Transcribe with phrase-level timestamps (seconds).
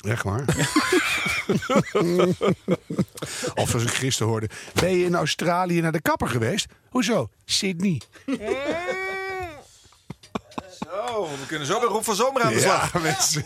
[0.00, 0.44] Echt waar?
[3.54, 4.48] of als ik gisteren hoorde.
[4.74, 6.66] Ben je in Australië naar de kapper geweest?
[6.88, 7.28] Hoezo?
[7.44, 8.00] Sydney.
[8.26, 8.36] Zo,
[11.40, 12.92] we kunnen zo bij Rob van Zomer aan de slag.
[12.92, 13.44] Ja, mensen.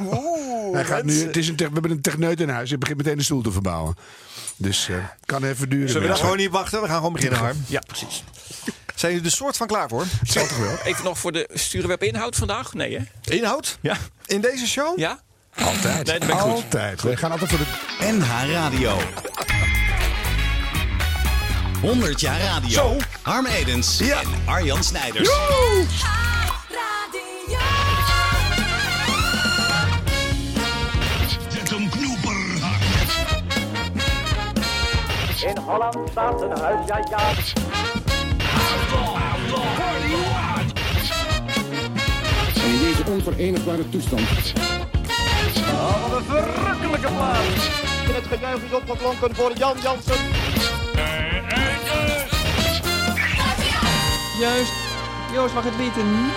[0.00, 2.68] Oeh, Hij gaat nu, het is een, we hebben een techneut in huis.
[2.68, 3.96] Hij begint meteen de stoel te verbouwen.
[4.56, 5.86] Dus eh kan even duren.
[5.86, 6.24] Zullen we daar mensen.
[6.24, 6.80] gewoon niet wachten?
[6.80, 7.64] We gaan gewoon beginnen, Harm.
[7.66, 8.24] Ja, precies.
[8.94, 10.04] Zijn jullie er soort van klaar voor?
[10.22, 10.76] Zal toch wel?
[10.84, 12.72] Even nog voor de sturen we op inhoud vandaag?
[12.74, 13.04] Nee, hè?
[13.34, 13.78] Inhoud?
[13.80, 13.96] Ja?
[14.26, 14.98] In deze show?
[14.98, 15.20] Ja?
[15.64, 16.06] Altijd.
[16.06, 16.50] Nee, dat ben ik goed.
[16.52, 17.02] Altijd.
[17.02, 18.12] Wij gaan altijd voor de...
[18.12, 18.96] NH Radio.
[21.80, 22.68] 100 jaar radio.
[22.68, 22.96] Zo.
[23.22, 24.20] Harm Edens Ja.
[24.20, 25.28] en Arjan Snijders.
[35.46, 37.30] In Holland staat een huis, ja ja.
[42.54, 44.20] En in deze onverenigbare toestand
[45.72, 47.80] Oh, wat een verrukkelijke plaats.
[48.06, 50.16] En het gejuich is opgeklonken voor Jan Jansen.
[54.38, 54.72] Juist.
[55.32, 56.30] Joost mag het weten.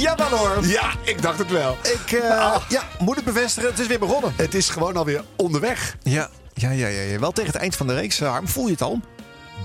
[0.00, 0.66] Jawel hoor.
[0.66, 1.76] Ja, ik dacht het wel.
[1.82, 3.70] Ik eh, ja, moet het bevestigen.
[3.70, 4.32] Het is weer begonnen.
[4.36, 5.96] Het is gewoon alweer onderweg.
[6.02, 7.18] Ja, ja, ja, ja, ja.
[7.18, 8.48] Wel tegen het eind van de reeks, eh, Harm.
[8.48, 9.00] Voel je het al?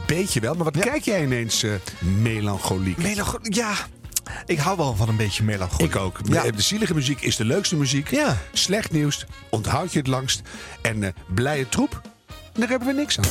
[0.07, 2.97] Beetje wel, maar wat kijk jij ineens eh, melancholiek?
[2.97, 3.73] Melancho ja,
[4.45, 5.85] ik hou wel van een beetje melancholie.
[5.85, 6.19] Ik ook.
[6.23, 6.51] Ja.
[6.51, 8.09] De zielige muziek is de leukste muziek.
[8.09, 8.37] Ja.
[8.53, 10.41] Slecht nieuws onthoud je het langst.
[10.81, 12.01] En eh blije troep,
[12.53, 13.25] daar hebben we niks aan.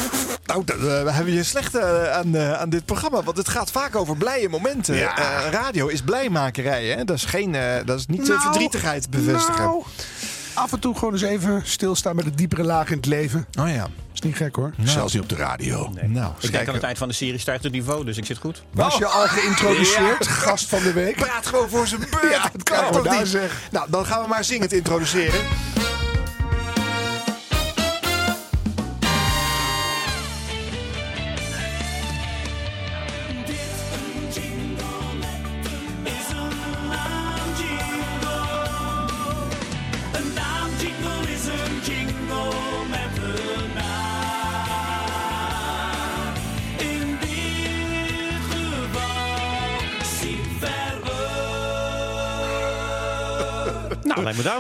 [0.47, 3.23] Nou, dat, eh, we hebben je slecht eh, aan, aan dit programma.
[3.23, 4.97] Want het gaat vaak over blije momenten.
[4.97, 5.17] Ja.
[5.19, 7.05] Eh, radio is blijmakerij, hè?
[7.05, 9.63] Dat is, geen, eh, dat is niet Nou, verdrietigheid bevestigen.
[9.63, 9.83] Nou,
[10.55, 13.47] af en toe gewoon eens even stilstaan met de diepere laag in het leven.
[13.61, 13.87] oh ja.
[14.21, 14.73] Is niet gek hoor.
[14.85, 15.93] Zelfs niet op de radio.
[16.07, 18.25] Nou, Ik denk kijk, aan het eind van de serie stijgt het niveau, dus ik
[18.25, 18.63] zit goed.
[18.71, 21.17] Was je al geïntroduceerd, gast van de week?
[21.17, 22.33] praat gewoon voor zijn beurt.
[22.33, 23.29] Ja, dat kan je toch niet?
[23.29, 23.59] zeggen.
[23.71, 25.41] Nou, dan gaan we maar zingend introduceren.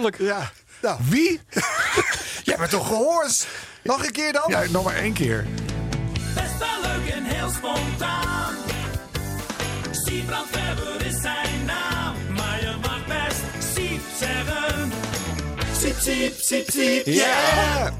[0.00, 0.18] Duidelijk.
[0.18, 0.50] Ja.
[0.82, 1.40] Nou, wie?
[2.48, 3.46] Jij bent toch gehoord?
[3.82, 4.44] Nog een keer dan?
[4.46, 5.46] Ja, nog maar één keer.
[6.34, 8.54] Best wel leuk en heel spontaan.
[9.90, 12.14] Siebrand Weber is zijn naam.
[12.36, 13.40] Maar je mag best
[13.74, 14.92] Siep zeggen.
[15.78, 17.06] Siep, siep, siep, siep.
[17.06, 17.92] Ja.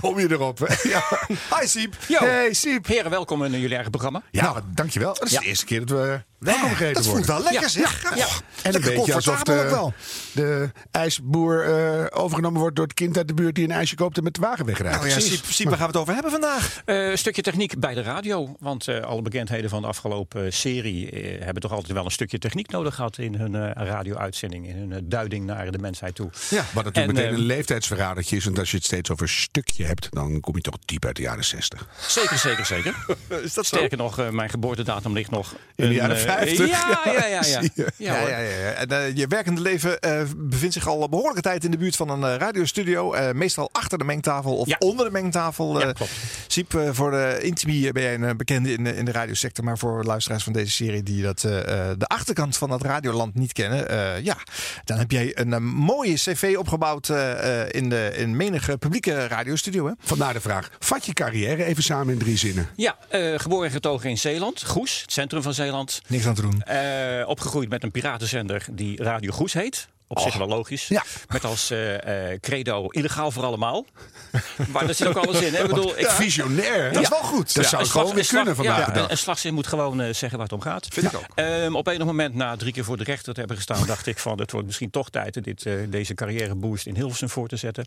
[0.00, 0.88] Kom je erop, hè?
[0.88, 1.02] Ja.
[1.60, 1.96] Hi, Siep.
[2.08, 2.18] Yo.
[2.18, 2.86] Hey, Siep.
[2.86, 4.22] Heren, welkom in jullie eigen programma.
[4.30, 5.14] Ja, dankjewel.
[5.14, 5.40] Dat is Ja.
[5.40, 7.34] de eerste keer dat we welkom gegeten Dat voelt worden.
[7.34, 7.68] wel lekker, Ja.
[7.68, 8.02] zeg.
[8.02, 8.16] Ja.
[8.16, 8.24] Ja.
[8.26, 8.30] En
[8.62, 9.92] een Lekker beetje alsof comfortabel ook
[10.32, 10.54] de, wel.
[10.60, 14.16] de ijsboer eh, overgenomen wordt door het kind uit de buurt die een ijsje koopt
[14.16, 14.96] en met de wagen wegrijdt.
[14.96, 16.82] Nou ja, Siep, Siep, waar gaan we het over hebben vandaag?
[16.84, 18.54] Eh, een stukje techniek bij de radio.
[18.58, 22.38] Want eh, alle bekendheden van de afgelopen serie eh, hebben toch altijd wel een stukje
[22.38, 24.66] techniek nodig gehad in hun eh, radio-uitzending.
[24.68, 26.30] In hun eh, duiding naar de mensheid toe.
[26.50, 28.44] Ja, Wat natuurlijk En, meteen ehm, een leeftijdsverradertje is.
[28.44, 31.22] Want als je het steeds over stukje hebt, dan kom je toch diep uit de
[31.22, 31.88] jaren 60.
[32.08, 32.94] Zeker, zeker, zeker.
[33.44, 33.66] Is dat?
[33.66, 35.54] Sterker nog, eh, mijn geboortedatum ligt nog...
[35.74, 36.68] In de jaren eh, 50.
[36.68, 37.42] Ja, ja, ja.
[37.44, 37.60] ja.
[37.96, 38.70] Ja, Ja, ja, ja, ja.
[38.70, 41.96] En, eh, je werkende leven eh, bevindt zich al een behoorlijke tijd in de buurt
[41.96, 43.12] van een eh, radiostudio.
[43.12, 45.80] Eh, meestal achter de mengtafel of onder de mengtafel.
[45.80, 45.94] Ja, eh.
[45.94, 46.12] klopt.
[46.46, 49.64] Siep, eh, voor de Intimi ben jij een eh, bekende in, de- in de radiosector.
[49.64, 53.34] Maar voor luisteraars van deze serie die dat, eh, eh, de achterkant van het radioland
[53.34, 53.88] niet kennen.
[53.88, 54.36] eh, ja,
[54.84, 59.26] dan heb jij een eh, mooie cv opgebouwd eh, eh, in, de, in menige publieke
[59.26, 59.73] radiostudio.
[59.82, 59.92] Hè?
[59.98, 62.68] Vandaar de vraag, vat je carrière even samen in drie zinnen.
[62.76, 66.02] Ja, eh, geboren en getogen in Zeeland, Goes, het centrum van Zeeland.
[66.08, 66.62] Niks aan te doen.
[66.62, 69.88] Eh, opgegroeid met een piratenzender die Radio Goes heet.
[70.14, 70.88] Op zich wel logisch.
[70.88, 71.02] Ja.
[71.28, 73.84] Met als eh, eh, credo illegaal voor allemaal.
[74.72, 75.54] maar daar zit ook alles in.
[75.54, 75.62] Hè?
[75.62, 76.92] Ik bedoel, ik, Visionair?
[76.92, 77.54] Dat is wel goed.
[77.54, 79.10] Dat zou gewoon weer kunnen vandaag ja.
[79.10, 80.86] Een, slagzin moet gewoon eh, zeggen waar het om gaat.
[80.90, 81.26] Vind ik ook.
[81.34, 84.18] Ehm, op enig moment, na drie keer voor de rechter te hebben gestaan, dacht ik
[84.18, 87.86] van het wordt misschien toch tijd dit, eh, deze carrièreboost in Hilversum voor te zetten.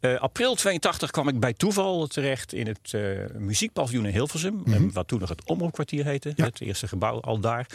[0.18, 2.92] April 82 kwam ik bij toeval terecht in het
[3.38, 7.66] muziekpaviljoen in Hilversum, eh, wat toen nog het Omroepkwartier heette, het eerste gebouw al daar.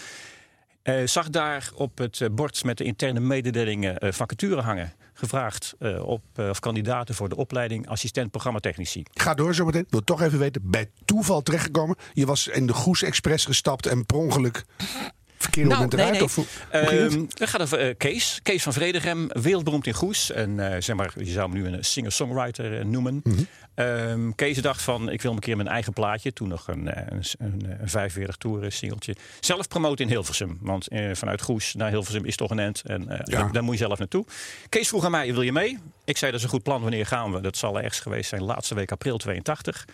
[0.84, 4.94] Eh, zag daar op het eh, bord met de interne mededelingen eh, vacature hangen.
[5.14, 9.04] Gevraagd op, of kandidaten voor de opleiding assistent programmatechnici.
[9.14, 9.86] Ga door zometeen.
[9.90, 11.96] Wil toch even weten, bij toeval terechtgekomen.
[12.14, 14.66] Je was in de Goes Express gestapt en per ongeluk
[15.44, 16.22] verkeerde moment eruit?
[16.22, 16.48] Of het?
[16.70, 18.40] Ehm, gaat over eh, Kees.
[18.44, 20.32] Kees van Vredegem, wereldberoemd in Goes.
[20.32, 23.24] En eh, zeg maar, je zou hem nu een singer-songwriter eh, noemen.
[23.76, 26.34] Ehm, Kees dacht van, ik wil een keer mijn eigen plaatje.
[26.34, 29.16] Toen nog een, een, een, een 45 toeren singeltje.
[29.40, 30.58] Zelf promoten in Hilversum.
[30.62, 32.82] Want vanuit Goes naar Hilversum is toch een end.
[32.86, 33.22] En Ja.
[33.24, 34.26] daar, daar moet je zelf naartoe.
[34.70, 35.78] Kees vroeg aan mij, wil je mee?
[36.06, 36.82] Ik zei, dat is een goed plan.
[36.82, 37.42] Wanneer gaan we?
[37.42, 39.86] Dat zal ergens geweest zijn, laatste week april 82.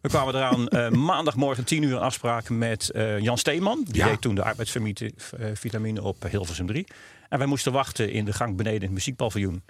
[0.00, 3.84] We kwamen eraan eh, maandagmorgen 10 uur een afspraak met eh, Jan Steeman.
[3.84, 4.06] Die Ja.
[4.08, 6.86] deed toen de arbeidsvitamine op Hilversum 3.
[7.28, 9.62] En wij moesten wachten in de gang beneden in het muziekpaviljoen.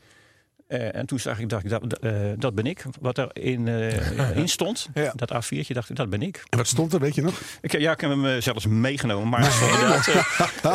[0.68, 2.82] Eh, en toen zag ik, dacht ik, dat, dat, eh, dat ben ik.
[3.00, 3.94] Wat erin in,
[4.42, 5.12] in stond, Ja.
[5.16, 6.42] dat A4'tje, dacht ik, dat ben ik.
[6.48, 7.40] En wat stond er, weet je nog?
[7.60, 9.28] Ik, ja, ik heb hem eh, zelfs meegenomen.
[9.28, 9.40] Maar
[9.74, 10.06] inderdaad,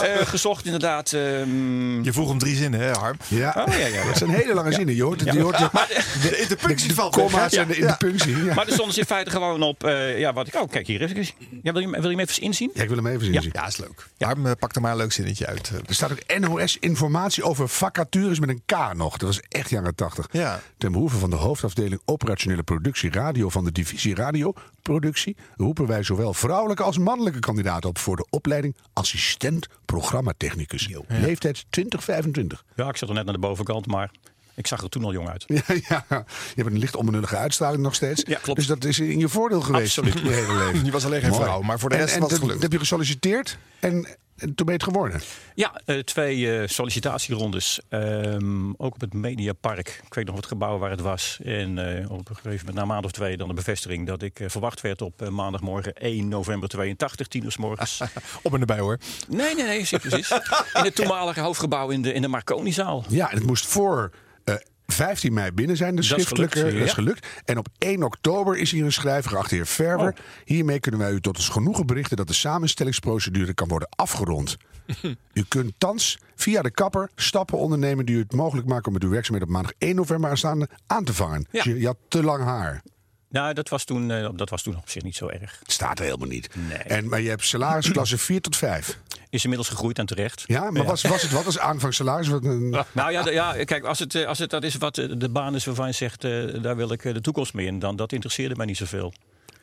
[0.03, 1.13] eh, eh, gezocht inderdaad.
[1.13, 3.17] ehm, Je vroeg om drie zinnen, hè, Harm?
[3.27, 4.05] Ja, Oh, ja, ja, ja.
[4.05, 4.95] dat zijn hele lange zinnen.
[4.95, 5.69] Je hoort, het, je hoort de,
[6.29, 7.79] De interpunctie de valt comma's en de Ja.
[7.81, 8.43] interpunctie.
[8.43, 8.53] Ja.
[8.53, 9.83] Maar er stonden ze in feite gewoon op.
[9.83, 10.55] eh, ja, wat ik.
[10.55, 11.01] Oh, kijk hier.
[11.63, 12.71] Ja, wil, je, wil je hem even inzien?
[12.73, 13.33] Ja, ik wil hem even zien.
[13.33, 13.41] Ja.
[13.51, 14.07] Ja, is leuk.
[14.17, 15.69] Harm, eh, pak er maar een leuk zinnetje uit.
[15.73, 15.79] eh.
[15.87, 19.17] Er staat ook NOS-informatie over vacatures met een K nog.
[19.17, 20.27] Dat was echt jaren 80.
[20.31, 20.59] Ja.
[20.77, 26.33] Ten behoeve van de hoofdafdeling operationele productie radio van de divisie radioproductie roepen wij zowel
[26.33, 30.89] vrouwelijke als mannelijke kandidaten op voor de opleiding assistent programmatechnicus.
[31.07, 32.63] Leeftijd 2025.
[32.75, 34.11] Ja, ik zat er net aan de bovenkant, maar
[34.55, 35.43] ik zag er toen al jong uit.
[35.47, 38.23] Ja, ja, je hebt een licht onbenullige uitstraling nog steeds.
[38.27, 38.59] Ja, klopt.
[38.59, 39.97] Dus dat is in je voordeel geweest.
[39.97, 40.23] Absoluut.
[40.27, 40.85] Je hele leven.
[40.85, 42.63] Je was alleen geen vrouw, maar voor de rest en was het dat- gelukt.
[42.63, 44.07] heb je gesolliciteerd en,
[44.43, 45.21] en toen ben je het geworden.
[45.55, 47.79] Ja, eh, twee eh, sollicitatierondes.
[47.89, 50.01] Ehm, ook op het Mediapark.
[50.05, 51.39] Ik weet nog wat gebouw waar het was.
[51.43, 54.21] En eh, op een gegeven moment, na een maand of twee, dan de bevestiging dat
[54.21, 58.01] ik verwacht werd op maandagmorgen 1 november 82, tien uur 's morgens.
[58.43, 58.97] Op en erbij, hoor.
[59.27, 60.31] nee, nee, nee, precies.
[60.73, 63.03] In het toenmalige hoofdgebouw in de, in de Marconizaal.
[63.09, 64.11] Ja, en het moest voor
[64.93, 66.57] 15 mei binnen zijn, de is schriftelijke.
[66.57, 67.27] gelukt, dat is gelukt.
[67.45, 70.09] En op 1 oktober is hier een schrijver, geacht de heer Verwer.
[70.09, 70.17] Oh.
[70.45, 74.57] Hiermee kunnen wij u tot ons genoegen berichten dat de samenstellingsprocedure kan worden afgerond.
[75.33, 79.03] u kunt thans via de kapper stappen ondernemen die u het mogelijk maken om met
[79.03, 81.45] uw werkzaamheden op maandag 1 november aanstaande aan te vangen.
[81.51, 81.63] Ja.
[81.63, 82.81] Dus je, je had te lang haar.
[83.33, 85.59] Nou, dat was, toen, eh, dat was toen op zich niet zo erg.
[85.63, 86.49] Het staat er helemaal niet.
[86.69, 86.77] Nee.
[86.77, 88.97] En, maar je hebt salarisklasse 4 tot 5.
[89.29, 90.43] Is inmiddels gegroeid en terecht.
[90.45, 92.27] Ja, maar Was, was het wat als aanvangssalaris?
[92.27, 95.05] Wat een- Nou ja, ja kijk, als het, eh, als het dat is wat eh,
[95.17, 96.31] de baan is waarvan je zegt, eh,
[96.61, 99.13] daar wil ik de toekomst mee in, dan dat interesseerde mij niet zoveel.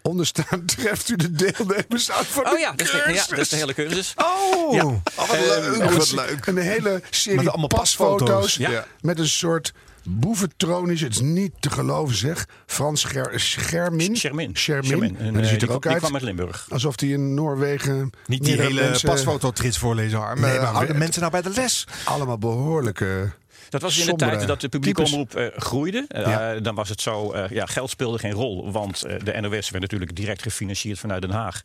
[0.02, 3.38] Onderstaan treft u de deelnemers aan van Oh de ja, dat is de, ja, dat
[3.38, 4.14] is de hele cursus.
[4.16, 4.84] Oh, Ja.
[4.84, 5.80] Oh, wat leuk.
[5.82, 6.46] Een- wat leuk.
[6.46, 8.28] Een hele serie Met allemaal pasfoto's.
[8.28, 8.54] pasfoto's.
[8.54, 8.86] Ja.
[9.00, 9.72] Met een soort
[10.04, 11.00] boeventronisch.
[11.00, 12.46] Het is niet te geloven zeg.
[12.66, 13.00] Frans
[13.34, 14.16] Schermin.
[14.16, 14.56] Shermin.
[14.56, 15.16] Shermin.
[15.18, 16.00] En, die eh, ziet er die, ook die uit.
[16.00, 16.66] kwam uit Limburg.
[16.70, 18.10] Alsof hij in Noorwegen...
[18.26, 20.40] Niet die hele mensen- pasfototrits voorlezen, Harm.
[20.40, 21.86] Nee, Nee, maar houden mensen nou bij de les?
[22.04, 23.30] Allemaal behoorlijke...
[23.68, 26.04] Dat was in de tijd dat de publieke omroep eh, groeide.
[26.08, 26.60] Eh, Ja.
[26.60, 28.72] dan was het zo, eh, ja, geld speelde geen rol.
[28.72, 31.60] Want eh, de NOS werd natuurlijk direct gefinancierd vanuit Den Haag.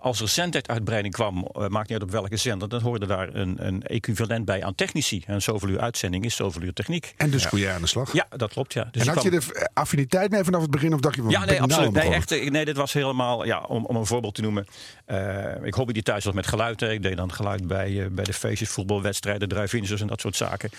[0.00, 2.68] Als er zendtijduitbreiding kwam, eh, maakt niet uit op welke zender...
[2.68, 5.22] dan hoorde daar een, een equivalent bij aan technici.
[5.26, 7.14] En zoveel uur uitzending is zoveel uur techniek.
[7.16, 8.12] En dus kon jij aan de slag.
[8.12, 8.88] Ja, dat klopt, ja.
[8.92, 10.94] Dus en had je de affiniteit mee vanaf het begin?
[10.94, 11.92] Of dacht je van, Ja, nee, nou absoluut.
[11.92, 14.66] Nee, echt, eh, nee, dit was helemaal, ja, om, om een voorbeeld te noemen.
[15.04, 16.80] Eh, ik hobby die thuis was met geluid.
[16.80, 16.92] hè.
[16.92, 20.70] Ik deed dan geluid bij, eh, bij de feestjes, voetbalwedstrijden, drive-ins en dat soort zaken.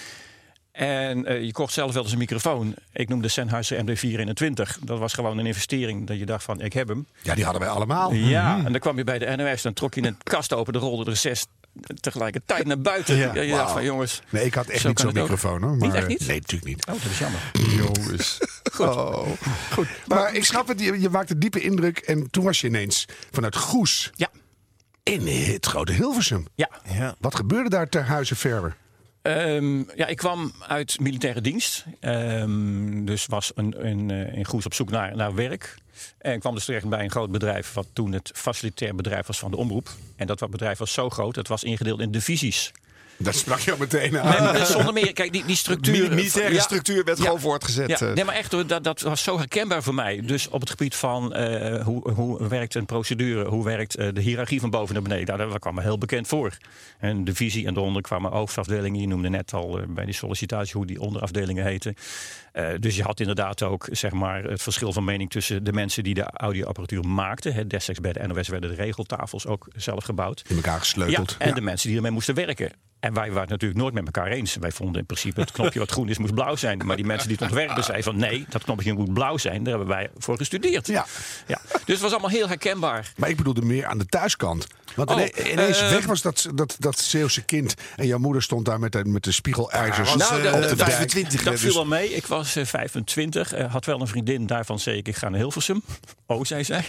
[0.71, 2.75] En eh, je kocht zelf wel eens een microfoon.
[2.94, 4.83] Ik noemde Sennheiser MD421.
[4.83, 7.07] Dat was gewoon een investering dat je dacht van, ik heb hem.
[7.21, 8.13] Ja, die hadden wij allemaal.
[8.13, 10.80] Ja, en dan kwam je bij de NOS, dan trok je een kast open, de
[10.80, 11.45] rolde er zes
[12.00, 13.16] tegelijkertijd naar buiten.
[13.16, 14.21] Ja, Ja, je dacht van, jongens...
[14.30, 15.71] Nee, ik had echt Zo niet zo'n microfoon hoor.
[15.71, 16.27] Niet Maar, echt niet?
[16.27, 16.86] Nee, natuurlijk niet.
[16.88, 17.39] Oh, dat is jammer.
[17.77, 18.38] Jongens.
[18.74, 18.88] Goed.
[18.88, 19.27] Oh.
[19.71, 23.06] Goed, maar ik snap het, je, je maakte diepe indruk en toen was je ineens
[23.31, 24.27] vanuit Goes Ja,
[25.04, 26.48] in het grote Hilversum.
[26.56, 26.69] ja.
[26.94, 27.16] Ja.
[27.19, 28.75] Wat gebeurde daar ter huize Verwer?
[29.21, 31.86] Ehm, ja, ik kwam uit militaire dienst.
[32.00, 35.76] Ehm, dus was een, een, eh, in Goes op zoek naar, naar werk.
[36.18, 37.73] En kwam dus terecht bij een groot bedrijf...
[37.73, 39.90] wat toen het facilitair bedrijf was van de omroep.
[40.16, 42.71] En dat bedrijf was zo groot, het was ingedeeld in divisies.
[43.21, 44.30] Dat sprak je al meteen aan.
[44.30, 45.94] Nee, maar zonder meer, kijk, die, die structuur...
[46.02, 46.61] Mili- militaire Ja.
[46.61, 47.23] structuur werd Ja.
[47.23, 47.88] gewoon voortgezet.
[47.99, 48.14] Ja, eh.
[48.14, 50.21] nee, maar echt, hoor, dat, dat was zo herkenbaar voor mij.
[50.26, 54.21] Dus op het gebied van eh, hoe, hoe werkt een procedure, hoe werkt eh, de
[54.21, 56.57] hiërarchie van boven naar beneden, nou, dat kwam me heel bekend voor.
[56.99, 59.02] En de visie en daaronder kwamen hoofdafdelingen.
[59.02, 61.95] Je noemde net al bij die sollicitatie hoe die onderafdelingen heten.
[62.80, 66.14] Dus je had inderdaad ook zeg maar, het verschil van mening tussen de mensen die
[66.14, 67.54] de audioapparatuur maakten.
[67.54, 70.44] Hè, destijds bij de NOS werden de regeltafels ook zelf gebouwd.
[70.47, 71.35] In elkaar gesleuteld.
[71.40, 72.71] en de mensen die ermee moesten werken.
[73.00, 74.56] En wij waren het natuurlijk nooit met elkaar eens.
[74.56, 76.82] Wij vonden in principe het knopje wat groen is moest blauw zijn.
[76.86, 79.64] Maar die mensen die het ontwerpen zeiden van nee, dat knopje moet blauw zijn.
[79.64, 80.88] Daar hebben wij voor gestudeerd.
[80.88, 81.06] Ja.
[81.48, 81.62] Ja.
[81.72, 83.12] Dus het was allemaal heel herkenbaar.
[83.16, 84.68] Maar ik bedoelde meer aan de thuiskant.
[84.96, 87.74] Want Oh, ine- ineens eh, weg was dat, dat, dat Zeeuwse kind.
[87.96, 90.92] En jouw moeder stond daar met de, met de spiegelijzers was, op eh, de dijk.
[90.92, 91.44] 25.
[91.44, 92.14] Dat dus- viel wel mee.
[92.16, 93.54] Ik was eh, 25.
[93.54, 94.48] eh, had wel een vriendin.
[94.48, 95.82] Daarvan zei ik, ik ga naar Hilversum.
[96.26, 96.86] Oh, zei zij.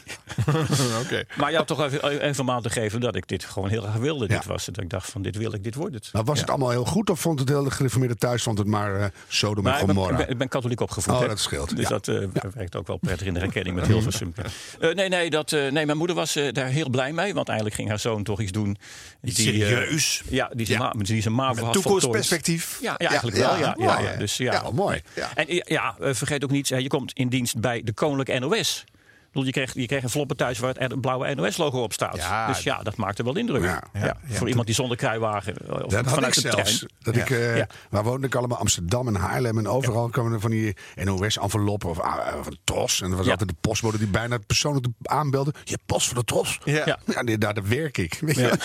[1.05, 1.25] Oké.
[1.37, 4.27] Maar je had toch even, even te geven dat ik dit gewoon heel graag wilde.
[4.29, 4.35] Ja.
[4.37, 4.75] Dit was het.
[4.75, 6.13] Dat ik dacht van dit wil ik, dit wordt het.
[6.13, 9.01] Maar was het allemaal heel goed of vond het hele gereformeerde thuis vond het maar
[9.01, 10.17] eh Sodom en Maar ik ben, ik, Gomorra?
[10.17, 11.15] ben, ik ben katholiek opgevoed.
[11.15, 11.29] Oh, hè.
[11.29, 11.77] dat scheelt.
[11.77, 11.89] Dus Ja.
[11.89, 12.17] dat eh,
[12.55, 14.35] werkt ook wel prettig in de herkenning met Hilversum.
[14.81, 17.35] Eh, nee, nee, dat, eh, nee, mijn moeder was eh, daar heel blij mee.
[17.35, 18.77] Want eindelijk ging haar zoon toch iets doen.
[19.23, 20.23] Iets die, eh, serieus.
[20.29, 20.93] ja, die zijn, Ja.
[20.97, 22.79] ma- die zijn MAVO had Toekomstperspectief.
[22.83, 23.59] Ja, ja, eigenlijk Ja, wel.
[23.59, 24.17] Ja, mooi, ja.
[24.17, 24.71] Dus, ja.
[24.73, 25.01] Mooi.
[25.15, 25.35] Ja.
[25.35, 28.85] En ja, vergeet ook niet, hè, je komt in dienst bij de Koninklijke NOS.
[29.33, 32.17] Bedoel, je kreeg, je kreeg een floppen thuis waar het blauwe NOS-logo op staat.
[32.17, 32.47] Ja.
[32.47, 33.63] Dus ja, dat maakte wel indruk.
[33.63, 33.83] Ja.
[33.93, 34.17] Ja, Ja.
[34.37, 36.77] Voor iemand die zonder kruiwagen eh, of Dat had ik vanuit de zelfs.
[36.79, 36.93] trein.
[36.99, 37.67] Dat ik, eh, Ja.
[37.91, 38.59] Waar woonde ik allemaal?
[38.59, 39.59] Amsterdam en Haarlem.
[39.59, 43.01] En overal kwamen er van die NOS-enveloppen of, ah, of een tros.
[43.03, 43.31] En er was Ja.
[43.33, 45.55] altijd de postbode die bijna persoonlijk aanbelde.
[45.65, 46.59] Je post voor de tros?
[46.65, 46.83] Ja.
[47.07, 47.23] Ja.
[47.23, 48.19] Daar daar werk ik.
[48.21, 48.43] Weet je?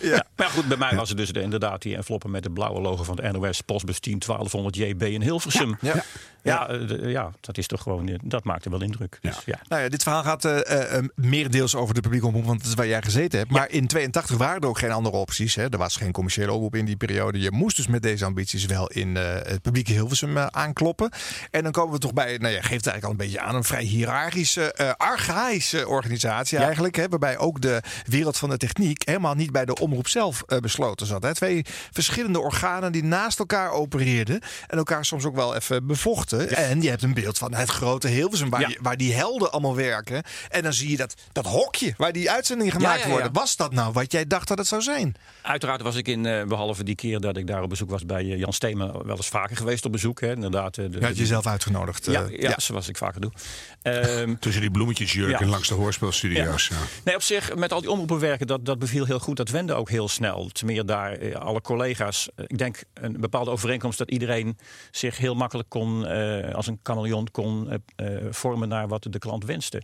[0.00, 0.08] Ja.
[0.08, 0.24] Ja.
[0.36, 3.02] Maar goed, bij mij was het dus de, inderdaad die enveloppen met het blauwe logo
[3.02, 5.76] van de NOS, postbus 10 1200 JB in Hilversum.
[5.80, 5.94] Ja.
[5.94, 6.02] Ja,
[6.42, 6.68] Ja.
[6.68, 9.18] eh, de- ja, dat is toch gewoon, eh, dat maakte wel indruk.
[9.20, 9.58] Dus, ja.
[9.68, 12.74] Nou ja, dit verhaal gaat eh eh, meerdeels over de publieke omroep, want dat is
[12.74, 13.50] waar jij gezeten hebt.
[13.50, 15.54] Maar in 82 waren er ook geen andere opties.
[15.54, 15.68] Hè.
[15.68, 17.40] Er was geen commerciële omroep in die periode.
[17.40, 21.10] Je moest dus met deze ambities wel in eh, het publieke Hilversum eh, aankloppen.
[21.50, 23.64] En dan komen we toch bij, nou ja, geeft eigenlijk al een beetje aan, een
[23.64, 26.96] vrij hiërarchische, eh archaïsche organisatie eigenlijk.
[26.96, 30.58] Hè, waarbij ook de wereld van de techniek helemaal niet bij de omroep zelf eh,
[30.58, 31.22] besloten zat.
[31.22, 31.34] Hè.
[31.34, 36.48] Twee verschillende organen die naast elkaar opereerden en elkaar soms ook wel even bevochten.
[36.48, 40.01] En je hebt een beeld van het grote Hilversum, waar, waar die helden allemaal werken.
[40.50, 43.12] En dan zie je dat, dat hokje waar die uitzendingen gemaakt Ja, ja, ja.
[43.12, 43.32] worden.
[43.32, 45.14] Was dat nou wat jij dacht dat het zou zijn?
[45.42, 48.22] Uiteraard was ik in, eh, behalve die keer dat ik daar op bezoek was bij
[48.22, 50.20] eh, Jan Stemen, wel eens vaker geweest op bezoek.
[50.20, 50.32] Hè.
[50.32, 52.06] Inderdaad, eh, de, Je had jezelf uitgenodigd.
[52.06, 53.30] ja, ja, zoals ik vaker doe.
[53.82, 55.50] Ehm, Tussen die bloemetjesjurken Ja.
[55.52, 56.68] langs de hoorspelstudio's.
[56.68, 56.76] Ja.
[57.04, 59.36] Nee, op zich, met al die omroepen werken, dat, dat beviel heel goed.
[59.36, 60.48] Dat wende ook heel snel.
[60.52, 62.28] Ten meer daar, alle collega's.
[62.46, 64.58] Ik denk een bepaalde overeenkomst dat iedereen
[64.90, 67.82] zich heel makkelijk kon, eh, als een chameleon kon
[68.30, 69.82] vormen naar wat de klant wenste.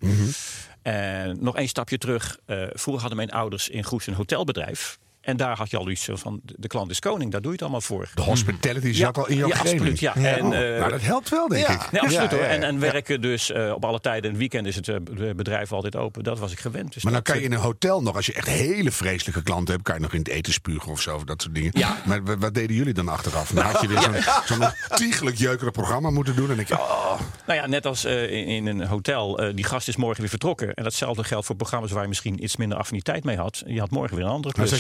[0.83, 2.39] En nog één stapje terug.
[2.47, 4.99] eh, vroeger hadden mijn ouders in Goes een hotelbedrijf.
[5.29, 7.63] En daar had je al iets van, de klant is koning, daar doe je het
[7.63, 8.09] allemaal voor.
[8.15, 9.99] De hospitality zat al in jouw ja, absoluut.
[10.01, 10.15] Ja.
[10.15, 11.91] En, Oh, eh, nou, dat helpt wel, denk ik.
[11.93, 12.41] Nee, absoluut hoor.
[12.41, 14.31] En, en werken dus eh, op alle tijden.
[14.31, 16.23] En weekend is het eh, be- bedrijf altijd open.
[16.25, 16.93] Dat was ik gewend.
[16.95, 19.73] Dus Maar dan kan je in een hotel nog, als je echt hele vreselijke klanten
[19.75, 21.71] hebt, kan je nog in het eten spugen of zo, of dat soort dingen.
[21.75, 21.97] Ja.
[22.05, 23.51] Maar wa- wat deden jullie dan achteraf?
[23.51, 24.03] Dan had je weer
[24.47, 26.51] zo'n ontiegelijk jeukerig programma moeten doen.
[26.51, 29.53] En denk je, oh, Nou ja, net als in, in een hotel.
[29.55, 30.75] die gast is morgen weer vertrokken.
[30.75, 33.63] En datzelfde geldt voor programma's waar je misschien iets minder affiniteit mee had.
[33.67, 34.71] Je had morgen weer een andere klus.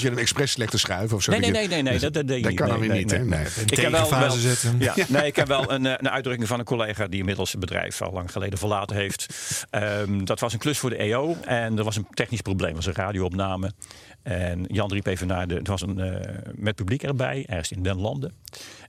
[0.41, 1.31] Expres slecht te schuiven of zo.
[1.31, 3.19] Nee, nee, Dat nee, nee, nee, dat, dat Dat kan dan weer nee, niet, hè?
[3.19, 3.29] nee.
[3.29, 3.47] Nee.
[3.67, 4.77] Ik heb wel, zetten.
[4.79, 7.61] Ja, nee, ik heb wel een, eh, een uitdrukking van een collega die inmiddels het
[7.61, 9.27] bedrijf al lang geleden verlaten heeft.
[9.71, 12.71] Ehm, dat was een klus voor de EO en er was een technisch probleem.
[12.71, 13.73] Er was een radioopname.
[14.23, 15.55] En Jan riep even naar de.
[15.55, 18.33] Het was een eh, met publiek erbij, ergens in Den Landen.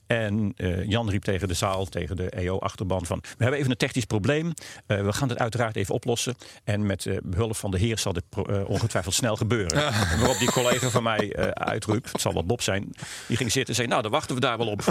[0.09, 3.19] En eh, Jan riep tegen de zaal, tegen de EO-achterban van...
[3.21, 4.53] we hebben even een technisch probleem.
[4.85, 6.35] Eh, we gaan het uiteraard even oplossen.
[6.63, 8.23] En met eh, behulp van de heer zal dit
[8.65, 9.77] ongetwijfeld snel gebeuren.
[10.19, 12.93] Waarop die collega van mij uitriep, het zal wel Bob zijn...
[13.27, 14.83] die ging zitten en zei, nou, dan wachten we daar wel op.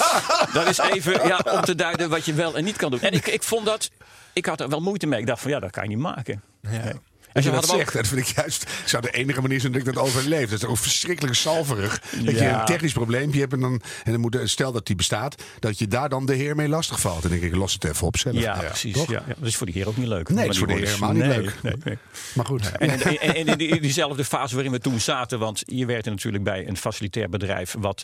[0.54, 3.00] dat is even ja, om te duiden wat je wel en niet kan doen.
[3.00, 3.90] En ik, ik vond dat...
[4.32, 5.20] Ik had er wel moeite mee.
[5.20, 6.42] Ik dacht van, ja, dat kan je niet maken.
[6.60, 6.92] Nee.
[7.32, 9.94] Als je dat zegt, dat vind ik juist zou de enige manier zijn dat ik
[9.94, 10.50] dat overleef.
[10.50, 12.00] Dat is ook verschrikkelijk salverig.
[12.24, 15.42] Dat je een technisch probleempje hebt en dan, en dan moet, stel dat die bestaat,
[15.58, 17.24] dat je daar dan de heer mee lastig valt.
[17.24, 18.36] En denk ik, los het even op zelf.
[18.36, 18.92] Ja, precies.
[18.94, 19.10] toch?
[19.10, 19.24] Ja.
[19.38, 20.28] Dat is voor die heer ook niet leuk.
[20.28, 21.54] Nee, het is voor de heer helemaal niet leuk.
[21.62, 21.98] nee, nee.
[22.34, 22.72] Maar goed.
[22.78, 26.10] En in, in, in, in die- diezelfde fase waarin we toen zaten, want je werkte
[26.10, 28.02] natuurlijk bij een facilitair bedrijf wat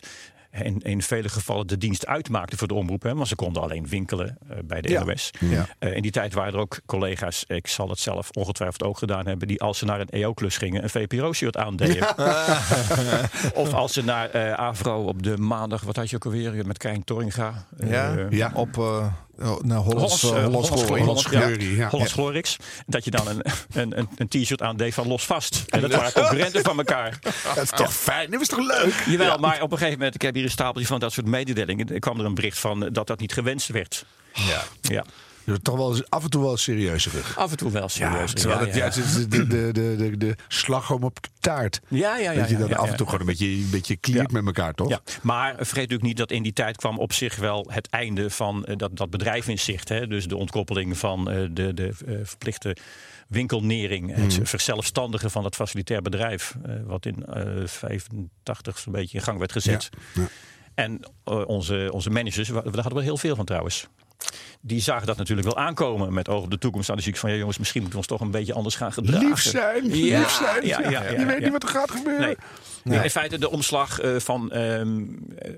[0.51, 3.03] in, in vele gevallen de dienst uitmaakte voor de omroep.
[3.03, 5.03] Hè, want ze konden alleen winkelen eh, bij de Ja.
[5.03, 5.29] NOS.
[5.39, 5.67] Ja.
[5.79, 9.27] Eh, in die tijd waren er ook collega's, ik zal het zelf ongetwijfeld ook gedaan
[9.27, 12.07] hebben, die als ze naar een EO-klus gingen een VPRO-shirt aandeden.
[13.53, 16.77] of als ze naar eh Avro op de maandag, wat had je ook alweer, met
[16.77, 18.51] Krijn eh, Ja, Ja.
[18.53, 18.77] op
[19.41, 20.69] uh, naar Hollands, Hollands,
[21.89, 22.57] Hollands Glorix.
[22.85, 23.41] Dat je dan een,
[23.73, 25.63] een, een, t-shirt aandeed van los vast.
[25.67, 27.19] En dat waren concurrenten van elkaar.
[27.55, 28.31] Dat is toch fijn?
[28.31, 29.03] Dat is toch leuk?
[29.05, 31.93] Jawel, maar op een gegeven moment, ik heb hier een stapeltje van dat soort mededelingen.
[31.93, 34.05] Er kwam er een bericht van eh, dat dat niet gewenst werd.
[34.33, 34.63] Ja.
[34.81, 35.05] Ja.
[35.51, 37.33] Bent toch wel af en toe wel serieuzer.
[37.35, 38.33] Af en toe wel Ja, serieus.
[38.33, 41.79] terwijl het, ja, het is de, de, de, de, de slagroom op taart.
[41.87, 44.31] ja, ja, ja, dat je dan af en toe gewoon een beetje, een beetje kliert
[44.31, 44.89] met elkaar, toch?
[44.89, 48.29] Ja, maar vergeet natuurlijk niet dat in die tijd kwam op zich wel het einde
[48.29, 49.89] van eh, dat, dat bedrijf in zicht.
[49.89, 50.07] Hè?
[50.07, 52.75] Dus de ontkoppeling van eh, de, de eh, verplichte
[53.27, 54.15] winkelnering.
[54.15, 54.45] Het Mhm.
[54.45, 56.55] verzelfstandigen van het facilitair bedrijf.
[56.85, 59.89] wat in eh 85 zo'n beetje in gang werd gezet.
[60.13, 60.27] Ja, ja.
[60.75, 60.99] En
[61.45, 63.87] onze, onze managers, daar hadden we heel veel van trouwens.
[64.61, 66.87] Die zagen dat natuurlijk wel aankomen met oog op de toekomst.
[66.87, 68.93] Dan zie ik van ja, jongens, misschien moeten we ons toch een beetje anders gaan
[68.93, 69.27] gedragen.
[69.27, 70.65] Lief zijn, Ja, lief zijn.
[70.65, 71.43] ja, ja, ja, je weet ja.
[71.43, 72.35] niet wat er gaat gebeuren.
[72.83, 73.03] Nee.
[73.03, 75.03] In feite de omslag eh, van ehm,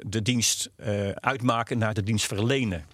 [0.07, 2.85] de dienst eh, uitmaken naar de dienst verlenen.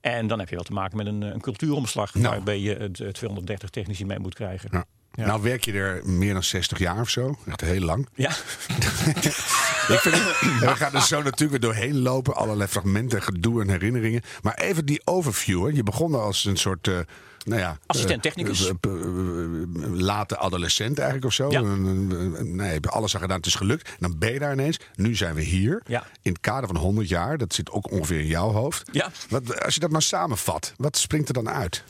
[0.00, 2.34] En dan heb je wel te maken met een, eh, een cultuuromslag Nou.
[2.34, 4.68] waarbij je het, eh, 230 technici mee moet krijgen.
[4.72, 4.84] Ja.
[5.26, 7.38] Nou werk je er meer dan 60 jaar of zo.
[7.46, 8.08] Echt heel lang.
[8.14, 8.30] Ja,
[9.92, 12.34] Ik vind het- en we gaan er zo natuurlijk weer doorheen lopen.
[12.36, 14.22] Allerlei fragmenten, gedoe en herinneringen.
[14.42, 15.64] Maar even die overview.
[15.66, 15.70] hè.
[15.76, 16.88] Je begon als een soort...
[16.88, 16.98] eh,
[17.44, 18.60] nou ja, Assistent technicus.
[18.64, 21.50] eh, eh, eh, late adolescent eigenlijk of zo.
[21.50, 21.60] Ja.
[21.60, 23.88] Nee, je hebt alles aan gedaan, het is gelukt.
[23.88, 24.78] En dan ben je daar ineens.
[24.94, 25.82] Nu zijn we hier.
[25.86, 26.04] Ja.
[26.22, 27.38] In het kader van 100 jaar.
[27.38, 28.88] Dat zit ook ongeveer in jouw hoofd.
[28.92, 29.10] Ja.
[29.28, 31.84] Wat, als je dat maar samenvat, wat springt er dan uit?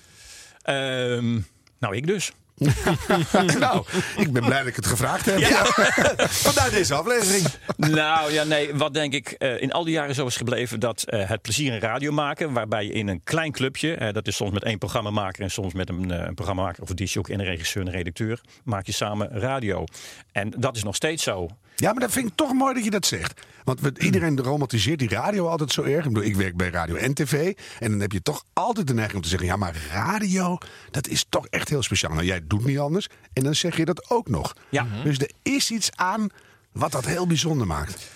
[0.63, 1.39] Ehm,
[1.79, 2.33] nou ik dus.
[3.59, 3.85] nou,
[4.17, 5.39] ik ben blij dat ik het gevraagd heb.
[6.47, 7.47] Vandaar deze aflevering.
[7.77, 11.03] nou ja, nee, wat denk ik eh, in al die jaren zo is gebleven dat
[11.03, 14.37] eh, het plezier in radio maken, waarbij je in een klein clubje, eh, dat is
[14.37, 17.41] soms met één programmamaker en soms met een, eh, een programmamaker of een disjock en
[17.41, 19.85] een regisseur en een redacteur, maak je samen radio.
[20.33, 21.49] En dat is nog steeds zo.
[21.77, 23.41] Ja, maar dat vind ik toch mooi dat je dat zegt.
[23.65, 26.05] Want we- iedereen romantiseert die radio altijd zo erg.
[26.07, 27.57] Ik, bedoel, ik werk bij radio en tv.
[27.79, 29.49] En dan heb je toch altijd de neiging om te zeggen...
[29.49, 30.59] ja, maar radio,
[30.91, 32.13] dat is toch echt heel speciaal.
[32.13, 33.07] Nou, jij doet niet anders.
[33.33, 34.55] En dan zeg je dat ook nog.
[34.69, 34.87] Ja.
[35.05, 36.29] Dus er is iets aan
[36.73, 38.09] wat dat heel bijzonder maakt.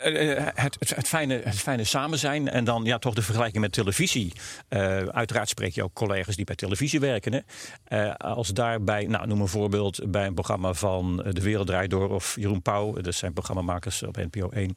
[0.00, 3.62] Eh, eh, het, het, fijne, het fijne samen zijn en dan ja, toch de vergelijking
[3.62, 4.32] met televisie.
[4.68, 7.32] Eh, uiteraard spreek je ook collega's die bij televisie werken.
[7.32, 7.40] Hè.
[7.84, 12.08] Eh, als daarbij, nou, noem een voorbeeld bij een programma van De Wereld Draait Door
[12.08, 14.72] of Jeroen Pauw, dat zijn programmamakers op NPO 1.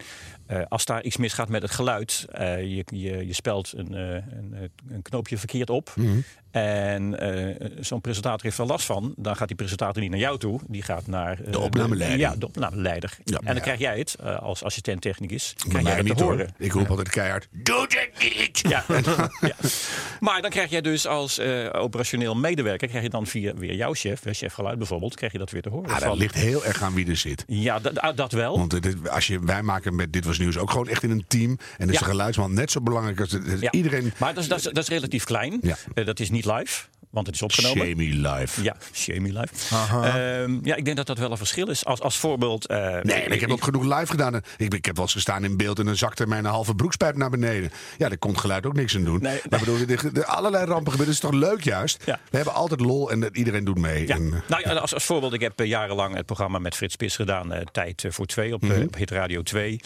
[0.45, 5.01] Eh, als daar iets misgaat met het geluid, je, je, je spelt een, een, een
[5.01, 5.93] knoopje verkeerd op.
[6.53, 9.13] En eh, zo'n presentator heeft er last van.
[9.17, 10.59] Dan gaat die presentator niet naar jou toe.
[10.67, 12.19] Die gaat naar eh, De opnameleider.
[12.19, 13.17] ja, de opnameleider.
[13.23, 13.37] Ja.
[13.37, 13.61] en dan Ja.
[13.61, 15.53] krijg jij het eh, als assistent technicus.
[15.69, 16.31] Krijg jij het niet te hoor.
[16.31, 16.53] horen.
[16.57, 18.59] Ik roep altijd keihard, doe het niet!
[18.69, 18.83] Ja.
[19.41, 19.55] ja.
[20.19, 23.93] Maar dan krijg jij dus als eh, operationeel medewerker, krijg je dan via weer jouw
[23.93, 25.89] chef, chef geluid bijvoorbeeld, krijg je dat weer te horen.
[25.89, 27.43] Ah, dat Van- ligt heel erg aan wie er zit.
[27.47, 28.57] Ja, dat, ah, dat wel.
[28.57, 31.25] Want dit- als je, wij maken met Dit Was Nieuws ook gewoon echt in een
[31.27, 31.57] team.
[31.77, 31.99] En is Ja.
[31.99, 33.37] de geluidsman net zo belangrijk als
[33.71, 34.13] iedereen.
[34.17, 35.59] Maar dat is, dat, is, dat is relatief klein.
[35.61, 35.75] Ja.
[36.03, 37.85] Dat is niet live, want het is opgenomen.
[37.87, 38.63] Shamey live.
[38.63, 39.75] Ja, Shamey live.
[39.75, 41.85] Ehm, ja, ik denk dat dat wel een verschil is.
[41.85, 42.65] Als, als voorbeeld.
[42.67, 44.35] eh, Nee, ik heb ook genoeg live gedaan.
[44.57, 47.29] Ik, ik heb wel eens gestaan in beeld en dan zakte mijn halve broekspijp naar
[47.29, 47.71] beneden.
[47.97, 49.21] Ja, daar kon het geluid ook niks aan doen.
[49.21, 49.39] Nee.
[49.49, 51.05] Maar bedoel, de, allerlei rampen gebeuren.
[51.05, 52.03] Dat is toch leuk juist?
[52.05, 52.19] Ja.
[52.29, 54.07] We hebben altijd lol en iedereen doet mee.
[54.07, 54.15] Ja.
[54.15, 56.93] En, eh, Nou ja, als, als voorbeeld, ik heb eh, jarenlang het programma met Frits
[56.93, 59.79] Spits gedaan, eh, Tijd voor Twee op, eh, op Hit Radio 2.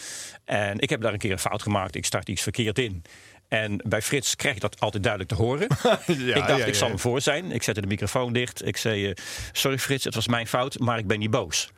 [0.44, 1.94] En ik heb daar een keer een fout gemaakt.
[1.94, 3.02] Ik start iets verkeerd in.
[3.48, 5.62] En bij Frits krijg je dat altijd duidelijk te horen.
[6.06, 6.92] ik dacht, ja, ik zal ja.
[6.92, 7.52] hem voor zijn.
[7.52, 8.66] Ik zette de microfoon dicht.
[8.66, 9.14] Ik zei, eh,
[9.52, 11.70] sorry Frits, het was mijn fout, maar ik ben niet boos.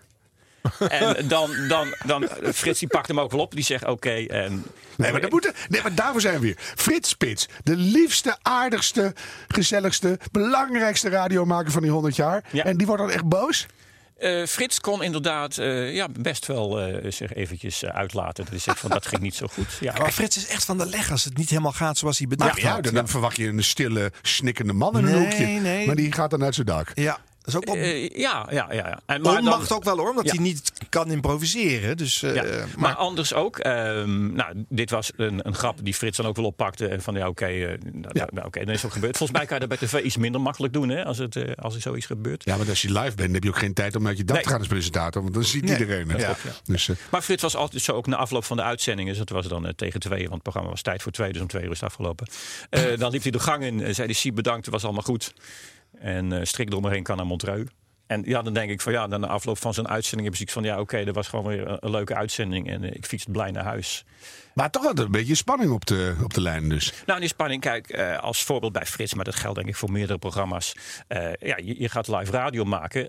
[0.89, 3.55] en dan, dan, dan, Frits die pakt hem ook wel op.
[3.55, 4.11] Die zegt, oké.
[4.11, 4.65] en
[4.97, 6.57] nee, maar dat moet, nee, maar daarvoor zijn we weer.
[6.59, 9.15] Frits Spits, de liefste, aardigste,
[9.49, 12.45] gezelligste, belangrijkste radiomaker van die 100 jaar.
[12.51, 12.65] Ja.
[12.65, 13.67] En die wordt dan echt boos?
[14.21, 18.45] Eh, Frits kon inderdaad eh, ja, best wel eh, zich eventjes uitlaten.
[18.45, 19.79] Dat, is echt van, dat ging niet zo goed.
[19.81, 19.95] Ja.
[19.99, 22.37] Maar Frits is echt van de leg als het niet helemaal gaat zoals hij Maar
[22.37, 22.85] bedacht ja, had.
[22.85, 25.47] dan, dan verwacht je een stille, snikkende man in een hoekje.
[25.47, 25.87] nee.
[25.87, 26.91] Maar die gaat dan uit zijn dak.
[26.95, 27.19] Ja,
[27.51, 27.75] is ook wel...
[27.77, 28.73] Eh, ja, ja, ja.
[28.73, 29.01] ja.
[29.07, 30.31] En, maar dan- onmacht ook wel hoor, omdat Ja.
[30.35, 31.97] hij niet kan improviseren.
[31.97, 33.59] Dus, eh, Ja, maar, maar anders ook.
[33.59, 36.87] ehm, nou, dit was een, een grap die Frits dan ook wel oppakte.
[36.89, 39.17] En van ja, oké, eh, nou, nou, oké, dan is het ook gebeurd.
[39.17, 41.53] Volgens mij kan je dat bij tv iets minder makkelijk doen hè, als, het, eh,
[41.57, 42.45] als er zoiets gebeurt.
[42.45, 44.43] Ja, maar als je live bent, heb je ook geen tijd om uit je Nee.
[44.43, 45.23] te gaan als presentator.
[45.23, 46.21] Want dan ziet Nee, iedereen het.
[46.21, 46.37] ja.
[46.65, 49.11] Dus, eh, Maar Frits was altijd zo ook na afloop van de uitzendingen.
[49.15, 51.33] Dus dat was dan eh, tegen tweeën, want het programma was tijd voor twee.
[51.33, 52.27] Dus om twee uur is het afgelopen.
[52.71, 53.83] Eh, dan liep hij de gang in.
[53.83, 55.35] en zei hij, Siep bedankt, het was allemaal goed.
[55.99, 57.71] En eh strik eromheen kan naar Montreux.
[58.11, 60.51] En ja, dan denk ik van ja, dan na afloop van zo'n uitzending heb ik
[60.51, 62.71] van ja, oké, dat was gewoon weer een, een leuke uitzending.
[62.71, 64.05] En eh, ik fiets blij naar huis.
[64.55, 66.93] maar toch wel een beetje spanning op de, op de lijn dus.
[67.07, 69.93] Nou, die spanning, kijk, eh, als voorbeeld bij Frits, maar dat geldt denk ik voor
[69.93, 70.75] meerdere programma's.
[71.41, 73.09] Ja, je, je gaat live radio maken.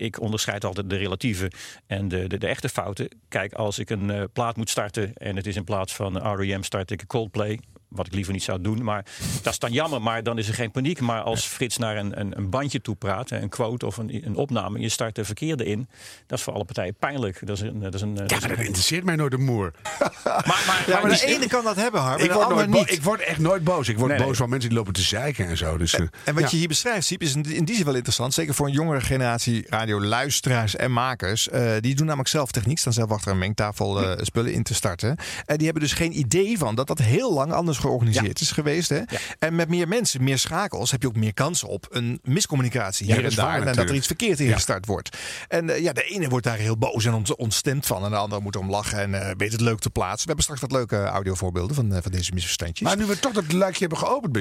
[0.00, 1.50] Ik onderscheid altijd de relatieve
[1.86, 3.08] en de, de, de echte fouten.
[3.28, 6.62] Kijk, als ik een plaat moet starten en het is in plaats van R.E.M.
[6.62, 7.60] start ik Coldplay.
[7.90, 8.82] Wat ik liever niet zou doen.
[8.84, 9.04] Maar
[9.42, 11.00] dat is dan jammer, maar dan is er geen paniek.
[11.00, 14.36] Maar als Frits naar een, een, een bandje toe praat, een quote of een, een
[14.36, 15.88] opname, je start de verkeerde in,
[16.26, 17.46] dat is voor alle partijen pijnlijk.
[17.46, 19.30] Dat is een, dat is een, dat Ja, is maar een- dat interesseert mij nooit
[19.30, 19.72] de moer.
[20.24, 22.90] maar, maar, Ja, maar die- de ene kan dat hebben, Harm, Ik de word, niet.
[22.92, 23.88] ik word echt nooit boos.
[23.88, 24.36] Ik word Nee, boos nee.
[24.36, 25.76] van mensen die lopen te zeiken en zo.
[25.76, 26.48] Dus, eh, En wat ja.
[26.50, 28.34] je hier beschrijft, Siep, is in in die zin wel interessant.
[28.34, 31.48] Zeker voor een jongere generatie radioluisteraars en makers.
[31.48, 34.74] Eh, die doen namelijk zelf techniek, staan zelf achter een mengtafel eh, spullen in te
[34.74, 35.16] starten.
[35.46, 38.88] En die hebben dus geen idee van dat dat heel lang anders georganiseerd is geweest.
[38.88, 39.00] Hè?
[39.38, 43.12] En met meer mensen, meer schakels, heb je ook meer kans op een miscommunicatie Ja,
[43.14, 43.66] hier dat en daar.
[43.66, 45.16] en dat er iets verkeerd ingestart wordt.
[45.48, 48.04] En eh, ja, de ene wordt daar heel boos en ont- ontstemd van.
[48.04, 50.18] En de andere moet erom lachen en eh, weet het leuk te plaatsen.
[50.20, 52.88] We hebben straks wat leuke audiovoorbeelden van, eh, van deze misverstandjes.
[52.88, 54.32] Maar nu we toch dat luikje hebben geopend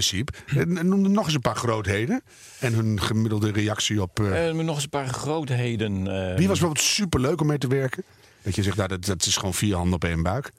[0.77, 2.21] eh, noem nog eens een paar grootheden.
[2.59, 4.19] En hun gemiddelde reactie op.
[4.65, 5.97] nog eens een paar grootheden.
[6.07, 8.03] eh, wie was bijvoorbeeld superleuk om mee te werken?
[8.41, 10.51] Dat je zegt, nou, dat, dat is gewoon vier handen op één buik.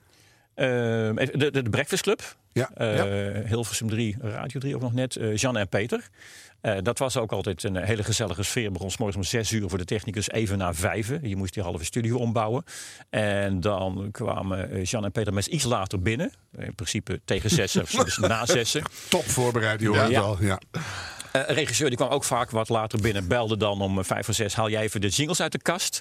[1.16, 2.36] even de, de, de Breakfast Club.
[2.52, 3.42] Ja, Eh, ja.
[3.46, 5.16] Hilversum 3, Radio 3 ook nog net.
[5.16, 6.08] eh Jan en Peter.
[6.60, 8.72] Eh, dat was ook altijd een hele gezellige sfeer.
[8.72, 11.28] Begon morgens om zes uur voor de technicus, even na vijven.
[11.28, 12.64] Je moest die halve studio ombouwen.
[13.10, 16.32] En dan kwamen Jan en Peter meest iets later binnen.
[16.58, 18.82] In principe tegen zessen, of na zessen.
[19.08, 19.94] Top voorbereid, joh.
[19.94, 20.08] Ja.
[20.08, 20.58] Wel, ja.
[21.32, 23.28] Eh, een regisseur die kwam ook vaak wat later binnen.
[23.28, 24.54] Belde dan om eh, vijf of zes.
[24.54, 26.00] Haal jij even de jingles uit de kast.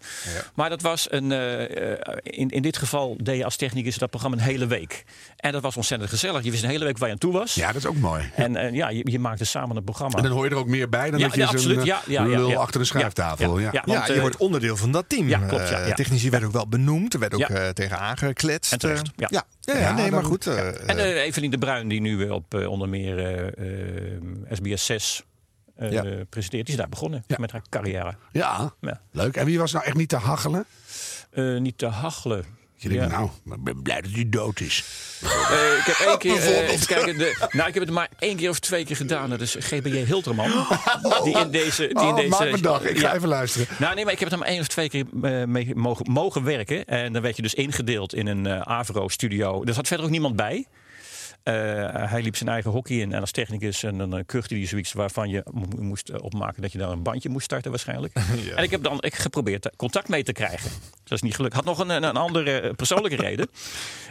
[0.54, 1.32] Maar dat was een.
[1.32, 5.04] eh, in, in dit geval deed je als technicus dat programma een hele week.
[5.36, 6.44] En dat was ontzettend gezellig.
[6.44, 7.54] Je wist een hele week waar je aan toe was.
[7.56, 8.32] ja, dat is ook mooi.
[8.36, 10.18] En eh, ja, je, je maakte samen een programma.
[10.18, 11.84] En dan hoor je er ook meer bij dan Ja, dat je ja, absoluut.
[11.86, 12.58] Ja, ja, ja, lul ja.
[12.60, 13.60] achter de schrijftafel.
[13.60, 13.82] Ja, Ja, ja.
[13.86, 15.28] Ja, Want, je wordt onderdeel van dat team.
[15.28, 15.94] ja, klopt, ja, ja.
[15.94, 17.14] Technici werden ook wel benoemd.
[17.14, 17.48] Er werd ook Ja.
[17.50, 18.72] eh, tegen aangekletst.
[18.72, 19.28] En terecht, ja.
[19.32, 19.44] ja.
[19.62, 20.48] Ja, ja, Ja, nee, dan- maar goed.
[20.48, 23.54] En Evelien de Bruin, die nu op onder meer
[24.52, 25.19] SBS 6
[25.80, 26.04] Ja.
[26.30, 27.36] presenteert, die is daar begonnen Ja.
[27.40, 28.16] met haar carrière.
[28.32, 29.02] Ja, Ja.
[29.12, 29.36] leuk.
[29.36, 30.66] En wie was nou echt niet te hachelen?
[31.32, 32.46] Eh, niet te hachelen.
[32.76, 34.84] Je denkt, nou, ik ben blij dat hij dood is.
[35.22, 35.30] Eh,
[35.80, 36.64] ik heb één keer.
[36.68, 39.30] even kijken, de, nou, ik heb het maar één keer of twee keer gedaan.
[39.30, 40.52] Dat is GBJ Hilterman.
[41.24, 41.82] Die in deze.
[41.88, 42.84] Die in Oh, deze maak dag.
[42.84, 43.16] Ik ga ja.
[43.16, 43.68] even luisteren.
[43.80, 45.06] Nou, nee, maar ik heb er maar één of twee keer
[45.48, 46.86] mee mogen, mogen werken.
[46.86, 49.64] En dan werd je dus ingedeeld in een Avro-studio.
[49.64, 50.66] Er zat verder ook niemand bij.
[51.50, 54.66] Eh, hij liep zijn eigen hockey in en als technicus en dan uh, kuchte hij
[54.66, 58.14] zoiets waarvan je mo- moest eh, opmaken dat je daar een bandje moest starten waarschijnlijk.
[58.56, 60.72] En ik heb dan ik geprobeerd eh, contact mee te krijgen.
[61.10, 61.54] Dat is niet gelukt.
[61.54, 63.48] Had nog een, een, andere eh, persoonlijke reden.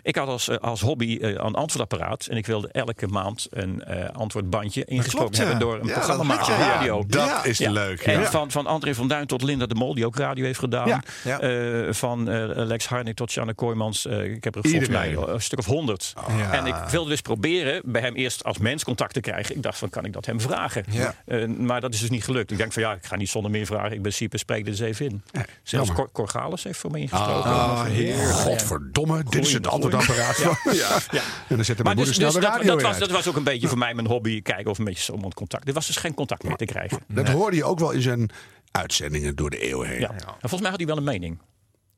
[0.03, 3.83] Ik had als, eh, als hobby eh, een antwoordapparaat en ik wilde elke maand een
[3.85, 5.43] eh, antwoordbandje ingesproken klopt, ja.
[5.43, 6.57] hebben door een Ja, ja.
[6.59, 7.05] radio.
[7.07, 7.45] Dat Ja.
[7.45, 7.71] is Ja.
[7.71, 8.01] leuk.
[8.01, 10.89] En van, van André van Duin tot Linda de Mol, die ook radio heeft gedaan.
[10.89, 11.03] Ja.
[11.25, 11.41] Ja.
[11.41, 14.07] Eh, van eh, Lex Harnik tot Sjanne Kooijmans.
[14.07, 16.15] Eh, ik heb er volgens mij een stuk of honderd.
[16.39, 16.53] Ja.
[16.53, 19.57] En ik wilde dus proberen bij hem eerst als mens contact te krijgen.
[19.57, 20.85] Ik dacht van, kan ik dat hem vragen?
[20.91, 21.15] Ja.
[21.27, 22.51] Eh, maar dat is dus niet gelukt.
[22.51, 23.93] Ik denk van, ja, ik ga niet zonder meer vragen.
[23.93, 25.23] Ik ben Sieper, spreek dit eens even in.
[25.63, 25.93] Zelfs.
[25.93, 27.51] Cor, Cor Gales heeft ingesproken.
[27.51, 28.29] Ah, heerlijk.
[28.29, 30.35] Godverdomme, dit is het antwoordapparaat.
[30.35, 30.57] groeiende.
[30.89, 30.99] Ja.
[31.11, 31.23] Ja.
[31.49, 33.29] En dan zette mijn moeder dus, snel dus de dat, radio dat, was, dat was
[33.29, 34.43] ook een beetje voor mij mijn hobby.
[34.43, 35.67] Kijken of een beetje zo contact.
[35.67, 36.99] Dit was dus geen contact meer te krijgen.
[37.09, 38.31] Dat hoorde je ook wel in zijn
[38.71, 40.01] uitzendingen door de eeuwen heen.
[40.01, 40.11] Ja.
[40.11, 41.39] En volgens mij had hij wel een mening.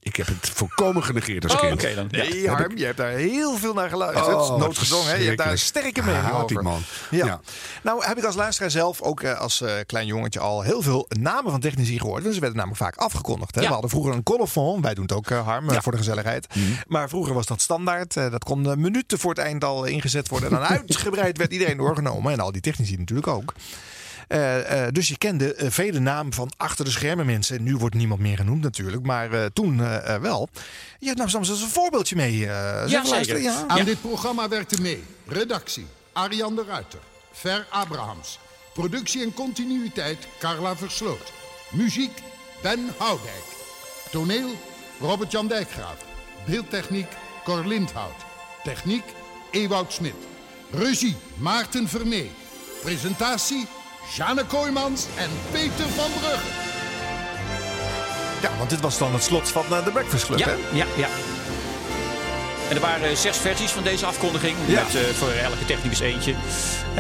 [0.02, 1.72] Ik heb het volkomen genegeerd als Oh, kind.
[1.72, 2.08] Oké dan.
[2.10, 2.22] Ja.
[2.22, 4.34] Nee, Harm, je hebt daar heel veel naar geluisterd.
[4.34, 5.14] Oh, hè?
[5.14, 6.62] Je hebt daar een sterke mening die over.
[6.62, 6.82] man.
[7.10, 7.26] Ja.
[7.26, 7.40] Ja.
[7.82, 11.06] Nou heb ik als luisteraar zelf ook eh, als eh, klein jongetje al heel veel
[11.08, 12.22] namen van technici gehoord.
[12.22, 13.54] Want ze werden namelijk vaak afgekondigd.
[13.54, 13.60] Hè?
[13.60, 13.66] Ja.
[13.66, 14.82] We hadden vroeger een colofon.
[14.82, 16.46] Wij doen het ook, eh, Harm, voor de gezelligheid.
[16.54, 16.64] Mhm.
[16.86, 18.14] Maar vroeger was dat standaard.
[18.14, 20.50] Dat kon minuten voor het eind al ingezet worden.
[20.50, 22.32] En dan uitgebreid werd iedereen doorgenomen.
[22.32, 23.54] En al die technici natuurlijk ook.
[24.30, 27.62] Eh, eh, dus je kende eh, vele namen van achter de schermen mensen.
[27.62, 29.02] Nu wordt niemand meer genoemd natuurlijk.
[29.02, 29.76] Maar eh, toen
[30.20, 30.48] wel.
[30.98, 32.46] Je hebt nou soms eens een voorbeeldje mee.
[32.46, 33.40] eh we zeker.
[33.40, 33.64] Ja.
[33.66, 36.98] Aan dit programma werkte mee redactie Arjan de Ruiter,
[37.32, 38.38] Ver Abrahams,
[38.74, 41.32] productie en continuïteit Carla Versloot,
[41.70, 42.12] muziek
[42.62, 43.44] Ben Houdijk,
[44.10, 44.48] toneel
[45.00, 45.96] Robert-Jan Dijkgraaf,
[46.46, 47.08] beeldtechniek
[47.44, 48.24] Cor Lindhout,
[48.64, 49.04] techniek
[49.50, 50.14] Ewout Smit,
[50.70, 52.30] regie Maarten Vermee,
[52.82, 53.66] presentatie
[54.14, 56.46] Jane Kooijmans en Peter van Brugge.
[58.42, 60.54] Ja, want dit was dan het slot van eh, de Breakfast Club, Ja, hè?
[60.72, 61.08] ja, ja.
[62.68, 64.56] En er waren zes versies van deze afkondiging.
[64.66, 64.82] Ja.
[64.82, 66.34] Met eh, voor elke technicus eentje.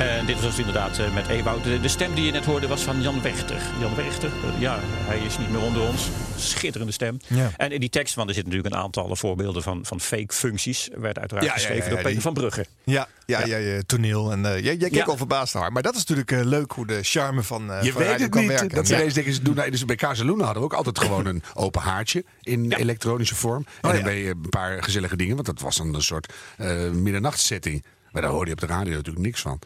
[0.00, 1.64] En dit was inderdaad eh, met Ewout.
[1.64, 3.56] De, de stem die je net hoorde was van Jan Wechter.
[3.80, 6.08] Jan Wechter, eh, ja, hij is niet meer onder ons.
[6.36, 7.18] Schitterende stem.
[7.26, 7.50] Ja.
[7.56, 10.88] En in die tekst, want er zitten natuurlijk een aantal voorbeelden van, van fake functies.
[10.94, 12.66] Werd uiteraard Ja, ja, ja, geschreven ja, door Peter die- van Brugge.
[12.84, 14.32] Ja, ja, ja, ja, toneel.
[14.32, 15.04] En eh, jij, jij keek Ja.
[15.04, 15.72] al verbaasd naar haar.
[15.72, 18.40] Maar dat is natuurlijk leuk hoe de charme van, eh Je van weet het kan
[18.40, 18.50] niet.
[18.50, 18.68] werken.
[18.76, 18.98] Dat ze Ja.
[18.98, 21.80] ineens denken, ze doen, nou, dus bij Casaluna hadden we ook altijd gewoon een open
[21.82, 22.76] haartje in Ja.
[22.76, 23.64] elektronische vorm.
[23.66, 24.02] En Oh, dan ja.
[24.04, 27.84] ben je een paar gezellige dingen, want dat was dan een soort eh middernachtssetting.
[28.12, 29.58] Maar daar hoorde je op de radio natuurlijk niks van.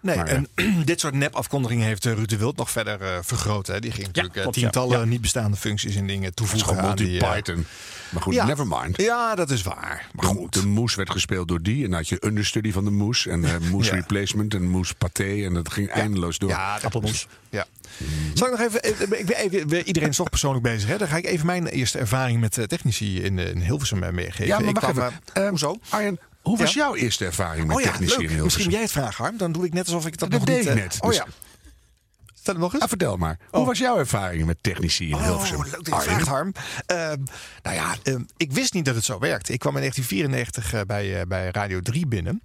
[0.00, 0.48] Nee, Maar, en
[0.84, 3.66] dit soort nep-afkondigingen heeft eh, Ruud de Wild nog verder eh, vergroot.
[3.66, 3.80] Hè.
[3.80, 5.04] Die ging natuurlijk eh, tientallen Ja.
[5.04, 7.06] niet bestaande functies en dingen toevoegen aan die...
[7.06, 7.66] eh, multi-Python.
[8.10, 8.46] Maar goed, ja.
[8.46, 9.02] never mind.
[9.02, 10.08] Ja, dat is waar.
[10.12, 10.52] Maar De- goed.
[10.52, 11.84] De moes werd gespeeld door die.
[11.84, 13.26] En dan had je understudy van de moes.
[13.26, 13.94] En eh moes Ja.
[13.94, 15.44] replacement en moes paté.
[15.44, 16.48] En dat ging eindeloos door.
[16.50, 17.26] Ja, appelmoes.
[17.50, 17.66] Ja.
[18.34, 20.88] Zal ik nog even, eh, ik ben even, iedereen is toch persoonlijk bezig.
[20.88, 20.98] Hè?
[20.98, 24.10] Dan ga ik even mijn eerste ervaring met eh, technici in, eh, in Hilversum eh,
[24.12, 24.46] meegeven.
[24.46, 25.20] Ja, maar ik wacht kwam, even.
[25.32, 25.78] eh, Eh, hoezo?
[25.88, 27.94] Arjen, hoe was jouw eerste ervaring met Oh leuk.
[27.94, 28.42] in Hilversum?
[28.44, 29.36] Misschien jij het vraagt, Harm.
[29.36, 30.66] Dan doe ik net alsof ik dat, Dat nog deed niet...
[30.66, 31.26] ik eh, net, Oh dus- ja.
[32.40, 32.82] Stel het nog eens.
[32.82, 33.38] Ah, vertel maar.
[33.50, 35.56] Hoe was jouw ervaring met technici in Hilversum?
[35.56, 36.10] Oh, leuk dat je Arjen?
[36.10, 36.52] vraagt, Harm.
[36.86, 37.18] Ehm,
[37.62, 39.52] nou ja, ehm, ik wist niet dat het zo werkte.
[39.52, 42.42] Ik kwam in 1994 eh, bij, eh, bij Radio 3 binnen.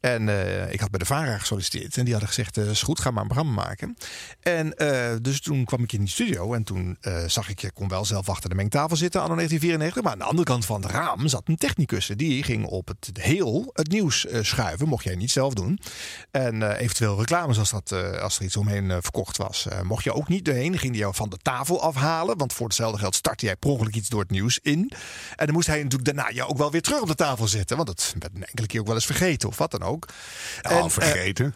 [0.00, 1.96] En eh, ik had bij de VARA gesolliciteerd.
[1.96, 3.96] En die hadden gezegd, eh, is goed, ga maar een programma maken.
[4.40, 6.54] En eh, dus toen kwam ik in die studio.
[6.54, 10.02] En toen zag ik, je kon wel zelf achter de mengtafel zitten anno 1994.
[10.02, 12.06] Maar aan de andere kant van het raam zat een technicus.
[12.06, 14.88] Die ging op het heel het nieuws schuiven.
[14.88, 15.80] Mocht jij niet zelf doen.
[16.30, 19.66] En eventueel reclames als, dat, als er iets omheen verkocht was.
[19.82, 20.78] mocht je ook niet doorheen.
[20.78, 22.38] Ging die jou van de tafel afhalen.
[22.38, 24.92] Want voor hetzelfde geld startte jij per ongeluk iets door het nieuws in.
[25.36, 27.76] En dan moest hij natuurlijk daarna jou ook wel weer terug op de tafel zetten.
[27.76, 29.89] Want dat werd een enkele keer ook wel eens vergeten of wat dan ook.
[29.92, 31.54] Oh, En, eh, vergeten.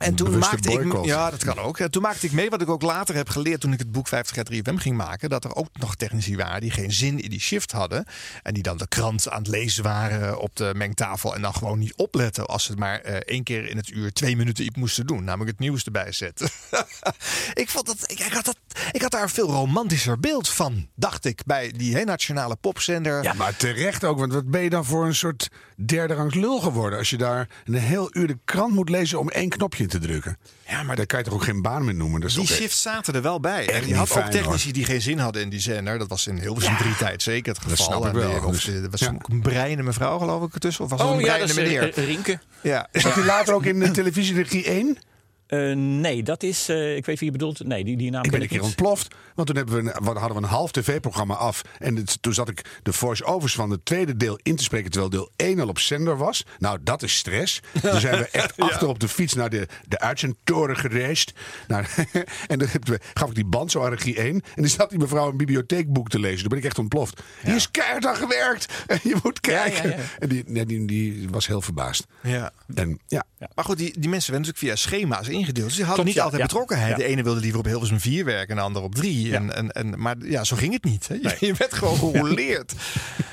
[0.00, 1.78] En toen maakte ik, ja, dat kan ook.
[1.78, 4.08] En toen maakte ik mee wat ik ook later heb geleerd toen ik het boek
[4.08, 5.28] 50 jaar 3FM ging maken.
[5.28, 8.04] Dat er ook nog technici waren die geen zin in die shift hadden.
[8.42, 11.34] En die dan de krant aan het lezen waren op de mengtafel.
[11.34, 14.36] En dan gewoon niet opletten als ze maar eh, één keer in het uur twee
[14.36, 15.24] minuten iets moesten doen.
[15.24, 16.48] Namelijk het nieuws erbij zetten.
[17.62, 18.56] ik, vond dat, ik, ik had dat,
[18.92, 21.42] ik had daar een veel romantischer beeld van, dacht ik.
[21.44, 23.22] Bij die hè, nationale popzender.
[23.22, 24.18] Ja, maar terecht ook.
[24.18, 26.98] Want wat ben je dan voor een soort derde rangs lul geworden...
[26.98, 30.38] als je daar een heel uur de krant moet lezen om één knopje te drukken?
[30.68, 32.20] Ja, maar Daar kan je toch ook geen baan meer noemen?
[32.20, 33.68] Dat is Die toch- shifts zaten er wel bij.
[33.68, 35.98] En je had ook technici die geen zin hadden in die zender.
[35.98, 37.86] Dat was in Hilversum drie tijd zeker het dat geval.
[37.86, 38.30] snap ik En wel.
[38.40, 39.08] die- Of Dus, de- was ja.
[39.10, 40.84] ook een breiende mevrouw geloof ik ertussen.
[40.84, 41.98] Of was het Oh een ja, dat breiende is meneer?
[41.98, 42.38] eh, Rinke.
[42.62, 42.88] ja.
[42.92, 44.98] Zat hij later ook in de televisieregie 1?
[45.46, 46.68] Eh, nee, dat is.
[46.68, 47.64] eh, ik weet wie je bedoelt.
[47.66, 49.14] Nee, die, die naam Ik ben een keer ontploft.
[49.34, 51.62] Want toen hebben we een, hadden we een half tv-programma af.
[51.78, 54.90] En het- toen zat ik de voice-overs van het tweede deel in te spreken.
[54.90, 56.44] Terwijl deel 1 al op zender was.
[56.58, 57.60] Nou, dat is stress.
[57.82, 61.32] Toen zijn we echt achter op de fiets naar de, de uitzendtoren gereisd.
[61.68, 61.84] Nou,
[62.48, 62.68] en dan
[63.14, 64.26] gaf ik die band zo aan regie 1.
[64.34, 66.38] En dan zat die mevrouw een bibliotheekboek te lezen.
[66.40, 67.22] Toen ben ik echt ontploft.
[67.42, 68.68] Hier is keihard aan gewerkt.
[68.86, 69.90] En je moet Ja, ja, kijken.
[69.90, 69.96] ja.
[70.18, 72.06] En die, nee, die, die was heel verbaasd.
[72.22, 72.50] Ja.
[72.74, 75.66] En ja, Maar goed, die, die mensen werden natuurlijk via schema's ingedeeld.
[75.66, 76.46] Dus die hadden Klopt, niet ja, altijd ja.
[76.46, 76.90] betrokkenheid.
[76.90, 76.96] Ja.
[76.96, 79.19] De ene wilde liever op Hilversum 4 werken en de ander op 3.
[79.28, 81.08] En, en, en, maar ja, zo ging het niet.
[81.08, 81.14] Hè.
[81.14, 82.74] Je, je werd gewoon gerouleerd.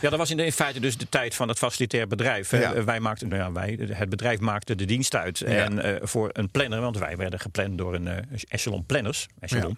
[0.01, 2.51] Ja, dat was in, de, in feite dus de tijd van het facilitair bedrijf.
[2.51, 2.73] Ja.
[2.73, 5.41] Eh, Wij maakten, nou ja, wij, het bedrijf maakte de dienst uit.
[5.41, 9.27] En eh, voor een planner, want wij werden gepland door een eh, echelon planners.
[9.39, 9.77] Echelon.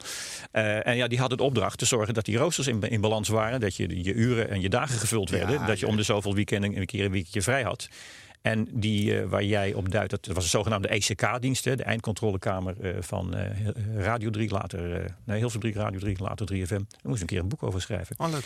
[0.52, 3.60] En ja, die hadden de opdracht te zorgen dat die roosters in, in balans waren.
[3.60, 5.66] Dat je je uren en je dagen gevuld werden.
[5.66, 7.88] dat je om de zoveel weekenden een keer een weekje vrij had.
[8.42, 12.96] En die eh, waar jij op duidt, dat was een zogenaamde ECK-dienst, de eindcontrolekamer eh,
[13.00, 13.46] van eh,
[13.98, 16.68] Radio 3, later, eh nee, Hilversum 3, Radio 3, later 3FM.
[16.68, 18.16] Daar moest een keer een boek over schrijven.
[18.20, 18.44] Oh, leuk.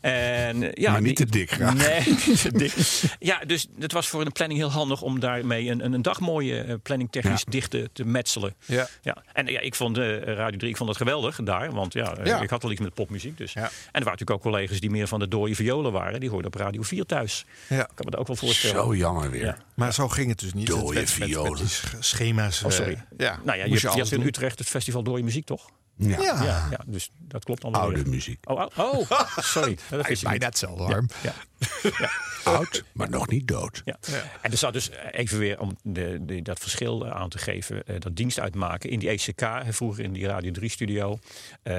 [0.00, 1.74] En, ja, Maar niet die- te dik, graag.
[1.74, 2.74] Nee, niet te dik.
[3.18, 6.20] Ja, dus het was voor een planning heel handig om daarmee een, een, een dag
[6.20, 7.50] mooie planning technisch Ja.
[7.50, 8.54] dicht te, metselen.
[8.64, 8.88] Ja.
[9.02, 9.16] Ja.
[9.32, 11.72] En ja, ik vond eh, Radio 3 ik vond dat geweldig daar.
[11.72, 12.40] Want ja, Ja.
[12.40, 13.38] ik had wel iets met popmuziek.
[13.38, 13.52] Dus.
[13.52, 13.60] Ja.
[13.62, 16.20] En er waren natuurlijk ook collega's die meer van de dode violen waren.
[16.20, 17.44] Die hoorden op Radio 4 thuis.
[17.68, 17.80] Ja.
[17.80, 18.76] Ik kan me dat ook wel voorstellen.
[18.84, 19.46] zo jammer weer.
[19.46, 19.56] Ja.
[19.74, 20.92] Maar zo ging het dus niet.
[20.94, 21.66] Met violen.
[22.00, 22.62] schema's.
[22.62, 22.92] Oh, sorry.
[22.92, 24.22] eh, ja, Nou ja, je, je hebt in.
[24.22, 25.70] Utrecht het festival Dode Muziek, toch?
[25.96, 26.20] Ja.
[26.20, 26.42] Ja.
[26.44, 28.08] Ja, ja dus dat klopt allemaal Oude weer.
[28.12, 28.50] muziek.
[28.50, 29.78] Oh, oh, oh, sorry.
[29.90, 30.42] Dat ik Bijna niet.
[30.44, 31.08] hetzelfde, Harm.
[31.22, 31.32] Ja.
[32.44, 33.82] Oud, maar nog niet dood.
[33.84, 33.96] Ja.
[34.42, 38.00] En er zat dus even weer om de, de, dat verschil aan te geven, eh,
[38.00, 41.18] dat dienst uitmaken in die ECK, hè, vroeger in die Radio 3 studio.
[41.62, 41.74] Eh,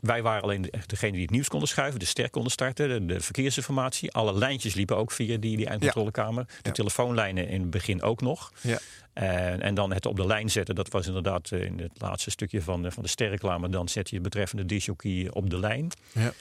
[0.00, 3.14] wij waren alleen de, degene die het nieuws konden schuiven, de ster konden starten, de,
[3.14, 4.12] de verkeersinformatie.
[4.12, 6.44] Alle lijntjes liepen ook via die, die eindcontrolekamer.
[6.46, 6.70] De Ja.
[6.72, 8.52] telefoonlijnen in het begin ook nog.
[8.60, 8.78] Ja.
[9.18, 12.30] En, en dan het op de lijn zetten, dat was inderdaad eh, in het laatste
[12.30, 13.68] stukje van, de- van de sterreclame.
[13.68, 15.90] Dan zet je het betreffende disjockey op de lijn.
[16.12, 16.32] Ja.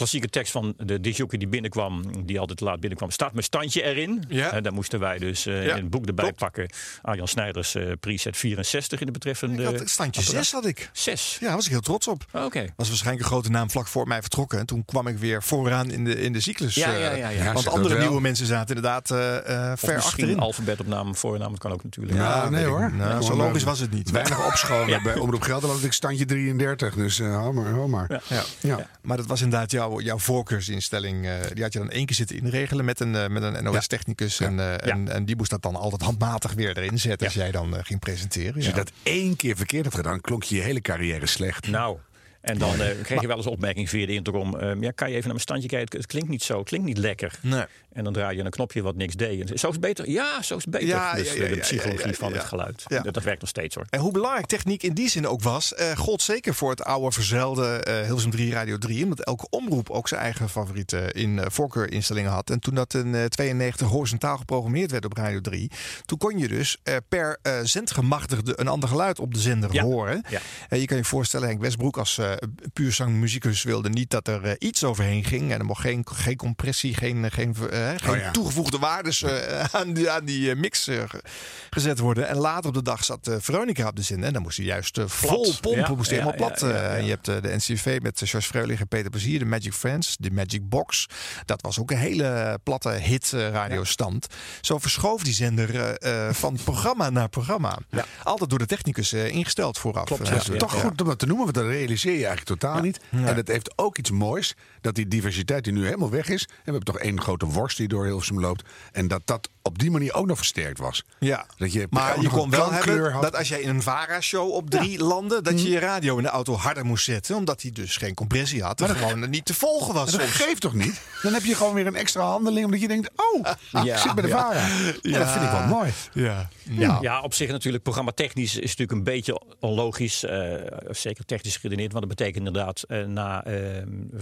[0.00, 3.10] Klassieke tekst van de disjockey die binnenkwam, die altijd te laat binnenkwam.
[3.10, 4.24] Staat mijn standje erin?
[4.28, 4.52] Ja.
[4.52, 6.38] En daar moesten wij dus eh, Ja, in het boek erbij klopt.
[6.38, 6.68] pakken.
[7.02, 9.62] Arjan Snijders eh, preset 64 in de betreffende...
[9.62, 10.44] Ik had standje apparaat.
[10.44, 10.90] 6 had ik.
[10.92, 11.36] Zes?
[11.40, 12.24] Ja, daar was ik heel trots op.
[12.32, 12.66] Oké.
[12.76, 14.58] Was waarschijnlijk een grote naam vlak voor mij vertrokken.
[14.58, 16.74] En toen kwam ik weer vooraan in de, in de cyclus.
[16.74, 17.44] Ja, eh, ja, ja, ja.
[17.44, 20.38] Ja, Want andere nieuwe mensen zaten inderdaad eh, eh, Of ver misschien achterin.
[20.38, 22.16] alfabet op naam, voornaam, dat kan ook natuurlijk.
[22.18, 22.92] Ja, nee hoor.
[22.92, 24.10] Nou, zo logisch eh, was het niet.
[24.10, 24.88] Weinig opschonen.
[24.88, 25.02] Ja.
[25.02, 26.94] Bij Omroep Gelderland had ik standje 33.
[26.94, 28.06] Dus eh hou maar, hou maar.
[28.10, 28.20] Ja.
[28.28, 28.42] Ja.
[28.60, 28.86] Ja.
[29.02, 31.26] Maar dat was inderdaad jouw, jouw voorkeursinstelling.
[31.26, 34.40] eh, die had je dan één keer zitten inregelen met een, eh, met een NOS-technicus.
[34.40, 37.50] En, eh, en, en die moest dat dan altijd handmatig weer erin zetten als jij
[37.50, 38.54] dan ging presenteren.
[38.54, 38.70] Als Ja.
[38.70, 41.68] je dat één keer verkeerd had gedaan, klonk je je hele carrière slecht.
[41.68, 41.98] Nou,
[42.40, 44.56] En dan eh, kreeg je wel eens opmerking via de intercom.
[44.56, 45.98] ehm, ja, kan je even naar mijn standje kijken?
[45.98, 47.38] Het klinkt niet zo, het klinkt niet lekker.
[47.42, 47.64] Nee.
[47.92, 49.50] En dan draai je een knopje wat niks deed.
[49.50, 50.10] En zo is beter?
[50.10, 50.86] Ja, zo is beter.
[50.86, 52.84] Ja, dus ja, ja, de psychologie van het geluid.
[52.88, 53.86] Dat, dat werkt nog steeds hoor.
[53.90, 57.12] En hoe belangrijk techniek in die zin ook was, eh gold zeker voor het oude
[57.12, 59.02] verzuilde eh Hilversum 3 Radio 3.
[59.02, 62.50] Omdat elke omroep ook zijn eigen favoriete in, eh, voorkeurinstellingen had.
[62.50, 65.70] En toen dat in eh, 92 horizontaal geprogrammeerd werd op Radio 3,
[66.04, 66.76] toen kon je dus
[67.08, 70.24] per zendgemachtigde een ander geluid op de zender horen.
[70.68, 72.32] Je kan je voorstellen, Henk Westbroek als eh
[72.72, 75.52] puur zangmuzikus wilde niet dat er iets overheen ging.
[75.52, 77.54] En er mocht geen, geen compressie, geen, geen,
[77.96, 78.30] geen Oh ja.
[78.30, 81.22] toegevoegde waardes eh, aan die, aan die eh, mix eh, ge-
[81.70, 82.28] gezet worden.
[82.28, 84.24] En later op de dag zat eh, Veronica op de zin.
[84.24, 86.62] En dan moest hij juist eh, vol pompen, Ja, moest hij helemaal plat.
[86.62, 86.96] eh.
[86.96, 89.72] En je hebt eh, de NCV met eh, George Freulich en Peter Plezier, de Magic
[89.72, 91.06] Friends, de Magic Box.
[91.44, 94.26] Dat was ook een hele platte hit eh, radiostand.
[94.60, 97.78] Zo verschoof die zender eh, eh, van programma naar programma.
[98.22, 100.04] Altijd door de technicus eh, ingesteld vooraf.
[100.04, 100.44] Klopt, Eh.
[100.44, 103.00] Dat toch goed om dat te noemen, want dat realiseer je eigenlijk totaal niet.
[103.10, 106.42] En het heeft ook iets moois, dat die diversiteit die nu helemaal weg is.
[106.42, 108.62] En we hebben toch één grote worst die door Hilversum loopt.
[108.92, 111.04] En dat dat op die manier ook nog versterkt was.
[111.18, 113.22] Ja, Dat je maar je kon wel hebben had.
[113.22, 116.28] dat als jij in een VARA-show op drie landde, dat je je radio in de
[116.28, 117.36] auto harder moest zetten.
[117.36, 118.80] Omdat hij dus geen compressie had.
[118.80, 120.32] En gewoon niet te volgen was dat soms.
[120.32, 121.00] geeft toch niet?
[121.22, 123.46] Dan heb je gewoon weer een extra handeling, omdat je denkt, oh,
[123.84, 124.66] ik zit bij de VARA.
[125.02, 125.90] Ja, dat vind ik wel mooi.
[126.12, 126.48] Ja.
[126.70, 126.98] Ja.
[127.00, 130.24] ja, op zich natuurlijk programmatechnisch is natuurlijk een beetje onlogisch.
[130.24, 130.54] eh,
[130.90, 131.92] zeker technisch geredeneerd.
[131.92, 133.52] Want dat betekent inderdaad eh, na eh,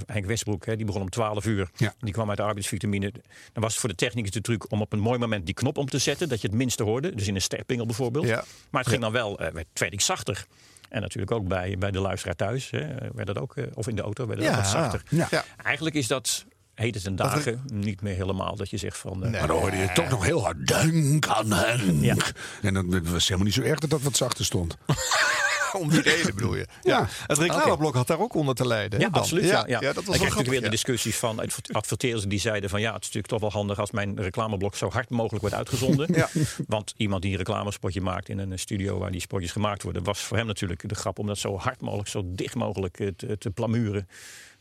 [0.06, 1.70] Henk Westbroek, hè, die begon om 12 uur.
[1.76, 1.94] Ja.
[2.00, 3.12] Die kwam uit de arbeidsvitamine.
[3.52, 5.78] Dan was het voor de technicus de truc om op een mooi moment die knop
[5.78, 6.28] om te zetten.
[6.28, 7.14] Dat je het minste hoorde.
[7.14, 8.26] Dus in een sterpingel bijvoorbeeld.
[8.26, 8.44] Ja.
[8.70, 10.46] Maar het ging dan wel, eh werd zachter.
[10.88, 12.70] En natuurlijk ook bij, bij de luisteraar thuis.
[12.70, 14.54] Hè, werd dat ook, eh, of in de auto werd het Ja.
[14.56, 15.02] ook wat zachter.
[15.08, 15.26] Ja.
[15.30, 15.44] Ja.
[15.64, 19.24] Eigenlijk is dat heet het ten dagen niet meer helemaal dat je zegt van...
[19.24, 22.04] eh, Maar dan hoorde je toch nog heel hard, denk aan Henk.
[22.04, 22.16] Ja.
[22.62, 24.76] En dat was helemaal niet zo erg dat dat wat zachter stond.
[25.80, 26.66] Om die reden bedoel je.
[26.82, 26.98] Ja.
[26.98, 27.06] Ja.
[27.26, 29.00] Het reclameblok had daar ook onder te lijden.
[29.00, 29.20] Ja, dan.
[29.20, 29.44] absoluut.
[29.44, 29.80] Ja, ja.
[29.80, 32.92] dat was krijg je natuurlijk weer de discussies van adver- adverteerders die zeiden van ja,
[32.92, 36.06] het is natuurlijk toch wel handig als mijn reclameblok zo hard mogelijk wordt uitgezonden.
[36.18, 36.28] Ja.
[36.66, 40.20] Want iemand die een reclamespotje maakt in een studio waar die spotjes gemaakt worden, was
[40.20, 43.38] voor hem natuurlijk de grap om dat zo hard mogelijk, zo dicht mogelijk eh, te,
[43.38, 44.08] te plamuren.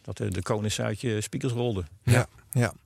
[0.02, 1.84] Dat de, de konus uit je speakers rolde.
[2.04, 2.13] ja.
[2.13, 2.28] Ja.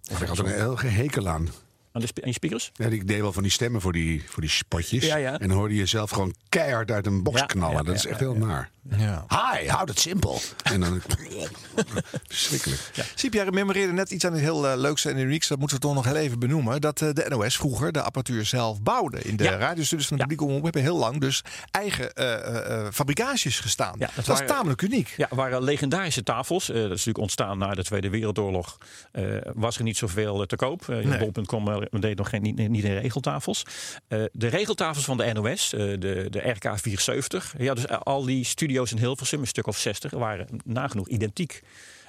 [0.01, 0.17] ja.
[0.19, 1.49] Ik had er een heel gehekel aan.
[1.93, 2.71] Aan, de, aan je speakers?
[2.73, 5.05] Ja, ik deed wel van die stemmen voor die, voor die spotjes.
[5.05, 5.39] Ja, ja.
[5.39, 7.75] En dan hoorde je zelf gewoon keihard uit een box Ja, knallen.
[7.77, 8.45] ja, dat is ja, echt ja, heel ja.
[8.45, 8.69] naar.
[8.97, 9.25] Ja.
[9.27, 10.39] Hi, houd het simpel.
[10.63, 11.01] En dan...
[12.27, 12.79] Verschrikkelijk.
[13.15, 15.47] Siep, jij memoreerde net iets aan het heel eh, leuks en unieks.
[15.47, 16.81] Dat moeten we toch nog heel even benoemen.
[16.81, 19.21] Dat eh, de NOS vroeger de apparatuur zelf bouwde.
[19.21, 19.55] In de Ja.
[19.57, 20.29] radiostudios van de Ja.
[20.29, 23.95] publieke omroep hebben heel lang dus eigen eh, eh, eh, fabrikages gestaan.
[23.99, 25.13] Ja, dat dat was tamelijk uniek.
[25.17, 26.69] Ja, waren legendarische tafels.
[26.69, 28.77] Eh, dat is natuurlijk ontstaan na de Tweede Wereldoorlog.
[29.11, 29.23] Eh,
[29.53, 30.87] was er niet zoveel te koop.
[30.89, 31.19] Uh, Nee.
[31.31, 33.63] Bol.com eh, deed nog geen, niet, niet in regeltafels.
[34.07, 37.53] Eh, de regeltafels van de NOS, eh, de, de RK 470.
[37.57, 41.61] Ja, dus al die studio's in Hilversum, een stuk of 60, waren nagenoeg identiek.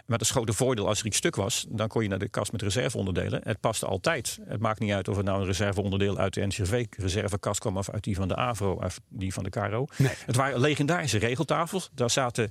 [0.07, 2.53] Met een grote voordeel, als er iets stuk was, dan kon je naar de kast
[2.53, 3.41] met reserveonderdelen.
[3.45, 4.39] Het paste altijd.
[4.45, 8.05] Het maakt niet uit of het nou een reserveonderdeel uit de NCV-reservekast kwam of uit
[8.05, 9.87] die van de AVRO of die van de KRO.
[9.97, 10.13] Nee.
[10.27, 11.91] Het waren legendarische regeltafels.
[11.95, 12.51] Daar zaten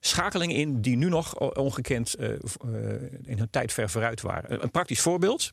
[0.00, 2.38] schakelingen in die nu nog ongekend eh, eh,
[3.24, 4.62] in hun tijd ver vooruit waren.
[4.62, 5.50] Een praktisch voorbeeld.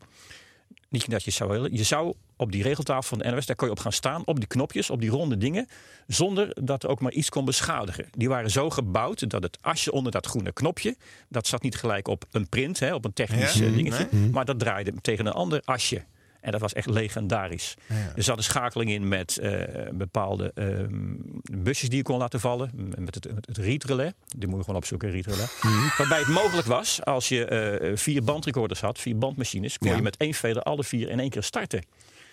[0.96, 1.76] Niet dat je zou willen.
[1.78, 4.38] Je zou op die regeltafel van de NOS, daar kon je op gaan staan, op
[4.40, 5.68] die knopjes, op die ronde dingen,
[6.08, 8.06] zonder dat er ook maar iets kon beschadigen.
[8.12, 10.96] Die waren zo gebouwd dat het asje onder dat groene knopje,
[11.30, 13.66] dat zat niet gelijk op een print, hè, op een technisch Ja?
[13.66, 16.04] eh, dingetje, maar dat draaide tegen een ander asje.
[16.46, 17.76] En dat was echt legendarisch.
[18.16, 19.62] Er zat een schakeling in met eh,
[19.94, 21.14] bepaalde ehm,
[21.62, 22.72] busjes die je kon laten vallen.
[22.98, 24.14] Met het, het.
[24.38, 25.50] Die moet je gewoon opzoeken, readrelais.
[25.98, 29.96] Waarbij het mogelijk was, als je eh, vier bandrecorders had, vier bandmachines, kon Ja.
[29.96, 31.84] je met één veder alle vier in één keer starten.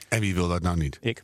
[0.09, 0.98] En wie wil dat nou niet?
[1.01, 1.22] Ik.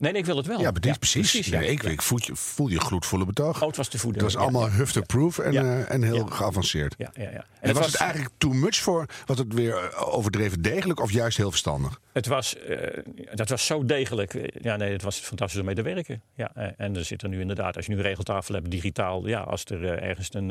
[0.00, 0.60] Nee, nee, ik wil het wel.
[0.60, 1.30] Ja, precies.
[1.30, 1.46] precies.
[1.46, 1.60] ja.
[1.60, 3.60] Ik, ik voel, je, voel je gloedvolle betoog.
[3.60, 4.22] Oh, het was te voeden.
[4.24, 6.94] Het was allemaal hufter-proof en, eh, en heel geavanceerd.
[6.98, 7.28] Ja, ja, ja.
[7.30, 9.06] En, En het was was, het eigenlijk too much voor?
[9.26, 12.00] Was het weer eh, overdreven degelijk of juist heel verstandig?
[12.12, 13.02] het was, eh,
[13.34, 14.52] dat was zo degelijk.
[14.60, 16.22] Ja, nee, het was fantastisch om mee te werken.
[16.34, 19.26] Ja, en er zit er nu inderdaad, als je nu een regeltafel hebt, digitaal.
[19.26, 20.48] Ja, als er ergens een,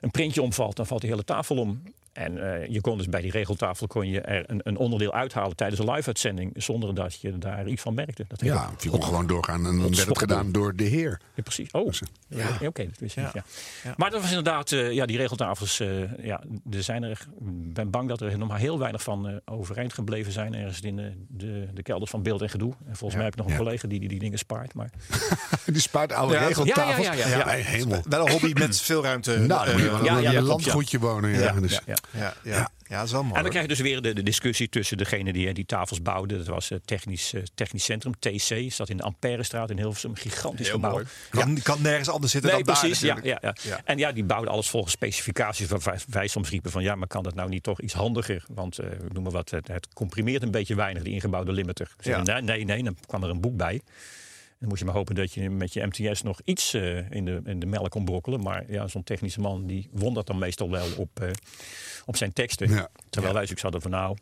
[0.00, 1.82] een printje omvalt, dan valt de hele tafel om.
[2.12, 5.56] En eh, je kon dus bij die regeltafel kon je er een, een onderdeel uithalen
[5.56, 6.52] tijdens een live-uitzending.
[6.62, 8.24] Zonder dat je daar iets van merkte.
[8.28, 11.20] Dat Ja, je kon gewoon doorgaan en dan werd het gedaan door de heer.
[11.34, 11.70] Ja, precies.
[11.70, 11.92] Oh,
[12.28, 12.48] ja.
[12.66, 13.32] oké, dat wist ik niet.
[13.82, 13.94] Ja.
[13.96, 15.88] Maar dat was inderdaad, eh, ja, die regeltafels, eh,
[16.24, 19.34] ja, er zijn er, ik ben bang dat er nog maar heel weinig van eh,
[19.44, 20.54] overeind gebleven zijn.
[20.54, 22.72] Ergens in de, de, de kelders van beeld en gedoe.
[22.88, 23.58] En volgens mij heb ik nog een Ja.
[23.58, 24.74] collega die, die die dingen spaart.
[24.74, 24.90] Maar
[25.66, 27.06] Die spaart oude Ja, regeltafels.
[27.06, 28.02] ja, ja, ja, hemel.
[28.08, 29.38] Wel een hobby met veel ruimte.
[29.38, 29.88] Nou, je
[30.28, 31.30] eh, een landgoedje wonen.
[31.30, 31.54] Ja.
[32.10, 32.96] Ja, ja, ja.
[32.96, 33.34] dat is wel mooi.
[33.34, 36.02] En dan krijg je dus weer de, de discussie tussen degene die eh, die tafels
[36.02, 36.36] bouwde.
[36.36, 38.64] Dat was het technisch, eh, technisch Centrum, TC.
[38.68, 40.10] Staat in de Amperestraat in Hilversum.
[40.10, 40.90] Een gigantisch Heel gebouw.
[40.90, 41.04] mooi.
[41.30, 43.00] Kan, kan nergens anders zitten Nee, dan daar precies.
[43.00, 43.54] Ja, ja, ja.
[43.62, 43.80] Ja.
[43.84, 45.68] En ja, die bouwden alles volgens specificaties.
[45.68, 48.44] Waar wij, wij soms riepen van ja, maar kan dat nou niet toch iets handiger?
[48.48, 51.90] Want eh ik noem maar wat, het, het comprimeert een beetje weinig, die ingebouwde limiter.
[52.02, 52.82] Nee, nee, nee.
[52.82, 53.80] Dan kwam er een boek bij.
[54.62, 57.40] Dan moest je maar hopen dat je met je MTS nog iets eh, in, de,
[57.44, 58.40] in de melk kon brokkelen.
[58.40, 61.30] Maar ja, zo'n technische man die won dat dan meestal wel op, eh,
[62.06, 62.70] op zijn teksten.
[62.70, 62.88] Ja.
[63.10, 64.16] Terwijl wij zoiets hadden van nou,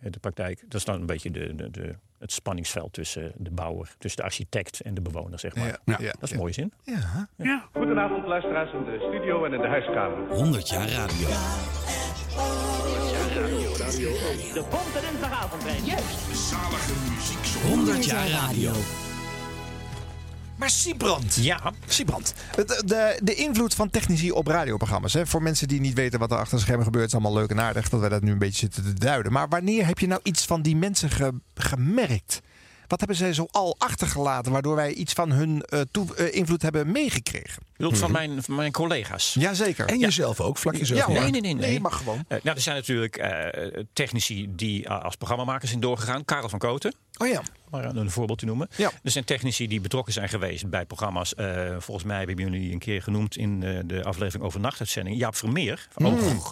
[0.00, 0.60] de praktijk.
[0.60, 4.26] Dat is dan een beetje de, de, de, het spanningsveld tussen de bouwer, tussen de
[4.26, 5.66] architect en de bewoner, zeg maar.
[5.66, 5.96] Ja, Ja.
[5.98, 6.34] ja, Dat is ja.
[6.34, 6.72] een mooie zin.
[7.36, 7.68] Ja.
[7.72, 10.28] Goedenavond luisteraars in de studio en in de huiskamer.
[10.28, 11.28] 100 jaar radio.
[14.54, 15.84] De Bonte Dinsdagavondtrein.
[15.84, 16.52] Juist.
[17.62, 18.72] 100 jaar radio.
[20.60, 21.34] Maar Siebrand.
[21.40, 22.34] Ja, Siebrand.
[22.54, 25.12] De, de, de invloed van technici op radioprogramma's.
[25.12, 25.26] Hè?
[25.26, 27.60] Voor mensen die niet weten wat er achter de schermen gebeurt, is allemaal leuk en
[27.60, 29.32] aardig dat wij dat nu een beetje zitten te duiden.
[29.32, 32.40] Maar wanneer heb je nou iets van die mensen ge- gemerkt?
[32.90, 36.62] Wat hebben zij zo al achtergelaten, waardoor wij iets van hun eh, toe- eh, invloed
[36.62, 37.62] hebben meegekregen?
[37.66, 39.34] Je bedoelt van mijn, van mijn collega's.
[39.38, 39.86] Jazeker.
[39.86, 41.00] En jezelf ook, vlak jezelf.
[41.00, 41.20] Ja.
[41.20, 41.54] Nee, nee, nee.
[41.54, 41.68] nee.
[41.70, 42.24] Nee, mag gewoon.
[42.28, 46.24] Eh, nou, er zijn natuurlijk eh, technici die als programmamakers zijn doorgegaan.
[46.24, 47.42] Karel van Koten, Oh ja.
[47.70, 48.68] maar een voorbeeld te noemen.
[48.76, 48.90] Ja.
[49.02, 51.34] Er zijn technici die betrokken zijn geweest bij programma's.
[51.34, 55.16] Eh, volgens mij hebben jullie een keer genoemd in eh, de aflevering over nachtuitzending.
[55.18, 56.46] Jaap Vermeer, van oh,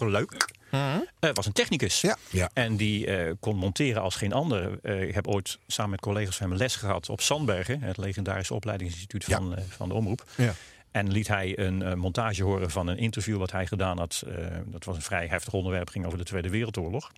[0.69, 2.01] Eh, was een technicus.
[2.01, 2.17] Ja.
[2.29, 2.49] Ja.
[2.53, 4.79] En die eh, kon monteren als geen ander.
[4.83, 7.81] Eh, ik heb ooit samen met collega's van hem les gehad op Sandbergen.
[7.81, 10.23] Het legendarische opleidingsinstituut van, eh, van de Omroep.
[10.35, 10.53] Ja.
[10.91, 14.23] En liet hij een eh, montage horen van een interview wat hij gedaan had.
[14.27, 17.11] Eh, dat was een vrij heftig onderwerp, ging over de Tweede Wereldoorlog.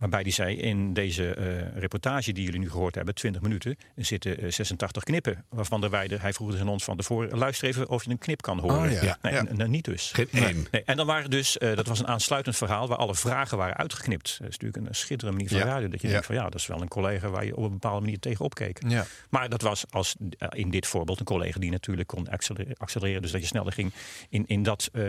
[0.00, 4.04] Waarbij hij zei, in deze eh, reportage die jullie nu gehoord hebben, 20 minuten, er
[4.04, 5.44] zitten eh, 86 knippen.
[5.48, 8.18] Waarvan de wijder, hij vroeg dus aan ons van tevoren, luister even of je een
[8.18, 8.78] knip kan horen.
[8.96, 9.18] Oh, ja.
[9.22, 9.38] Nee, Ja.
[9.46, 10.10] en- en niet dus.
[10.12, 10.66] Geen één.
[10.70, 13.76] Nee, en dan waren dus, eh, dat was een aansluitend verhaal waar alle vragen waren
[13.76, 14.36] uitgeknipt.
[14.38, 15.74] Dat is natuurlijk een schitterende manier van Ja.
[15.74, 15.88] radio.
[15.88, 16.12] Dat je Ja.
[16.12, 18.44] denkt van ja, dat is wel een collega waar je op een bepaalde manier tegen
[18.44, 18.80] opkeek.
[18.88, 19.06] Ja.
[19.30, 22.76] Maar dat was als, eh, in dit voorbeeld een collega die natuurlijk kon accelereren.
[22.78, 23.92] accelereren dus dat je sneller ging
[24.28, 25.02] in, in dat eh,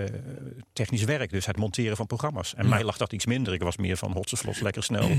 [0.74, 1.30] technisch werk.
[1.30, 2.54] Dus het monteren van programma's.
[2.56, 3.54] En mij lag dat iets minder.
[3.54, 5.10] Ik was meer van hotse vlot, lekker snel.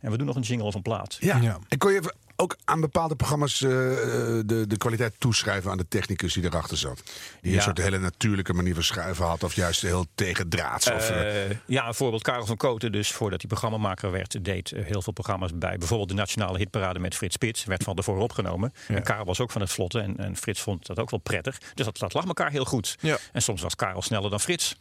[0.00, 1.16] En we doen nog een jingle of een plaat.
[1.20, 1.36] Ja.
[1.36, 1.58] Ja.
[1.68, 6.32] En kon je ook aan bepaalde programma's eh, de, de kwaliteit toeschrijven aan de technicus
[6.34, 7.02] die erachter zat?
[7.40, 7.56] Die Ja.
[7.56, 10.90] een soort hele natuurlijke manier van schuiven had, of juist heel tegendraads.
[10.90, 12.22] Of, eh, Eh, ja, een voorbeeld.
[12.22, 15.78] Karel van Koten, dus voordat hij programmamaker werd, deed heel veel programma's bij.
[15.78, 17.64] Bijvoorbeeld de Nationale Hitparade met Frits Spits.
[17.64, 18.72] Werd van tevoren opgenomen.
[18.88, 20.00] En Karel was ook van het vlotte.
[20.00, 21.58] En, en Frits vond dat ook wel prettig.
[21.74, 22.96] Dus dat, dat lag elkaar heel goed.
[23.00, 23.18] Ja.
[23.32, 24.76] En soms was Karel sneller dan Frits.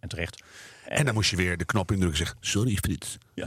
[0.00, 0.42] En terecht.
[0.98, 3.18] En dan moest je weer de knop indrukken en zeggen: Sorry, Frits.
[3.34, 3.46] Ja.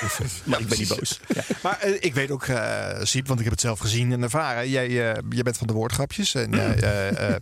[0.44, 1.20] maar ik ben niet boos.
[1.34, 1.42] Ja.
[1.62, 4.68] Maar eh, ik weet ook, eh Siep, want ik heb het zelf gezien en ervaren.
[4.70, 7.36] Jij, eh, jij bent van de woordgrapjes en eh, eh, eh,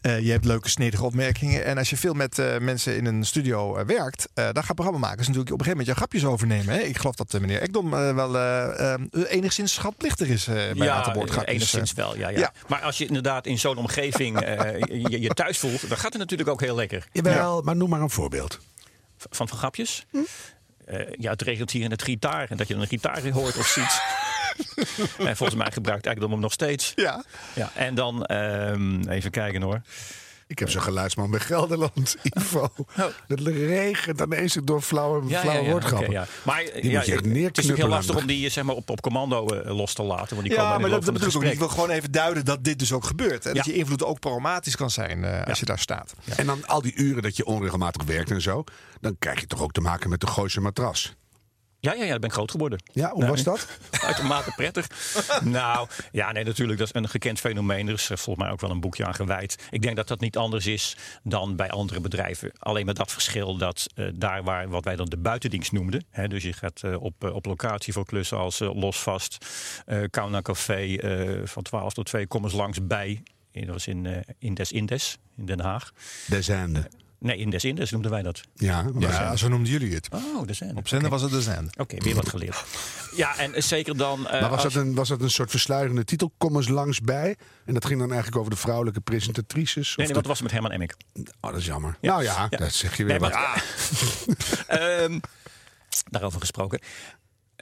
[0.00, 1.64] eh, je hebt leuke snedige opmerkingen.
[1.64, 5.26] En als je veel met eh, mensen in een studio werkt, eh, dan gaan programmamakers
[5.26, 6.74] natuurlijk op een gegeven moment jouw grapjes overnemen.
[6.74, 6.80] Hè?
[6.80, 11.12] Ik geloof dat meneer Ekdom wel eh, eh, enigszins schatplichtig is eh, bij een aantal
[11.14, 11.54] woordgrapjes.
[11.54, 12.16] enigszins wel.
[12.16, 12.38] Ja, ja.
[12.38, 12.52] Ja.
[12.68, 16.18] Maar als je inderdaad in zo'n omgeving eh, je, je thuis voelt, dan gaat het
[16.18, 17.06] natuurlijk ook heel lekker.
[17.12, 18.58] Jawel, maar noem maar een voorbeeld.
[19.28, 20.06] Van, van grapjes.
[20.84, 22.50] Eh, ja, het regelt hier in het gitaar.
[22.50, 24.02] En dat je een gitaar hoort of ziet.
[25.28, 26.92] en volgens mij gebruikt eigenlijk hem nog steeds.
[26.94, 27.24] Ja.
[27.54, 29.80] Ja, en dan ehm, even kijken hoor.
[30.50, 32.72] Ik heb zo'n geluidsman bij Gelderland, Ivo.
[33.26, 36.08] Het regent dan eens door flauwe, flauwe woordgrappen.
[36.08, 36.26] oké, ja.
[36.42, 37.24] Maar Die ja, moet je echt
[37.56, 40.36] het is heel lastig om die zeg maar, op, op commando eh, los te laten.
[40.36, 41.42] Want die Ja, komen maar dat, bedoel ik ook.
[41.42, 43.46] Ik wil gewoon even duiden dat dit dus ook gebeurt.
[43.46, 43.72] En dat Ja.
[43.72, 46.14] je invloed ook programmatisch kan zijn eh, als je daar staat.
[46.36, 48.64] En dan al die uren dat je onregelmatig werkt en zo,
[49.00, 51.14] dan krijg je toch ook te maken met de Gooise matras.
[51.80, 52.82] Ja, ja, ja, ben ik groot geworden.
[52.92, 53.68] Ja, hoe Nou, was dat?
[54.06, 54.86] Uitermate prettig.
[55.44, 56.78] nou, ja, nee, natuurlijk.
[56.78, 57.86] Dat is een gekend fenomeen.
[57.86, 59.68] Er is eh, volgens mij ook wel een boekje aan gewijd.
[59.70, 62.52] Ik denk dat dat niet anders is dan bij andere bedrijven.
[62.58, 66.04] Alleen met dat verschil dat eh, daar waar wat wij dan de buitendienst noemden.
[66.10, 69.46] Hè, dus je gaat eh, op, op locatie voor klussen als Losvast,
[69.86, 73.22] eh Kauna Café eh, van 12 tot 2, kom eens langs bij.
[73.52, 75.92] Dat was in eh, Indes Indes in Den Haag.
[76.26, 76.88] De zende.
[77.20, 78.40] Nee, Indes Indes noemden wij dat.
[78.54, 80.08] Ja, maar Ja, zo noemden jullie het.
[80.14, 80.76] Oh, de zender.
[80.76, 81.74] Op zender was het de zender.
[81.78, 82.64] Oké, weer wat geleerd.
[83.16, 84.28] Ja, en zeker dan...
[84.28, 86.32] eh, Maar was dat, een, was dat een soort versluierende titel?
[86.38, 87.36] Kom eens langs bij.
[87.64, 89.86] En dat ging dan eigenlijk over de vrouwelijke presentatrices?
[89.96, 90.94] Nee, nee, de- wat was met Herman Emmink?
[91.14, 91.96] Oh, dat is jammer.
[92.00, 92.10] Ja.
[92.10, 92.56] Nou ja, Ja.
[92.58, 93.32] dat zeg je weer Nee, wat.
[93.32, 93.64] maar-
[94.80, 95.18] Ehm,
[96.10, 96.80] daarover gesproken.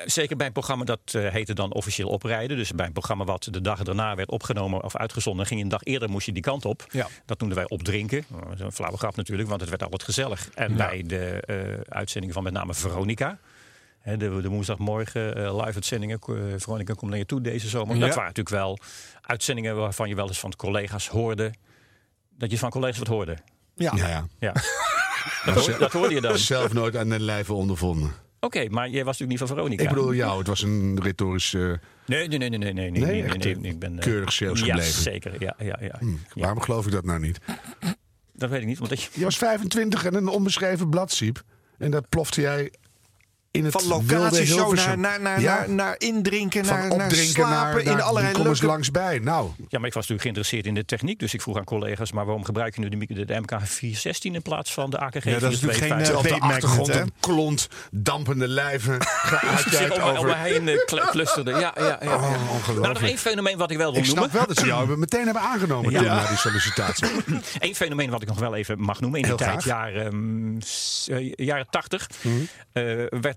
[0.05, 2.57] Zeker bij een programma dat eh, heette dan officieel oprijden.
[2.57, 5.71] Dus bij een programma wat de dag daarna werd opgenomen of uitgezonden, ging je een
[5.71, 6.87] dag eerder moest je die kant op.
[6.91, 7.07] Ja.
[7.25, 8.25] Dat noemden wij opdrinken.
[8.33, 10.49] Oh, Dat is een flauwe grap natuurlijk, want het werd altijd gezellig.
[10.55, 13.39] En bij de eh uitzendingen van met name Veronica.
[13.99, 16.19] hè, De, de woensdagmorgen eh, live uitzendingen.
[16.57, 17.95] Veronica komt naar je toe deze zomer.
[17.95, 18.01] Ja.
[18.01, 18.79] Dat waren natuurlijk wel
[19.21, 21.53] uitzendingen waarvan je wel eens van collega's hoorde.
[22.39, 23.37] Dat je van collega's wat hoorde.
[23.75, 23.93] Ja.
[23.97, 24.27] Ja, ja.
[24.39, 24.53] Ja.
[25.45, 26.39] Dat, dat hoorde je dan.
[26.39, 28.13] Zelf nooit aan den lijve ondervonden.
[28.71, 29.83] Maar jij was natuurlijk niet van Veronica.
[29.83, 31.55] Ik bedoel jou, het was een retorisch...
[31.55, 31.73] eh,
[32.07, 33.99] Nee, nee, nee, nee, nee, nee, nee, Nee, nee, eh, ik ben...
[33.99, 35.03] eh, keurig Zeeuws Ja, gebleven.
[35.03, 35.99] zeker, ja, ja, ja.
[36.01, 36.01] ja.
[36.35, 37.39] Waarom geloof ik dat nou niet?
[38.33, 38.99] Dat weet ik niet, want ik...
[39.13, 41.43] Je was 25 en een onbeschreven bladsiep.
[41.79, 42.73] En dat plofte jij
[43.51, 45.01] in het Van locatieshow Hilversum.
[45.01, 48.33] naar, naar, naar, Ja, naar, naar indrinken, van naar, naar opdrinken slapen naar, in allerlei
[48.35, 49.19] kom eens langs bij.
[49.19, 52.13] Nou, Ja, maar ik was natuurlijk geïnteresseerd in de techniek, dus ik vroeg aan collega's,
[52.13, 55.39] maar waarom gebruik je nu de, de MK 416 in plaats van de AKG Ja,
[55.39, 56.11] dat is natuurlijk geen, 425?
[56.11, 58.93] eh, op de achtergrond een klont dampende lijven.
[58.99, 60.65] Het om, heen
[61.11, 61.51] clusterde.
[61.51, 61.99] Ja, ja, ja.
[62.01, 62.15] ja.
[62.15, 63.01] Oh, nou, nog ongelooflijk.
[63.01, 64.37] één fenomeen wat ik wel wil Ik snap noemen.
[64.37, 66.27] wel dat ze jou hebben- meteen hebben aangenomen Ja.
[66.29, 67.09] die sollicitatie.
[67.59, 69.21] Eén fenomeen wat ik nog wel even mag noemen.
[69.21, 69.59] In die Heel tijd.
[69.59, 69.69] Mhm.
[69.69, 70.59] jaren, mm,
[71.07, 72.09] eh, jaren 80,
[72.73, 72.83] eh,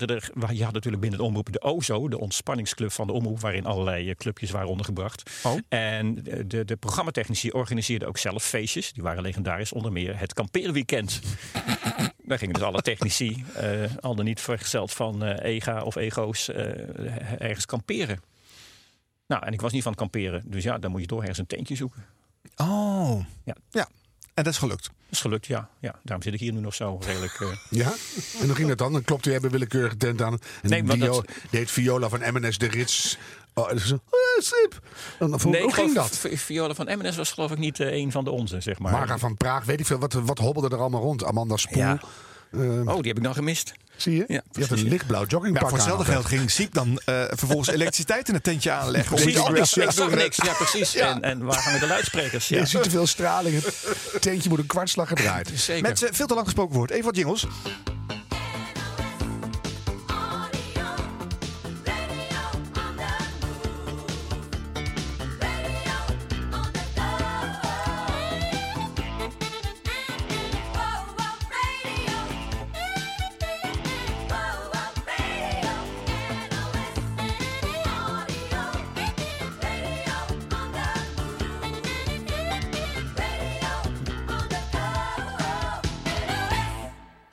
[0.08, 0.54] werden er...
[0.54, 4.10] Je had natuurlijk binnen de omroep de OZO, de ontspanningsclub van de omroep, waarin allerlei
[4.10, 5.32] eh, clubjes waren ondergebracht.
[5.43, 5.58] Oh.
[5.70, 8.93] En de, de, programmatechnici organiseerden ook zelf feestjes.
[8.93, 11.20] Die waren legendarisch, onder meer het kampeerweekend.
[12.26, 16.49] Daar gingen dus alle technici, eh, al dan niet vergezeld van eh, EGA of ego's,
[17.38, 18.20] ergens kamperen.
[19.28, 20.43] Nou, en ik was niet van kamperen.
[20.45, 22.06] Dus ja, dan moet je toch ergens een tentje zoeken.
[22.56, 23.56] Oh, Ja.
[23.70, 23.88] ja.
[24.34, 24.91] En dat is gelukt.
[25.12, 25.70] Dat is gelukt, ja.
[25.80, 25.95] ja.
[26.03, 27.39] Daarom zit ik hier nu nog zo redelijk...
[27.39, 27.47] eh,
[27.84, 27.93] Ja?
[28.39, 28.91] En hoe ging dat dan?
[28.91, 30.39] Dan klopte jij bij willekeurige tent aan.
[30.62, 33.18] En Nee, maar die, dat- heet Viola van MNS de Rits.
[33.53, 33.72] Oh, oh,
[34.38, 34.80] Sip.
[35.20, 36.18] Dan, hoe, hoe ging dat?
[36.18, 38.91] Vi- Viola van Emmenes was geloof ik niet eh, een van de onze, zeg maar.
[38.91, 39.97] Marga van Praag, weet ik veel.
[39.99, 41.24] Wat, wat hobbelde er allemaal rond?
[41.24, 41.78] Amanda Spoel.
[41.82, 42.01] Ja.
[42.51, 43.74] Eh, Oh, die heb ik dan gemist.
[44.02, 44.24] Zie je?
[44.28, 47.70] Ja, je had een lichtblauw Ja, joggingpak voor hetzelfde geld ging Siep dan eh, vervolgens
[47.78, 49.16] elektriciteit in het tentje aanleggen.
[49.16, 50.18] Precies, ik, anders, ik eh, zag doen.
[50.18, 50.38] niks.
[50.38, 50.95] Ja, precies.
[50.95, 52.47] En, en waar hangen de luidsprekers?
[52.47, 53.64] Je Ja, ziet te veel straling.
[54.12, 55.52] Het tentje moet een kwartslag gedraaid.
[55.56, 55.82] zeker.
[55.89, 56.89] Met eh, veel te lang gesproken woord.
[56.91, 57.45] Even wat jingles.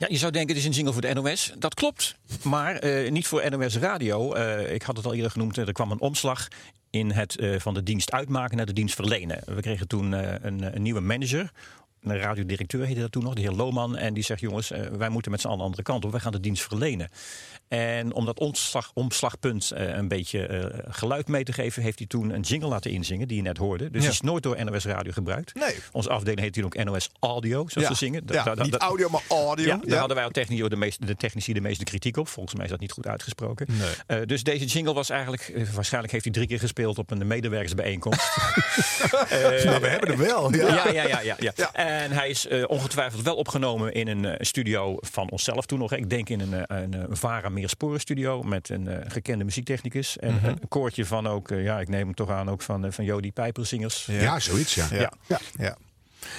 [0.09, 1.53] Je zou denken, het is een jingle voor de NOS.
[1.57, 4.33] Dat klopt, maar eh, niet voor NOS Radio.
[4.33, 6.47] Eh, ik had het al eerder genoemd, eh, er kwam een omslag
[6.89, 9.41] in het van de dienst uitmaken naar de dienst verlenen.
[9.45, 11.51] We kregen toen een, een nieuwe manager.
[12.01, 13.97] Een radiodirecteur heette dat toen nog, de heer Lohman.
[13.97, 16.11] En die zegt, jongens, wij moeten met z'n allen de andere kant op.
[16.11, 17.09] Wij gaan de dienst verlenen.
[17.69, 21.83] En om dat omslag, omslagpunt eh, een beetje eh, geluid mee te geven...
[21.83, 23.83] heeft hij toen een jingle laten inzingen, die je net hoorde.
[23.83, 23.99] Dus Ja.
[23.99, 25.53] die is nooit door NOS Radio gebruikt.
[25.55, 25.75] Nee.
[25.91, 27.93] Onze afdeling heet toen ook NOS Audio, zoals Ja.
[27.93, 28.23] ze zingen.
[28.25, 29.65] Ja, Da- da- niet audio, maar audio.
[29.65, 32.27] ja, daar hadden wij als technici de, meeste, de technici de meeste kritiek op.
[32.27, 33.67] Volgens mij is dat niet goed uitgesproken.
[33.69, 33.89] Nee.
[34.19, 35.53] Eh, dus deze jingle was eigenlijk...
[35.73, 38.27] waarschijnlijk heeft hij drie keer gespeeld op een medewerkersbijeenkomst.
[39.63, 40.55] Nou, we hebben hem wel.
[40.55, 40.89] Ja.
[40.89, 41.73] ja, ja, ja.
[41.73, 45.93] En hij is ongetwijfeld wel opgenomen in een studio van onszelf toen nog.
[45.93, 50.17] Ik denk in een, een, een Vara Meersporen studio met een eh, gekende muziektechnicus.
[50.17, 50.45] En Mhm.
[50.45, 53.05] een koortje van ook, eh, ja, ik neem hem toch aan, ook van, eh, van
[53.05, 54.05] Jody Pijperzingers.
[54.05, 54.87] Ja, zoiets, ja.
[54.91, 55.11] Ja.
[55.27, 55.39] Ja.
[55.57, 55.77] Ja.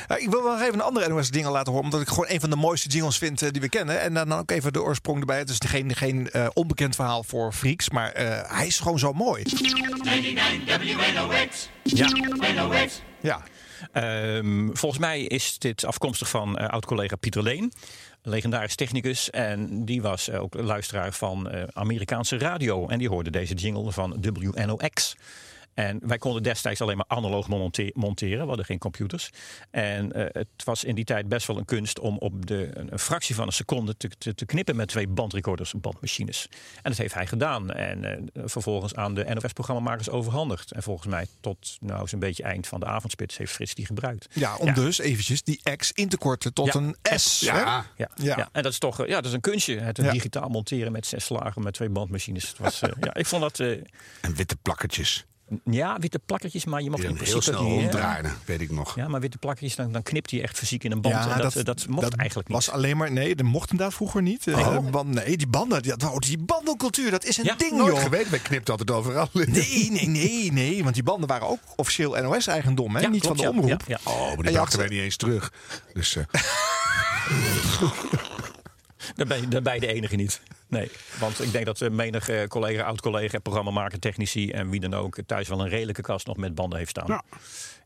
[0.08, 1.84] Ja, ik wil wel even een andere NOS dingen laten horen.
[1.84, 4.00] Omdat ik gewoon een van de mooiste jingles vind die we kennen.
[4.00, 5.38] En dan ook even de oorsprong erbij.
[5.38, 7.90] Het is geen, geen eh, onbekend verhaal voor freaks.
[7.90, 9.42] Maar eh, hij is gewoon zo mooi.
[9.42, 11.68] 99 WNOX.
[11.82, 12.08] Ja.
[13.20, 13.42] Ja.
[13.92, 17.62] Ehm, volgens mij is dit afkomstig van eh, oud-collega Pieter Leen.
[18.22, 19.30] Een legendarisch technicus.
[19.30, 22.88] En die was eh, ook luisteraar van eh, Amerikaanse radio.
[22.88, 25.16] En die hoorde deze jingle van WNOX.
[25.74, 28.40] En wij konden destijds alleen maar analoog monte- monteren.
[28.40, 29.30] We hadden geen computers.
[29.70, 32.92] En eh, het was in die tijd best wel een kunst om op de, een,
[32.92, 36.46] een fractie van een seconde te, te, te knippen met twee bandrecorders, bandmachines.
[36.74, 37.70] En dat heeft hij gedaan.
[37.70, 40.72] En eh, vervolgens aan de NOS-programmamakers overhandigd.
[40.72, 44.26] En volgens mij tot nou zo'n beetje eind van de avondspits heeft Frits die gebruikt.
[44.32, 46.80] Ja, om dus eventjes die X in te korten tot Ja.
[46.80, 47.40] een S.
[47.40, 47.46] hè?
[47.60, 47.86] Ja.
[47.96, 48.36] Ja, Ja.
[48.36, 48.48] ja.
[48.52, 49.78] en dat is toch eh, ja, dat is een kunstje.
[49.78, 50.10] Het Ja.
[50.12, 52.48] digitaal monteren met zes slagen met twee bandmachines.
[52.48, 53.70] Het was, eh, ja, ik vond dat eh,
[54.20, 55.24] En witte plakkertjes.
[55.64, 58.70] Ja, witte plakkertjes, maar je mag in hem heel principe snel niet, ronddraaien, weet ik
[58.70, 58.96] nog.
[58.96, 61.14] Ja, maar witte plakkertjes, dan, dan knipt hij echt fysiek in een band.
[61.14, 62.56] en dat, dat, mocht eigenlijk niet.
[62.56, 63.12] was alleen maar...
[63.12, 64.46] Nee, dat mocht inderdaad vroeger niet.
[64.46, 64.90] Eh, Oh.
[64.90, 68.02] band- nee, die banden, die, oh, die bandencultuur, dat is een Ja, ding, Nooit joh.
[68.02, 69.28] geweten, wij knipt altijd overal.
[69.32, 70.82] Nee, nee, nee, nee.
[70.82, 73.00] Want die banden waren ook officieel NOS-eigendom, hè?
[73.00, 73.62] Ja, niet klopt, van de ja.
[73.64, 73.82] omroep.
[73.86, 74.10] Ja, ja.
[74.12, 75.52] Oh, maar die brachten had- wij niet eens terug.
[75.92, 76.24] Dus eh,
[79.14, 79.26] Daar
[79.62, 80.40] ben, je, de enige niet.
[80.68, 84.94] Nee, want ik denk dat uh, menig uh, collega, oud-collega, programmamaker, technici en wie dan
[84.94, 87.22] ook thuis wel een redelijke kast nog met banden heeft staan.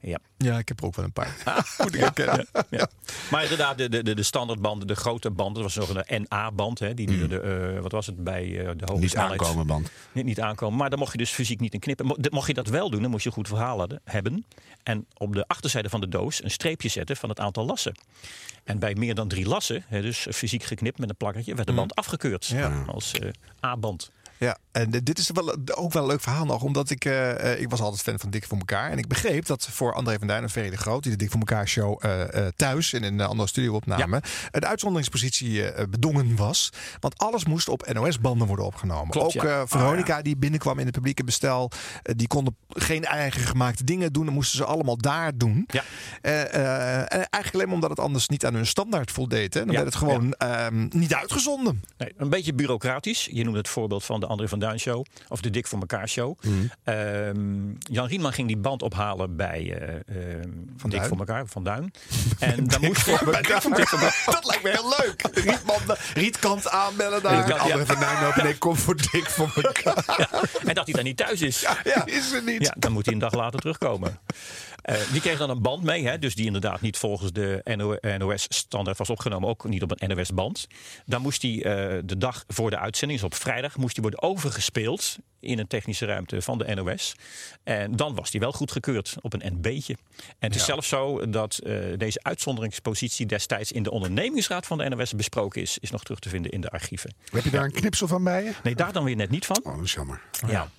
[0.00, 0.18] Ja.
[0.36, 1.36] ja, ik heb er ook wel een paar.
[1.82, 2.46] Moet ik herkennen.
[2.52, 2.88] Ja, ja.
[3.30, 6.78] Maar inderdaad, de, de, de standaardbanden, de grote banden, dat was nog een NA-band.
[6.78, 9.90] Hè, die duurde, uh, wat was het, bij uh, de hoge Niet aankomen band.
[10.12, 12.06] Niet, niet aankomen, maar dan mocht je dus fysiek niet in knippen.
[12.06, 14.44] Mo- Mocht je dat wel doen, dan moest je een goed verhaal hadden, hebben.
[14.82, 17.94] En op de achterzijde van de doos een streepje zetten van het aantal lassen.
[18.64, 21.74] En bij meer dan drie lassen, hè, dus fysiek geknipt met een plakkertje, werd de
[21.74, 22.82] band afgekeurd Ja.
[22.86, 23.30] als uh,
[23.64, 24.10] A-band.
[24.38, 26.62] Ja, en dit is wel, ook wel een leuk verhaal nog.
[26.62, 28.90] Omdat ik, uh, ik was altijd fan van Dik voor elkaar.
[28.90, 31.02] En ik begreep dat voor André van Duin en Ferry de Groot...
[31.02, 34.16] die de Dik voor elkaar show uh, uh, thuis in een andere studio-opname...
[34.16, 34.22] Ja.
[34.50, 36.70] een uitzonderingspositie bedongen was.
[37.00, 39.10] Want alles moest op NOS-banden worden opgenomen.
[39.10, 39.66] Klopt, ook ja.
[39.66, 40.22] Veronica, oh, ja.
[40.22, 41.70] die binnenkwam in het publieke bestel...
[42.02, 44.24] die konden geen eigen gemaakte dingen doen.
[44.24, 45.68] Dan moesten ze allemaal daar doen.
[45.72, 45.82] Ja.
[46.20, 49.54] en eigenlijk alleen maar omdat het anders niet aan hun standaard voldeed.
[49.54, 49.60] Hè?
[49.60, 49.82] Dan Ja.
[49.82, 51.82] werd het gewoon um, niet uitgezonden.
[51.98, 53.28] Nee, een beetje bureaucratisch.
[53.32, 55.04] Je noemde het voorbeeld van de André van Duin show.
[55.28, 56.38] Of de Dik voor elkaar show.
[56.42, 56.70] Mm.
[56.84, 60.42] Um, Jan Rienman ging die band ophalen bij uh, uh,
[60.76, 61.92] van Dik voor elkaar, van Duin.
[62.38, 63.06] En dan moest.
[64.26, 65.44] Dat lijkt me heel leuk.
[65.44, 67.44] Rietman, Rietkant aanbellen daar.
[67.44, 67.86] En André ja.
[67.86, 70.04] van Duin ik kom voor Dik voor elkaar.
[70.16, 70.40] Ja.
[70.64, 71.60] En dat hij daar niet thuis is.
[71.60, 72.62] Ja, ja, is er niet.
[72.62, 74.18] Ja, dan moet hij een dag later terugkomen.
[74.90, 77.78] Uh, die kreeg dan een band mee, hè, dus die inderdaad niet volgens de
[78.18, 80.66] NOS-standaard was opgenomen, ook niet op een NOS-band.
[81.06, 81.62] Dan moest hij uh,
[82.04, 86.06] de dag voor de uitzending, dus op vrijdag, moest hij worden overgespeeld in een technische
[86.06, 87.14] ruimte van de NOS.
[87.62, 89.96] En dan was hij wel goedgekeurd op een NB'tje.
[90.16, 94.88] En het is zelfs zo dat uh, deze uitzonderingspositie destijds in de ondernemingsraad van de
[94.88, 97.14] NOS besproken is, is nog terug te vinden in de archieven.
[97.30, 98.52] Heb je daar een knipsel van bij je?
[98.62, 99.60] Nee, daar dan weer net niet van.
[99.62, 100.20] Oh, dat is jammer.
[100.46, 100.70] Ja.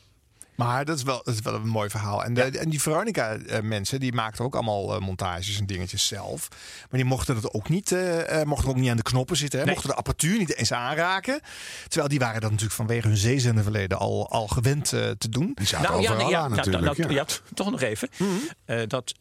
[0.55, 2.23] Maar dat is wel, dat is wel een mooi verhaal.
[2.23, 2.59] En, de, ja.
[2.59, 6.47] en die Veronica-mensen, die maakten ook allemaal uh, montages en dingetjes zelf.
[6.79, 9.59] Maar die mochten het ook niet, uh, mochten ook niet aan de knoppen zitten.
[9.59, 9.65] Hè?
[9.65, 9.73] Nee.
[9.73, 11.39] Mochten de apparatuur niet eens aanraken.
[11.87, 15.51] Terwijl die waren dat natuurlijk vanwege hun zeezenderverleden al, al gewend uh, te doen.
[15.55, 16.83] Die zaten nou, overal ja, nee, ja, aan natuurlijk.
[16.83, 17.25] Nou, nou, ja.
[17.27, 18.09] ja, toch nog even.
[18.17, 18.27] Mm
[18.65, 18.87] -hmm.
[18.87, 19.13] dat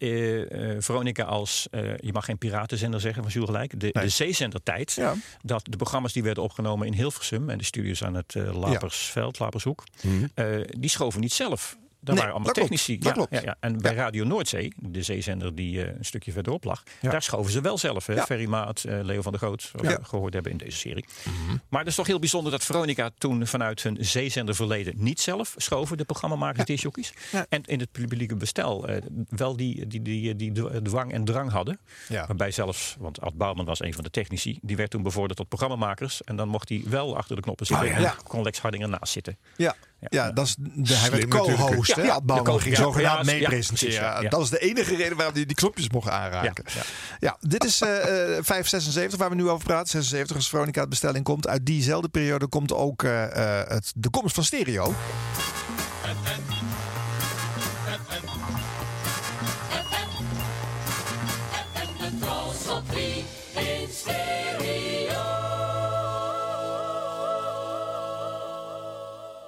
[0.78, 3.80] Veronica als, je mag geen piratenzender zeggen, was u gelijk.
[3.80, 4.04] De, nee.
[4.04, 5.00] de zeezendertijd.
[5.42, 7.50] Dat de programma's die werden opgenomen in Hilversum.
[7.50, 9.84] En de studios aan het Lapersveld, Lapershoek.
[10.02, 10.64] Mm -hmm.
[10.78, 11.76] die schoven niet zelf.
[12.04, 12.98] Daar nee, waren allemaal technici.
[12.98, 16.64] Klopt, ja, ja, ja, En bij Radio Noordzee, de zeezender die uh, een stukje verderop
[16.64, 18.06] lag, daar schoven ze wel zelf.
[18.06, 18.22] Hè?
[18.22, 19.98] Ferry Maat, uh, Leo van der Goot, ja.
[20.02, 21.04] gehoord hebben in deze serie.
[21.24, 21.60] Mm -hmm.
[21.68, 25.96] Maar het is toch heel bijzonder dat Veronica toen vanuit hun zeezenderverleden niet zelf schoven,
[25.96, 26.64] de programmamakers, ja.
[26.64, 27.12] disjockeys.
[27.32, 27.46] Ja.
[27.48, 28.96] En in het publieke bestel uh,
[29.28, 31.78] wel die, die, die, die, die dwang en drang hadden.
[32.08, 32.26] Ja.
[32.26, 35.48] Waarbij zelfs, want Ad Bouwman was een van de technici, die werd toen bevorderd tot
[35.48, 36.22] programmamakers.
[36.22, 37.88] En dan mocht hij wel achter de knoppen zitten.
[37.88, 39.38] Oh, en kon Lex Hardinger naast zitten.
[39.56, 41.96] Ja, ja, dat is de, hij werd co-host.
[41.96, 43.94] Ja, Bouwman ging zogenaamd mee presenteren.
[43.94, 44.28] Ja, ja.
[44.28, 46.64] Dat is de enige reden waarom hij die knopjes mocht aanraken.
[46.74, 46.82] Ja,
[47.18, 47.36] ja.
[47.40, 49.88] dit is uh, 576 waar we nu over praten.
[49.88, 51.48] 76 als Veronica het bestelling komt.
[51.48, 54.94] Uit diezelfde periode komt ook uh, uh, het, de komst van stereo.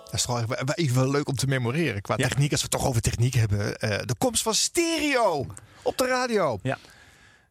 [0.06, 2.02] Dat is toch wel even wel leuk om te memoreren.
[2.02, 2.28] Qua ja.
[2.28, 3.58] techniek, als we het toch over techniek hebben.
[3.58, 5.46] Uh, de komst van stereo
[5.82, 6.58] op de radio.
[6.62, 6.78] Ja.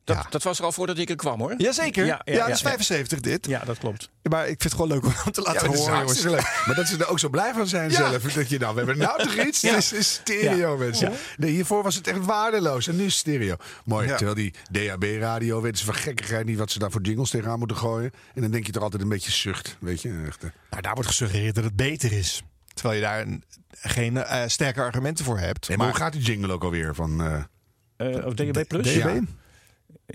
[0.06, 0.26] Dat, ja.
[0.30, 1.54] dat was er al voordat ik er kwam hoor.
[1.58, 2.06] Jazeker.
[2.06, 3.48] Ja, ja, ja, dat is 75 dit.
[3.48, 4.10] Ja, dat klopt.
[4.30, 6.06] Maar ik vind het gewoon leuk om te laten ja, horen.
[6.06, 6.54] Is leuk.
[6.66, 8.22] Maar dat ze er ook zo blij van zijn zelf.
[8.34, 9.62] Dat je nou, we hebben nou toch iets.
[9.62, 11.14] Het is stereo mensen.
[11.38, 12.88] Nee, hiervoor was het echt waardeloos.
[12.88, 13.56] En nu is stereo.
[13.86, 14.08] Mooi.
[14.08, 17.78] Terwijl die DAB-radio weten ze van gekkigheid niet wat ze daar voor jingles tegenaan moeten
[17.78, 18.12] gooien.
[18.34, 19.78] En dan denk je toch altijd een beetje zucht.
[19.80, 20.24] Weet je?
[20.28, 22.44] Echt, nou, daar wordt gesuggereerd dat het beter is.
[22.74, 25.68] Terwijl je daar een, geen uh, sterke argumenten voor hebt.
[25.68, 26.96] Nee, maar, maar hoe gaat die jingle ook alweer?
[26.96, 28.94] Van, uh, uh, of DAB Plus?
[28.94, 29.22] DAB?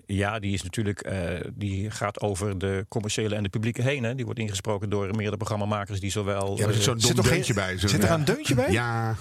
[0.06, 0.38] Ja.
[0.38, 4.04] Die is natuurlijk, uh, die gaat over de commerciële en de publieke heen.
[4.04, 4.14] Hè.
[4.14, 6.58] Die wordt ingesproken door meerdere programmamakers die zowel.
[6.58, 7.78] Ja, er zit zo'n zit dom er deuntje bij.
[7.78, 8.72] Zo zit er een deuntje bij?
[8.72, 9.16] Ja.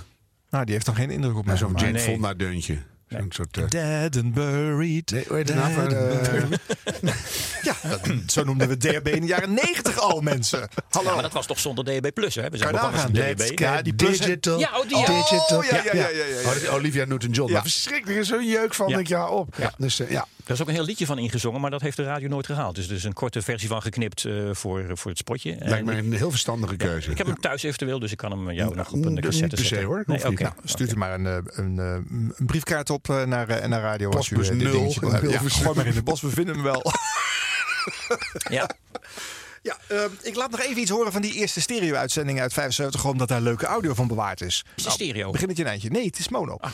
[0.49, 1.57] Nou, die heeft dan geen indruk op mij.
[1.57, 1.99] Zo'n Jane.
[1.99, 2.77] Fonda deuntje.
[3.09, 3.21] Nee.
[3.21, 3.57] Zo'n soort.
[3.57, 3.67] Uh...
[3.67, 5.11] Dead and buried.
[5.11, 5.71] Nee, hoe heet het?
[5.73, 7.13] Van, uh...
[7.67, 10.69] ja, dat, zo noemden we DHB in de jaren 90 al, mensen.
[10.89, 11.07] Hallo.
[11.07, 12.49] Ja, maar dat was toch zonder DHB Plus, hè?
[12.49, 13.59] We zijn begonnen met DHB.
[13.59, 14.59] Ja, die plus digital.
[14.59, 15.63] Ja, oh, die oh, digital.
[15.63, 15.93] Ja, ja, ja.
[15.93, 16.67] ja, ja, ja.
[16.67, 17.51] Oh, Olivia Newton-John.
[17.51, 17.61] Ja.
[17.61, 18.25] Verschrikkelijk.
[18.25, 19.55] Zo'n jeuk van ik ja op.
[19.57, 19.73] Ja.
[19.77, 20.27] Dus, uh, ja.
[20.49, 22.75] Daar is ook een heel liedje van ingezongen, maar dat heeft de radio nooit gehaald.
[22.75, 25.55] Dus er is een korte versie van geknipt uh, voor, voor het spotje.
[25.59, 27.05] Lijkt mij een heel verstandige keuze.
[27.05, 29.41] Ja, ik heb hem thuis eventueel, dus ik kan hem jou nog op een cassette
[29.41, 29.87] niet per se, zetten.
[29.87, 30.03] hoor.
[30.05, 30.33] Nee, okay.
[30.33, 31.09] nou, stuurt okay.
[31.09, 32.05] er maar een, een, een,
[32.37, 34.09] een, briefkaart op naar, naar radio.
[34.09, 34.95] Postbus als u, uh, nul.
[35.29, 36.81] Ja, gooi maar in de bos, we vinden hem wel.
[38.57, 38.69] ja.
[39.61, 43.27] Ja, uh, ik laat nog even iets horen van die eerste stereo-uitzending uit 75, omdat
[43.27, 44.65] daar leuke audio van bewaard is.
[44.75, 45.31] Is het stereo?
[45.31, 45.89] Begin met je eindje.
[45.89, 46.55] Nee, het is mono.
[46.55, 46.71] Ah.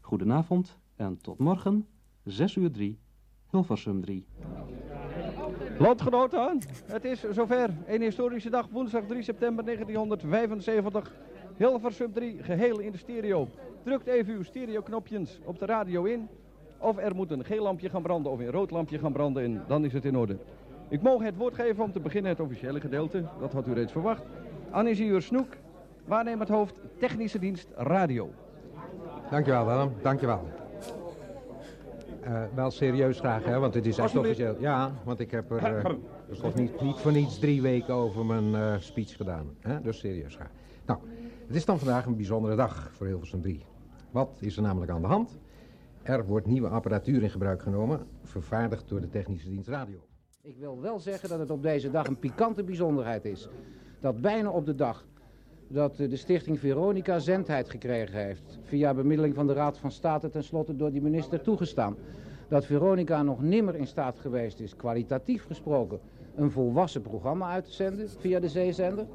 [0.00, 1.86] Goedenavond en tot morgen,
[2.24, 2.98] 6 uur 3,
[3.50, 4.26] Hilversum 3.
[5.78, 7.70] Landgenoten, het is zover.
[7.86, 11.12] Een historische dag, woensdag 3 september 1975.
[11.56, 13.48] Hilversum 3, geheel in de stereo.
[13.84, 16.28] Drukt even uw stereoknopjes op de radio in.
[16.78, 19.62] Of er moet een geel lampje gaan branden of een rood lampje gaan branden en
[19.66, 20.36] dan is het in orde.
[20.88, 23.24] Ik mogen het woord geven om te beginnen het officiële gedeelte.
[23.40, 24.22] Dat had u reeds verwacht.
[24.70, 25.56] Anne Snoek,
[26.04, 28.30] waarnemend hoofd Technische Dienst Radio.
[29.30, 30.48] Dankjewel Willem, dankjewel.
[32.24, 34.56] Uh, wel serieus graag, hè, want het is echt officieel.
[34.58, 35.94] Ja, want ik heb er uh,
[36.28, 39.46] dus niet, niet voor niets drie weken over mijn uh, speech gedaan.
[39.60, 39.80] Hè?
[39.80, 40.50] Dus serieus graag.
[40.86, 40.98] Nou,
[41.46, 43.64] het is dan vandaag een bijzondere dag voor Hilversum 3.
[44.14, 45.38] Wat is er namelijk aan de hand?
[46.02, 49.98] Er wordt nieuwe apparatuur in gebruik genomen, vervaardigd door de Technische Dienst Radio.
[50.42, 53.48] Ik wil wel zeggen dat het op deze dag een pikante bijzonderheid is.
[54.00, 55.06] Dat bijna op de dag
[55.68, 58.58] dat de stichting Veronica zendheid gekregen heeft...
[58.62, 61.96] via bemiddeling van de Raad van State tenslotte door die minister toegestaan...
[62.48, 66.00] dat Veronica nog nimmer in staat geweest is, kwalitatief gesproken...
[66.34, 69.06] een volwassen programma uit te zenden via de zeezender.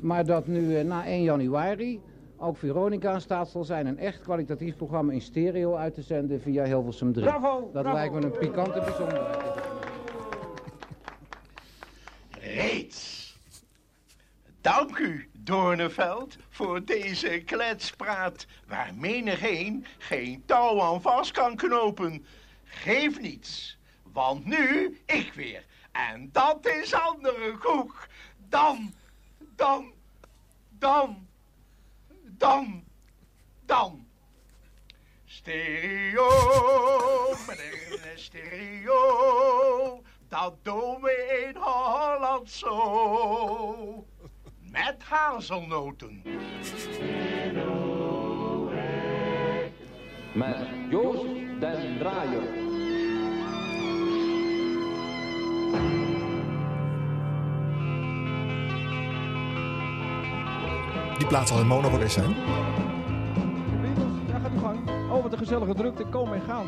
[0.00, 2.00] Maar dat nu eh, na 1 januari
[2.44, 3.86] ook Veronica in staat zal zijn...
[3.86, 7.26] een echt kwalitatief programma in stereo uit te zenden via Hilversum 3.
[7.26, 9.62] Bravo, dat lijkt me een pikante bijzonderheid.
[12.30, 13.36] Reeds.
[14.60, 18.46] Dank u, Doorneveld, voor deze kletspraat...
[18.66, 22.26] waar menigeen geen touw aan vast kan knopen.
[22.64, 23.78] Geef niets,
[24.12, 25.64] want nu ik weer.
[25.92, 28.06] En dat is andere koek.
[28.48, 28.92] Dan,
[29.56, 29.92] dan,
[30.78, 31.26] dan,
[32.38, 32.84] dan,
[33.66, 34.06] dan.
[35.24, 36.28] Stereo,
[37.46, 44.06] meneer stereo, dat doen we in Holland zo
[44.60, 46.22] met hazelnoten.
[50.34, 52.73] Met Joost den Draaier.
[61.18, 62.34] Die plaats zal in mono wel eens zijn.
[64.26, 64.78] Ja, gaat uw gang.
[65.10, 66.66] Over de gezellige drukte, komen en gaan.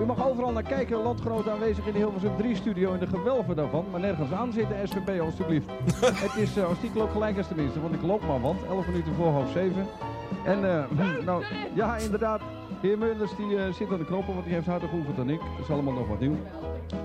[0.00, 3.56] U mag overal naar kijken, landgenoten aanwezig in de Hilversum 3 studio in de gewelven
[3.56, 3.84] daarvan.
[3.90, 5.66] Maar nergens aan zitten, SVP alstublieft.
[6.24, 8.64] het is uh, als die klok gelijk als tenminste, want ik loop maar want.
[8.68, 9.86] 11 minuten voor half 7.
[10.44, 10.84] En uh,
[11.24, 14.66] nou, ja inderdaad, de heer Meunders die uh, zit aan de knoppen, want die heeft
[14.66, 15.40] harder geoefend dan ik.
[15.40, 16.36] Dat is allemaal nog wat nieuw.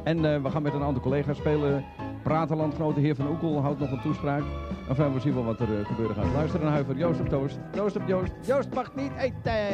[0.04, 1.86] En we gaan met een aantal collega's spelen.
[2.24, 4.44] Praten landgenoten, heer Van Oekel houdt nog een toespraak.
[4.90, 6.34] Enfin, we zien wel wat er gebeuren gaat.
[6.34, 7.60] Luister naar Huiver, Joost op Toost.
[7.76, 8.32] Joost op Joost.
[8.42, 9.68] Joost mag niet eten.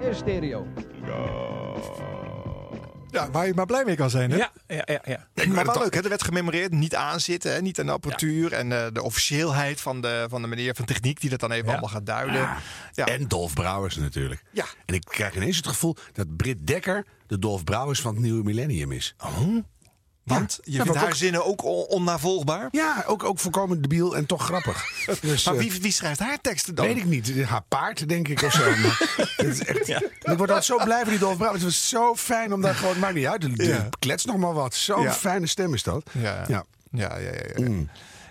[0.00, 0.66] In stereo.
[1.04, 2.09] Ja,
[3.32, 4.36] waar je maar blij mee kan zijn, hè?
[4.36, 5.00] Ja, ja, ja.
[5.04, 5.46] ja.
[5.48, 6.00] Maar wel leuk, hè?
[6.00, 7.60] Er werd gememoreerd, niet aanzitten, hè?
[7.60, 8.52] niet aan de apparatuur.
[8.52, 11.68] En uh, de officieelheid van de, van de meneer van techniek die dat dan even
[11.68, 12.48] allemaal gaat duiden.
[12.92, 13.06] Ja.
[13.06, 14.42] En Dolf Brouwers natuurlijk.
[14.52, 14.64] Ja.
[14.86, 18.44] En ik krijg ineens het gevoel dat Britt Dekker de Dolf Brouwers van het nieuwe
[18.44, 19.14] millennium is.
[19.24, 19.56] Oh.
[20.22, 21.14] Want je vindt haar ook...
[21.14, 22.68] zinnen ook on onnavolgbaar?
[22.70, 24.84] Ja, ook, ook volkomen debiel en toch grappig.
[25.20, 26.86] Dus, maar wie, wie, schrijft haar teksten dan?
[26.86, 27.44] Weet ik niet.
[27.44, 28.62] Haar paard, denk ik, of zo.
[29.36, 30.02] het is echt, ja.
[30.02, 31.62] Ik word altijd zo blij van die Dolf Brouwers.
[31.62, 32.98] Het was zo fijn om daar gewoon...
[32.98, 33.46] Maakt niet uit.
[33.98, 34.74] Klets nog maar wat.
[34.74, 36.10] Zo'n fijne stem is dat.
[36.12, 37.18] Ja, ja, ja.
[37.18, 37.88] ja, ja, mm.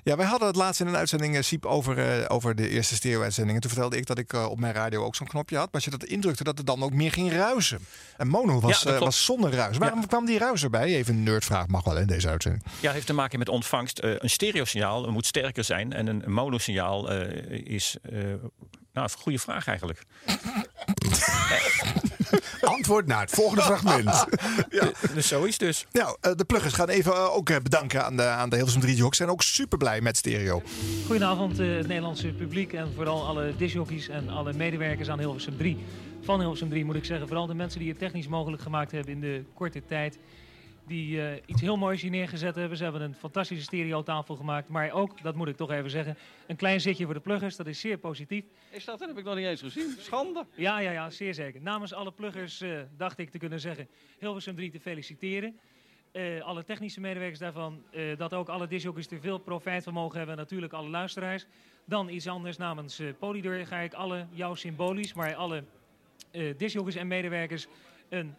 [0.09, 2.95] Ja, wij hadden het laatst in een uitzending, uh, Siep, over, uh, over de eerste
[2.95, 3.55] stereo-uitzending.
[3.55, 5.65] En toen vertelde ik dat ik uh, op mijn radio ook zo'n knopje had.
[5.65, 7.79] Maar als je dat indrukte, dat het dan ook meer ging ruisen.
[8.17, 9.77] En mono was, ja, was zonder ruis.
[9.77, 10.05] Waarom ja.
[10.05, 10.95] kwam die ruis erbij?
[10.95, 12.63] Even een nerdvraag, mag wel in deze uitzending.
[12.79, 13.99] Ja, heeft te maken met ontvangst.
[14.03, 15.93] een stereosignaal moet sterker zijn.
[15.93, 17.11] En een monosignaal
[17.49, 17.97] is...
[18.01, 18.29] nou,
[18.93, 20.03] een goede vraag eigenlijk.
[22.61, 24.05] Antwoord naar het volgende fragment.
[24.69, 24.91] ja.
[25.13, 25.85] Dus zo is dus.
[25.91, 29.17] Nou, de pluggers gaan even ook bedanken aan de, aan de Hilversum 3 Jocks.
[29.17, 30.61] zijn ook super blij met stereo.
[31.05, 35.77] Goedenavond, het Nederlandse publiek en vooral alle disjockeys en alle medewerkers aan Hilversum 3.
[36.21, 37.27] Van Hilversum 3 moet ik zeggen.
[37.27, 40.17] Vooral de mensen die het technisch mogelijk gemaakt hebben in de korte tijd.
[40.89, 42.77] Die uh, iets heel moois hier neergezet hebben.
[42.77, 44.67] Ze hebben een fantastische stereotafel gemaakt.
[44.67, 46.17] Maar ook, dat moet ik toch even zeggen,
[46.47, 47.55] een klein zitje voor de pluggers.
[47.55, 48.43] Dat is zeer positief.
[48.69, 48.99] Is dat?
[48.99, 49.95] Dat heb ik nog niet eens gezien.
[49.99, 50.45] Schande.
[50.55, 51.61] Ja, ja, ja, zeer zeker.
[51.61, 53.87] Namens alle pluggers uh, dacht ik te kunnen zeggen
[54.19, 55.59] Hilversum 3 te feliciteren.
[56.11, 57.83] Uh, alle technische medewerkers daarvan,
[58.17, 60.35] dat ook alle disjockeys er veel profijt van mogen hebben.
[60.35, 61.45] En natuurlijk alle luisteraars.
[61.85, 65.63] Dan iets anders namens uh, Polydor ga ik alle, jou symbolisch, maar alle
[66.31, 67.67] uh, en medewerkers
[68.09, 68.35] een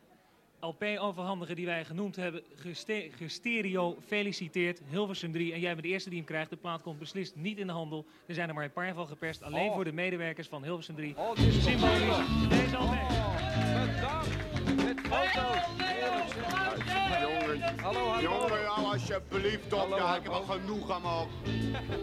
[0.61, 2.43] LP overhandigen die wij genoemd hebben.
[2.55, 4.81] Geste gestereo feliciteerd.
[4.91, 5.53] Hilversum 3.
[5.53, 6.51] En jij bent de eerste die hem krijgt.
[6.51, 8.07] De plaat komt beslist niet in de handel.
[8.27, 9.43] Er zijn er maar een paar van geperst.
[9.43, 9.75] Alleen oh.
[9.75, 11.15] voor de medewerkers van Hilversum 3.
[11.17, 12.49] Oh, dit is symbolisch.
[12.49, 13.11] Deze weg.
[13.11, 13.35] Oh,
[13.95, 14.85] bedankt.
[14.85, 15.81] Met foto's.
[17.83, 18.21] Hallo, hallo.
[18.21, 19.95] Jongen, alsjeblieft op.
[19.97, 21.27] Ja, ik heb al genoeg gehad.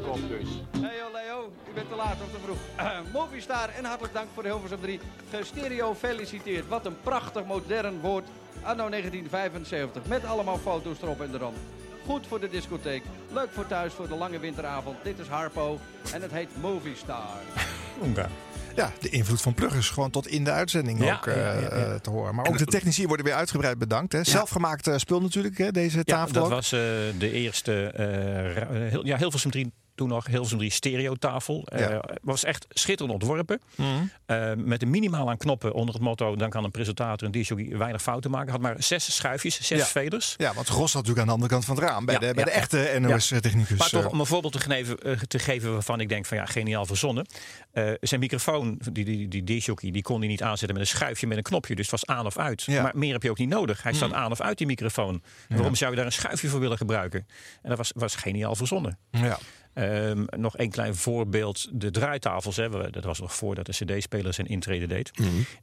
[0.03, 0.49] Kom dus.
[0.79, 2.57] Hey Leo, u bent te laat of te vroeg.
[2.79, 4.99] Uh, Movistar en hartelijk dank voor de Hilversum 3.
[5.29, 6.67] Gestereo feliciteerd.
[6.67, 8.27] Wat een prachtig modern woord
[8.67, 10.05] anno 1975.
[10.07, 11.53] Met allemaal foto's erop en eraan.
[12.05, 13.03] Goed voor de discotheek.
[13.33, 14.97] Leuk voor thuis voor de lange winteravond.
[15.03, 15.79] Dit is Harpo
[16.13, 17.29] en het heet Movie Star.
[18.75, 21.61] Ja, de invloed van pluggers gewoon tot in de uitzending Ja, ook ja, eh, ja,
[21.61, 21.69] ja.
[21.69, 22.35] eh, te horen.
[22.35, 24.11] Maar ook de technici worden weer uitgebreid bedankt.
[24.13, 24.23] Hè.
[24.23, 26.49] Zelfgemaakt eh, spul natuurlijk, hè, deze Ja, tafel dat ook.
[26.49, 26.79] was eh,
[27.17, 31.63] de eerste eh, eh, heel, ja, Hilversum 3 toen nog Hilversum 3 stereotafel.
[31.65, 32.03] Eh Ja.
[32.21, 33.59] was echt schitterend ontworpen.
[33.75, 33.87] Mhm.
[34.25, 36.35] Eh, met een minimaal aan knoppen onder het motto...
[36.35, 38.51] dan kan een presentator en DJ weinig fouten maken.
[38.51, 39.85] Had maar zes schuifjes, zes Ja.
[39.85, 40.33] veders.
[40.37, 42.05] Ja, want Gros zat natuurlijk aan de andere kant van het raam.
[42.05, 42.99] Bij Ja, de, bij ja, de echte ja.
[42.99, 43.77] NOS-technicus.
[43.77, 46.45] Maar toch om een voorbeeld te geven, eh, te geven waarvan ik denk van ja,
[46.45, 47.25] geniaal verzonnen.
[47.71, 51.27] Eh, zijn microfoon, die, die, die disjockey, die kon hij niet aanzetten met een schuifje
[51.27, 51.75] met een knopje.
[51.75, 52.63] Dus het was aan of uit.
[52.63, 52.81] Ja.
[52.81, 53.83] Maar meer heb je ook niet nodig.
[53.83, 54.17] Hij staat Hmm.
[54.17, 55.21] aan of uit die microfoon.
[55.49, 57.27] Waarom zou je daar een schuifje voor willen gebruiken?
[57.61, 58.97] En dat was, was geniaal verzonnen.
[59.11, 59.37] Ja.
[59.77, 61.67] Ehm, nog een klein voorbeeld.
[61.71, 65.11] De draaitafels, hè, we- dat was nog voordat de cd-speler zijn intrede deed.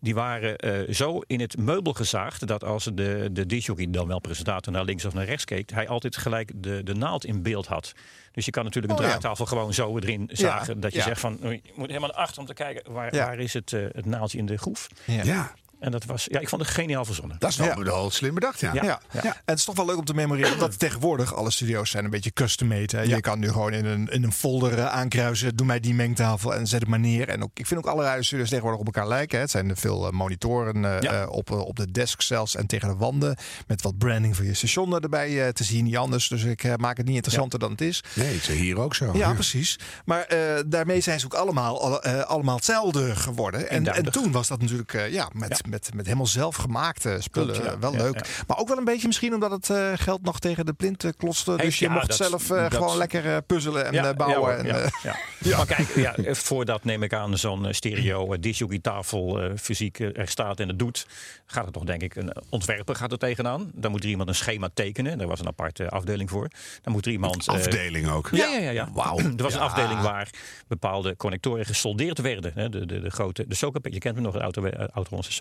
[0.01, 2.47] Die waren eh, zo in het meubel gezaagd...
[2.47, 5.71] dat als de, de disjockey, dan wel presentator, naar links of naar rechts keek...
[5.71, 7.93] hij altijd gelijk de, de naald in beeld had.
[8.33, 9.11] Dus je kan natuurlijk een Oh, ja.
[9.11, 10.81] draaitafel gewoon zo erin zagen...
[10.81, 11.05] dat je ja.
[11.05, 12.93] zegt van, je moet helemaal naar achter om te kijken...
[12.93, 13.25] waar, Ja.
[13.27, 14.89] waar is het, eh, het naaldje in de groef.
[15.07, 15.55] Ja.
[15.85, 17.37] Ja, En dat was, ja, ik vond het geniaal verzonnen.
[17.39, 17.83] dat is wel Ja.
[17.83, 18.73] wel slim bedacht, ja.
[18.75, 18.83] Ja.
[18.83, 19.01] Ja.
[19.23, 22.11] En het is toch wel leuk om te memoreren dat tegenwoordig alle studio's zijn een
[22.11, 23.09] beetje custom-made.
[23.09, 26.55] Je kan nu gewoon in een, in een folder eh, aankruisen, doe mij die mengtafel
[26.55, 27.29] en zet het maar neer.
[27.29, 29.37] En ook, ik vind ook alle radiostudio's tegenwoordig op elkaar lijken.
[29.37, 29.43] hè.
[29.43, 31.27] Het zijn veel eh, monitoren eh, Ja.
[31.27, 33.37] op, op de desk zelfs en tegen de wanden.
[33.67, 36.29] Met wat branding voor je station erbij te zien, niet anders.
[36.29, 38.03] Dus ik maak het niet interessanter dan het is.
[38.15, 39.11] Nee, het is hier ook zo.
[39.15, 39.79] Ja, precies.
[40.05, 43.69] Maar eh, daarmee zijn ze ook allemaal, alle- allemaal hetzelfde geworden.
[43.71, 45.71] En, en toen was dat natuurlijk ja, met, Ja.
[45.75, 47.55] Met, met helemaal zelfgemaakte spullen.
[47.55, 47.79] Klopt, ja.
[47.79, 48.15] Wel Ja, leuk.
[48.27, 48.45] ja.
[48.47, 51.11] Maar ook wel een beetje misschien omdat het eh, geld nog tegen de plint eh,
[51.17, 51.57] klotste.
[51.57, 54.51] Dus je mocht dat- zelf eh, dat- gewoon lekker puzzelen en Ja, eh, bouwen.
[54.53, 54.91] ja, en, ja, eh,
[55.51, 55.57] ja.
[55.57, 60.69] Maar kijk, ja, voordat neem ik aan zo'n stereo uh, eh, fysiek er staat en
[60.69, 61.07] het doet,
[61.47, 63.71] gaat er toch denk ik een ontwerper gaat er tegenaan.
[63.75, 65.19] Dan moet er iemand een schema tekenen.
[65.19, 66.49] Daar was een aparte afdeling voor.
[66.83, 68.29] Dan moet er iemand eh, Afdeling ook.
[68.33, 68.71] ja, ja, ja.
[68.71, 68.89] ja.
[68.93, 69.19] Wauw.
[69.37, 70.31] Er was een afdeling waar
[70.69, 72.53] bepaalde connectoren gesoldeerd werden.
[72.55, 75.33] Hè, De, de, de grote, de Socapex, je kent hem nog, de auto, eh, oud-Hollandse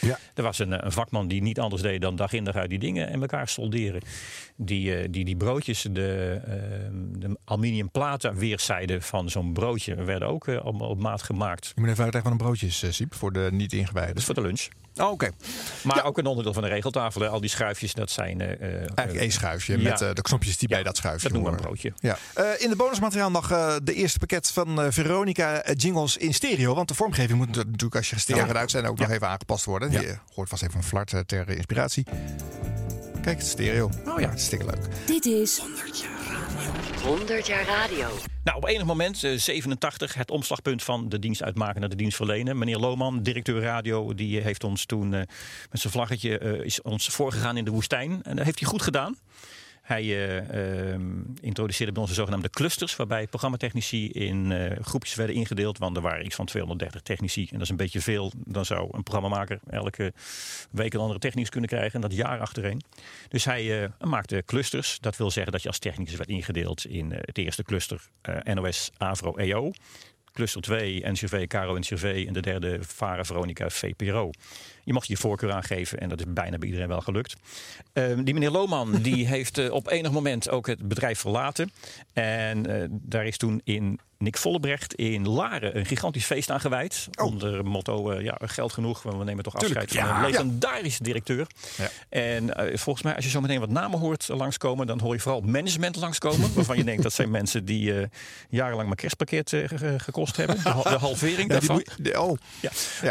[0.00, 0.18] Ja.
[0.34, 2.70] Er was een, eh, een vakman die niet anders deed dan dag in dag uit
[2.70, 4.00] die dingen en elkaar solderen.
[4.56, 6.52] Die, eh, die, die broodjes, de, eh,
[7.18, 11.72] de aluminium platen weerszijden van zo'n broodje werden ook allemaal op maat gemaakt.
[11.74, 14.14] Je moet even uitleggen van een broodjes, eh, Siep, voor de niet Dat ingewijden.
[14.14, 14.68] is voor de lunch.
[14.96, 15.30] Oh, oké.
[15.82, 17.20] Maar ook een onderdeel van de regeltafel.
[17.20, 17.28] hè.
[17.28, 18.40] Al die schuifjes, dat zijn...
[18.40, 19.88] eh, eh, Eigenlijk één schuifje ja.
[19.90, 21.92] met eh, de knopjes die bij dat schuifje Dat noemen we een broodje.
[21.96, 22.18] Ja.
[22.34, 26.74] Eh, in de bonusmateriaal nog eh, de eerste pakket van eh, Veronica jingles in stereo.
[26.74, 28.46] Want de vormgeving moet natuurlijk als je stereo Ja.
[28.46, 29.90] gaat uitzenden ook nog even aangepast worden.
[29.90, 30.00] Ja.
[30.00, 32.04] Je hoort vast even een flart ter inspiratie.
[33.22, 33.90] Kijk, het is stereo.
[34.06, 34.26] Oh ja.
[34.26, 34.86] Hartstikke leuk.
[35.06, 36.19] Dit is 100 jaar
[37.66, 38.08] radio.
[38.44, 42.16] Nou, op enig moment, eh, 87, het omslagpunt van de dienst uitmaken naar de dienst
[42.16, 42.58] verlenen.
[42.58, 45.20] Meneer Lohman, directeur radio, die heeft ons toen eh,
[45.70, 48.22] met zijn vlaggetje eh, is ons voorgegaan in de woestijn.
[48.22, 49.16] En dat heeft hij goed gedaan.
[49.82, 55.36] Hij eh, ehm, introduceerde bij ons de zogenaamde clusters, waarbij programmatechnici in eh, groepjes werden
[55.36, 55.78] ingedeeld.
[55.78, 57.42] Want er waren iets van 230 technici.
[57.42, 58.32] En dat is een beetje veel.
[58.36, 60.12] Dan zou een programmamaker elke
[60.70, 61.94] week een andere technicus kunnen krijgen.
[61.94, 62.82] En dat jaar achtereen.
[63.28, 64.98] Dus hij eh, maakte clusters.
[65.00, 68.08] Dat wil zeggen dat je als technicus werd ingedeeld in het eerste cluster
[68.44, 69.72] NOS, AVRO, EO.
[70.32, 72.24] Cluster 2, NCV, Caro, NCV.
[72.26, 74.30] En de derde, Vara, Veronica, VPRO.
[74.84, 77.36] Je mocht je voorkeur aangeven en dat is bijna bij iedereen wel gelukt.
[77.92, 81.72] Ehm, die meneer Lohman die heeft eh, op enig moment ook het bedrijf verlaten.
[82.12, 87.08] En eh, daar is toen in Nick Vollebrecht in Laren een gigantisch feest aan gewijd.
[87.22, 90.24] Onder motto ja, geld genoeg, want we nemen toch afscheid Tuurlijk, van ja.
[90.24, 91.46] een legendarische directeur.
[91.76, 91.88] Ja.
[92.08, 95.20] En eh, volgens mij, als je zo meteen wat namen hoort langskomen, dan hoor je
[95.20, 96.52] vooral management langskomen.
[96.54, 98.06] waarvan je denkt dat zijn mensen die eh,
[98.48, 100.56] jarenlang mijn kerstpakket eh, ge- gekost hebben.
[100.62, 101.84] De, hal- de halvering daarvan.
[101.98, 102.36] die- oh.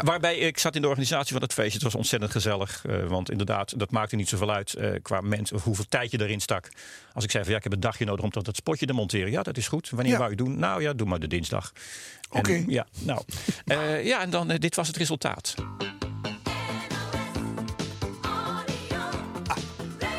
[0.01, 1.74] Waarbij ik zat in de organisatie van het feestje.
[1.74, 2.86] Het was ontzettend gezellig.
[2.86, 6.22] eh, want inderdaad, dat maakte niet zoveel uit eh, qua mensen of hoeveel tijd je
[6.22, 6.70] erin stak.
[7.14, 8.93] Als ik zei van ja, ik heb een dagje nodig om tot dat spotje te
[8.93, 9.32] monteren.
[9.32, 9.89] Ja, dat is goed.
[9.89, 10.60] Wanneer wou je doen?
[10.60, 11.72] Nou ja, doe maar de dinsdag.
[12.32, 12.64] En, Oké.
[12.68, 13.22] Ja, nou.
[13.66, 15.56] Eh, ja, en dan, eh, dit was het resultaat.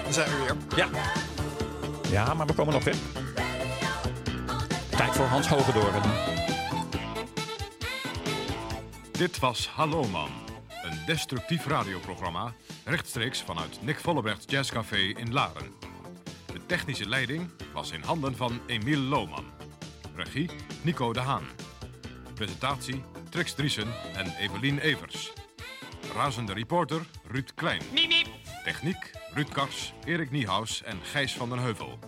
[0.03, 0.57] Dan zijn we weer.
[0.77, 0.89] Ja.
[2.11, 2.97] Ja, maar we komen nog weer.
[4.91, 6.03] Tijd voor Hans Hogedoren.
[9.13, 10.31] Dit was Hallo Man,
[10.83, 12.53] een destructief radioprogramma
[12.85, 15.73] rechtstreeks vanuit Nick Vollebrecht Jazzcafé in Laren.
[16.53, 19.60] De technische leiding was in handen van Emiel Lohman.
[20.15, 20.51] Regie
[20.83, 21.45] Nico de Haan.
[22.35, 25.33] Presentatie Trix Driesen en Evelien Evers.
[26.15, 27.81] Razende reporter Ruud Klein.
[28.65, 31.99] Techniek Ruud Kars, Erik Niehaus en Gijs van den Heuvel.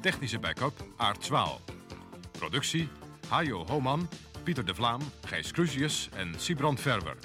[0.00, 1.60] Technische backup Aart Zwaal.
[2.38, 2.88] Productie
[3.28, 4.08] Hajo Homan,
[4.42, 7.16] Pieter de Vlaam, Gijs Clusius en Sibrand Verwer.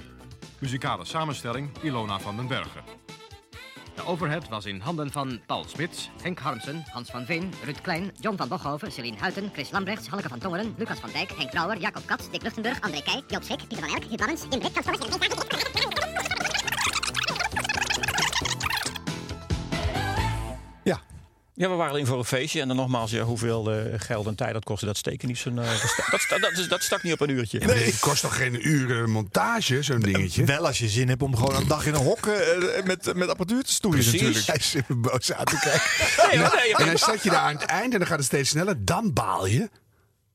[0.60, 2.99] Muzikale samenstelling Ilona van den Bergen.
[4.00, 8.12] De overhead was in handen van Paul Smits, Henk Harmsen, Hans van Veen, Ruud Klein,
[8.20, 11.78] John van Bochhoven, Celine Huiten, Chris Lambrechts, Hanneke van Tongeren, Lucas van Dijk, Henk Brouwer,
[11.78, 15.79] Jacob Katz, Dick Luchtenburg, André Keij, Joop Schik, Pieter van Elk, Huub Lammens, Jim Brik,
[21.60, 22.62] Ja, we waren alleen voor een feestje.
[22.62, 25.60] En dan nogmaals, ja, hoeveel eh, geld en tijd dat kostte, dat steken niet zo'n...
[25.60, 25.70] eh,
[26.12, 27.60] dat, sta- dat, dat, stak niet op een uurtje.
[27.60, 30.44] Nee, het kost toch geen uren montage, zo'n dingetje?
[30.46, 33.30] Wel als je zin hebt om gewoon een dag in een hok eh, met, met
[33.30, 34.22] apparatuur te stoeien Precies.
[34.22, 34.46] natuurlijk.
[34.48, 36.40] Hij zit me boos aan te kijken.
[36.40, 38.50] Nee, nee, en dan zet je daar aan het eind en dan gaat het steeds
[38.50, 38.86] sneller.
[38.86, 39.70] Dan baal je.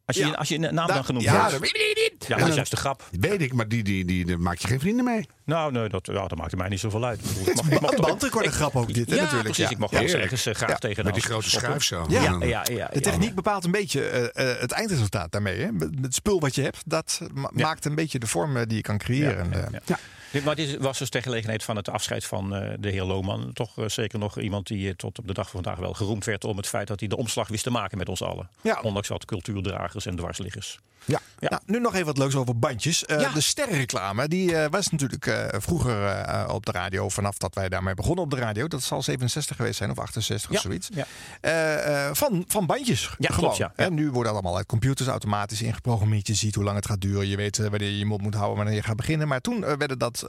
[0.06, 1.50] Als je, als je een naam dan genoemd ja, wordt.
[1.50, 2.24] dat weet ik niet.
[2.28, 3.08] Ja, dat En is juist de grap.
[3.20, 5.28] Weet ik, maar die, die, die, maak je geen vrienden mee.
[5.44, 7.20] Nou, nee, dat, ja, dat maakte mij niet zoveel uit.
[7.44, 9.44] Ik mag- ik mag Een bandrecorder grap ook dit, hè, ja, natuurlijk.
[9.54, 9.64] precies.
[9.64, 9.70] Ja.
[9.70, 12.04] Ik mag wel ergens eh, graag Ja, tegen met die grote schuif zo.
[12.08, 15.58] Ja, Ja, ja, de techniek bepaalt een beetje eh, eh, het eindresultaat daarmee.
[15.60, 15.68] Hè?
[16.02, 18.82] Het spul wat je hebt, dat ma- maakt een beetje de vorm eh, die je
[18.82, 19.50] kan creëren.
[19.84, 19.98] Ja,
[20.42, 23.52] maar dit was dus ter gelegenheid van het afscheid van eh, de heer Lohman.
[23.52, 26.24] Toch eh, zeker nog iemand die eh, tot op de dag van vandaag wel geroemd
[26.24, 28.48] werd om het feit dat hij de omslag wist te maken met ons allen.
[28.62, 28.80] Ja.
[28.82, 30.78] Ondanks wat cultuurdragers en dwarsliggers.
[31.04, 31.20] Ja.
[31.50, 33.04] Nou, nu nog even wat leuks over bandjes.
[33.04, 37.68] Eh, De sterrenreclame die eh, was natuurlijk eh, vroeger op de radio, vanaf dat wij
[37.68, 38.68] daarmee begonnen op de radio.
[38.68, 40.88] Dat zal 67 geweest zijn of 68 of Ja, zoiets.
[40.94, 42.14] ja.
[42.14, 43.02] Van, van bandjes.
[43.02, 43.38] Ja, gewoon.
[43.38, 43.72] klopt, ja.
[43.76, 46.26] Hè, nu worden allemaal uit computers automatisch ingeprogrammeerd.
[46.26, 47.28] Je ziet hoe lang het gaat duren.
[47.28, 49.28] Je weet wanneer je je mond moet houden, wanneer je gaat beginnen.
[49.28, 50.26] Maar toen werden dat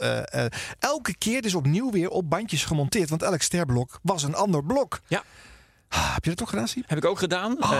[0.79, 3.09] elke keer dus opnieuw weer op bandjes gemonteerd.
[3.09, 4.99] Want elk sterblok was een ander blok.
[5.07, 5.23] Ja.
[5.87, 6.83] Ah, heb je dat ook gedaan, Siep?
[6.89, 7.63] Heb ik ook gedaan.
[7.63, 7.71] Oh.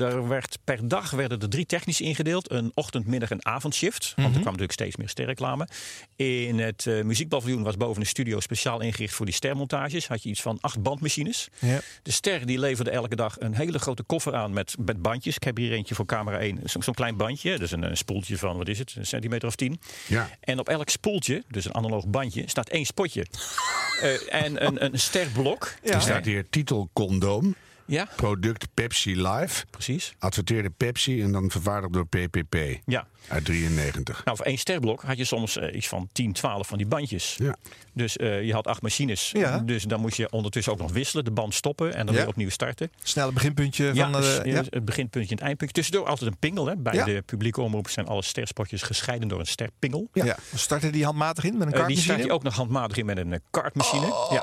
[0.00, 2.50] Er werd, per dag werden er drie technisch ingedeeld.
[2.50, 4.04] Een ochtend, middag en avondshift.
[4.04, 4.26] Want Mhm.
[4.26, 5.68] er kwam natuurlijk steeds meer sterreclame.
[6.16, 10.08] In het eh muziekpaviljoen was boven de studio speciaal ingericht voor die stermontages.
[10.08, 11.48] Had je iets van acht bandmachines.
[11.58, 11.80] Ja.
[12.02, 15.36] De ster die leverde elke dag een hele grote koffer aan met, met bandjes.
[15.36, 16.60] Ik heb hier eentje voor camera 1.
[16.64, 17.58] Zo- Zo'n klein bandje.
[17.58, 19.80] Dus een, een spoeltje van, wat is het, een centimeter of tien.
[20.06, 20.28] Ja.
[20.40, 23.26] En op elk spoeltje, dus een analoog bandje, staat één spotje.
[23.94, 25.74] Eh, en een, een sterblok.
[25.82, 27.54] Er staat hier titel condoom.
[27.86, 28.08] Ja.
[28.16, 29.64] Product Pepsi Live.
[29.70, 30.14] Precies.
[30.18, 32.56] Adverteerde Pepsi en dan vervaardigd door PPP.
[32.84, 33.06] Ja.
[33.28, 34.24] Uit 93.
[34.24, 37.36] Nou, voor één sterblok had je soms eh, iets van 10, 12 van die bandjes.
[37.38, 37.56] Ja.
[37.92, 39.30] Dus eh, je had acht machines.
[39.32, 39.58] Ja.
[39.58, 42.20] Dus dan moest je ondertussen ook nog wisselen, de band stoppen en dan Ja.
[42.20, 42.90] weer opnieuw starten.
[43.02, 44.20] Snelle beginpuntje Ja, van...
[44.20, 44.62] dus, eh, eh, ja.
[44.70, 45.74] het beginpuntje en het eindpuntje.
[45.76, 46.66] Tussendoor altijd een pingel.
[46.66, 46.76] Hè.
[46.76, 47.04] Bij Ja.
[47.04, 50.08] de publieke omroep zijn alle sterspotjes gescheiden door een sterpingel.
[50.12, 50.36] Ja.
[50.54, 52.14] Startte die handmatig in met een Eh, die kartmachine?
[52.14, 54.06] staat je ook nog handmatig in met een kartmachine.
[54.14, 54.32] Oh.
[54.32, 54.42] Ja.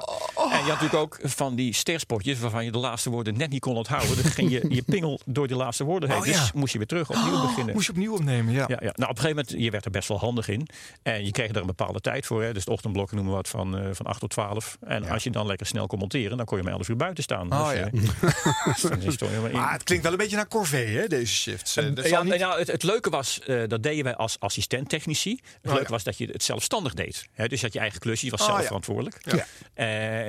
[0.52, 3.60] En je had natuurlijk ook van die sterspotjes waarvan je de laatste woorden net niet
[3.62, 4.24] kon onthouden.
[4.24, 6.20] Dan ging je je pingel door die laatste woorden heen.
[6.20, 6.32] Oh, ja.
[6.40, 7.74] Dus moest je weer terug opnieuw Oh, beginnen.
[7.74, 8.66] Moest je opnieuw opnemen, ja.
[8.68, 8.78] Ja, ja.
[8.80, 10.68] Nou, op een gegeven moment, je werd er best wel handig in.
[11.04, 12.44] En je kreeg er een bepaalde tijd voor.
[12.44, 12.54] Hè.
[12.54, 14.78] Dus het ochtendblok noemen we wat van, eh, van 8 tot 12.
[14.82, 17.24] En als je dan lekker snel kon monteren, dan kon je om 11 uur buiten
[17.24, 17.52] staan.
[17.54, 17.86] Oh, dus, ja.
[17.86, 17.92] eh,
[19.06, 19.52] dus.
[19.52, 21.78] Maar het klinkt wel een beetje naar corvée, hè, deze shifts.
[21.78, 25.40] Eh, dat ja, niet- nou, het, het leuke was, dat deden wij als assistent-technici.
[25.62, 27.26] Het Oh, leuke was dat je het zelfstandig deed.
[27.34, 29.18] Hè, dus je had je eigen klusje, je was zelf verantwoordelijk.
[29.22, 29.46] Ja.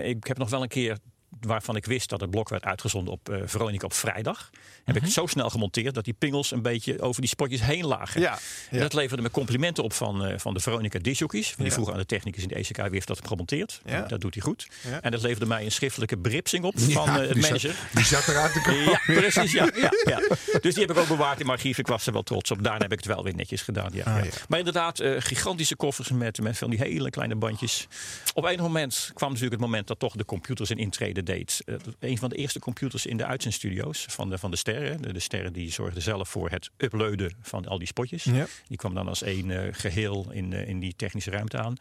[0.03, 0.99] Ik heb nog wel een keer
[1.41, 4.51] waarvan ik wist dat het blok werd uitgezonden op eh, Veronica op vrijdag.
[4.85, 7.87] Heb ik het zo snel gemonteerd dat die pingels een beetje over die spotjes heen
[7.87, 8.21] lagen.
[8.21, 8.31] Mhm.
[8.71, 11.55] Ja, dat leverde me complimenten op van, eh, van de Veronica discjockeys.
[11.57, 11.73] Die Ja.
[11.73, 13.81] vroegen aan de technicus in de ECK wie heeft dat gemonteerd.
[13.85, 14.01] Ja.
[14.01, 14.69] Dat doet hij goed.
[14.91, 15.01] Ja.
[15.03, 17.75] En dat leverde mij een schriftelijke beripsing op Ja, van eh, het die zat- manager.
[17.95, 18.83] die zat eruit te komen.
[18.85, 19.53] Ja, precies.
[19.53, 20.21] Ja, ja, ja.
[20.61, 21.79] Dus die heb ik ook bewaard in mijn archief.
[21.79, 22.63] Ik was er wel trots op.
[22.63, 23.91] Daarna heb ik het wel weer netjes gedaan.
[23.93, 24.25] Ja, Ah, ja.
[24.25, 24.31] ja.
[24.49, 27.87] Maar inderdaad, eh, gigantische koffers met, met van die hele kleine bandjes.
[28.35, 30.79] Op een moment kwam natuurlijk het moment dat toch de computers een
[31.25, 31.63] deed.
[31.65, 35.03] Eh, een van de eerste computers in de uitzendstudio's van de, van de sterren.
[35.03, 38.25] De, de sterren die zorgden zelf voor het uploaden van al die spotjes.
[38.25, 38.47] Ja.
[38.69, 41.77] Die kwam dan als één eh, geheel in, eh, in die technische ruimte aan.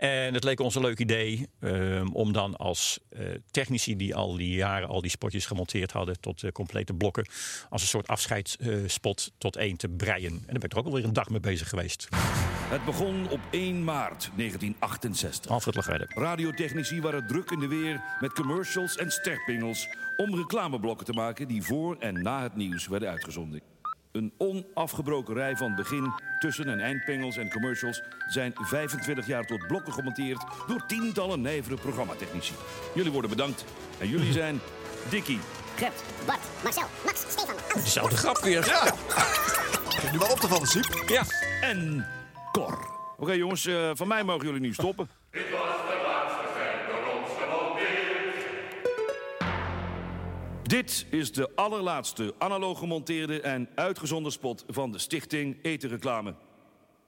[0.00, 4.36] En het leek ons een leuk idee ehm, om dan als eh, technici die al
[4.36, 7.26] die jaren al die spotjes gemonteerd hadden tot eh, complete blokken,
[7.68, 10.32] als een soort afscheidsspot tot één te breien.
[10.32, 12.08] En daar ben ik er ook alweer een dag mee bezig geweest.
[12.70, 15.50] Het begon op 1 maart 1968.
[15.50, 16.06] Alfred Lagredde.
[16.08, 21.62] Radiotechnici waren druk in de weer met commercials en sterpingels om reclameblokken te maken die
[21.62, 23.60] voor en na het nieuws werden uitgezonden.
[24.12, 29.92] Een onafgebroken rij van begin, tussen- en eindpingels en commercials zijn 25 jaar tot blokken
[29.92, 32.52] gemonteerd door tientallen nijvere programmatechnici.
[32.94, 33.64] Jullie worden bedankt
[33.98, 34.60] en jullie zijn
[35.10, 35.38] Dickie,
[35.76, 38.66] Gert, Bart, Marcel, Max, Stefan, Dezelfde grap weer.
[38.66, 38.84] Ja.
[40.12, 41.02] Nu wel op te vallen, Siep.
[41.06, 41.22] Ja.
[41.60, 42.06] en
[42.52, 42.88] Cor.
[43.16, 45.08] Oké jongens, eh, van mij mogen jullie nu stoppen.
[50.70, 56.34] Dit is de allerlaatste analoog gemonteerde en uitgezonden spot van de stichting Etenreclame.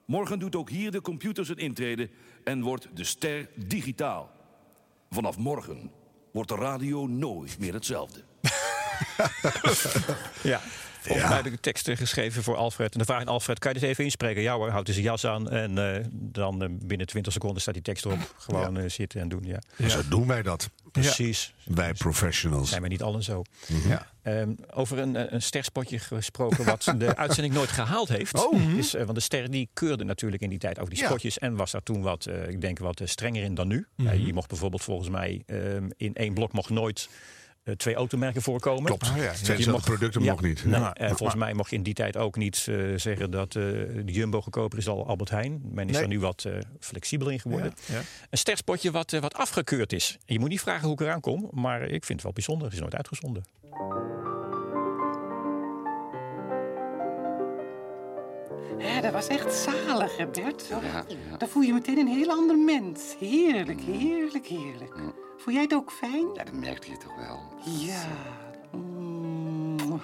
[0.05, 2.09] Morgen doet ook hier de computers een intrede
[2.43, 4.31] en wordt de ster digitaal.
[5.09, 5.91] Vanaf morgen
[6.31, 8.23] wordt de radio nooit meer hetzelfde.
[10.51, 10.61] Ja.
[11.03, 12.91] Volgens mij heb ik de teksten geschreven voor Alfred.
[12.91, 14.41] En dan vraag ik Alfred, kan je dit even inspreken?
[14.41, 15.49] Ja hoor, houdt hij zijn jas aan.
[15.49, 18.35] En eh, dan eh, binnen 20 seconden staat die tekst erop.
[18.37, 19.87] Gewoon eh, zitten en doen, ja.
[19.89, 20.69] Zo doen wij dat.
[20.91, 21.53] Precies.
[21.63, 22.69] Wij professionals.
[22.69, 23.43] Zijn wij niet allen zo.
[23.87, 24.07] Ja.
[24.21, 28.45] Ehm, over een, een sterspotje gesproken wat de uitzending nooit gehaald heeft.
[28.45, 28.53] Oh.
[28.53, 28.77] mhm.
[28.77, 31.07] Is, want de ster die keurde natuurlijk in die tijd over die Ja.
[31.07, 31.39] spotjes.
[31.39, 33.87] En was daar toen wat, eh, ik denk, wat strenger in dan nu.
[33.95, 34.25] Mhm.
[34.25, 37.09] Je mocht bijvoorbeeld volgens mij ehm, in één blok mocht nooit
[37.77, 38.83] twee automerken voorkomen.
[38.85, 39.09] Klopt.
[39.09, 40.65] Oh ja, Je mocht- producten ja, mocht niet.
[40.65, 40.93] nee, Ja.
[40.93, 44.03] eh, volgens mij mocht je in die tijd ook niet eh, zeggen dat eh, de
[44.05, 45.61] Jumbo goedkoper is dan Albert Heijn.
[45.63, 45.99] Men is Nee.
[46.01, 47.73] daar nu wat eh, flexibel in geworden.
[47.85, 48.01] Ja, ja.
[48.29, 50.17] Een sterspotje wat, eh, wat afgekeurd is.
[50.25, 52.65] Je moet niet vragen hoe ik eraan kom, maar ik vind het wel bijzonder.
[52.65, 53.43] Het is nooit uitgezonden.
[58.77, 60.69] Ja, dat was echt zalig, hè, Bert?
[61.37, 63.15] Dan voel je meteen een heel ander mens.
[63.19, 64.95] Heerlijk, heerlijk, heerlijk.
[65.43, 66.33] Voel jij het ook fijn?
[66.33, 67.39] Ja, dat merkte je toch wel.
[67.65, 68.07] Ja.
[68.71, 70.01] Mm.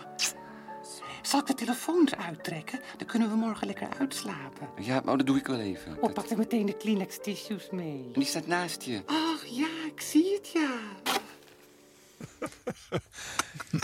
[1.22, 2.80] Zal ik de telefoon eruit trekken?
[2.98, 4.68] Dan kunnen we morgen lekker uitslapen.
[4.80, 5.98] Ja, maar dat doe ik wel even.
[6.02, 8.04] Oh, pak er meteen de Kleenex tissues mee.
[8.14, 9.02] En die staat naast je.
[9.06, 10.80] Ach ja, ik zie het, ja.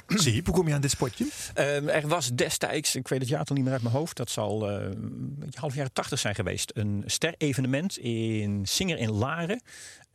[0.24, 1.28] Zie je, hoe kom je aan dit spotje?
[1.54, 4.70] Ehm, er was destijds, ik weet het jaartal niet meer uit mijn hoofd, dat zal
[4.70, 6.72] eh, een beetje half jaren tachtig zijn geweest.
[6.74, 9.62] Een ster-evenement in Singer in Laren.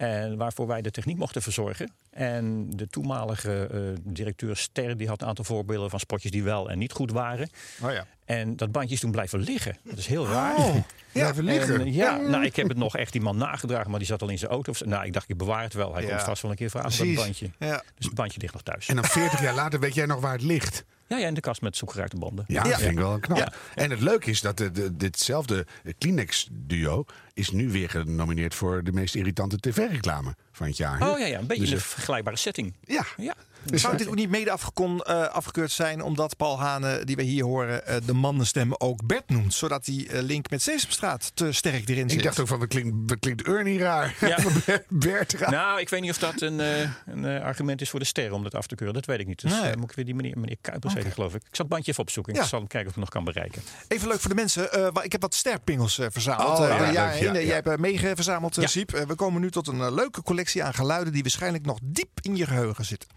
[0.00, 1.90] En waarvoor wij de techniek mochten verzorgen.
[2.10, 3.80] En de toenmalige eh,
[4.12, 7.50] directeur Ster die had een aantal voorbeelden van spotjes die wel en niet goed waren.
[7.82, 8.06] Oh ja.
[8.24, 9.76] En dat bandje is toen blijven liggen.
[9.84, 10.56] Dat is heel raar.
[10.56, 10.74] Oh,
[11.12, 11.80] blijven liggen?
[11.80, 14.28] En, ja, nou, ik heb het nog echt die man nagedragen, maar die zat al
[14.28, 14.72] in zijn auto.
[14.84, 15.92] Nou, ik dacht, ik bewaar het wel.
[15.94, 16.08] Hij Ja.
[16.08, 17.16] komt vast wel een keer vragen Precies.
[17.16, 17.50] bandje.
[17.58, 17.82] Ja.
[17.96, 18.88] Dus het bandje ligt nog thuis.
[18.88, 20.84] En dan 40 jaar later weet jij nog waar het ligt.
[21.10, 22.44] Ja, ja, in de kast met zoekgeraakte banden.
[22.48, 23.56] Ja, dat vind ik wel knap.
[23.74, 25.66] En het leuke is dat de, de- ditzelfde
[25.98, 27.04] Kleenex-duo
[27.34, 31.08] is nu weer genomineerd voor de meest irritante tv-reclame van het jaar.
[31.12, 32.74] Oh ja, ja, een beetje Dus, een vergelijkbare setting.
[32.84, 33.04] Ja.
[33.16, 33.34] ja.
[33.64, 37.44] Zou dit ook niet mede afgekon, eh, afgekeurd zijn omdat Paul Hane, die we hier
[37.44, 39.54] horen, eh, de mannenstem ook Bert noemt?
[39.54, 42.18] Zodat die eh, link met Sesamstraat te sterk erin zit.
[42.18, 44.14] Ik dacht ook van, wat klinkt, klinkt Ernie raar?
[44.20, 44.38] Ja.
[44.88, 45.50] Bert raar.
[45.50, 48.42] Nou, ik weet niet of dat een, eh, een argument is voor de ster om
[48.42, 48.94] dat af te keuren.
[48.96, 49.40] Dat weet ik niet.
[49.40, 49.76] Dus Nee.
[49.76, 51.40] moet ik weer die meneer, meneer Kuipers hij, geloof ik.
[51.42, 52.34] Ik zal het bandje even opzoeken.
[52.34, 52.42] Ja.
[52.42, 53.62] Ik zal hem kijken of ik het nog kan bereiken.
[53.88, 54.72] Even leuk voor de mensen.
[54.72, 56.58] eh, ik heb wat sterpingels verzameld.
[56.58, 57.32] Oh, Eh, ja, heen.
[57.32, 58.68] Jij hebt uh, meegeverzameld, uh, Ja.
[58.70, 58.90] Siep.
[58.90, 62.46] We komen nu tot een leuke collectie aan geluiden die waarschijnlijk nog diep in je
[62.46, 63.08] geheugen zitten.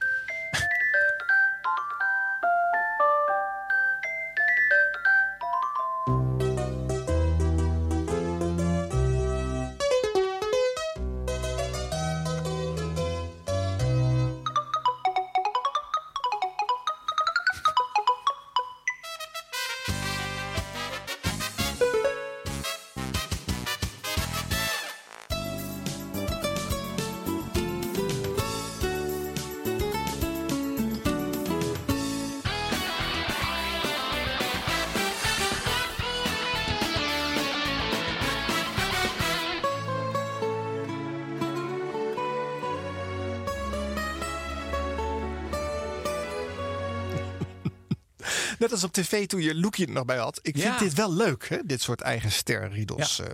[48.83, 50.39] Op tv toen je Loekie er nog bij had.
[50.41, 51.57] Ik vind dit wel leuk, hè?
[51.65, 53.17] dit soort eigen sterriedels.
[53.17, 53.23] Ja.
[53.23, 53.29] eh.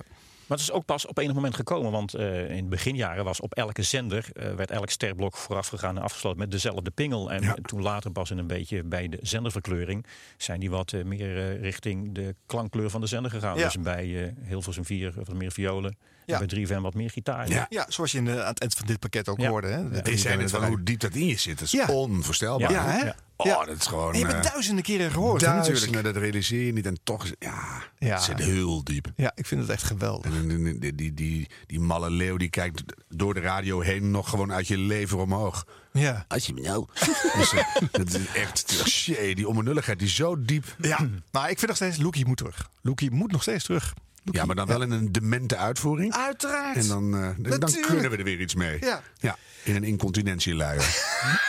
[0.47, 1.91] Maar het is ook pas op enig moment gekomen.
[1.91, 4.29] Want eh, in de beginjaren was op elke zender...
[4.33, 7.31] eh, werd elk sterblok voorafgegaan en afgesloten met dezelfde pingel.
[7.31, 10.05] En toen later pas in een beetje bij de zenderverkleuring...
[10.37, 13.57] zijn die wat meer richting de klankkleur van de zender gegaan.
[13.57, 13.63] Ja.
[13.63, 15.97] Dus bij eh Hilversum 4 wat meer violen.
[16.29, 16.39] Ja.
[16.41, 17.49] En bij 3FM wat meer gitaar.
[17.69, 17.85] Ja.
[17.89, 19.49] zoals je in de, aan het eind van dit pakket ook Ja.
[19.49, 19.67] hoorde.
[19.67, 19.77] Hè?
[19.77, 20.01] Ja.
[20.01, 21.53] De zei net van hoe diep dat in je zit.
[21.59, 21.85] Dat is Ja.
[21.87, 22.71] onvoorstelbaar.
[22.71, 22.97] Ja, hè?
[23.05, 23.15] Ja.
[23.35, 23.65] Oh, Ja.
[23.65, 24.13] dat is gewoon...
[24.13, 26.13] En je hebt het eh, duizenden keren gehoord, duizenden, natuurlijk.
[26.13, 26.85] dat realiseer je niet.
[26.85, 28.13] En toch, ja, Ja.
[28.13, 29.11] het zit heel diep.
[29.15, 30.31] Ja, ik vind het echt geweldig.
[30.33, 34.29] En die, die, die, die, die malle leeuw die kijkt door de radio heen nog
[34.29, 35.65] gewoon uit je lever omhoog.
[35.93, 36.25] Ja.
[36.27, 36.85] Als je me nou...
[37.37, 38.83] Dus, eh, dat is echt...
[38.87, 40.75] Shit, die onbenulligheid die zo diep.
[40.81, 42.69] Ja, maar ik vind nog steeds, Loekie moet terug.
[42.81, 43.93] Loekie moet nog steeds terug.
[44.31, 46.13] Ja, maar dan wel in een demente uitvoering.
[46.13, 46.77] Uiteraard.
[46.77, 48.77] En dan, eh, dan kunnen we er weer iets mee.
[48.79, 49.01] Ja.
[49.19, 50.79] ja in een incontinentieluier.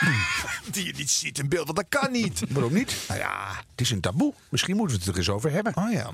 [0.71, 2.41] Die je niet ziet in beeld, want dat kan niet.
[2.49, 2.95] Waarom niet?
[3.07, 4.33] Nou ja, het is een taboe.
[4.49, 5.75] Misschien moeten we het er eens over hebben.
[5.75, 6.13] Oh ja.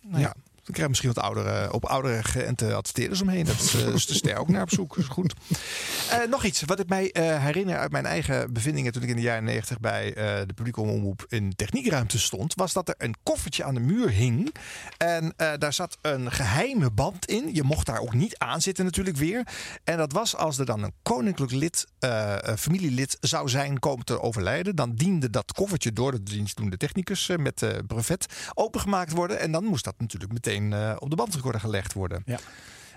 [0.00, 0.34] Nou ja.
[0.66, 3.44] Dan krijg misschien wat oudere, op oudere geënte adverteerders omheen.
[3.44, 4.96] Dat is, eh, is de ster ook naar op zoek.
[5.08, 5.34] Goed.
[6.10, 9.16] Eh, nog iets wat ik mij eh, herinner uit mijn eigen bevindingen toen ik in
[9.16, 10.12] de jaren negentig bij
[10.46, 14.54] de publieke omroep in techniekruimte stond, was dat er een koffertje aan de muur hing.
[14.96, 17.54] En daar zat een geheime band in.
[17.54, 19.46] Je mocht daar ook niet aan zitten natuurlijk weer.
[19.84, 21.86] En dat was als er dan een koninklijk lid,
[22.58, 24.76] familielid zou zijn komen te overlijden.
[24.76, 29.40] Dan diende dat koffertje door de dienstdoende technicus met brevet opengemaakt worden.
[29.40, 32.22] En dan moest dat natuurlijk meteen eh, op de bandrecorder gelegd worden.
[32.26, 32.38] Ja.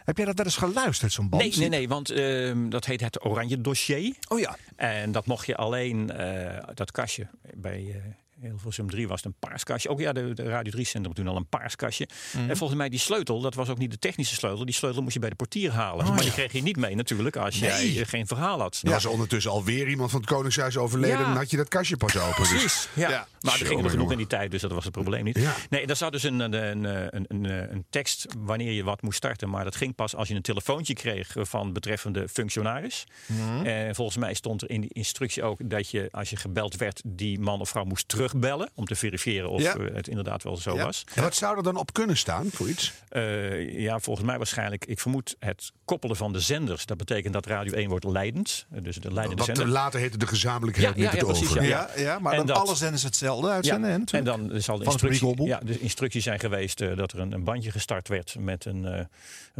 [0.10, 1.44] Heb jij dat wel eens geluisterd, zo'n band?
[1.44, 4.16] Nee, nee, nee, want ehm, dat heet het Oranje Dossier.
[4.28, 4.58] Oh ja.
[4.76, 8.02] En dat mocht je alleen, eh, dat kastje bij, eh,
[8.42, 9.90] Hilversum 3 was het een paars kastje.
[9.90, 12.08] Ook ja, de, de Radio 3 centrum toen al een paars kastje.
[12.34, 12.50] Mhm.
[12.50, 14.66] En volgens mij die sleutel, dat was ook niet de technische sleutel.
[14.66, 16.06] Die sleutel moest je bij de portier halen.
[16.06, 16.24] Oh, maar ja.
[16.24, 18.00] die kreeg je niet mee natuurlijk als jij Nee.
[18.02, 18.82] eh, geen verhaal had.
[18.84, 21.18] Er was ondertussen alweer iemand van het Koningshuis overleden.
[21.20, 21.24] Ja.
[21.24, 22.38] Dan had je dat kastje pas open.
[22.40, 22.90] Dus- Precies.
[22.94, 23.08] Ja.
[23.10, 23.18] Maar
[23.54, 25.38] er Jongen, gingen er genoeg in die tijd, dus dat was het probleem niet.
[25.40, 25.56] Ja.
[25.70, 26.84] Nee, daar zat dus een, een, een,
[27.16, 29.50] een, een, een tekst wanneer je wat moest starten.
[29.50, 33.04] Maar dat ging pas als je een telefoontje kreeg van betreffende functionaris.
[33.26, 33.66] Mhm.
[33.66, 37.02] En volgens mij stond er in die instructie ook dat je, als je gebeld werd,
[37.06, 38.70] die man of vrouw moest terugbellen.
[38.74, 39.76] Om te verifiëren of Ja.
[39.76, 40.84] eh, het inderdaad wel zo Ja.
[40.84, 41.04] was.
[41.16, 42.94] En wat zou er dan op kunnen staan voor iets?
[43.10, 46.86] Eh, ja, volgens mij waarschijnlijk, ik vermoed het koppelen van de zenders.
[46.86, 48.66] Dat betekent dat Radio 1 wordt leidend.
[48.72, 49.68] Eh, Dus de leidende zender.
[49.68, 51.64] later heette de gezamenlijkheid met het over.
[51.64, 53.88] Ja, ja, maar En dan dat- alle zenders hetzelfde uitzenden.
[53.90, 54.50] Ja, en natuurlijk.
[54.52, 58.08] dan zal de instructie, ja, de instructies zijn geweest dat er een, een bandje gestart
[58.08, 59.08] werd met een, een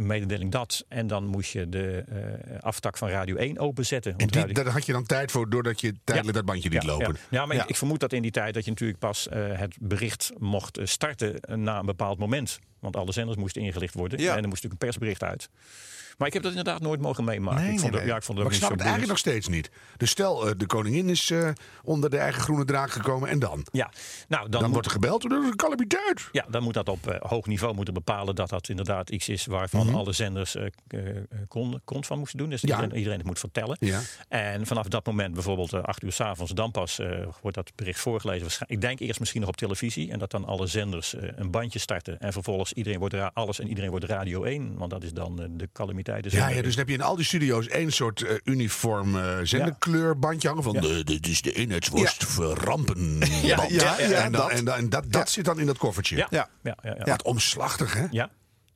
[0.06, 0.84] mededeling dat.
[0.88, 2.04] En dan moest je de
[2.60, 4.14] aftak van Radio 1 openzetten.
[4.16, 6.82] En die, Radio- daar had je dan tijd voor doordat je tijdelijk dat bandje liet
[6.82, 7.16] ja, lopen.
[7.30, 9.58] Ja, Ja, maar Ik, ik vermoed dat in die tijd dat je natuurlijk pas eh,
[9.58, 12.58] het bericht mocht eh, starten na een bepaald moment.
[12.78, 14.18] Want alle zenders moesten ingelicht worden.
[14.18, 14.36] Ja.
[14.36, 15.48] En er moest natuurlijk een persbericht uit.
[16.20, 17.62] Maar ik heb dat inderdaad nooit mogen meemaken.
[17.62, 18.10] Nee, ik vond nee, het, nee.
[18.10, 19.70] ja, ik vond maar ik snap het eigenlijk nog steeds niet.
[19.96, 21.48] Dus stel, eh, de koningin is eh,
[21.84, 23.66] onder de eigen groene draak gekomen en dan?
[23.72, 23.90] Ja,
[24.28, 26.28] nou, dan, Dan, moet- wordt er gebeld, dat is een calamiteit.
[26.32, 29.46] Ja, dan moet dat op eh, hoog niveau moeten bepalen dat dat inderdaad iets is
[29.46, 29.94] waarvan Mhm.
[29.96, 30.56] alle zenders
[31.48, 32.50] kon, kont van moesten doen.
[32.50, 32.68] Dus Ja.
[32.68, 33.76] iedereen, iedereen het moet vertellen.
[33.80, 34.00] Ja.
[34.28, 37.00] En vanaf dat moment, bijvoorbeeld acht uur s'avonds, dan pas
[37.42, 38.66] wordt dat bericht voorgelezen.
[38.66, 42.18] Ik denk eerst misschien nog op televisie en dat dan alle zenders een bandje starten.
[42.20, 45.68] En vervolgens iedereen wordt alles en iedereen wordt Radio 1, want dat is dan de
[45.72, 46.08] calamiteit.
[46.28, 49.38] Ja, ja, dus dan heb je in al die studio's één soort eh, uniform eh
[49.42, 50.80] zenderkleurbandje hangen van Ja.
[50.80, 53.18] de, dit is de eenheidsworst voor rampen.
[53.42, 53.70] Ja, band.
[53.70, 56.16] ja, ja, en dan, en dan, en dat, dat zit dan in dat koffertje.
[56.16, 57.04] Ja, ja, ja, ja, ja.
[57.04, 58.06] Wat omslachtig, hè?
[58.10, 58.30] Ja.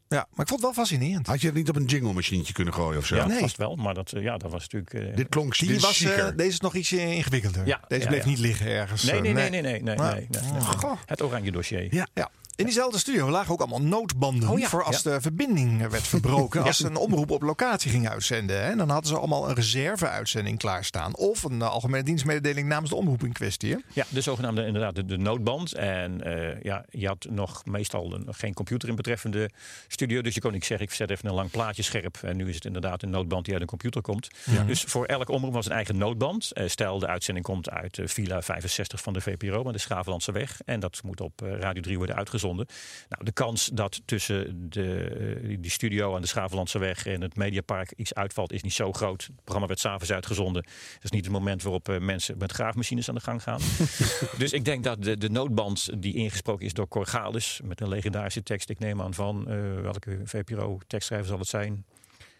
[0.08, 1.26] Ja, maar ik vond het wel fascinerend.
[1.26, 3.16] Had je het niet op een jingle machientje kunnen gooien of zo?
[3.16, 4.94] Ja, vast wel, maar dat, eh, ja, dat was natuurlijk...
[5.10, 6.36] eh, Dit klonk Die dit was, eh, zieker.
[6.36, 7.66] deze is nog ietsje ingewikkelder.
[7.66, 8.28] Ja, deze ja, bleef ja.
[8.28, 9.02] niet liggen ergens.
[9.02, 10.60] Nee, nee, nee, nee, nee, nee, Maar- nee, nee, nee.
[10.60, 10.92] Goh.
[11.06, 11.94] Het oranje dossier.
[11.94, 12.06] Ja.
[12.14, 12.30] Ja.
[12.56, 15.10] In diezelfde studio lagen ook allemaal noodbanden Oh ja, voor als ja.
[15.12, 16.60] de verbinding werd verbroken.
[16.64, 16.66] Ja.
[16.66, 18.62] Als ze een omroep op locatie ging uitzenden.
[18.62, 18.70] Hè.
[18.70, 21.16] En dan hadden ze allemaal een reserve-uitzending klaarstaan.
[21.16, 23.70] Of een eh, algemene dienstmededeling namens de omroep in kwestie.
[23.72, 23.78] Hè.
[23.92, 25.72] Ja, de zogenaamde inderdaad de, de noodband.
[25.72, 29.50] En eh, ja, je had nog meestal een- geen computer in betreffende
[29.88, 30.22] studio.
[30.22, 32.16] Dus je kon niet zeggen, ik zet even een lang plaatje scherp.
[32.22, 34.28] En nu is het inderdaad een noodband die uit een computer komt.
[34.66, 36.52] Dus voor elk omroep was een eigen noodband.
[36.52, 40.60] Eh, stel, de uitzending komt uit Villa 65 van de VPRO, maar de Schavenlandse weg.
[40.64, 42.42] En dat moet op Radio 3 worden uitgezonden.
[42.52, 44.98] Nou, de kans dat tussen de,
[45.42, 48.92] eh, die studio aan de Schavenlandse weg en het Mediapark iets uitvalt, is niet zo
[48.92, 49.22] groot.
[49.22, 50.62] Het programma werd s'avonds uitgezonden.
[50.62, 53.60] Dat is niet het moment waarop eh, mensen met graafmachines aan de gang gaan.
[54.38, 57.88] dus ik denk dat de, de noodband die ingesproken is door Cor Galis, met een
[57.88, 61.84] legendarische tekst, ik neem aan van eh, welke VPRO-tekstschrijver zal het zijn?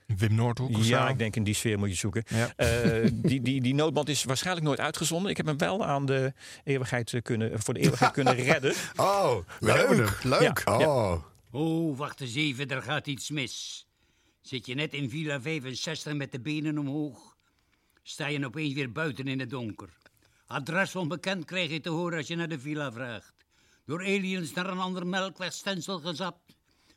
[0.07, 1.13] Wim Noordhoek of Ja, zo?
[1.13, 2.25] ik denk in die sfeer moet je zoeken.
[2.29, 2.53] Ja.
[2.57, 5.31] Eh, die, die, die noodband is waarschijnlijk nooit uitgezonden.
[5.31, 6.33] Ik heb hem wel aan de
[6.65, 8.75] eeuwigheid eh, kunnen, voor de eeuwigheid kunnen redden.
[8.97, 10.21] Oh, leuk.
[10.23, 10.53] Ja, ja.
[10.65, 11.23] Oh.
[11.51, 13.87] Oh, wacht eens even, er gaat iets mis.
[14.41, 17.37] Zit je net in Villa 65 met de benen omhoog?
[18.03, 19.89] Sta je opeens weer buiten in het donker?
[20.47, 23.33] Adres onbekend krijg je te horen als je naar de villa vraagt.
[23.87, 26.54] Door aliens naar een ander melkwegstensel gezapt.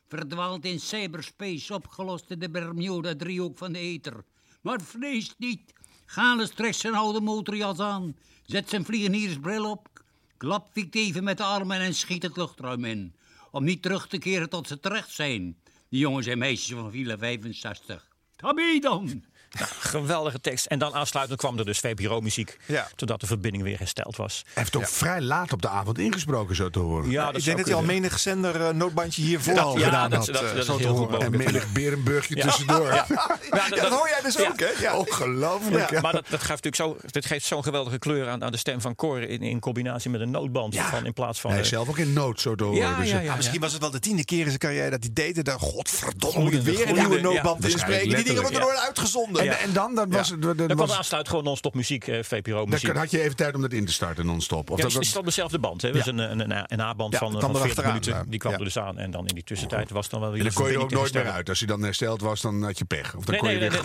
[0.08, 4.24] Verdwaald in cyberspace, opgelost in de Bermuda-driehoek van de ether.
[4.60, 5.72] Maar vrees niet.
[6.06, 8.16] Gales trekt zijn oude motorjas aan.
[8.46, 10.02] Zet zijn vliegeniersbril op.
[10.36, 13.14] Klap wiekt even met de armen en schiet het luchtruim in.
[13.50, 15.56] Om niet terug te keren tot ze terecht zijn.
[15.88, 18.08] Die jongens en meisjes van Villa 65.
[18.36, 19.24] Tabie dan!
[19.58, 20.66] Nou, geweldige tekst.
[20.66, 22.56] En dan aansluitend kwam er dus VPRO-muziek.
[22.66, 22.88] Ja.
[22.96, 24.42] Totdat de verbinding weer hersteld was.
[24.44, 27.10] Hij heeft ook vrij laat op de avond ingesproken, zo te horen.
[27.10, 30.10] Ja, ik denk dat hij al menig zender eh, noodbandje hiervoor Dat- al ja, gedaan
[30.10, 30.34] dat- had.
[30.34, 31.20] dat- eh, dat zo te horen.
[31.20, 32.42] En menig berenburgje Ja.
[32.44, 32.86] tussendoor.
[32.94, 33.06] Ja.
[33.50, 34.48] Ja, Ja, dat hoor jij dus ja.
[34.48, 34.68] ook, hè?
[34.80, 34.96] Ja.
[34.96, 35.90] Ongelooflijk.
[35.90, 38.58] Ja, maar dat, dat, geeft natuurlijk zo, dat geeft zo'n geweldige kleur aan, aan de
[38.58, 40.76] stem van Cor in, in combinatie met een noodband.
[40.76, 41.50] Van, in plaats van.
[41.50, 42.78] Hij is zelf ook in nood, zo te horen.
[42.80, 43.30] Ja, Dus, ja, ja.
[43.30, 45.36] Ah, misschien was het wel de tiende keer in zijn carrière dat hij deed.
[45.36, 48.08] En dan, godverdomme, moet ik Gloeiende, weer een nieuwe noodband inspreken.
[48.08, 50.42] Die dingen worden letterlijk, nooit En, en dan, dan was het...
[50.42, 52.96] Dan, Dan was, aansluit gewoon non-stop muziek, eh, dan VPRO-muziek.
[52.96, 54.70] had je even tijd om dat in te starten, non-stop.
[54.70, 55.82] Of Ja, dat, het is op dezelfde band.
[55.82, 55.92] Hè?
[55.92, 58.30] Dus een, een, een, een A-band van, dat van kwam 40 erachteraan, minuten.
[58.30, 58.98] Die kwam er dus aan.
[58.98, 60.90] En dan in die tussentijd was dan wel weer en dan de kon je ook
[60.90, 61.48] nooit meer uit.
[61.48, 63.14] Als hij dan hersteld was, dan had je pech.
[63.16, 63.82] Of dan Nee, kon je nee, weer...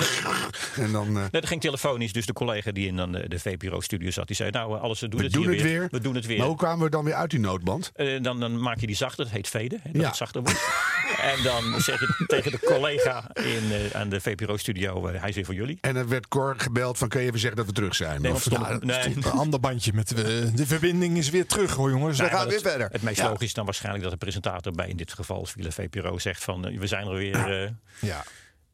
[0.76, 1.08] nee, En dan...
[1.08, 2.14] eh, Nee, dat ging telefonisch.
[2.14, 5.08] Dus de collega die in dan de, de VPRO-studio zat, die zei: Nou, alles we
[5.08, 5.88] doen we het doen hier het weer.
[5.92, 6.38] We doen het weer.
[6.38, 7.92] Maar hoe kwamen we dan weer uit die noodband?
[7.96, 10.08] Eh, dan, dan maak je die zachter, dat heet veden, dat Ja.
[10.08, 10.60] het zachter wordt.
[11.38, 15.36] en dan zeg je tegen de collega in, eh, aan de VPRO-studio, eh, hij is
[15.48, 15.78] weer voor jullie.
[15.82, 18.22] En dan werd Cor gebeld van, kun je even zeggen dat we terug zijn?
[18.22, 19.16] Nee, Of- Ja, nee.
[19.16, 20.24] Een ander bandje met eh,
[20.56, 22.18] de verbinding is weer terug hoor jongens.
[22.18, 22.88] Nee, we gaan weer het, verder.
[22.92, 23.28] Het meest Ja.
[23.30, 26.68] logisch is dan waarschijnlijk dat de presentator bij in dit geval Villa VPRO zegt van
[26.68, 27.64] eh, we zijn er weer.
[27.64, 28.24] eh, Ja.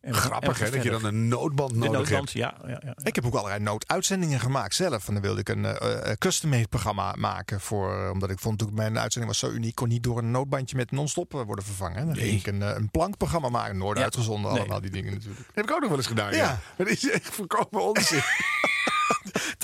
[0.01, 2.31] En- Grappig hè, dat je dan een noodband nodig noodband, hebt.
[2.31, 2.95] ja, ja, ja.
[3.03, 5.07] Ik heb ook allerlei nooduitzendingen gemaakt zelf.
[5.07, 7.61] En dan wilde ik een eh, eh, custom-made programma maken.
[7.61, 9.75] Voor, eh, omdat ik vond ook mijn uitzending was zo uniek.
[9.75, 12.05] Kon niet door een noodbandje met non-stop worden vervangen.
[12.05, 13.77] Dan ging ik een, een plankprogramma maken.
[13.97, 14.03] Ja.
[14.03, 14.59] uitgezonden, Nee.
[14.59, 15.37] allemaal die dingen natuurlijk.
[15.45, 16.31] Dat heb ik ook nog wel eens gedaan.
[16.31, 16.37] Ja.
[16.37, 16.59] Ja.
[16.77, 18.21] Dat is echt voorkomen onzin.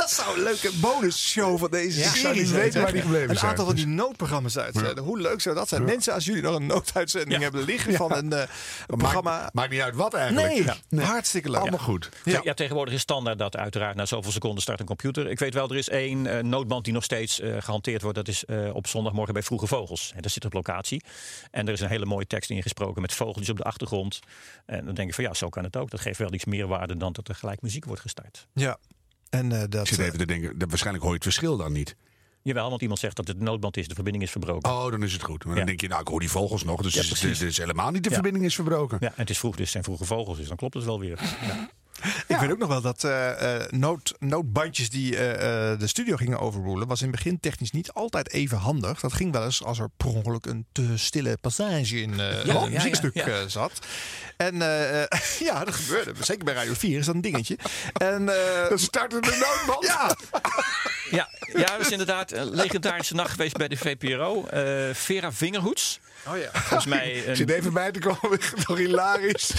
[0.06, 2.92] Dat zou een leuke bonusshow van deze Ja, ik serie zou niet zijn, weten waar
[2.92, 3.50] die gebleven Een zijn.
[3.50, 5.04] aantal van die noodprogramma's uitzenden.
[5.04, 5.82] Hoe leuk zou dat zijn?
[5.82, 5.88] Ja.
[5.88, 8.40] Mensen, als jullie nog een nooduitzending hebben liggen van een, eh,
[8.88, 9.40] een programma.
[9.40, 10.78] Maakt, maakt niet uit wat eigenlijk.
[10.90, 11.60] Nee, hartstikke leuk.
[11.60, 12.10] Allemaal goed.
[12.24, 12.40] Ja.
[12.44, 15.30] ja, tegenwoordig is standaard dat uiteraard na zoveel seconden start een computer.
[15.30, 18.18] Ik weet wel, er is één eh, noodband die nog steeds eh, gehanteerd wordt.
[18.18, 20.12] Dat is eh, op zondagmorgen bij Vroege Vogels.
[20.16, 21.04] En dat zit op locatie.
[21.52, 24.20] En er is een hele mooie tekst ingesproken met vogeltjes op de achtergrond.
[24.66, 25.90] En dan denk ik van ja, zo kan het ook.
[25.90, 28.48] Dat geeft wel iets meer waarde dan dat er gelijk muziek wordt gestart.
[28.54, 28.78] Ja.
[29.38, 29.82] En eh, dat.
[29.88, 31.96] Ik zit even te denken, dat, waarschijnlijk hoor je het verschil dan niet.
[32.42, 34.72] Jawel, want iemand zegt dat het noodband is, de verbinding is verbroken.
[34.72, 35.46] Oh, dan is het goed.
[35.46, 35.66] Maar dan Ja.
[35.70, 36.82] denk je, nou, ik hoor die vogels nog.
[36.82, 38.16] Dus Ja, het, is, het is helemaal niet de Ja.
[38.16, 38.98] verbinding is verbroken.
[39.02, 41.00] Ja, en het is vroeg, dus het zijn vroege vogels, dus dan klopt het wel
[41.00, 41.20] weer.
[42.04, 42.36] Ja.
[42.36, 46.16] Ik weet ook nog wel dat eh, eh, nood, noodbandjes die eh, eh, de studio
[46.16, 49.00] gingen overrulen, was in het begin technisch niet altijd even handig.
[49.00, 52.56] Dat ging wel eens als er per ongeluk een te stille passage in eh, Ja,
[52.56, 53.48] een ja, muziekstuk ja, ja.
[53.48, 53.80] zat.
[54.38, 54.56] En
[55.48, 56.14] ja, dat gebeurde.
[56.20, 57.58] Zeker bij Radio 4 is dat een dingetje.
[57.94, 59.86] En, eh, Dan startte de noodband.
[59.94, 60.16] ja,
[61.10, 64.46] Ja, ja, dat is inderdaad een legendarische nacht geweest bij de VPRO.
[64.46, 66.00] Eh, Vera Vingerhoets.
[66.28, 66.50] Oh ja.
[66.54, 69.52] Volgens mij een- zit even bij te komen, toch hilarisch.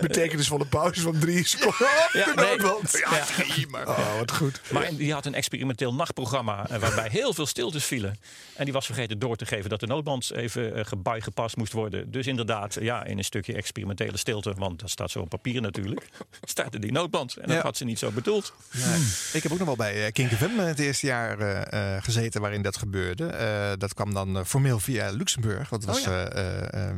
[0.00, 1.88] Betekenisvolle pauze van drie seconden.
[2.12, 2.46] Ja, De nee.
[2.56, 2.90] noodband.
[2.92, 3.24] Ja,
[3.56, 3.84] Ja.
[3.84, 4.60] Oh, wat goed.
[4.72, 8.18] Maar die had een experimenteel nachtprogramma eh, waarbij heel veel stiltes vielen.
[8.54, 11.72] En die was vergeten door te geven dat de noodband even eh, gebui gepast moest
[11.72, 12.10] worden.
[12.10, 16.06] Dus inderdaad, ja, in een stukje experimentele stilte, want dat staat zo op papier natuurlijk,
[16.42, 17.36] startte die noodband.
[17.36, 17.62] En dat Ja.
[17.62, 18.52] had ze niet zo bedoeld.
[18.72, 19.00] Nee.
[19.32, 22.40] Ik heb ook nog wel bij eh, Kink FM het eerste jaar eh, eh, gezeten
[22.40, 23.26] waarin dat gebeurde.
[23.26, 25.68] Eh, dat kwam dan eh, formeel via Luxemburg.
[25.68, 26.08] Dat was Oh ja.
[26.09, 26.09] eh, eh, eh,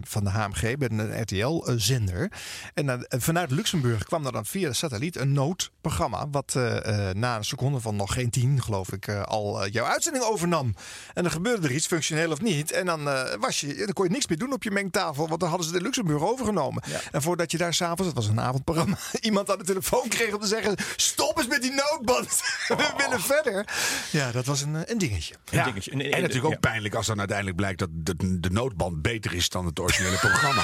[0.02, 2.32] van de HMG bij een RTL-zender.
[2.74, 6.28] En eh, vanuit Luxemburg kwam er dan via de satelliet een noodprogramma.
[6.30, 9.72] Wat eh, eh, na een seconde van nog geen tien, geloof ik, eh, al eh,
[9.72, 10.74] jouw uitzending overnam.
[11.14, 12.70] En dan gebeurde er iets, functioneel of niet.
[12.72, 15.28] En dan, eh, was je, dan kon je niks meer doen op je mengtafel.
[15.28, 16.82] Want dan hadden ze de Luxemburg overgenomen.
[17.12, 20.40] En voordat je daar s'avonds, het was een avondprogramma, iemand aan de telefoon kreeg om
[20.40, 22.28] te zeggen: Stop eens met die noodband.
[22.68, 23.66] We willen verder.
[24.10, 25.34] Ja, dat was een, eh, een dingetje.
[25.51, 25.64] Ja.
[25.64, 25.90] dingetje.
[25.90, 26.59] En- En, en- natuurlijk ook ja.
[26.70, 30.62] pijnlijk als dan uiteindelijk blijkt dat de, de noodband beter is dan het originele programma.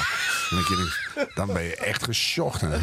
[0.51, 2.61] Dan, denk je, dan ben je echt geschokt.
[2.61, 2.79] hè.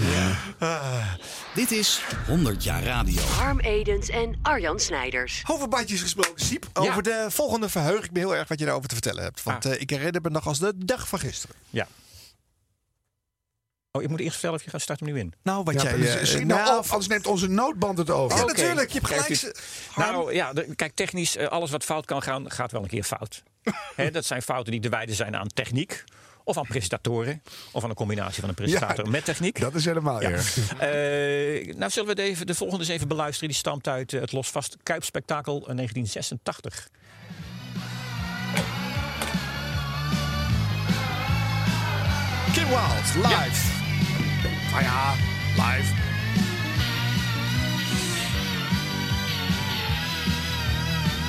[1.54, 3.22] Dit is 100 jaar radio.
[3.22, 5.44] Harm Edens en Arjan Snijders.
[5.48, 6.66] Over bandjes gesproken, Siep.
[6.74, 9.44] Over de volgende verheug ik me heel erg wat je daarover te vertellen hebt.
[9.44, 9.72] Want Ah.
[9.74, 11.56] eh, ik herinner me nog als de dag van gisteren.
[11.70, 11.88] Ja.
[13.92, 15.34] Oh, ik moet eerst vertellen of je gaat starten hem nu in.
[15.44, 15.98] Nou, wat Ja, jij...
[15.98, 18.38] dus- nou, nou, of anders neemt onze noodband het over.
[18.38, 18.92] Ja, natuurlijk.
[18.92, 19.40] Je hebt gelijk.
[19.40, 19.58] Kijk,
[19.96, 23.44] Nou ja, de- kijk, technisch, alles wat fout kan gaan, gaat wel een keer fout.
[24.12, 26.04] Dat zijn fouten die te wijden zijn aan techniek.
[26.44, 27.42] Of aan presentatoren.
[27.72, 29.60] Of aan een combinatie van een presentator Ja, met techniek.
[29.60, 30.30] Dat is helemaal Ja.
[30.30, 30.58] erg.
[30.58, 33.50] Eh, nou, zullen we de, even, de volgende eens even beluisteren.
[33.50, 36.90] Die stamt uit eh, het Losvast Kuipspektakel eh, 1986.
[42.54, 43.68] Kim Wilde, live.
[44.72, 45.14] Nou ja,
[45.56, 45.94] live.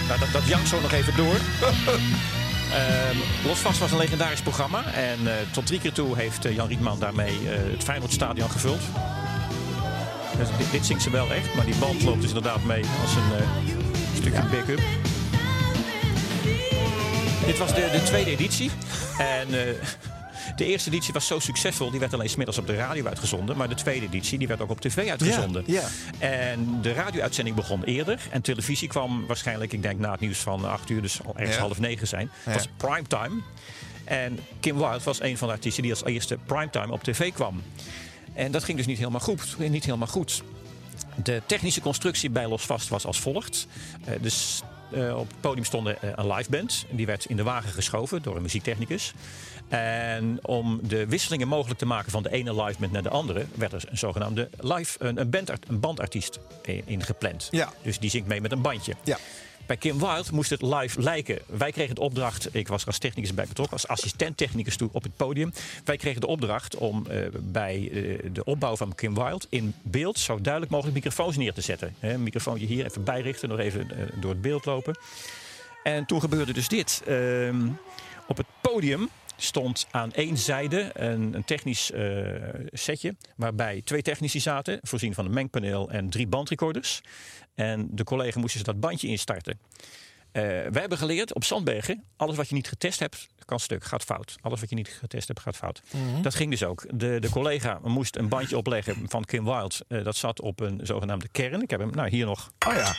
[0.07, 1.37] Nou, dat, dat jankt zo nog even door.
[2.73, 3.16] Ehm
[3.47, 4.85] Losvast was een legendarisch programma.
[4.93, 8.81] En eh, tot drie keer toe heeft eh, Jan Rietman daarmee eh, het Feyenoordstadion gevuld.
[10.39, 11.55] Dus dit, dit zingt ze wel echt.
[11.55, 13.47] Maar die band loopt dus inderdaad mee als een
[14.15, 14.81] stukje backup.
[17.47, 18.70] Dit was de, de tweede editie.
[19.19, 19.49] En
[20.56, 21.90] de eerste editie was zo succesvol.
[21.90, 23.56] Die werd alleen smiddags op de radio uitgezonden.
[23.56, 25.62] Maar de tweede editie die werd ook op tv uitgezonden.
[25.66, 25.82] Ja,
[26.18, 28.20] En de radio-uitzending begon eerder.
[28.31, 31.56] En televisie kwam waarschijnlijk, ik denk na het nieuws van 8 uur, dus al ergens
[31.56, 31.62] Ja.
[31.62, 32.31] half negen zijn.
[32.43, 33.40] Het was primetime.
[34.05, 37.62] En Kim Wilde was een van de artiesten die als eerste primetime op tv kwam.
[38.35, 39.56] En dat ging dus niet helemaal goed.
[39.59, 40.43] Niet helemaal goed.
[41.23, 43.66] De technische constructie bij Losvast was als volgt.
[44.05, 44.62] Eh, dus
[44.93, 46.85] eh, op het podium stond eh, een live band.
[46.90, 49.12] Die werd in de wagen geschoven door een muziektechnicus.
[49.68, 53.47] En om de wisselingen mogelijk te maken van de ene live band naar de andere,
[53.55, 57.48] werd er een zogenaamde live, een, een, bandart, een bandartiest in, in gepland.
[57.51, 57.72] Ja.
[57.82, 58.94] Dus die zingt mee met een bandje.
[59.05, 59.18] Ja.
[59.66, 61.38] Bij Kim Wilde moest het live lijken.
[61.47, 65.02] Wij kregen de opdracht, ik was er als technicus bij betrokken, als assistent-technicus toe op
[65.02, 65.52] het podium.
[65.84, 70.18] Wij kregen de opdracht om eh, bij eh, de opbouw van Kim Wilde in beeld
[70.18, 71.94] zo duidelijk mogelijk microfoons neer te zetten.
[71.98, 74.98] Hè, een microfoontje hier even bijrichten, nog even eh, door het beeld lopen.
[75.82, 77.02] En toen gebeurde dus dit.
[77.06, 77.68] Ehm,
[78.26, 82.24] op het podium stond aan één zijde een, een technisch eh,
[82.72, 83.16] setje.
[83.36, 87.00] Waarbij twee technici zaten, voorzien van een mengpaneel en drie bandrecorders.
[87.54, 89.58] En de collega moest dus dat bandje instarten.
[90.32, 94.02] Eh, wij hebben geleerd op Zandbergen, alles wat je niet getest hebt, kan stuk, gaat
[94.02, 94.36] fout.
[94.40, 95.82] Alles wat je niet getest hebt, gaat fout.
[95.90, 96.22] Mhm.
[96.22, 96.84] Dat ging dus ook.
[96.94, 99.74] De, de collega moest een bandje opleggen van Kim Wilde.
[99.88, 101.62] Eh, dat zat op een zogenaamde kern.
[101.62, 102.52] Ik heb hem nou, hier nog.
[102.66, 102.94] Oh ja.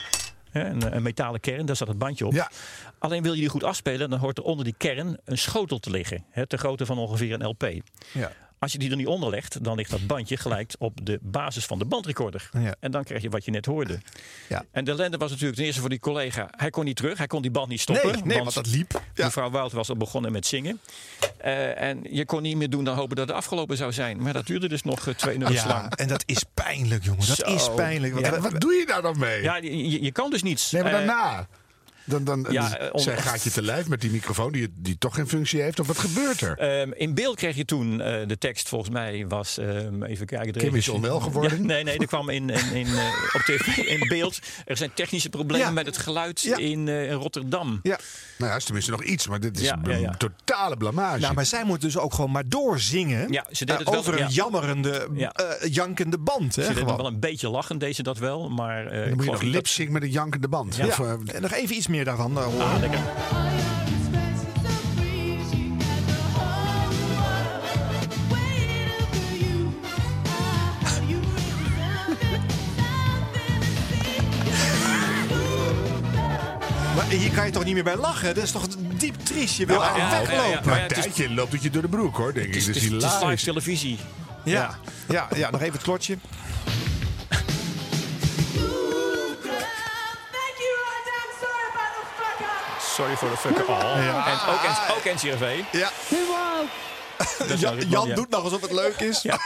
[0.66, 2.34] Een, een metalen kern, daar zat het bandje op.
[2.34, 2.52] Ja.
[3.00, 5.90] Alleen wil je die goed afspelen, dan hoort er onder die kern een schotel te
[5.90, 6.26] liggen.
[6.30, 7.72] Hè, ter grootte van ongeveer een LP.
[8.14, 8.32] Ja.
[8.60, 11.66] Als je die er niet onder legt, dan ligt dat bandje gelijk op de basis
[11.66, 12.50] van de bandrecorder.
[12.54, 12.76] Ja.
[12.80, 14.00] En dan krijg je wat je net hoorde.
[14.50, 14.66] Ja.
[14.72, 16.48] En de ellende was natuurlijk ten eerste voor die collega.
[16.52, 18.12] Hij kon niet terug, hij kon die band niet stoppen.
[18.14, 19.02] Nee, nee, want dat liep.
[19.14, 19.26] Ja.
[19.26, 20.80] Mevrouw Wout was al begonnen met zingen.
[21.38, 24.22] Eh, en je kon niet meer doen dan hopen dat het afgelopen zou zijn.
[24.22, 25.96] Maar dat duurde dus nog eh, twee nummers Ja, lang.
[25.96, 27.28] en dat is pijnlijk, jongen.
[27.28, 27.54] Dat Zo.
[27.54, 28.14] is pijnlijk.
[28.14, 29.42] We- Wat doe je daar dan mee?
[29.42, 30.72] Ja, je, je- je kan dus niets.
[30.72, 31.48] Nee, maar Eh, daarna.
[32.10, 34.74] Dan, dan, ja, dan eh, on- zij gaat je te lijf met die microfoon die,
[34.76, 35.80] die toch geen functie heeft.
[35.80, 36.58] Of wat gebeurt er?
[36.58, 40.52] Ehm, in beeld kreeg je toen eh, de tekst, volgens mij was, ehm, even kijken.
[40.54, 41.60] Kim is onwel geworden?
[41.60, 44.40] Ja, nee, nee, er kwam in, in, in, eh, op tv in beeld.
[44.66, 45.72] Er zijn technische problemen Ja.
[45.74, 46.58] met het geluid Ja.
[46.58, 47.80] in, eh, in Rotterdam.
[47.84, 48.00] Ja.
[48.38, 50.08] Nou ja, is tenminste nog iets, maar dit is Ja, ja, ja.
[50.10, 51.20] een totale blamage.
[51.20, 53.32] Nou, maar zij moet dus ook gewoon maar doorzingen.
[53.32, 54.28] Ja, ze deed het wel, over een ja.
[54.28, 55.32] jammerende, Ja.
[55.32, 56.56] eh, jankende band.
[56.56, 58.50] Hè, Ze deed wel een beetje lachen, deze dat wel.
[58.50, 60.76] Maar eh, dan moet je nog lipsync met een jankende band.
[60.76, 60.86] Ja.
[60.86, 62.66] Of, En nog even iets meer daarvan eh, horen.
[62.68, 63.00] Ah, lekker.
[76.96, 78.36] Maar hier kan je toch niet meer bij lachen?
[78.36, 78.68] Dat is toch
[78.98, 79.58] diep triest?
[79.58, 80.72] Je wil Ja, eigenlijk ja, ja, weglopen.
[80.72, 82.54] ja, maar tijdje loopt het je door de broek, hoor, denk ik.
[82.54, 83.44] Het is, Dat het is is, het is live hilarisch.
[83.44, 84.00] televisie.
[84.44, 84.78] Ja,
[85.10, 86.18] ja, ja, nog even het klotje.
[92.98, 94.02] Sorry voor de fucker all.
[94.04, 94.28] Ja.
[94.28, 95.62] En ook, en, ook NCRV.
[95.72, 95.90] Ja.
[97.48, 98.16] Dat Jan, Jan- Jan ja.
[98.16, 99.22] doet nog alsof het leuk is.
[99.22, 99.40] Ja.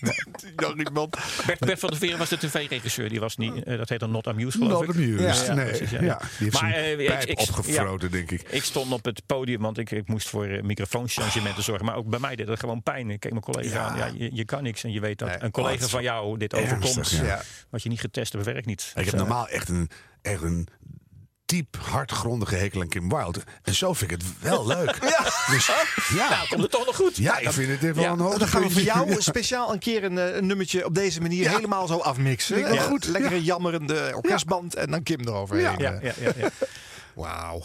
[0.56, 1.10] Jan Rietman.
[1.46, 3.08] Bert, Bert van der Veer was de tv-regisseur.
[3.08, 5.02] Die was niet, eh, dat heet dan Not Amused, geloof Not ik.
[5.08, 5.64] amused, Ja, nee.
[5.66, 8.14] precies, Ja, die heeft zijn eh, ik- pijp ik- opgefroten, ja.
[8.16, 8.42] denk ik.
[8.50, 11.84] Ik stond op het podium, want ik, ik moest voor uh, microfoonchangement zorgen.
[11.86, 13.10] Maar ook bij mij deed dat gewoon pijn.
[13.10, 13.84] Ik keek mijn collega Ja.
[13.88, 13.96] aan.
[13.96, 14.84] Ja, je, je kan niks.
[14.84, 17.10] En je weet dat Nee, een collega wat van jou dit ernstig, overkomt.
[17.10, 17.42] ja.
[17.70, 18.92] Wat je niet getest hebt, werkt niet.
[18.94, 19.90] Ik heb eh, normaal echt een,
[20.22, 20.68] echt een
[21.52, 23.40] diep, hardgrondige hekel aan Kim Wilde.
[23.62, 24.98] En zo vind ik het wel leuk.
[25.02, 25.22] Ja.
[25.54, 25.66] Dus,
[26.14, 26.28] ja.
[26.30, 27.16] Nou, komt het toch nog goed?
[27.16, 29.78] ja, ik vind het even Ja, wel een Dan gaan we voor jou speciaal een
[29.78, 31.50] keer een, eh, een nummertje op deze manier Ja.
[31.50, 32.78] helemaal zo afmixen.
[32.78, 33.04] Goed.
[33.06, 35.64] Lekkere jammerende orkestband en dan Kim eroverheen.
[35.64, 35.74] Ja.
[35.78, 36.48] Ja, ja, ja, ja.
[37.14, 37.62] Wauw.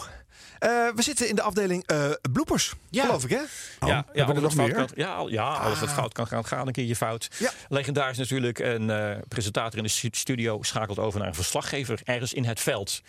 [0.60, 3.36] Eh, we zitten in de afdeling eh, bloopers, geloof ik hè?
[3.36, 3.44] Ja,
[3.80, 4.76] Oh, ja, we alles er nog fout meer?
[4.76, 7.28] kan, ja, ja, alles wat fout kan gaan, gaat een keertje fout.
[7.38, 7.52] Ja.
[7.70, 12.34] Legendarisch natuurlijk, een eh, presentator in de stu- studio schakelt over naar een verslaggever ergens
[12.34, 13.02] in het veld.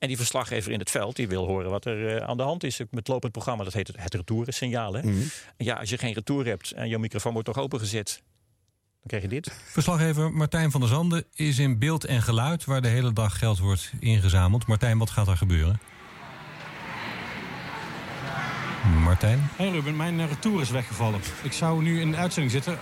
[0.00, 2.64] En die verslaggever in het veld die wil horen wat er eh, aan de hand
[2.64, 3.64] is met het lopend programma.
[3.64, 4.92] Dat heet het, het retourensignaal.
[4.92, 5.02] Hè?
[5.02, 5.18] Mhm.
[5.56, 8.22] Ja, als je geen retour hebt en jouw microfoon wordt toch opengezet,
[8.74, 9.52] dan krijg je dit.
[9.64, 12.64] Verslaggever Martijn van der Zanden is in beeld en geluid...
[12.64, 14.66] waar de hele dag geld wordt ingezameld.
[14.66, 15.80] Martijn, wat gaat er gebeuren?
[19.04, 21.20] Martijn, Hey Ruben, mijn eh, retour is weggevallen.
[21.42, 22.78] Ik zou nu in de uitzending zitten.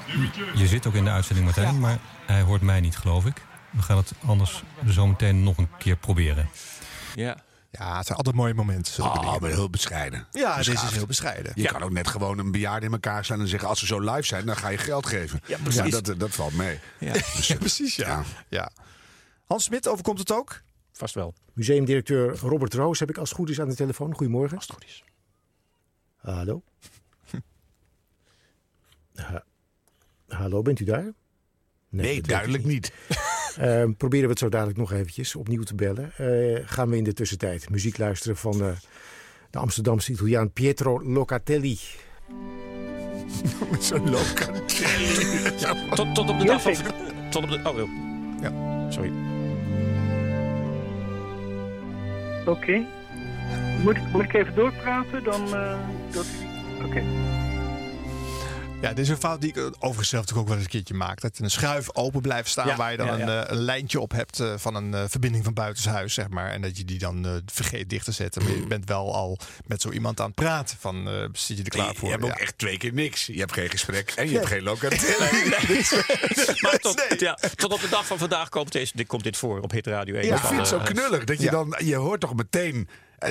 [0.55, 1.81] je zit ook in de uitzending, Martijn...
[1.81, 3.43] maar hij hoort mij niet, geloof ik.
[3.71, 6.49] We gaan het anders zo meteen nog een keer proberen.
[7.19, 7.37] Ja.
[7.71, 9.05] Ja, het zijn altijd mooie momenten.
[9.05, 9.41] Oh, dingen.
[9.41, 10.27] maar heel bescheiden.
[10.31, 11.53] Ja, deze is heel bescheiden.
[11.55, 13.69] Je kan ook net gewoon een bejaarde in elkaar slaan en zeggen...
[13.69, 15.41] als ze zo live zijn, dan ga je geld geven.
[15.47, 15.91] Ja, precies.
[16.01, 16.79] dat, dat valt mee.
[16.99, 18.09] Ja, Dus, Precies, ja.
[18.09, 18.25] ja.
[18.49, 18.71] ja.
[19.47, 20.61] Hans Smit, overkomt het ook?
[20.93, 21.35] vast wel.
[21.53, 24.15] Museumdirecteur Robert Roos heb ik als het goed is aan de telefoon.
[24.15, 24.57] Goedemorgen.
[24.57, 25.05] Als het goed is.
[26.17, 26.63] Hallo.
[29.15, 29.45] Ha-
[30.29, 31.13] Hallo, bent u daar?
[31.91, 32.93] Nee, duidelijk niet.
[33.59, 36.13] Ehm, proberen we het zo dadelijk nog eventjes opnieuw te bellen.
[36.17, 38.71] Eh, gaan we in de tussentijd muziek luisteren van eh,
[39.51, 41.79] de Amsterdamse Italiaan Pietro Locatelli.
[43.81, 45.57] Zo'n locatelli.
[45.95, 46.75] Tot, tot op de dag van...
[47.31, 47.89] Tot op de, oh.
[48.43, 48.91] Ja.
[48.91, 49.13] Sorry.
[52.47, 52.87] Oké.
[53.83, 55.25] Moet, ik, moet ik even doorpraten?
[55.25, 55.55] Dan.
[55.55, 55.79] eh,
[56.11, 56.27] dat...
[56.85, 57.03] Oké.
[58.81, 60.95] Ja, dit is een fout die ik eh, overigens zelf ook wel eens een keertje
[60.95, 61.21] maak.
[61.21, 63.23] Dat een schuif open blijft staan Ja, waar je dan ja, ja.
[63.23, 66.51] Een, eh, een lijntje op hebt eh, van een verbinding van buitenshuis, zeg maar.
[66.51, 68.43] En dat je die dan eh, vergeet dicht te zetten.
[68.43, 71.63] Maar je bent wel al met zo iemand aan het praten van, eh zit je
[71.63, 72.09] er klaar voor?
[72.09, 73.27] Je hebt ook echt twee keer niks.
[73.27, 75.49] Je hebt geen gesprek en je hebt geen locatelli.
[76.63, 79.61] Maar tot, ja, tot op de dag van vandaag komt, deze, dit, komt dit voor
[79.61, 80.27] op Hit Radio 1.
[80.27, 81.25] Ja, ik vind het zo knullig.
[81.25, 81.51] Dat je Ja.
[81.51, 82.89] dan, je hoort toch meteen En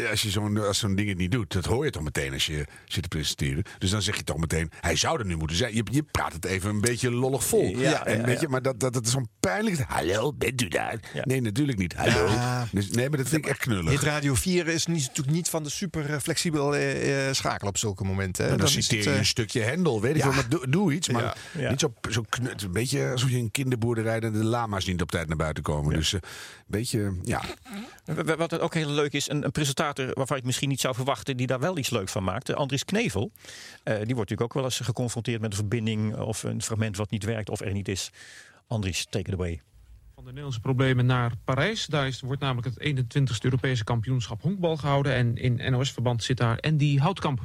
[0.09, 2.45] Als je zo'n als zo'n ding het niet doet, dat hoor je toch meteen als
[2.45, 3.64] je zit te presenteren.
[3.77, 5.76] Dus dan zeg je toch meteen, hij zou er nu moeten zijn.
[5.76, 7.77] Je, je praat het even een beetje lollig vol.
[7.77, 8.41] Ja, en ja, weet ja.
[8.41, 9.80] je, maar dat, dat, dat is zo'n pijnlijk.
[9.88, 10.99] Hallo, bent u daar?
[11.23, 11.93] Nee, natuurlijk niet.
[11.95, 12.27] Hallo.
[12.27, 12.68] Ja.
[12.72, 13.89] Dus, nee, maar dat vind ik echt knullig.
[13.89, 17.77] Dit Radio 4 is niet, natuurlijk niet van de super flexibel eh, eh, schakelen op
[17.77, 18.57] zulke momenten.
[18.57, 20.26] dan, citeer het, je eh, een stukje Hendel, weet ik ja.
[20.27, 20.34] wel.
[20.35, 21.69] Maar doe, doe iets, maar Ja, ja.
[21.69, 24.85] niet zo, zo knu- het is een beetje alsof je een kinderboerderij en de lama's
[24.85, 25.93] niet op tijd naar buiten komen.
[25.93, 26.22] Dus een
[26.68, 27.41] beetje, ja.
[28.38, 31.37] Wat ook heel leuk is, een, een presentator waarvan je het misschien niet zou verwachten,
[31.37, 32.49] die daar wel iets leuks van maakt.
[32.49, 33.31] eh, Andries Knevel.
[33.83, 37.09] Eh, die wordt natuurlijk ook wel eens geconfronteerd met een verbinding of een fragment wat
[37.09, 38.11] niet werkt of er niet is.
[38.67, 39.61] Andries, take it away.
[40.13, 41.85] Van de Nederlandse problemen naar Parijs.
[41.85, 45.13] Daar is, wordt namelijk het 21ste Europese kampioenschap honkbal gehouden.
[45.13, 47.41] En in NOS-verband zit daar Andy Houtkamp.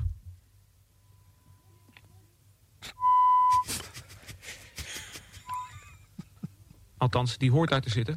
[6.97, 8.17] Althans, die hoort daar te zitten.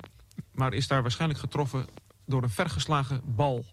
[0.51, 1.85] Maar is daar waarschijnlijk getroffen
[2.25, 3.65] door een vergeslagen bal.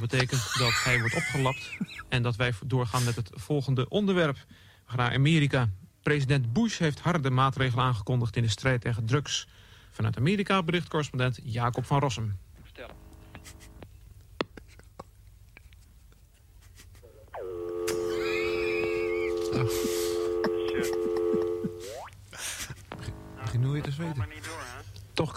[0.00, 1.70] Dat betekent dat hij wordt opgelapt.
[2.08, 4.36] En dat wij doorgaan met het volgende onderwerp.
[4.36, 4.42] We
[4.86, 5.68] gaan naar Amerika.
[6.02, 9.46] President Bush heeft harde maatregelen aangekondigd in de strijd tegen drugs.
[9.90, 12.38] Vanuit Amerika bericht correspondent Jacob van Rossum.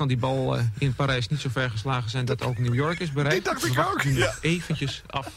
[0.08, 3.00] Kan die bal eh, in Parijs niet zo ver geslagen zijn dat ook New York
[3.00, 3.46] is bereikt.
[3.46, 4.02] Dat dacht ik ook.
[4.02, 4.34] Ja.
[4.42, 5.28] eventjes af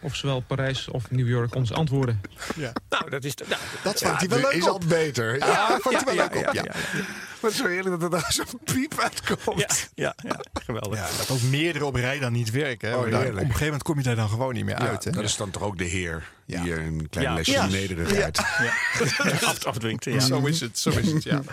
[0.00, 2.20] of zowel Parijs of New York ons antwoorden.
[2.56, 2.72] Ja.
[2.88, 3.34] Nou, dat is.
[3.34, 4.84] Nou, dat Ja, vond hij wel leuk is al op.
[4.88, 5.38] beter.
[5.38, 6.54] Ja, Ja, vond hij wel ja, leuk op.
[6.54, 6.64] ja,
[7.42, 9.58] Maar zo eerlijk dat er daar zo'n piep uitkomt.
[9.58, 10.98] Ja, ja, ja, geweldig.
[10.98, 12.88] Ja, dat ook meerdere op rij dan niet werken.
[12.88, 12.94] Hè.
[12.94, 15.04] Oh, op een gegeven moment kom je daar dan gewoon niet meer Ja, uit.
[15.04, 15.10] Hè.
[15.10, 16.64] dat is dan toch ook de heer Ja.
[16.64, 17.34] je een klein Ja.
[17.34, 17.66] lesje Ja.
[17.66, 18.36] nederigheid.
[18.36, 18.72] Ja.
[19.48, 20.04] Af, afdwingt.
[20.04, 20.20] Ja.
[20.20, 21.42] Zo is het, zo is het, ja.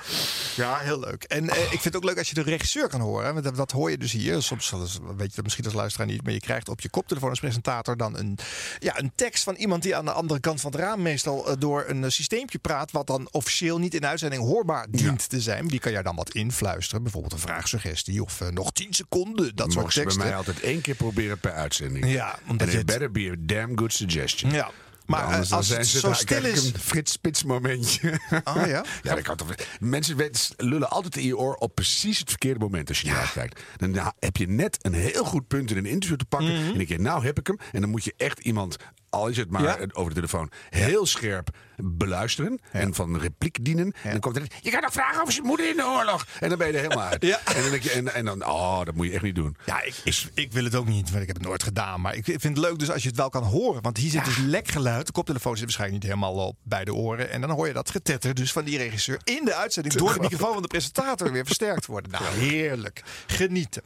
[0.56, 1.24] Ja, heel leuk.
[1.24, 3.32] En eh, ik vind het ook leuk als je de regisseur kan horen.
[3.34, 4.42] Want dat, dat hoor je dus hier.
[4.42, 4.72] Soms
[5.18, 6.24] weet je dat misschien als luisteraar niet.
[6.24, 8.38] Maar je krijgt op je koptelefoon als presentator dan een,
[8.80, 11.54] ja, een tekst van iemand die aan de andere kant van het raam meestal eh,
[11.60, 12.92] door een eh, systeempje praat.
[12.92, 15.68] Wat dan officieel niet in de uitzending hoorbaar dient te zijn.
[15.68, 17.04] Die kan jij dan wat influisteren.
[17.04, 19.56] Bijvoorbeeld een vraagsuggestie of eh, nog 10 seconden.
[19.56, 20.28] Dat soort ze bij teksten.
[20.28, 22.12] mij altijd één keer proberen per uitzending.
[22.12, 24.52] Ja, omdat En it better be a damn good suggestion.
[24.52, 24.72] Ja.
[25.08, 26.66] Maar eh, als het zo stil ik is.
[26.66, 28.20] een Frits Spits momentje.
[28.44, 28.86] Ah ja?
[29.04, 29.56] Ja, dat kan toch.
[29.80, 33.62] Mensen lullen altijd in je oor op precies het verkeerde moment als je naar kijkt.
[33.78, 36.50] Dan heb je net een heel goed punt in een interview te pakken.
[36.50, 37.58] En dan denk je, nou heb ik hem.
[37.72, 38.78] En dan moet je echt iemand,
[39.18, 39.78] al is het maar Ja.
[39.94, 42.60] over de telefoon, heel scherp beluisteren.
[42.72, 43.94] En van repliek dienen.
[44.04, 46.26] En dan komt er, je kan nog vragen over zijn moeder in de oorlog.
[46.40, 47.24] En dan ben je er helemaal uit.
[47.26, 47.40] Ja.
[47.46, 49.58] En dan denk je, en, en dan, oh, dat moet je echt niet doen.
[49.66, 52.02] Ja, ik, ik, ik wil het ook niet, want ik heb het nooit gedaan.
[52.02, 53.82] Maar ik vind het leuk dus als je het wel kan horen.
[53.82, 55.06] Want hier zit dus lekgeluid.
[55.06, 57.30] De koptelefoon zit waarschijnlijk niet helemaal op bij de oren.
[57.32, 59.96] En dan hoor je dat getetter dus van die regisseur in de uitzending...
[59.96, 62.12] door de microfoon van de presentator weer versterkt worden.
[62.12, 63.04] Nou, heerlijk.
[63.28, 63.82] Genieten.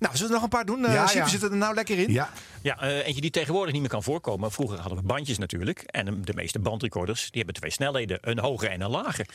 [0.00, 0.84] Nou, zullen we er nog een paar doen?
[0.86, 1.28] Eh Ja, Siep, ja.
[1.28, 2.12] zitten er nou lekker in?
[2.12, 2.28] Ja,
[2.62, 4.50] Ja, eh, eentje die tegenwoordig niet meer kan voorkomen.
[4.52, 5.80] Vroeger hadden we bandjes natuurlijk.
[5.80, 8.18] En eh, de meeste bandrecorders die hebben twee snelheden.
[8.20, 9.26] Een hoge en een lage.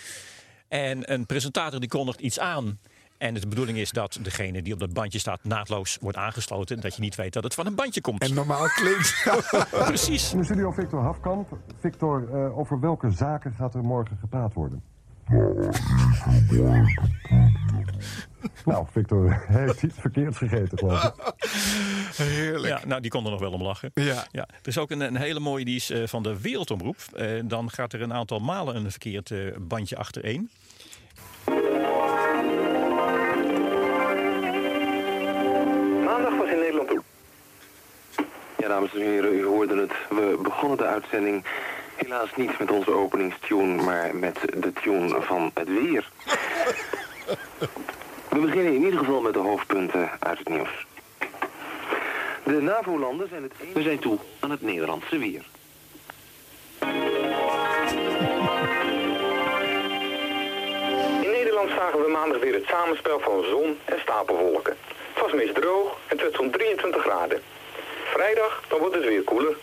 [0.68, 2.80] En een presentator die kondigt iets aan.
[3.18, 6.80] En de bedoeling is dat degene die op dat bandje staat naadloos wordt aangesloten.
[6.82, 8.22] Dat je niet weet dat het van een bandje komt.
[8.22, 9.28] en normaal klinkt.
[9.86, 10.32] Precies.
[10.32, 11.58] In de studio Victor Hafkamp.
[11.80, 14.84] Victor, eh, over welke zaken gaat er morgen gepraat worden?
[18.66, 21.14] Nou, Victor heeft iets verkeerds gegeten, geloof ik.
[22.16, 22.80] Heerlijk.
[22.80, 23.92] Ja, nou, die kon er nog wel om lachen.
[23.94, 24.26] Ja.
[24.32, 26.98] Ja, er is ook een, een hele mooie, die is eh, van de Wereldomroep.
[27.14, 30.50] Eh, dan gaat er een aantal malen een verkeerd eh, bandje achtereen.
[36.06, 36.92] Maandag was in Nederland.
[38.58, 39.92] Ja, dames en heren, u hoorde het.
[40.10, 41.46] We begonnen de uitzending
[41.96, 46.12] helaas niet met onze openingstune, maar met de tune van het weer.
[48.30, 50.86] We beginnen in ieder geval met de hoofdpunten uit het nieuws.
[52.44, 53.74] De NAVO-landen zijn het eens...
[53.74, 55.46] We zijn toe aan het Nederlandse weer.
[61.22, 64.78] In Nederland zagen we maandag weer het samenspel van zon en stapelwolken.
[65.14, 67.42] Het was meest droog en het werd zo'n 23 graden.
[68.04, 69.58] Vrijdag, dan wordt het weer koeler.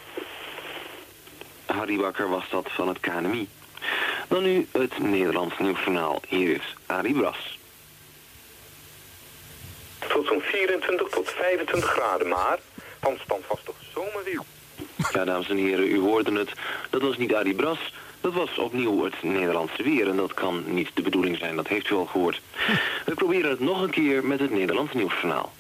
[1.73, 3.49] Harry Bakker was dat van het KNMI.
[4.29, 6.23] Dan nu het Nederlands Nieuwsjournaal.
[6.29, 7.59] Hier is Arie Bras.
[10.09, 12.59] Tot zo'n 24 tot 25 graden, maar
[13.01, 14.43] van stand was toch zomerweer.
[15.13, 16.51] Ja, dames en heren, u hoorde het.
[16.91, 17.93] Dat was niet Arie Bras.
[18.21, 21.91] Dat was opnieuw het Nederlandse weer en dat kan niet de bedoeling zijn, dat heeft
[21.91, 22.41] u al gehoord.
[23.05, 25.53] We proberen het nog een keer met het Nederlands Nieuwsjournaal.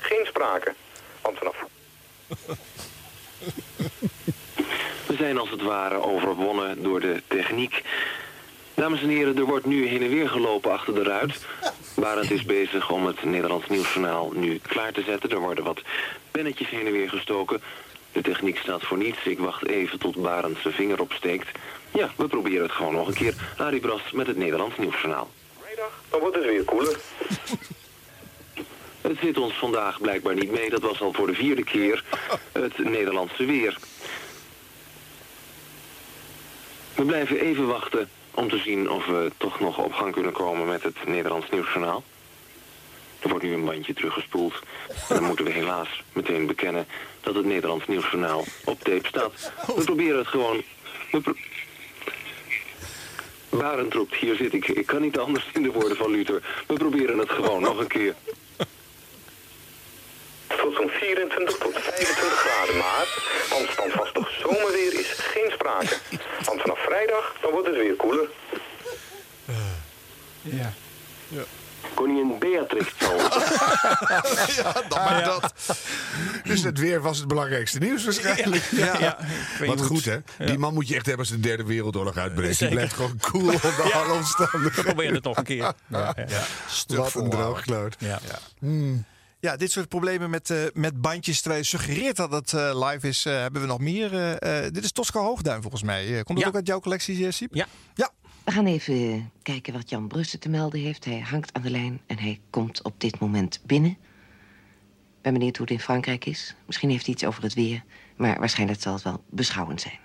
[0.00, 0.74] Geen sprake,
[1.22, 1.64] want vanaf...
[5.06, 7.82] We zijn als het ware overwonnen door de techniek.
[8.74, 11.46] Dames en heren, er wordt nu heen en weer gelopen achter de ruit.
[11.94, 15.30] Barend is bezig om het Nederlands Nieuwsjournaal nu klaar te zetten.
[15.30, 15.82] Er worden wat
[16.30, 17.62] pennetjes heen en weer gestoken.
[18.12, 19.24] De techniek staat voor niets.
[19.24, 21.58] Ik wacht even tot Barend zijn vinger opsteekt.
[21.92, 23.34] Ja, we proberen het gewoon nog een keer.
[23.56, 25.30] Arie Bras met het Nederlands Nieuwsjournaal.
[26.10, 26.96] Dan wordt het weer koeler.
[29.00, 30.70] Het zit ons vandaag blijkbaar niet mee.
[30.70, 32.04] Dat was al voor de vierde keer
[32.52, 33.78] het Nederlandse weer.
[36.96, 40.66] We blijven even wachten om te zien of we toch nog op gang kunnen komen
[40.66, 42.02] met het Nederlands Nieuwsjournaal.
[43.20, 44.54] Er wordt nu een bandje teruggespoeld.
[45.08, 46.86] En dan moeten we helaas meteen bekennen
[47.20, 49.52] dat het Nederlands Nieuwsjournaal op tape staat.
[49.76, 50.62] We proberen het gewoon...
[51.10, 51.34] We pro-
[54.20, 54.68] hier zit ik.
[54.68, 56.42] Ik kan niet anders in de woorden van Luther.
[56.66, 58.14] We proberen het gewoon nog een keer.
[60.46, 63.06] Tot zo'n 24 tot 25 graden, maar
[63.48, 64.25] van standvastig
[65.66, 66.18] geen sprake.
[66.44, 68.28] Want vanaf vrijdag dan wordt het weer koeler.
[70.42, 70.72] Ja.
[71.94, 72.92] Koningin Beatrix
[74.56, 75.52] ja, dan maar dat.
[76.44, 78.68] Dus het weer was het belangrijkste nieuws waarschijnlijk.
[78.70, 79.18] Ja, ja.
[79.66, 80.18] Wat goed hè.
[80.38, 82.58] Die man moet je echt hebben als de derde wereldoorlog uitbreekt.
[82.58, 84.84] Die blijft gewoon cool op de alle omstandigheden.
[84.84, 85.72] Probeer het nog een keer.
[85.86, 86.44] Ja, ja.
[86.68, 87.96] Stuk Wat een droogkloot.
[87.98, 88.20] Ja.
[89.40, 91.40] Ja, dit soort problemen met, eh, met bandjes.
[91.40, 94.10] Terwijl je suggereert dat het eh, live is, eh, hebben we nog meer.
[94.72, 96.06] dit is Tosca Hoogduin volgens mij.
[96.06, 96.46] Eh, komt dat Ja.
[96.46, 97.54] ook uit jouw collectie, Siep?
[97.54, 97.66] Ja.
[97.94, 98.10] Ja.
[98.44, 101.04] We gaan even kijken wat Jan Brussen te melden heeft.
[101.04, 103.90] Hij hangt aan de lijn en hij komt op dit moment binnen.
[103.90, 106.54] Ik ben benieuwd hoe het in Frankrijk is.
[106.66, 107.82] Misschien heeft hij iets over het weer.
[108.16, 109.98] Maar waarschijnlijk zal het wel beschouwend zijn.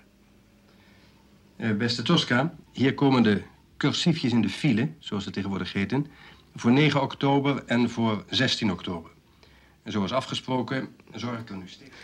[1.56, 3.42] Eh, beste Tosca, hier komen de
[3.76, 6.06] cursiefjes in de file, zoals het tegenwoordig heten,
[6.54, 9.10] voor 9 oktober en voor 16 oktober.
[9.82, 11.96] En zoals afgesproken, zorg ik er nu steeds.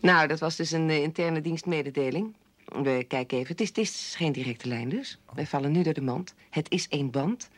[0.00, 2.34] Nou, dat was dus een eh, interne dienstmededeling.
[2.64, 3.50] We kijken even.
[3.50, 5.18] Het is, het is geen directe lijn dus.
[5.34, 6.34] Wij vallen nu door de mand.
[6.50, 7.48] Het is één band.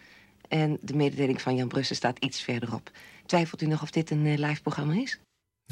[0.49, 2.90] En de mededeling van Jan Brussen staat iets verderop.
[3.27, 5.19] Twijfelt u nog of dit een eh, live programma is?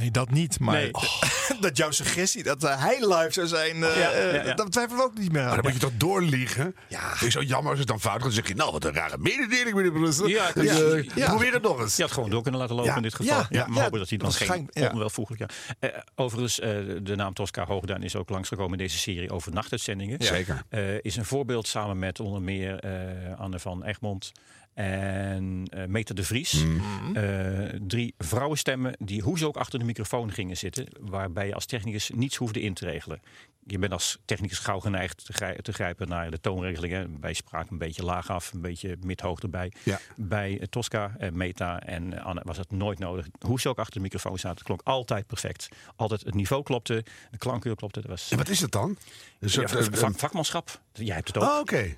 [0.01, 0.61] Nee, dat niet.
[0.61, 0.89] Maar
[1.61, 4.55] dat jouw suggestie dat eh, hij live zou zijn, eh, Ja, eh, ja, ja.
[4.55, 5.47] dat twijfelen we ook niet meer aan.
[5.47, 6.75] Maar dan moet je toch doorliegen?
[6.89, 7.01] Ja.
[7.17, 8.23] Vind je zo jammer als het dan fout gaat?
[8.23, 10.27] Dan zeg je, nou, wat een rare mededeling, meneer Brussel.
[10.27, 11.03] Ja, Dus, ja.
[11.15, 11.27] Ja.
[11.29, 11.97] Probeer het nog eens.
[11.97, 12.97] Je had gewoon door kunnen laten lopen Ja.
[12.97, 13.37] in dit geval.
[13.37, 13.47] Ja.
[13.51, 13.67] Ja, Ja.
[13.67, 14.91] maar hopen dat hij dan Dat geen schijnt- ja.
[14.93, 15.41] onwelvoeglijk...
[15.41, 15.49] Ja.
[15.79, 16.71] Eh, overigens, eh,
[17.03, 20.17] de naam Tosca Hoogduin is ook langsgekomen in deze serie over nachtuitzendingen.
[20.19, 20.27] Ja.
[20.27, 20.63] Zeker.
[20.69, 24.33] Eh, is een voorbeeld samen met onder meer eh, Anne van Egmond
[24.75, 26.53] en eh Meta de Vries.
[26.65, 27.17] Mhm.
[27.17, 30.87] Eh, drie vrouwenstemmen die hoe ze ook achter de microfoon gingen zitten.
[31.01, 33.21] Waarbij je als technicus niets hoefde in te regelen.
[33.67, 37.21] Je bent als technicus gauw geneigd te, grij- te grijpen naar de toonregelingen.
[37.21, 39.73] Bij spraak een beetje laag af, een beetje mid-hoog erbij.
[39.83, 40.01] Ja.
[40.17, 43.27] Bij eh, Tosca, Meta en Anne was het nooit nodig.
[43.47, 45.69] Hoe ze ook achter de microfoon zaten, het klonk altijd perfect.
[45.97, 48.01] Altijd het niveau klopte, de klankkeur klopte.
[48.01, 48.89] Dat was, En wat is het dan?
[48.91, 48.97] Een
[49.41, 50.81] ja, soort, vak- vakmanschap.
[50.93, 51.43] Jij hebt het ook.
[51.49, 51.97] Oh, oké.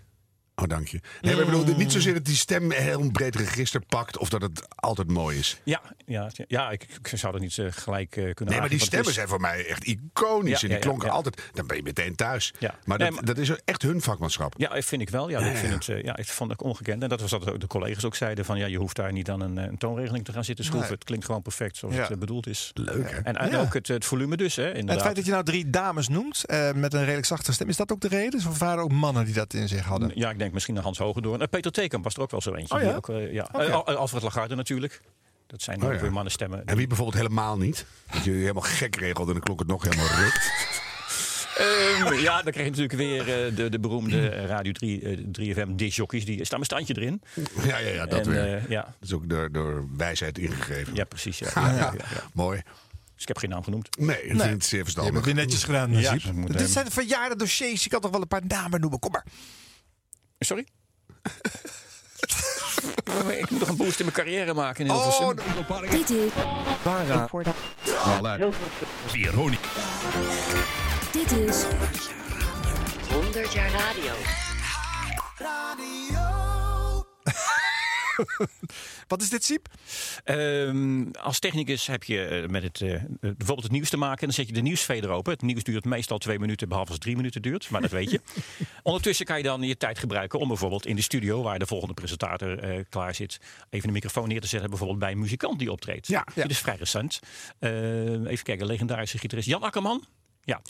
[0.54, 1.00] Oh, dank je.
[1.20, 4.18] Nee, maar ik bedoel, niet zozeer dat die stem een heel breed register pakt...
[4.18, 5.60] of dat het altijd mooi is.
[5.64, 8.78] Ja, ja, ja ik, ik zou dat niet eh, gelijk eh, kunnen Nee, maar die
[8.80, 10.50] stemmen is- zijn voor mij echt iconisch.
[10.50, 11.14] Ja, en die ja, ja, klonken ja.
[11.14, 11.42] altijd...
[11.52, 12.52] Dan ben je meteen thuis.
[12.58, 12.74] Ja.
[12.84, 14.54] Maar, Nee, dat, maar- dat is echt hun vakmanschap.
[14.56, 15.28] Ja, vind ik wel.
[15.28, 15.92] Ja, Ja, ik, vind ja.
[15.92, 17.02] Het, eh, ja, ik vond het ongekend.
[17.02, 18.44] En dat was wat ook de collega's ook zeiden.
[18.44, 20.88] Van, ja, je hoeft daar niet aan een, een toonregeling te gaan zitten schroeven.
[20.88, 20.96] Nee.
[20.98, 22.06] Het klinkt gewoon perfect zoals Ja.
[22.08, 22.70] het bedoeld is.
[22.74, 23.16] Leuk, hè?
[23.20, 23.60] En, en Ja.
[23.60, 25.04] ook het, het volume dus, hè, En het inderdaad.
[25.04, 27.92] feit dat je nou drie dames noemt eh, met een redelijk zachte stem, is dat
[27.92, 28.40] ook de reden?
[28.48, 30.10] Of waren er ook mannen die dat in zich hadden?
[30.14, 31.40] Ja, ik denk misschien een Hans Hogendoorn.
[31.40, 32.74] Uh, Peter Tekamp was er ook wel zo eentje.
[32.74, 32.94] Oh ja?
[32.94, 33.48] Ook, eh, ja.
[33.52, 33.64] Oké.
[33.64, 35.00] Eh, Al- Alfred Lagarde natuurlijk.
[35.46, 36.00] Dat zijn Oh ook ja.
[36.00, 36.66] weer mannenstemmen.
[36.66, 37.86] En wie bijvoorbeeld helemaal niet?
[38.12, 40.40] Dat je helemaal gek regelt en dan klonk het nog helemaal ruk.
[41.56, 42.92] Ehm, ja, dan krijg je natuurlijk
[43.26, 45.18] weer eh, de, de beroemde eh, Radio 3, eh,
[45.56, 46.24] 3FM disjockeys.
[46.24, 47.22] Die staan mijn standje erin.
[47.66, 48.54] Ja, ja, ja, dat En, weer.
[48.56, 48.82] eh, ja.
[48.82, 50.94] Dat is ook door, door wijsheid ingegeven.
[50.94, 51.38] ja, precies.
[51.38, 51.48] Ja.
[51.54, 52.22] Ja, ja, ja, ja.
[52.32, 52.62] Mooi.
[53.14, 53.98] Dus ik heb geen naam genoemd.
[53.98, 55.12] Nee, ik vind het zeer Je verstandig.
[55.14, 57.84] hebt het weer netjes gedaan, dat Dit eh, zijn verjaarde dossiers.
[57.84, 58.98] Je kan toch wel een paar namen noemen.
[58.98, 59.24] Kom maar.
[60.44, 60.66] Sorry?
[63.38, 65.90] ik moet nog een boost in mijn carrière maken in Oh, Hilversum.
[65.90, 66.30] Dit is
[66.82, 67.28] Para.
[69.06, 69.68] Veronica.
[71.12, 71.64] Dit is
[73.10, 74.12] 100 jaar radio.
[79.08, 79.68] Wat is dit, Siep?
[80.24, 82.88] Ehm, als technicus heb je eh, met het, eh,
[83.20, 84.20] bijvoorbeeld het nieuws te maken.
[84.20, 85.32] En dan zet je de nieuwsveder open.
[85.32, 87.70] Het nieuws duurt meestal twee minuten, behalve als het drie minuten duurt.
[87.70, 88.20] Maar dat weet je.
[88.82, 91.94] Ondertussen kan je dan je tijd gebruiken om bijvoorbeeld in de studio, waar de volgende
[91.94, 93.40] presentator eh, klaar zit,
[93.70, 94.68] even de microfoon neer te zetten.
[94.68, 96.06] Bijvoorbeeld bij een muzikant die optreedt.
[96.06, 96.26] Ja.
[96.34, 97.20] Dit is vrij recent.
[97.58, 97.70] Eh,
[98.10, 100.04] even kijken, legendarische gitarist Jan Akkerman.
[100.44, 100.62] Ja,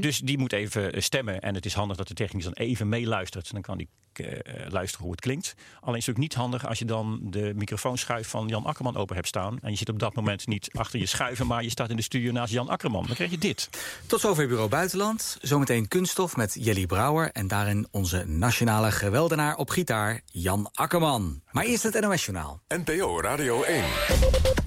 [0.00, 1.40] dus die moet even eh, stemmen.
[1.40, 3.52] En het is handig dat de technicus dan even meeluistert.
[3.52, 5.54] Dan kan die eh, luisteren hoe het klinkt.
[5.56, 9.14] Alleen is het natuurlijk niet handig als je dan de microfoonschuif van Jan Akkerman open
[9.14, 9.58] hebt staan.
[9.62, 12.02] En je zit op dat moment niet achter je schuiven, maar je staat in de
[12.02, 13.06] studio naast Jan Akkerman.
[13.06, 13.68] Dan krijg je dit.
[14.06, 15.38] Tot zover Bureau Buitenland.
[15.40, 17.30] Zometeen kunststof met Jelly Brouwer.
[17.30, 21.42] En daarin onze nationale geweldenaar op gitaar, Jan Akkerman.
[21.50, 22.60] Maar eerst het NOS-journaal.
[22.68, 24.63] NPO Radio 1.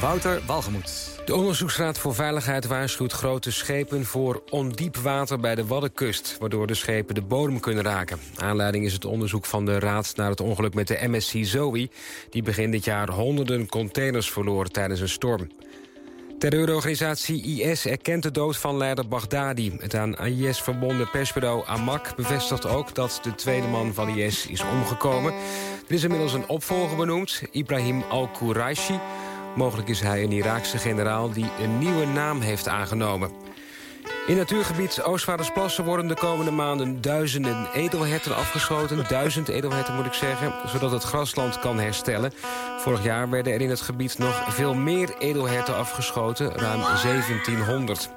[0.00, 1.20] Wouter Walgemoed.
[1.24, 6.74] De Onderzoeksraad voor Veiligheid waarschuwt grote schepen voor ondiep water bij de Waddenkust, waardoor de
[6.74, 8.18] schepen de bodem kunnen raken.
[8.36, 11.88] Aanleiding is het onderzoek van de Raad naar het ongeluk met de MSC Zoe,
[12.30, 15.48] die begin dit jaar honderden containers verloor tijdens een storm.
[16.38, 19.72] Terreurorganisatie IS erkent de dood van leider Baghdadi.
[19.78, 24.62] Het aan IS verbonden persbureau Amak bevestigt ook dat de tweede man van IS is
[24.62, 25.32] omgekomen.
[25.88, 29.00] Er is inmiddels een opvolger benoemd, Ibrahim al-Quraishi.
[29.56, 33.30] Mogelijk is hij een Iraakse generaal die een nieuwe naam heeft aangenomen.
[34.30, 39.04] In natuurgebied Oostvaardersplassen worden de komende maanden duizenden edelherten afgeschoten.
[39.08, 42.32] Duizend edelherten moet ik zeggen, zodat het grasland kan herstellen.
[42.78, 48.10] Vorig jaar werden er in het gebied nog veel meer edelherten afgeschoten, ruim 1700.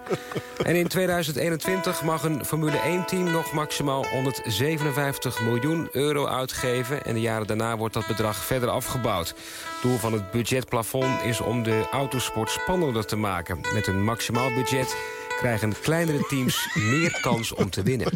[0.64, 7.06] En in 2021 mag een Formule 1-team nog maximaal 157 miljoen euro uitgeven.
[7.06, 9.36] En de jaren daarna wordt dat bedrag verder afgebouwd.
[9.82, 13.60] Doel van het budgetplafond is om de autosport spannender te maken.
[13.74, 14.96] Met een maximaal budget
[15.38, 18.08] krijgen kleinere teams meer kans om te winnen.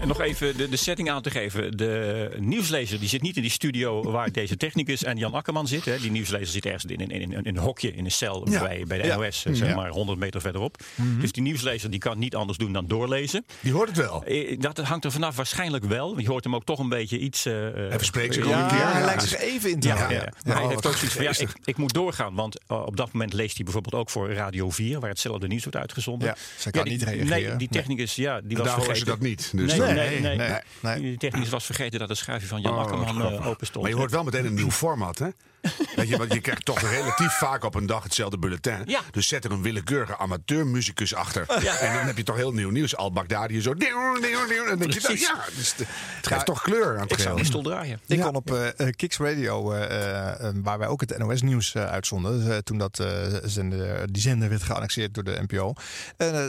[0.00, 1.76] En nog even de, de setting aan te geven.
[1.76, 5.92] De nieuwslezer die zit niet in die studio waar deze technicus en Jan Akkerman zitten.
[5.92, 5.98] hè.
[5.98, 8.60] Die nieuwslezer zit ergens in, in, in, in een hokje, in een cel Ja.
[8.60, 9.16] bij, bij de Ja.
[9.16, 9.74] NOS, zeg Ja.
[9.74, 10.76] maar 100 meter verderop.
[10.94, 11.20] Mhm.
[11.20, 13.44] Dus die nieuwslezer die kan niet anders doen dan doorlezen.
[13.60, 14.24] Die hoort het wel.
[14.58, 16.18] Dat hangt er vanaf waarschijnlijk wel.
[16.20, 17.46] Je hoort hem ook toch een beetje iets...
[17.46, 18.92] eh Hij verspreekt zich ja, ook een keer.
[18.92, 20.16] hij lijkt zich even in te ja, houden.
[20.16, 20.32] ja, ja.
[20.44, 20.48] Ja.
[20.52, 22.34] Maar hij heeft ook zoiets van, ja, ik, ik moet doorgaan.
[22.34, 25.00] Want uh, op dat moment leest hij bijvoorbeeld ook voor Radio 4...
[25.00, 26.19] waar hetzelfde nieuws wordt uitgezonden.
[26.26, 27.28] Ja, zij kan die, niet reageren.
[27.28, 27.68] Nee, die Nee.
[27.68, 28.96] technicus, ja, die was vergeten.
[28.96, 31.00] ze dat niet, dus nee, nee, nee, Nee, nee.
[31.00, 33.82] Die technicus was vergeten dat het schuifje van Jan Oh, Akkerman uh, open stond.
[33.84, 35.28] Maar je hoort wel meteen een nieuw format, hè?
[35.96, 38.82] Weet je, want je krijgt toch relatief vaak op een dag hetzelfde bulletin.
[38.86, 39.00] Ja.
[39.10, 41.62] Dus zet er een willekeurige amateurmuzikus achter.
[41.62, 41.76] Ja.
[41.78, 42.96] En dan heb je toch heel nieuw nieuws.
[42.96, 43.70] Al Baghdadi zo.
[43.70, 45.20] En dan denk je, Precies.
[45.20, 45.84] ja, dus de-
[46.16, 48.00] het geeft toch kleur aan het Ik zou die stoel draaien.
[48.06, 52.78] Ik kon op Kicks Radio, eh, eh, waar wij ook het NOS-nieuws uitzonden, dus, toen
[52.78, 53.06] dat, eh,
[53.42, 55.72] zender, die zender werd geannexeerd door de NPO,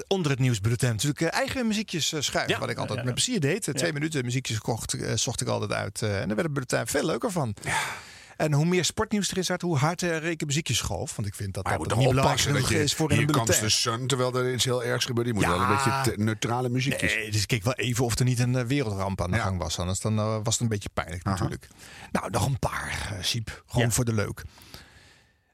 [0.07, 2.59] onder het nieuwsbulletin natuurlijk eigen muziekjes schuiven, Ja.
[2.59, 3.11] wat ik altijd Ja, ja.
[3.11, 3.61] met plezier deed.
[3.63, 3.93] Twee Ja.
[3.93, 6.01] minuten muziekjes kocht, zocht ik altijd uit.
[6.01, 7.53] en daar werd het bulletin veel leuker van.
[8.41, 11.15] En hoe meer sportnieuws erin zat, hoe harder ik muziekjes schoof.
[11.15, 13.61] Want ik vind dat Maar dat niet belangrijk dat je is voor een bulletin.
[13.61, 15.27] de sun, terwijl er iets heel ergs gebeurt.
[15.27, 15.49] Je moet Ja.
[15.49, 17.15] wel een beetje neutrale muziekjes.
[17.15, 19.57] Nee, dus ik keek wel even of er niet een eh, wereldramp aan de gang
[19.57, 19.80] was.
[19.80, 21.68] Anders dan eh, was het een beetje pijnlijk natuurlijk.
[22.11, 23.63] Nou, nog een paar, uh, Siep.
[23.68, 24.43] Gewoon voor de leuk.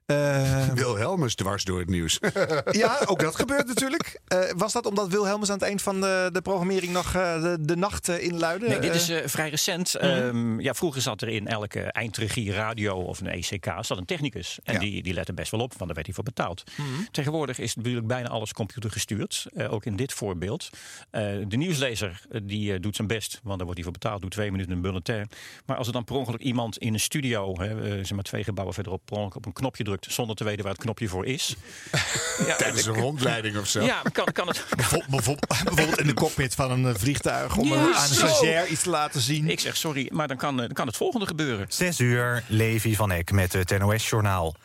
[0.07, 2.19] Eh, Wilhelmus dwars door het nieuws.
[2.71, 4.19] ja, ook dat gebeurt natuurlijk.
[4.27, 7.57] Eh, was dat omdat Wilhelmus aan het eind van de, de programmering nog eh, de,
[7.61, 8.67] de nacht inluidde?
[8.67, 9.93] Nee, dit is vrij recent.
[9.93, 10.05] Mhm.
[10.05, 14.59] Ehm, ja, vroeger zat er in elke eindregie radio of een ECK zat een technicus.
[14.63, 14.79] En Ja.
[14.79, 16.63] die, die lette best wel op, want daar werd hij voor betaald.
[17.11, 19.45] Tegenwoordig is natuurlijk bijna alles computergestuurd.
[19.55, 20.69] eh, ook in dit voorbeeld.
[21.09, 24.21] Eh, de nieuwslezer die eh, doet zijn best, want daar wordt hij voor betaald.
[24.21, 25.29] Doet twee minuten een bulletin.
[25.65, 28.75] Maar als er dan per ongeluk iemand in een studio, hè, zeg maar twee gebouwen
[28.75, 31.55] verderop, per ongeluk op een knopje drukt zonder te weten waar het knopje voor is.
[32.47, 33.81] ja, Tijdens een rondleiding of zo.
[33.81, 34.65] Ja, kan, kan het.
[35.09, 38.83] bijvoorbeeld, in de cockpit van een eh, vliegtuig om Ja, eh, aan een stagiair iets
[38.83, 39.49] te laten zien.
[39.49, 41.65] Ik zeg sorry, maar dan kan, eh, dan kan het volgende gebeuren.
[41.69, 44.55] 6 uur, Levi van Eck met het NOS-journaal.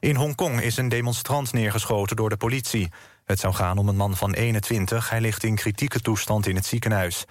[0.00, 2.88] In Hongkong is een demonstrant neergeschoten door de politie.
[3.24, 5.10] Het zou gaan om een man van 21.
[5.10, 7.24] Hij ligt in kritieke toestand in het ziekenhuis.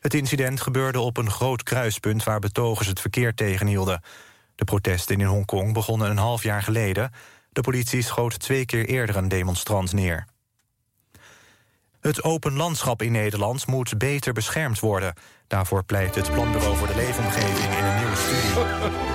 [0.00, 2.24] Het incident gebeurde op een groot kruispunt...
[2.24, 4.02] waar betogers het verkeer tegenhielden.
[4.54, 7.10] De protesten in Hongkong begonnen een half jaar geleden.
[7.50, 10.26] De politie schoot twee keer eerder een demonstrant neer.
[12.00, 15.14] Het open landschap in Nederland moet beter beschermd worden.
[15.46, 19.10] Daarvoor pleit het Planbureau voor de Leefomgeving in een nieuwe studie.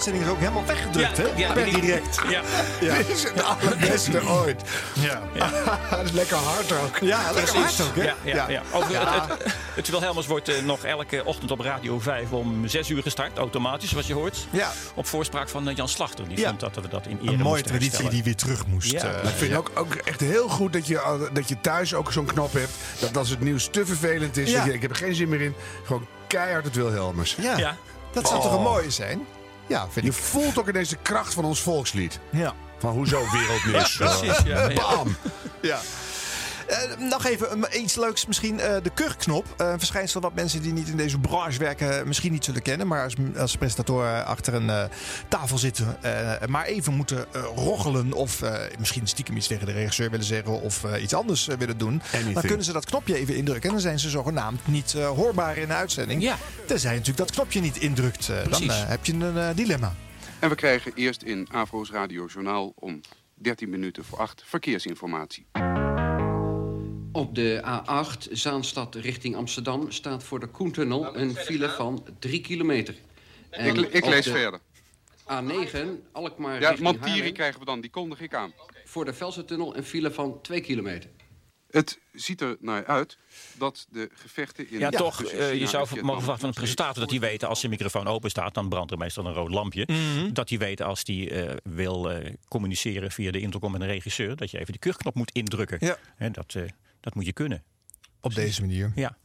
[0.00, 1.36] nieuwsuitzending is ook helemaal weggedrukt, Ja, hè?
[1.36, 2.18] ja, per direct.
[2.28, 2.40] Ja.
[2.80, 2.96] Ja.
[2.96, 4.62] Dit is het allerbeste ooit.
[4.92, 5.22] Ja.
[6.12, 6.98] Lekker hard ook.
[6.98, 7.78] Ja, lekker Precies.
[7.78, 8.02] hard ook, hè?
[8.04, 8.62] Ja, ja, ja.
[8.72, 9.26] Over Ja.
[9.28, 13.02] Het, het, het Wilhelmus wordt eh, nog elke ochtend op Radio 5 om 6 uur
[13.02, 13.38] gestart.
[13.38, 14.46] Automatisch, zoals je hoort.
[14.50, 14.72] Ja.
[14.94, 16.28] Op voorspraak van eh, Jan Slachter.
[16.28, 16.48] Die Ja.
[16.48, 18.10] vond dat we dat in ere Een mooie traditie herstellen.
[18.12, 18.90] die weer terug moest.
[18.90, 19.04] Ja.
[19.04, 22.26] eh, ik vind ook, ook echt heel goed dat je, dat je thuis ook zo'n
[22.26, 22.72] knop hebt.
[22.98, 24.56] Dat als het nieuws te vervelend is, Ja.
[24.56, 25.54] dat je, ik heb er geen zin meer in.
[25.84, 27.36] Gewoon keihard het Wilhelmus.
[27.40, 27.56] ja.
[27.58, 27.76] Ja.
[28.12, 28.44] dat zou Oh.
[28.46, 29.26] toch een mooie zijn?
[29.70, 30.16] Ja, vind Je ik.
[30.18, 32.18] voelt ook ineens de kracht van ons volkslied.
[32.30, 32.54] Ja.
[32.78, 33.96] Van hoezo wereldnieuws.
[33.96, 34.74] Precies, ja, ja.
[34.74, 35.16] Bam!
[35.62, 35.78] Ja.
[36.70, 38.60] Eh, nog even eh, iets leuks misschien.
[38.60, 39.46] eh, de kurkknop.
[39.56, 42.86] Eh, een verschijnsel wat mensen die niet in deze branche werken misschien niet zullen kennen.
[42.86, 44.84] Maar als, als presentatoren achter een eh,
[45.28, 45.96] tafel zitten.
[46.02, 48.12] eh, maar even moeten roggelen.
[48.12, 50.60] Of eh, misschien stiekem iets tegen de regisseur willen zeggen.
[50.60, 52.02] Of eh, iets anders willen doen.
[52.32, 53.64] Dan kunnen ze dat knopje even indrukken.
[53.68, 56.22] En dan zijn ze zogenaamd niet hoorbaar in de uitzending.
[56.22, 56.36] Ja.
[56.66, 58.26] Tenzij je natuurlijk dat knopje niet indrukt.
[58.50, 59.94] dan heb je een dilemma.
[60.38, 63.00] En we krijgen eerst in Avro's Radio Journaal om
[63.34, 65.46] 13 minuten voor 8 verkeersinformatie.
[67.12, 72.94] Op de A8 Zaanstad richting Amsterdam staat voor de Koentunnel een file van 3 kilometer.
[73.50, 74.60] Ik, ik op lees de verder.
[75.24, 75.78] A9
[76.12, 78.52] Alkmaar Ja, richting Haarlem krijgen we dan, die kondig ik aan.
[78.84, 81.10] voor de Velsertunnel een file van 2 kilometer.
[81.70, 83.18] Het ziet er naar uit
[83.58, 84.78] dat de gevechten in...
[84.78, 85.22] Ja, toch.
[85.22, 88.30] eh, je zou mogen verwachten van een presentator dat hij weet als zijn microfoon open
[88.30, 89.84] staat, dan brandt er meestal een rood lampje.
[89.86, 90.32] Mhm.
[90.32, 94.36] Dat hij weet als hij eh, wil eh, communiceren via de intercom met een regisseur,
[94.36, 95.76] dat je even die kurkknop moet indrukken.
[95.80, 95.96] Ja.
[96.16, 96.62] Hè, dat, eh,
[97.00, 97.62] dat moet je kunnen.
[98.20, 98.92] Op deze manier.
[98.94, 99.18] Ja.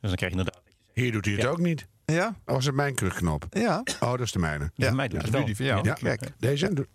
[0.00, 0.62] Dus dan krijg je inderdaad.
[0.92, 1.48] Hier doet hij het Ja.
[1.48, 1.86] ook niet.
[2.04, 2.36] Ja?
[2.46, 3.46] Oh, was het mijn kurkknop?
[3.50, 3.82] Ja.
[4.00, 4.70] Oh, dat is de mijne.
[4.74, 5.44] Ja, mij doet het wel.
[5.44, 5.84] die van jou.
[5.84, 6.20] Ja, Kijk.
[6.38, 6.86] Deze doet,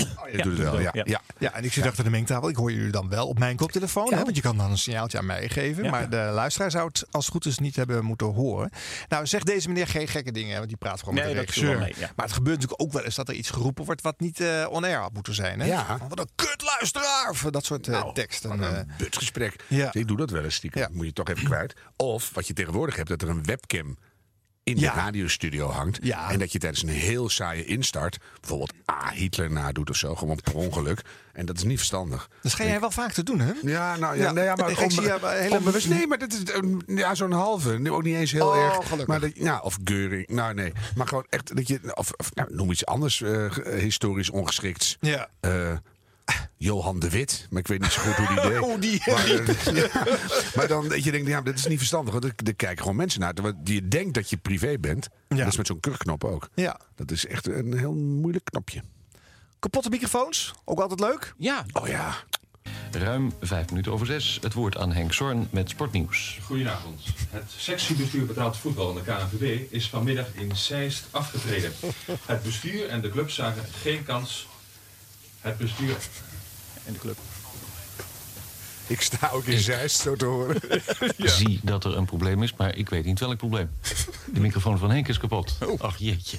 [0.00, 0.90] oh, je doet het wel, ja.
[0.92, 1.20] ja.
[1.38, 2.48] Ja, en ik zit achter de mengtafel.
[2.48, 4.14] Ik hoor jullie dan wel op mijn koptelefoon.
[4.14, 5.84] Hè, want je kan dan een signaaltje aan mij geven.
[5.84, 5.90] Ja.
[5.90, 8.70] Maar de luisteraar zou het als het goed is niet hebben moeten horen.
[9.08, 10.56] Nou, zegt deze meneer geen gekke dingen.
[10.56, 11.78] Want die praat gewoon Nee, met de regisseur.
[11.78, 12.10] mee, ja.
[12.16, 14.02] Maar het gebeurt natuurlijk ook wel eens dat er iets geroepen wordt...
[14.02, 15.60] wat niet eh on-air had moeten zijn.
[15.60, 15.66] Hè?
[15.66, 15.98] Ja.
[16.08, 17.30] Wat een kutluisteraar!
[17.30, 18.58] Of dat soort eh, teksten.
[18.58, 18.76] Wat eh.
[18.76, 19.64] een butsgesprek.
[19.66, 19.90] Ja.
[19.92, 20.88] Ik doe dat wel eens stiekem.
[20.92, 21.74] Moet je toch even kwijt.
[21.96, 23.96] Of wat je tegenwoordig hebt, dat er een webcam
[24.68, 24.94] in Ja.
[24.94, 25.98] de radiostudio hangt.
[26.02, 26.30] Ja.
[26.30, 29.10] En dat je tijdens een heel saaie instart bijvoorbeeld A.
[29.12, 30.14] Hitler nadoet of zo.
[30.14, 31.02] Gewoon per ongeluk.
[31.32, 32.28] En dat is niet verstandig.
[32.42, 33.52] Dat schijn jij wel vaak te doen, hè?
[33.62, 35.88] Ja, nou ja, Ja, nee, ja maar ik zie onbewust.
[35.88, 37.90] Nee, maar dit is een- ja, zo'n halve.
[37.90, 38.74] Ook niet eens heel Oh, erg.
[38.74, 39.06] gelukkig.
[39.06, 40.28] Maar dat, ja, of Geuring.
[40.28, 40.72] Nou, nee.
[40.94, 41.80] Maar gewoon echt dat je.
[41.94, 44.96] Of, of nou, noem iets anders eh, ge- historisch ongeschikts.
[45.00, 45.28] Ja.
[45.40, 45.72] Eh,
[46.56, 48.80] Johan de Wit, maar ik weet niet zo goed hoe die deed.
[48.80, 50.18] Die maar, eh, ja.
[50.54, 52.12] maar dan dat je denkt, ja, dit is niet verstandig.
[52.12, 53.34] Want er, er kijken gewoon mensen naar.
[53.62, 55.08] Die je denkt dat je privé bent.
[55.28, 56.48] Dat is met zo'n kurkknop ook.
[56.54, 56.80] Ja.
[56.94, 58.82] Dat is echt een heel moeilijk knopje.
[59.58, 61.34] Kapotte microfoons, ook altijd leuk.
[61.36, 61.64] Ja.
[61.72, 62.14] Oh ja.
[62.90, 64.38] Ruim vijf minuten over zes.
[64.42, 66.38] Het woord aan Henk Zorn met Sportnieuws.
[66.44, 67.00] Goedenavond.
[67.30, 71.72] Het sectiebestuur betaald voetbal in de KNVB is vanmiddag in Zeist afgetreden.
[72.26, 74.46] Het bestuur en de club zagen geen kans.
[75.48, 75.96] Het bestuur
[76.84, 77.16] en de club.
[78.86, 80.60] Ik sta ook in Zeist, zo te horen.
[81.38, 83.70] Zie dat er een probleem is, maar ik weet niet welk probleem.
[84.32, 85.56] De microfoon van Henk is kapot.
[85.78, 86.38] Ach jeetje.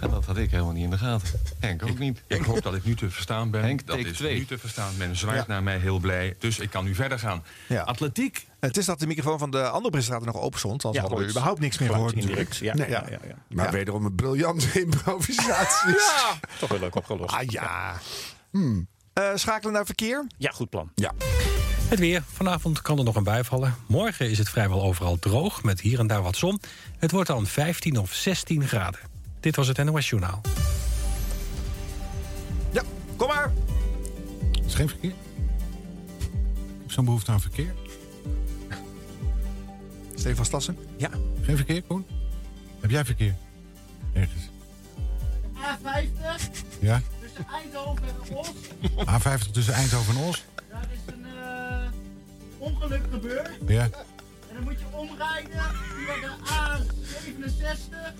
[0.00, 1.28] Ja, dat had ik helemaal niet in de gaten.
[1.58, 2.22] Henk ook niet.
[2.26, 3.62] Ik hoop dat ik nu te verstaan ben.
[3.62, 4.38] Henk, dat take is twee.
[4.38, 4.96] nu te verstaan.
[4.96, 5.44] Men zwaait Ja.
[5.48, 6.36] naar mij heel blij.
[6.38, 7.42] Dus ik kan nu verder gaan.
[7.66, 7.82] Ja.
[7.82, 8.46] Atletiek.
[8.60, 10.84] Het is dat de microfoon van de andere presentator nog open stond.
[10.84, 11.30] Anders Ja, hadden we ooit.
[11.36, 12.12] überhaupt niks meer gehoord.
[12.12, 12.78] indirect, natuurlijk.
[12.78, 12.84] ja.
[12.84, 12.90] Nee.
[12.90, 13.34] Ja, ja, ja.
[13.56, 13.70] Maar Ja.
[13.72, 15.90] wederom een briljante improvisatie.
[15.90, 16.38] Ja.
[16.58, 17.34] Toch wel leuk opgelost.
[17.34, 17.94] Ah ja.
[19.12, 20.26] Eh, schakelen naar verkeer.
[20.38, 20.90] Ja, goed plan.
[20.94, 21.12] Ja.
[21.88, 22.22] Het weer.
[22.32, 23.74] Vanavond kan er nog een bui vallen.
[23.86, 26.60] Morgen is het vrijwel overal droog, met hier en daar wat zon.
[26.98, 29.00] Het wordt dan 15 of 16 graden.
[29.40, 30.40] Dit was het NOS Journaal.
[32.72, 32.82] Ja,
[33.16, 33.52] kom maar.
[34.66, 35.10] Is geen verkeer?
[35.10, 35.16] Ik
[36.86, 37.74] heb zo'n behoefte aan verkeer.
[40.20, 40.76] Stefan Stassen.
[40.96, 41.10] Ja.
[41.42, 42.06] Geen verkeer, Koen?
[42.80, 43.34] Heb jij verkeer?
[44.12, 44.42] Ergens.
[45.56, 47.00] A50 Ja?
[47.20, 48.50] tussen Eindhoven en Os.
[49.06, 50.44] A50 tussen Eindhoven en Os?
[50.70, 51.88] Daar is een eh,
[52.58, 53.50] ongeluk gebeurd.
[53.66, 53.82] Ja.
[53.82, 55.62] En dan moet je omrijden
[55.96, 58.14] via de A67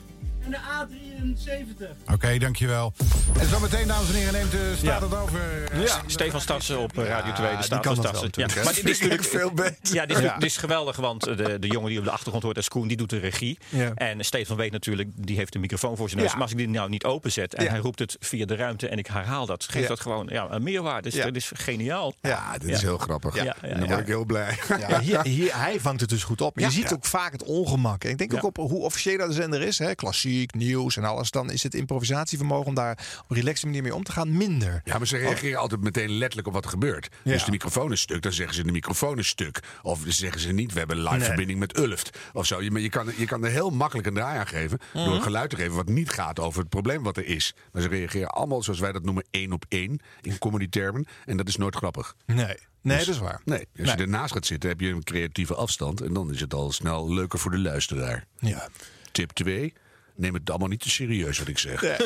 [0.45, 2.13] en de A73.
[2.13, 2.93] Oké, dankjewel.
[3.41, 5.09] En zometeen, dames en heren, neemt de staat Ja.
[5.09, 5.41] het over.
[5.81, 6.01] Ja.
[6.07, 8.29] Stefan Stadsen op eh, Radio 2, de staat kan van Stadsen.
[8.33, 8.63] Ja.
[8.65, 9.77] Maar dit is natuurlijk veel beter.
[9.95, 10.35] Ja, dit is, Ja.
[10.35, 12.97] dit is geweldig, want de, de jongen die op de achtergrond hoort als Koen, die
[12.97, 13.59] doet de regie.
[13.69, 13.93] Ja.
[13.95, 16.29] En Stefan weet natuurlijk, die heeft de microfoon voor zijn neus.
[16.31, 16.35] Ja.
[16.35, 17.71] Maar als ik die nou niet openzet en Ja.
[17.71, 19.89] hij roept het via de ruimte en ik herhaal dat, geeft Ja.
[19.89, 21.09] dat gewoon ja, een meerwaarde.
[21.11, 21.25] Dus Ja.
[21.25, 22.15] Dat is geniaal.
[22.21, 23.35] Ja, dit is heel grappig.
[23.37, 24.59] Ja, ja, En dan word ik heel blij.
[24.89, 26.59] Ja, hier, hier, hij vangt het dus goed op.
[26.59, 26.95] Je ziet Ja.
[26.95, 28.05] ook vaak het ongemak.
[28.05, 28.37] En ik denk Ja.
[28.39, 29.79] ook op hoe officieel dat de zender is.
[29.79, 31.31] Hè, klassiek, nieuws en alles.
[31.31, 34.81] Dan is het improvisatievermogen om daar op een relaxe manier mee om te gaan minder.
[34.85, 37.09] Ja, maar ze reageren altijd meteen letterlijk op wat er gebeurt.
[37.23, 37.33] Ja.
[37.33, 39.61] Dus de microfoon is stuk, dan zeggen ze de microfoon is stuk.
[39.83, 41.27] Of dan zeggen ze niet, we hebben een live Nee.
[41.27, 42.19] verbinding met Ulft.
[42.33, 42.63] Of zo.
[42.63, 44.79] Je, maar je, kan, je kan er heel makkelijk een draai aan geven.
[44.93, 45.13] Door Mhm.
[45.15, 47.55] een geluid te geven wat niet gaat over het probleem wat er is.
[47.73, 50.01] Maar ze reageren allemaal, zoals wij dat noemen, één op één.
[50.21, 51.07] In comedy-termen.
[51.25, 52.15] En dat is nooit grappig.
[52.27, 52.37] Nee,
[52.83, 53.41] nee Dus- dat is waar.
[53.45, 53.97] Nee, als Nee.
[53.97, 56.01] je ernaast gaat zitten, heb je een creatieve afstand.
[56.01, 58.25] En dan is het al snel leuker voor de luisteraar.
[58.39, 58.69] Ja.
[59.13, 59.73] Tip 2.
[60.21, 61.81] Neem het allemaal niet te serieus wat ik zeg.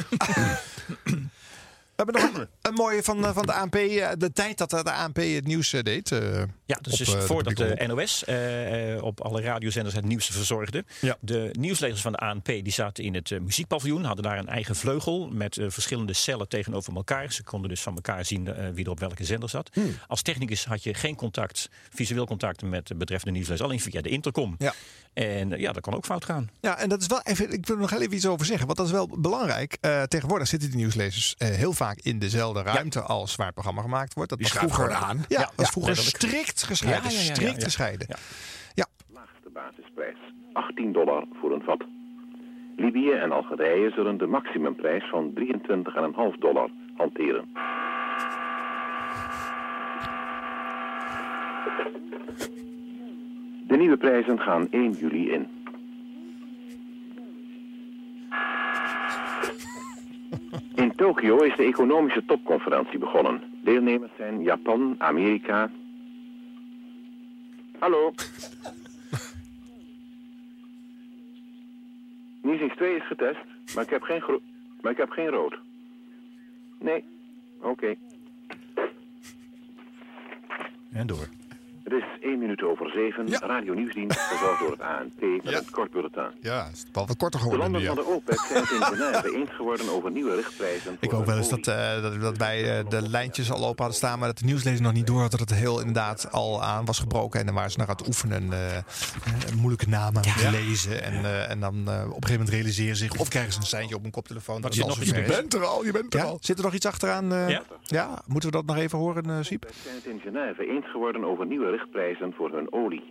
[1.97, 3.75] We hebben nog een, een mooie van, eh, van de ANP.
[3.75, 6.09] eh, De tijd dat de ANP het nieuws eh, deed.
[6.67, 8.25] Ja, dus, op, dus voordat de NOS
[9.03, 10.85] op alle radiozenders het nieuws verzorgde.
[11.21, 15.29] De nieuwslezers van de ANP die zaten in het muziekpaviljoen, hadden daar een eigen vleugel
[15.29, 17.33] met verschillende cellen tegenover elkaar.
[17.33, 19.71] Ze konden dus van elkaar zien wie er op welke zender zat.
[19.73, 19.97] Hmm.
[20.07, 24.09] Als technicus had je geen contact, visueel contact met de betreffende nieuwslezer, alleen via de
[24.09, 24.55] intercom.
[24.59, 24.75] Ja.
[25.13, 26.51] En ja, dat kan ook fout gaan.
[26.61, 27.53] Ja, en dat is wel even.
[27.53, 29.77] Ik wil er nog heel even iets over zeggen, want dat is wel belangrijk.
[30.09, 34.31] Tegenwoordig zitten die nieuwslezers heel vaak in dezelfde ruimte als waar het programma gemaakt wordt.
[34.31, 35.17] Dat Die was vroeger aan.
[35.17, 36.25] Ja, Ja, dat was ja, vroeger letterlijk.
[36.25, 37.11] strikt gescheiden.
[37.11, 37.65] Ja, ja, ja, ja, strikt ja.
[37.65, 38.07] gescheiden.
[39.13, 40.17] Laagste basisprijs
[40.53, 41.85] 18 dollar voor een vat.
[42.77, 47.53] Libië en Algerije zullen de maximumprijs van 23,5 dollar hanteren.
[53.69, 55.64] De nieuwe prijzen gaan 1 juli in.
[60.75, 63.43] In Tokio is de economische topconferentie begonnen.
[63.63, 65.71] Deelnemers zijn Japan, Amerika.
[67.79, 68.13] Hallo.
[72.43, 73.41] Niesings 2 is getest,
[73.75, 74.41] maar ik heb geen, gro-
[74.81, 75.59] maar ik heb geen rood.
[76.79, 77.05] Nee.
[77.61, 77.95] Oké.
[80.93, 81.29] En door.
[81.85, 83.29] Het is 1 minuut over 7.
[83.41, 86.31] Radio Nieuwsdienst, verzorgd door het ANP met een kort bulletin.
[86.41, 87.73] Ja, het is wel wat korter De geworden.
[87.73, 87.95] landen nu, ja.
[87.95, 90.97] van de OPEC zijn het in Genève eens geworden over nieuwe richtprijzen.
[91.01, 93.95] Ik hoop wel eens dat, eh, dat, dat wij eh, de lijntjes al open hadden
[93.95, 96.85] staan, maar dat de nieuwslezer nog niet door had dat het heel inderdaad al aan
[96.85, 97.41] was gebroken.
[97.41, 98.83] En dan waren ze nog aan het oefenen, eh, eh,
[99.57, 101.03] moeilijke namen aan het lezen.
[101.03, 103.59] En, eh, en dan eh, op een gegeven moment realiseren ze zich, of krijgen ze
[103.59, 104.61] een seintje op hun koptelefoon.
[104.61, 105.29] Dat je het al nog- je is.
[105.37, 106.27] bent er al, je bent er Ja?
[106.27, 106.39] al.
[106.41, 107.29] Zit er nog iets achteraan?
[107.29, 107.63] Ja.
[107.83, 108.23] ja?
[108.27, 109.67] Moeten we dat nog even horen, eh Siep?
[109.83, 113.05] zijn het in Genève eens geworden over nieuwe richtprijzen voor hun olie.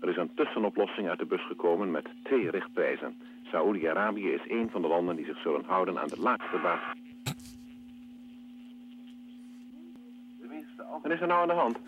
[0.00, 3.16] Er is een tussenoplossing uit de bus gekomen met twee richtprijzen.
[3.42, 6.84] Saoedi-Arabië is een van de landen die zich zullen houden aan de laagste baas.
[11.02, 11.78] Wat is er nou aan de hand?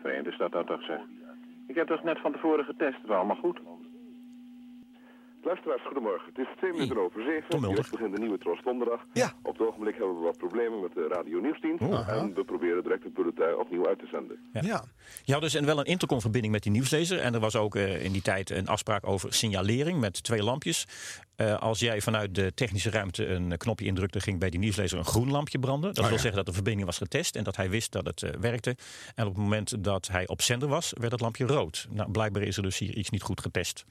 [0.00, 1.00] Vreemd is dat dat toch zeg.
[1.66, 3.58] Ik heb toch net van tevoren getest, was allemaal goed.
[5.48, 6.26] Luisteraars, goedemorgen.
[6.34, 7.60] Het is twee minuten over zeven.
[7.60, 7.82] Mulder.
[7.82, 9.00] Hier begint de nieuwe Tros Donderdag.
[9.12, 9.32] Ja.
[9.42, 11.82] Op het ogenblik hebben we wat problemen met de radio nieuwsdienst.
[11.82, 12.08] Oh.
[12.08, 14.38] en we proberen direct het bulletin opnieuw uit te zenden.
[14.52, 14.84] Ja.
[15.24, 17.18] Je had dus een, wel een intercomverbinding met die nieuwslezer.
[17.20, 20.86] En er was ook eh, in die tijd een afspraak over signalering met twee lampjes.
[21.36, 25.04] Eh, als jij vanuit de technische ruimte een knopje indrukte, ging bij die nieuwslezer een
[25.04, 25.88] groen lampje branden.
[25.94, 26.22] Dat Oh, wil ja.
[26.22, 28.76] zeggen dat de verbinding was getest en dat hij wist dat het eh, werkte.
[29.14, 31.86] En op het moment dat hij op zender was, werd het lampje rood.
[31.90, 33.84] Nou, blijkbaar is er dus hier iets niet goed getest.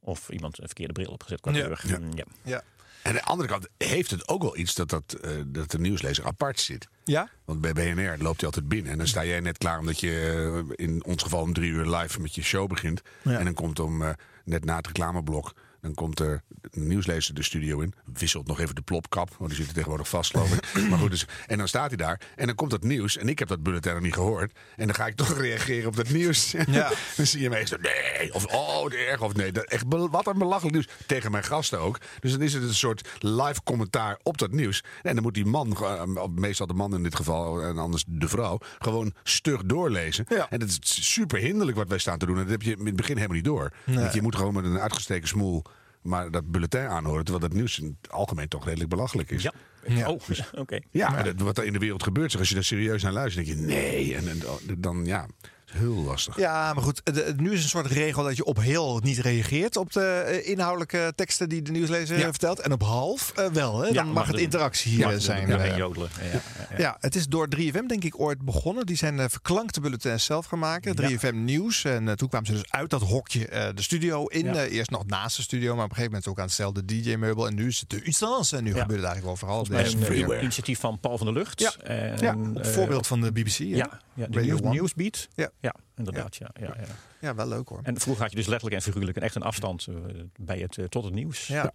[0.00, 1.62] Of iemand een verkeerde bril opgezet qua Ja.
[1.64, 1.80] kleur.
[1.86, 1.98] Ja.
[1.98, 2.24] Mm, ja.
[2.44, 2.62] Ja.
[3.02, 5.78] En aan de andere kant heeft het ook wel iets dat, dat, eh, dat de
[5.78, 6.88] nieuwslezer apart zit.
[7.04, 7.28] Ja?
[7.44, 8.92] Want bij BNR loopt hij altijd binnen.
[8.92, 11.86] En dan sta jij net klaar omdat je eh, in ons geval om drie uur
[11.96, 13.02] live met je show begint.
[13.22, 13.38] Ja.
[13.38, 14.10] En dan komt om eh,
[14.44, 15.52] net na het reclameblok.
[15.80, 17.94] Dan komt er een nieuwslezer de studio in.
[18.12, 19.34] Wisselt nog even de plopkap.
[19.38, 20.62] Want die zit er tegenwoordig vast, geloof ik.
[20.90, 22.20] maar goed, dus, en dan staat hij daar.
[22.36, 23.16] En dan komt dat nieuws.
[23.16, 24.52] En ik heb dat bulletin nog niet gehoord.
[24.76, 26.50] En dan ga ik toch reageren op dat nieuws.
[26.50, 26.92] Ja.
[27.16, 28.34] dan zie je zo, nee.
[28.34, 29.22] Of oh, erg.
[29.22, 29.52] Of nee.
[29.52, 30.88] Dat, echt, wat een belachelijk nieuws.
[31.06, 31.98] Tegen mijn gasten ook.
[32.20, 34.84] Dus dan is het een soort live commentaar op dat nieuws.
[35.02, 37.62] En dan moet die man, eh, meestal de man in dit geval.
[37.62, 38.58] En anders de vrouw.
[38.78, 40.26] Gewoon stug doorlezen.
[40.26, 42.36] En dat is super hinderlijk wat wij staan te doen.
[42.36, 43.72] En dat heb je in het begin helemaal niet door.
[43.84, 43.98] Nee.
[43.98, 45.64] Want je moet gewoon met een uitgesteken smoel
[46.02, 47.24] maar dat bulletin aanhoren.
[47.24, 49.42] Terwijl dat nieuws in het algemeen toch redelijk belachelijk is.
[49.42, 49.52] Ja.
[49.86, 50.10] Ja.
[50.10, 50.20] Oh,
[50.52, 50.78] oké.
[50.90, 53.46] Ja, dat, wat er in de wereld gebeurt, zeg, als je daar serieus naar luistert,
[53.46, 54.16] denk je nee.
[54.16, 54.40] En, en
[54.78, 55.26] dan ja,
[55.72, 56.36] heel lastig.
[56.36, 59.76] Ja, maar goed, de- nu is een soort regel dat je op heel niet reageert
[59.76, 62.22] op de eh, inhoudelijke teksten die de nieuwslezer Ja.
[62.24, 62.60] eh, vertelt.
[62.60, 63.84] En op half eh, wel, hè?
[63.84, 65.48] Dan Ja, mag mag het interactie hier de- zijn.
[65.48, 65.76] ja, eh.
[65.76, 66.08] jodelen.
[66.20, 66.40] Ja, ja,
[66.70, 66.76] ja.
[66.78, 68.86] Ja, het is door 3FM denk ik ooit begonnen.
[68.86, 70.96] Die zijn eh, verklankte bulletins zelf gaan maken.
[70.96, 71.84] 3FM Nieuws.
[71.84, 74.44] En eh, toen kwamen ze dus uit dat hokje eh, de studio in.
[74.44, 74.54] Ja.
[74.54, 77.46] Eh, eerst nog naast de studio, maar op een gegeven moment ook aan hetzelfde DJ-meubel.
[77.46, 78.52] En nu is het de Uitstans.
[78.52, 78.80] En nu Ja.
[78.80, 79.66] gebeurt het eigenlijk overal.
[79.70, 81.60] Een eh, initiatief van Paul van der Lucht.
[81.60, 81.72] Ja.
[81.82, 83.58] En, Ja, op eh, voorbeeld van de BBC.
[83.58, 84.40] Ja, ja de.
[84.62, 85.28] Nieuwsbeat.
[85.34, 85.50] Ja.
[85.60, 86.36] Ja inderdaad.
[86.36, 86.50] Ja.
[86.60, 86.84] Ja, ja,
[87.20, 87.80] Ja, wel leuk hoor.
[87.82, 89.94] En vroeger had je dus letterlijk en figuurlijk een echt een afstand eh,
[90.40, 91.46] bij het, eh, tot het nieuws.
[91.46, 91.72] Ja.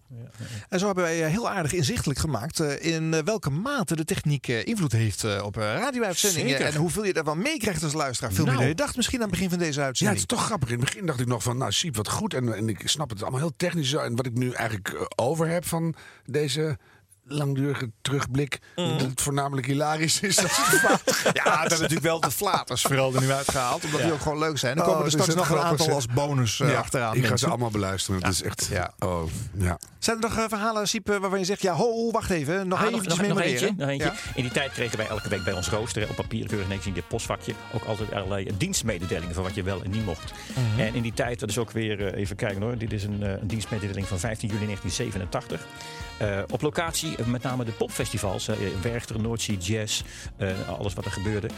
[0.68, 4.92] En zo hebben wij eh, heel aardig inzichtelijk gemaakt in welke mate de techniek invloed
[4.92, 6.58] heeft op radio-uitzendingen.
[6.58, 8.32] En hoeveel je daarvan meekrijgt als luisteraar.
[8.32, 8.64] Veel meer Nou.
[8.66, 10.20] dan je dacht misschien aan het begin van deze Ja, uitzending.
[10.20, 10.68] het is toch grappig.
[10.70, 12.34] In het begin dacht ik nog van, nou, Siep, wat goed.
[12.34, 13.90] En, en ik snap het allemaal heel technisch.
[13.90, 13.98] zo.
[13.98, 15.94] En wat ik nu eigenlijk over heb van
[16.24, 16.78] deze
[17.28, 18.58] langdurige terugblik.
[18.74, 20.36] Dat het voornamelijk hilarisch is.
[20.36, 20.60] Dat.
[21.32, 23.84] Ja, dat natuurlijk wel de flaters vooral er nu uitgehaald.
[23.84, 24.76] Omdat die ook gewoon leuk zijn.
[24.76, 27.14] Dan Oh, komen er straks nog een aantal als bonus eh, Ja, achteraan.
[27.14, 27.48] Ik ga ze mensen.
[27.48, 28.22] allemaal beluisteren.
[28.22, 28.66] Het is echt...
[28.70, 28.92] Ja.
[28.98, 29.22] Oh,
[29.58, 29.78] ja.
[29.98, 31.62] Zijn er nog eh, verhalen, Siep, eh, waarvan je zegt...
[31.62, 32.68] Ja, ho, wacht even.
[32.68, 34.06] Nog Ah, even nog, nog, nog eentje, nog eentje.
[34.06, 34.14] Ja.
[34.34, 36.86] In die tijd kregen wij elke week bij ons rooster hè, op papier keurig netjes
[36.86, 40.32] in dit postvakje ook altijd allerlei dienstmededelingen van wat je wel en niet mocht.
[40.54, 40.80] Mhm.
[40.80, 43.46] En in die tijd, dat is ook weer even kijken hoor, dit is een, een
[43.46, 45.66] dienstmededeling van 15 juli 1987.
[46.18, 50.02] Eh, op locatie eh, met name de popfestivals, eh, Werchter, Noordzee Jazz,
[50.78, 51.48] alles wat er gebeurde.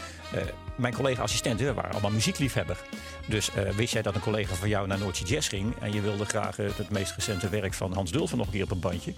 [0.75, 2.81] mijn collega-assistenten waren allemaal muziekliefhebber.
[3.27, 6.25] Dus wist jij dat een collega van jou naar Noordzee Jazz ging en je wilde
[6.25, 9.13] graag het meest recente werk van Hans Dulfer nog een keer op een bandje.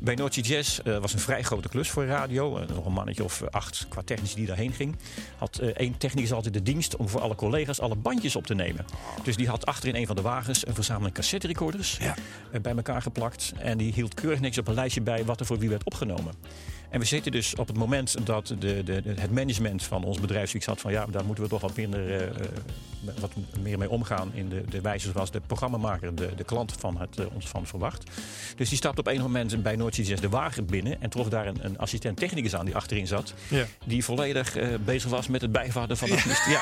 [0.00, 2.64] Bij Noordzee Jazz was een vrij grote klus voor radio.
[2.74, 4.96] Nog een mannetje of acht qua technici die daarheen ging.
[5.36, 8.84] Had één technicus altijd de dienst om voor alle collega's alle bandjes op te nemen.
[9.22, 12.74] Dus die had achter in een van de wagens een verzameling cassette recorders eh, bij
[12.74, 13.52] elkaar geplakt.
[13.58, 16.34] En die hield keurig niks op een lijstje bij wat er voor wie werd opgenomen.
[16.94, 20.50] En we zitten dus op het moment dat de, de, het management van ons bedrijf
[20.50, 22.30] zoiets had van ja, daar moeten we toch wat minder eh, eh,
[23.20, 23.30] wat
[23.60, 27.18] meer mee omgaan in de, de wijze zoals de programmamaker de, de klant van het
[27.18, 28.10] eh, ons van verwacht.
[28.56, 31.46] Dus die stapte op een moment bij Noordzee Jazz de wagen binnen en trof daar
[31.46, 33.34] een, een assistent technicus aan die achterin zat.
[33.48, 33.64] Ja.
[33.84, 36.46] Die volledig eh, bezig was met het bijvaarden van de artiest.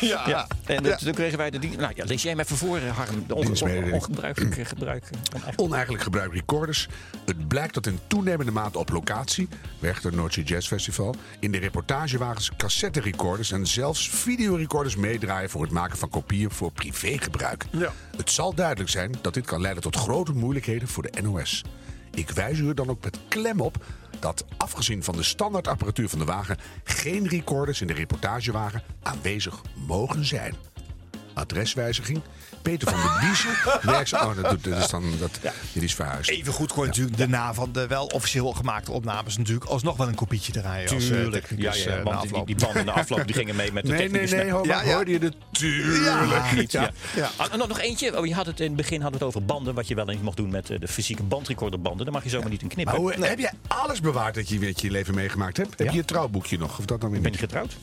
[0.00, 0.28] Ja.
[0.28, 0.46] Ja.
[0.64, 0.80] En Ja.
[0.90, 1.78] dat- toen kregen wij de dienst.
[1.78, 3.24] Nou ja, lees jij me even voor, Harm.
[3.26, 5.04] De onge- ongebruikelijke gebruik.
[5.04, 6.88] eh, oneigen- Oneigenlijk gebruik recorders.
[7.24, 9.48] Het blijkt dat in toenemende mate op locatie,
[9.80, 15.70] Werchter Noordzee Jazz Festival, in de reportagewagens cassette recorders en zelfs videorecorders meedraaien voor het
[15.70, 17.66] maken van kopieën voor privégebruik.
[17.70, 17.92] Ja.
[18.16, 21.64] Het zal duidelijk zijn dat dit kan leiden tot grote moeilijkheden voor de NOS.
[22.14, 23.84] Ik wijs u er dan ook met klem op
[24.18, 30.24] dat afgezien van de standaardapparatuur van de wagen geen recorders in de reportagewagen aanwezig mogen
[30.24, 30.54] zijn.
[31.34, 32.20] Adreswijziging.
[32.62, 33.50] Peter van der Biezen.
[33.92, 35.04] werkt- Oh, dat, doet, dat is dan.
[35.18, 35.30] Dat,
[35.72, 36.30] Dit is verhuisd.
[36.30, 40.08] Even goed kon je natuurlijk daarna van de wel officieel gemaakte opnames natuurlijk alsnog wel
[40.08, 40.90] een kopietje draaien.
[40.90, 41.46] als, eh, Tuurlijk.
[41.46, 43.90] technicus, ja, ja, eh, want die, die banden na afloop die gingen mee met de
[43.90, 44.30] Nee, nee, technicus.
[44.42, 45.34] nee, hoor, maar hoorde je het?
[45.52, 46.72] Tuurlijk Ja, niet.
[46.72, 46.90] Ja.
[47.16, 47.30] Ja.
[47.36, 48.18] Ah, nog, nog eentje.
[48.18, 49.74] Oh, je had het in het begin hadden we het over banden.
[49.74, 52.04] Wat je wel eens mocht doen met eh, de fysieke bandrecorderbanden.
[52.04, 52.94] Daar mag je zomaar niet in knippen.
[52.94, 55.78] Maar hoe, heb jij alles bewaard dat je met je leven meegemaakt hebt?
[55.78, 56.78] Heb je je trouwboekje nog?
[56.78, 57.40] Of dat dan weer ben niet?
[57.40, 57.76] je getrouwd?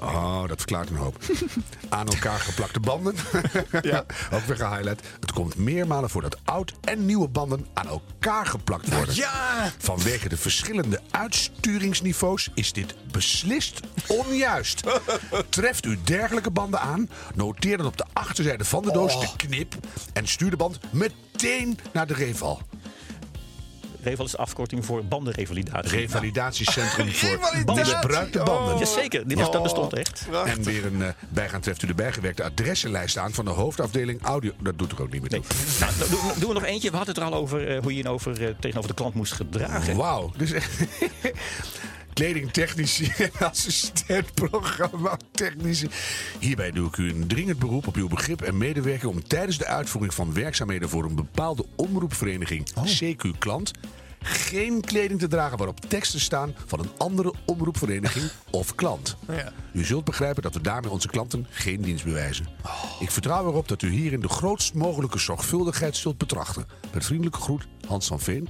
[0.00, 1.16] Oh, dat verklaart een hoop.
[1.88, 3.14] Aan elkaar geplakte banden.
[3.82, 4.04] ja.
[4.34, 5.06] Ook weer gehighlight.
[5.20, 9.14] Het komt meermalen voor dat oud en nieuwe banden aan elkaar geplakt worden.
[9.14, 9.70] Ja!
[9.78, 14.82] Vanwege de verschillende uitsturingsniveaus is dit beslist onjuist.
[15.48, 19.20] Treft u dergelijke banden aan, noteer dan op de achterzijde van de doos Oh.
[19.20, 19.74] de knip
[20.12, 22.60] en stuur de band meteen naar de Reval.
[24.02, 25.90] Reval is de afkorting voor bandenrevalidatie.
[25.98, 27.92] Revalidatiecentrum voor Revalidatie.
[27.92, 28.78] misbruikte banden.
[28.78, 30.26] Jazeker, dat bestond echt.
[30.46, 34.52] En weer een uh, bijgaan treft u de bijgewerkte adressenlijst aan van de hoofdafdeling audio.
[34.62, 35.42] Dat doet er ook niet meer toe.
[35.80, 36.90] Nou, doen we- doen we nog eentje.
[36.90, 39.14] We hadden het er al over eh, hoe je je over, eh, tegenover de klant
[39.14, 39.96] moest gedragen.
[39.96, 40.32] Wauw.
[40.36, 40.52] Dus,
[42.12, 45.88] kledingtechnici en assistentprogrammatechnici.
[46.38, 49.66] Hierbij doe ik u een dringend beroep op uw begrip en medewerking om tijdens de
[49.66, 53.72] uitvoering van werkzaamheden voor een bepaalde omroepvereniging CQ Klant
[54.22, 59.16] geen kleding te dragen waarop teksten staan van een andere omroepvereniging of klant.
[59.28, 59.52] Ja.
[59.72, 62.46] U zult begrijpen dat we daarmee onze klanten geen dienst bewijzen.
[63.00, 66.66] Ik vertrouw erop dat u hierin de grootst mogelijke zorgvuldigheid zult betrachten.
[66.92, 68.48] Met vriendelijke groet, Hans van Veen.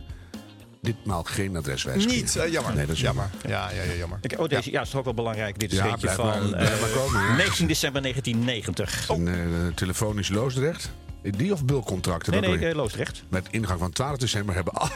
[0.83, 2.21] Ditmaal geen adreswijziging.
[2.21, 2.75] Niet, eh, jammer.
[2.75, 3.31] Nee, dat is jammer.
[3.43, 3.51] jammer.
[3.51, 4.19] Ja, ja, ja, jammer.
[4.23, 5.59] Ik- oh, deze, ja, dat is toch ook wel belangrijk.
[5.59, 7.37] Dit is Ja, een beetje blijf van maar- eh, maar komen, ja.
[7.43, 9.09] 19 december 1990.
[9.09, 10.91] Een eh, telefonisch loosdrecht.
[11.23, 12.33] Die of bulcontracten?
[12.41, 13.23] Nee, nee, eh, Loosdrecht.
[13.29, 14.73] Met ingang van 12 december hebben...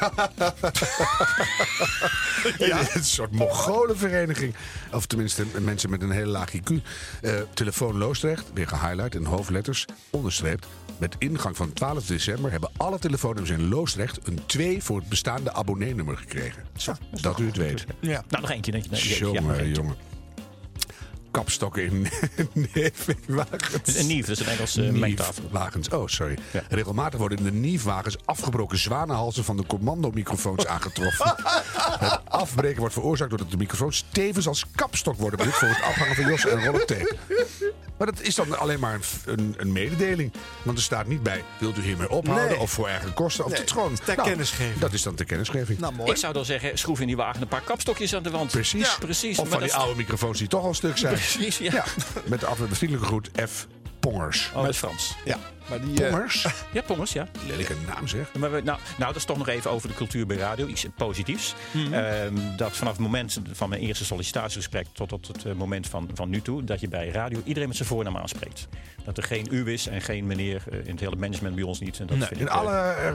[2.68, 2.80] ja.
[2.94, 4.55] Een soort Mongolenvereniging.
[4.92, 6.72] Of tenminste mensen met een hele laag IQ.
[7.20, 10.66] Eh, telefoon Loosdrecht, weer gehighlight in hoofdletters, onderstreept.
[10.98, 14.18] Met ingang van 12 december hebben alle telefoonnummers in Loosdrecht...
[14.28, 16.64] een 2 voor het bestaande abonneenummer gekregen.
[17.20, 17.84] dat u het weet.
[18.01, 18.24] Ja.
[18.28, 18.82] Nou, nog eentje.
[19.18, 20.13] Jongen, jongen.
[21.35, 22.06] Kapstokken in
[22.74, 23.97] neefwagens.
[23.97, 25.44] Een Nief, dat is een Engelse uh, mengtafel.
[25.51, 26.39] Wagens, oh sorry.
[26.69, 31.35] Regelmatig worden in de Niefwagens afgebroken zwanenhalzen van de commandomicrofoons aangetroffen.
[32.06, 36.15] het afbreken wordt veroorzaakt doordat de microfoons tevens als kapstok worden gebruikt voor het afhangen
[36.15, 37.16] van jos en rollertape.
[37.98, 40.32] Maar dat is dan alleen maar een, een, een mededeling.
[40.62, 42.58] Want er staat niet bij, wilt u hiermee ophouden Nee.
[42.58, 43.44] of voor eigen kosten?
[43.44, 44.78] Of Nee, het is gewoon, ter nou, kennisgeving.
[44.78, 45.78] Dat is dan ter kennisgeving.
[45.78, 46.10] Nou, mooi.
[46.10, 48.50] Ik zou dan zeggen, schroef in die wagen een paar kapstokjes aan de wand.
[48.50, 48.80] Precies.
[48.86, 49.38] Ja, precies.
[49.38, 51.12] Of maar van die oude microfoons die toch al stuk zijn.
[51.30, 51.84] Precies, ja.
[52.24, 53.66] Met de af met de vriendelijke groet F.
[54.10, 54.51] Pongers.
[54.55, 55.14] Oh, dat is Frans.
[55.24, 55.36] Ja,
[55.68, 56.05] maar die...
[56.05, 56.47] eh, Pongers?
[56.72, 57.26] Ja, Pongers, ja.
[57.47, 58.32] Lelijke naam zeg.
[58.39, 60.66] Maar we, nou, nou, dat is toch nog even over de cultuur bij radio.
[60.66, 61.55] Iets positiefs.
[61.93, 66.09] Ehm, dat vanaf het moment van mijn eerste sollicitatiegesprek tot op het eh, moment van,
[66.14, 66.64] van nu toe...
[66.64, 68.68] dat je bij radio iedereen met zijn voornaam aanspreekt.
[69.05, 71.81] Dat er geen u is en geen meneer eh, in het hele management bij ons
[71.81, 71.98] niet.
[72.01, 72.70] En dat Nee, vind in ik, alle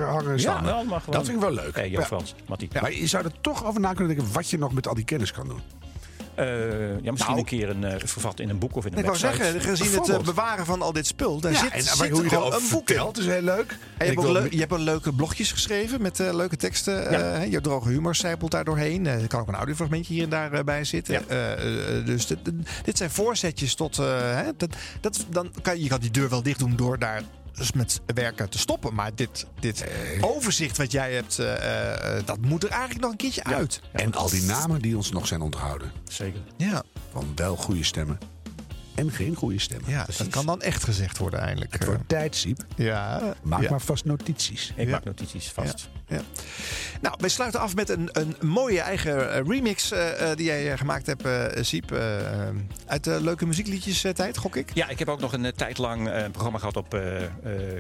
[0.06, 0.66] hangen en Ja, staan.
[0.74, 1.16] allemaal gewoon.
[1.16, 1.76] dat vind ik wel leuk.
[1.76, 2.02] Hey, Ja.
[2.02, 2.70] Frans, Mattie.
[2.82, 5.06] Maar je zou er toch over na kunnen denken wat je nog met al die
[5.06, 5.62] kennis kan doen.
[6.40, 7.38] Eh, ja, misschien Nou.
[7.38, 9.44] een keer een, eh, vervat in een boek of in een Ik wou website.
[9.44, 12.24] zeggen, gezien het eh, bewaren van al dit spul, daar ja, zit, en zit hoe
[12.24, 12.96] je gewoon een boek in.
[12.96, 13.78] vertelt is heel leuk.
[13.98, 17.08] En je, ik hebt ook je hebt ook leuke blogjes geschreven met leuke teksten.
[17.08, 19.08] eh, hè, je droge humor zijpelt daar doorheen.
[19.08, 21.24] Eh, er kan ook een audiofragmentje hier en daar bij zitten.
[22.06, 22.38] Dus dit,
[22.84, 24.00] dit zijn voorzetjes tot...
[24.00, 24.06] eh,
[24.36, 27.22] hè, dat, dat, dan kan, je kan die deur wel dicht doen door daar
[27.60, 28.94] dus met werken te stoppen.
[28.94, 29.86] Maar dit, dit
[30.22, 33.82] overzicht wat jij hebt, eh, eh, dat moet er eigenlijk nog een keertje uit.
[33.92, 35.92] En al die namen die ons nog zijn onthouden.
[36.04, 36.42] Zeker.
[36.58, 36.84] Ja.
[37.12, 38.18] Van wel goede stemmen
[39.00, 39.90] en geen goede stemmen.
[39.90, 41.74] Ja, dat kan dan echt gezegd worden eindelijk.
[41.74, 42.66] Het wordt tijd, Siep.
[42.76, 43.34] Ja.
[43.44, 43.70] Maak Ja.
[43.70, 44.74] maar vast notities.
[44.76, 44.92] Ik Ja.
[44.92, 45.90] maak notities vast.
[46.08, 46.22] Ja.
[47.02, 50.72] Nou, wij sluiten af met een, een mooie eigen eh, remix eh, eh, die jij
[50.72, 51.92] eh, gemaakt hebt, eh Siep.
[51.92, 52.00] eh,
[52.86, 54.72] uit de leuke muziekliedjes eh, tijd, gok ik.
[54.74, 57.24] Ja, ik heb ook nog een eh, tijd lang eh, een programma gehad op eh
[57.24, 57.30] eh,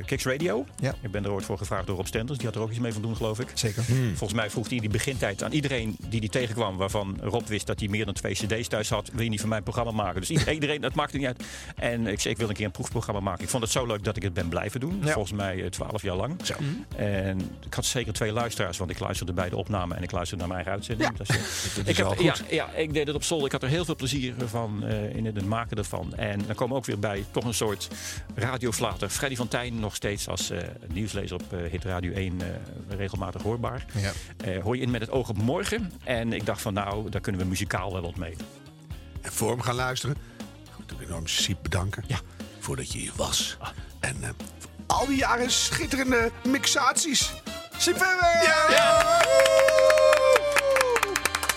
[0.05, 0.65] Kicks Radio.
[0.79, 0.95] Ja.
[1.01, 2.37] Ik ben er ooit voor gevraagd door Rob Stenders.
[2.37, 3.47] Die had er ook iets mee van doen, geloof ik.
[3.53, 3.83] Zeker.
[3.83, 6.77] Volgens mij vroeg hij in die begintijd aan iedereen die die tegenkwam...
[6.77, 9.09] waarvan Rob wist dat hij meer dan twee cd's thuis had...
[9.13, 10.19] wil je niet van mijn programma maken?
[10.19, 10.81] Dus iedereen, iedereen,
[11.17, 11.43] niet uit.
[11.75, 13.43] En ik zei, ik wil een keer een proefprogramma maken.
[13.43, 14.99] Ik vond het zo leuk dat ik het ben blijven doen.
[15.03, 15.11] Ja.
[15.11, 16.45] Volgens mij eh, twaalf jaar lang.
[16.45, 16.53] Zo.
[16.95, 20.45] En ik had zeker twee luisteraars, want ik luisterde bij de opname en ik luisterde
[20.45, 21.17] naar mijn eigen uitzending.
[21.17, 21.27] Dus,
[21.75, 23.45] Dat is ik, heb, ja, ja, ik deed het op zolder.
[23.45, 26.15] Ik had er heel veel plezier van eh, in het maken ervan.
[26.15, 27.87] En dan komen ook weer bij toch een soort
[28.35, 29.09] radioflater.
[29.09, 30.59] Freddy van Tijn nog steeds als eh,
[30.93, 32.47] nieuwslezer op Hit Radio 1 eh,
[32.97, 33.85] regelmatig hoorbaar.
[33.93, 34.11] Ja.
[34.37, 35.91] Eh, hoor je in met het oog op morgen.
[36.03, 38.35] En ik dacht van nou, daar kunnen we muzikaal wel wat mee.
[39.21, 40.15] En voor hem gaan luisteren.
[40.91, 42.03] Ik wil enorm Siep bedanken.
[42.07, 42.19] Ja.
[42.59, 43.57] Voordat je hier was.
[43.99, 47.33] En eh, voor al die jaren schitterende mixaties.
[47.77, 48.67] Siep Verwer!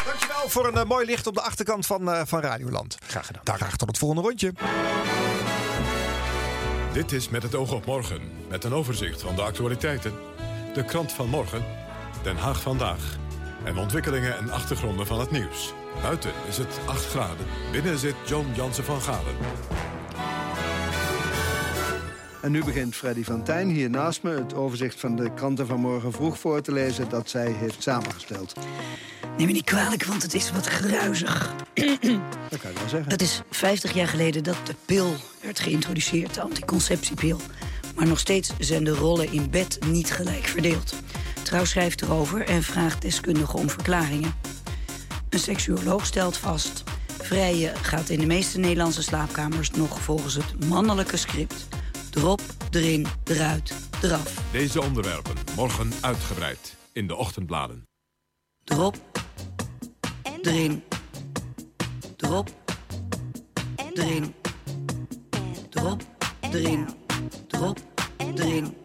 [0.04, 2.96] Dankjewel voor een eh, mooi licht op de achterkant van, eh, van Radioland.
[3.06, 3.42] Graag gedaan.
[3.44, 4.52] Daar graag tot het volgende rondje.
[6.92, 8.20] Dit is Met het oog op morgen.
[8.48, 10.12] Met een overzicht van de actualiteiten.
[10.74, 11.64] De krant van morgen.
[12.22, 13.16] Den Haag vandaag.
[13.64, 15.72] En ontwikkelingen en achtergronden van het nieuws.
[16.02, 17.46] Buiten is het 8 graden.
[17.72, 19.34] Binnen zit John Jansen van Galen.
[22.42, 25.80] En nu begint Freddy van Tijn hier naast me het overzicht van de kranten van
[25.80, 28.52] morgen vroeg voor te lezen dat zij heeft samengesteld.
[29.36, 31.54] Neem me niet kwalijk, want het is wat gruizig.
[32.50, 33.10] Dat kan je wel zeggen.
[33.10, 37.40] Het is 50 jaar geleden dat de pil werd geïntroduceerd, de anticonceptiepil.
[37.94, 40.94] Maar nog steeds zijn de rollen in bed niet gelijk verdeeld.
[41.42, 44.34] Trouw schrijft erover en vraagt deskundigen om verklaringen.
[45.32, 46.82] Een seksuoloog stelt vast...
[47.22, 51.68] vrijen gaat in de meeste Nederlandse slaapkamers nog volgens het mannelijke script.
[52.14, 52.40] Erop,
[52.70, 54.42] erin, eruit, eraf.
[54.50, 57.88] Deze onderwerpen morgen uitgebreid in de ochtendbladen.
[58.64, 58.96] Erop,
[60.42, 60.82] erin,
[62.16, 62.50] erop,
[63.94, 64.34] erin,
[65.70, 66.00] erop,
[66.40, 66.86] erin,
[67.48, 67.78] erop,
[68.16, 68.76] erin,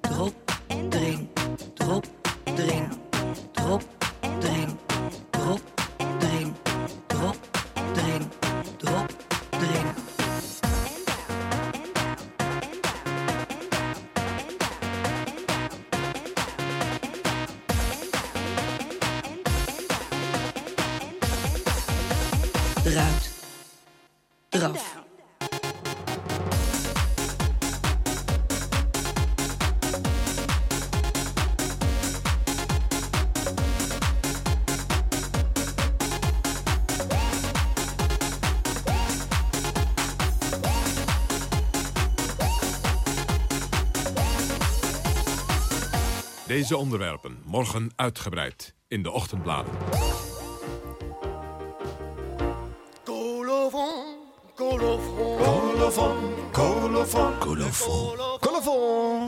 [0.00, 0.34] erop,
[0.68, 1.28] erin, erop, erin,
[1.74, 2.06] erop,
[2.44, 3.95] erin,
[46.66, 49.72] Deze onderwerpen morgen uitgebreid in de ochtendbladen.
[53.04, 54.16] Colophon,
[54.54, 57.38] colophon, colophon, colophon,
[58.40, 59.26] colophon,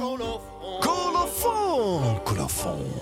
[0.81, 2.93] colophon, colophon.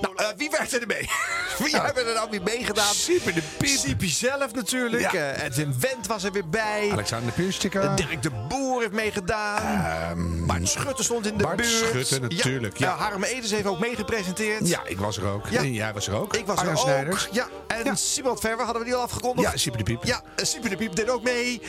[0.00, 1.08] Nou, eh, wie werkt er mee?
[1.64, 2.94] Wie hebben er nou weer meegedaan?
[2.94, 3.78] Siep de Piep.
[3.78, 5.12] Siepie zelf natuurlijk.
[5.12, 5.30] Ja.
[5.32, 6.88] Eh, Edwin Wendt was er weer bij.
[6.92, 7.80] Alexander Pinstika.
[7.80, 10.46] Eh, Dirk de Boer heeft meegedaan.
[10.46, 11.68] Bart Schutte stond in de Bart buurt.
[11.70, 12.96] Schutte, natuurlijk, ja.
[12.96, 14.68] Harm Edens heeft ook meegepresenteerd.
[14.68, 15.46] Ja, ik was er ook.
[15.48, 15.58] Ja.
[15.60, 16.36] En jij was er ook.
[16.36, 16.76] Ik was er ook.
[16.76, 17.28] Snijders.
[17.32, 19.52] Ja, en Simon Verwer hadden we die al afgekondigd.
[19.52, 20.04] Ja, Siep de Piep.
[20.04, 21.62] Ja, eh, Sieper de Piep deed ook mee.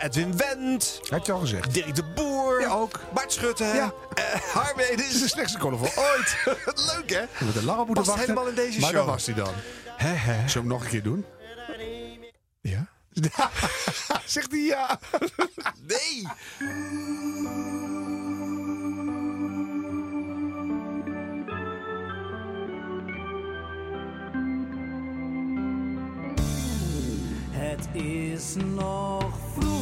[0.00, 1.00] Edwin Wendt.
[1.10, 1.74] Had je al gezegd.
[1.74, 2.60] Dirk de Boer.
[2.60, 3.00] Ja, ook.
[3.12, 3.64] Bart Schutte.
[3.64, 3.92] Ja.
[4.52, 5.02] Harm Edens.
[5.02, 6.36] Dit is de slechtste column ooit.
[6.94, 7.20] Leuk hè?
[7.38, 8.34] We moeten lang op moeten Past wachten.
[8.34, 8.98] helemaal in deze maar show.
[8.98, 9.54] daar was hij dan.
[9.96, 10.48] Hè, hè.
[10.48, 11.24] Zullen we hem nog een keer doen?
[12.60, 12.86] Ja?
[14.24, 14.98] Zegt hij ja.
[15.88, 16.26] Nee.
[27.50, 29.75] Het is nog vroeg.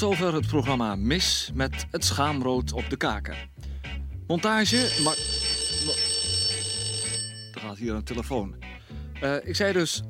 [0.00, 3.36] Zover het programma Mis met het schaamrood op de kaken.
[4.26, 5.16] Montage, maar...
[7.54, 8.54] Er gaat hier een telefoon.
[9.20, 10.02] Eh, ik zei dus...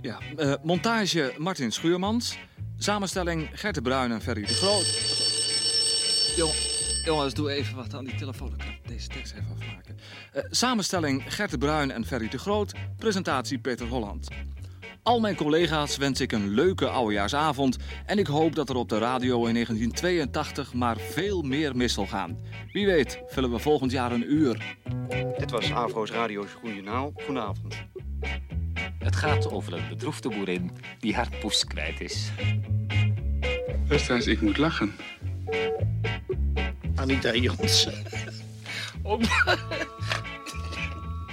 [0.00, 2.38] Ja, eh, montage Martin Schuurmans.
[2.76, 4.86] Samenstelling Gert de Bruin en Ferry de Groot.
[6.36, 6.52] Jong,
[7.04, 8.52] jongens, doe even wat aan die telefoon.
[8.52, 9.98] Ik kan deze tekst even afmaken.
[10.32, 12.72] Eh, samenstelling Gert de Bruin en Ferry de Groot.
[12.96, 14.28] Presentatie Peter Holland.
[15.08, 17.76] Al mijn collega's wens ik een leuke oudejaarsavond
[18.06, 22.06] en ik hoop dat er op de radio in 1982 maar veel meer mis zal
[22.06, 22.38] gaan.
[22.72, 24.76] Wie weet vullen we volgend jaar een uur.
[25.38, 27.12] Dit was Avro's Radio's Goedenaal.
[27.14, 27.74] Goedenavond.
[28.98, 32.30] Het gaat over een bedroefde boerin die haar poes kwijt is.
[33.88, 34.96] Luisteraars, ik moet lachen.
[36.94, 38.04] Anita Jansen.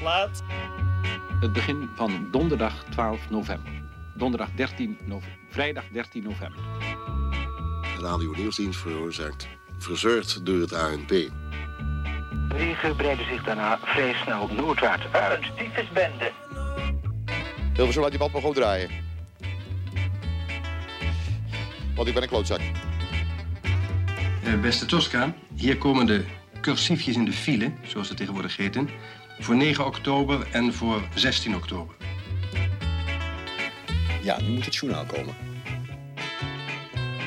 [0.04, 0.44] Laat.
[1.40, 3.72] Het begin van donderdag 12 november.
[4.14, 5.38] Donderdag 13 november.
[5.50, 6.60] Vrijdag 13 november.
[7.82, 9.48] De radio nieuwsdienst veroorzaakt
[9.78, 11.10] verzorgd door het ANP.
[12.50, 15.58] Regen breidde zich daarna vrij snel noordwaarts uit.
[15.58, 16.32] Tyfusbende.
[17.74, 18.90] Hilversum, laat die band maar gewoon draaien.
[21.96, 22.60] Want ik ben een klootzak.
[24.44, 26.26] Eh, beste Tosca, hier komen de
[26.62, 28.90] cursiefjes in de file, zoals het tegenwoordig heten,
[29.40, 31.96] voor 9 oktober en voor 16 oktober.
[34.22, 35.36] Ja, nu moet het journaal komen.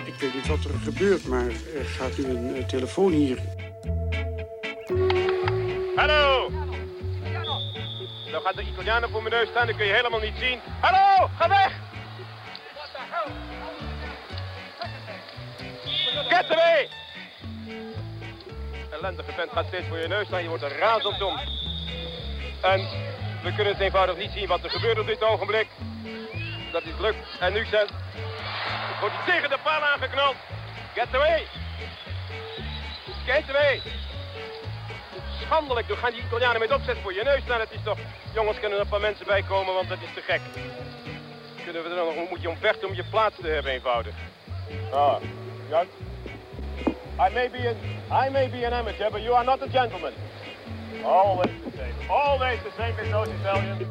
[0.05, 3.39] Ik weet niet wat er gebeurt, maar er gaat u een eh, telefoon hier.
[5.97, 6.51] Hallo!
[8.31, 10.59] Dan gaat de Italianen voor mijn neus staan, dat kun je helemaal niet zien.
[10.81, 11.73] Hallo, ga weg!
[16.29, 16.89] Get away!
[18.91, 21.39] Ellendige vent gaat steeds voor je neus staan, je wordt er razend om.
[22.61, 22.81] En
[23.43, 25.69] we kunnen het eenvoudig niet zien wat er gebeurt op dit ogenblik.
[26.73, 27.27] Dat is lukt.
[27.41, 27.91] En nu zet...
[29.01, 30.37] Wordt hij tegen de paal aangeknald.
[30.95, 31.47] Get away!
[33.27, 33.81] Get away!
[35.41, 37.61] Schandelijk, we gaan die Italianen met opzet voor je neus staan.
[37.61, 37.99] Het is toch...
[38.35, 40.41] Jongens, kunnen er een paar mensen bij komen, want dat is te gek.
[41.65, 42.29] Kunnen we er dan nog...
[42.29, 42.57] Moet je om
[42.87, 44.15] om je plaats te hebben, eenvoudig.
[44.93, 45.23] Ah,
[45.69, 45.87] Jan.
[47.21, 48.27] I may be an...
[48.27, 50.13] I may be an amateur, but you are not a gentleman.
[51.05, 51.95] All the the same.
[52.11, 52.97] All the same.
[52.97, 53.87] There's no rebellion.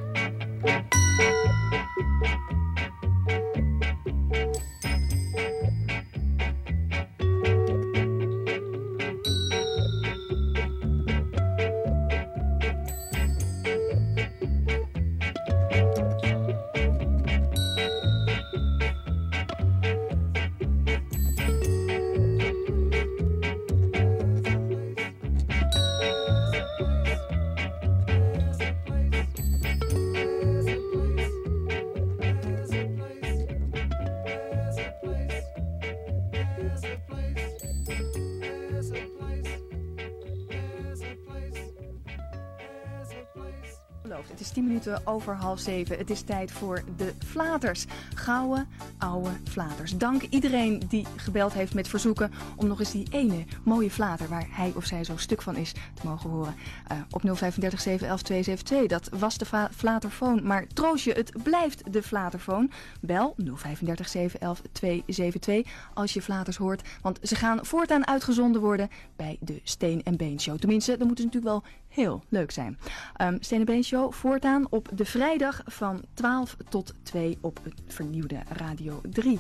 [45.03, 45.97] Over half zeven.
[45.97, 47.85] Het is tijd voor de flaters.
[48.15, 49.97] Gouden, oude flaters.
[49.97, 54.47] Dank iedereen die gebeld heeft met verzoeken om nog eens die ene mooie flater waar
[54.49, 56.55] hij of zij zo stuk van is te mogen horen.
[56.87, 58.87] Eh, op 035 711 272.
[58.87, 60.43] Dat was de flaterfoon.
[60.43, 62.71] Maar troost je, het blijft de flaterfoon.
[63.01, 66.81] Bel 035 711 272 als je flaters hoort.
[67.01, 70.57] Want ze gaan voortaan uitgezonden worden bij de Steen en Been Show.
[70.57, 71.63] Tenminste, dan moeten natuurlijk wel
[71.97, 72.77] heel leuk zijn.
[73.15, 77.81] Ehm Steen en Been Show voortaan op de vrijdag van 12 tot 2 op het
[77.87, 79.39] vernieuwde Radio 3.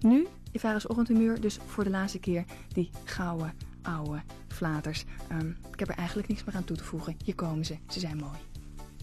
[0.00, 5.04] Nu, Ivaris Ochtendhumeur, dus voor de laatste keer die gouden oude flaters.
[5.28, 7.16] Ehm, ik heb er eigenlijk niks meer aan toe te voegen.
[7.24, 8.38] Hier komen ze, ze zijn mooi.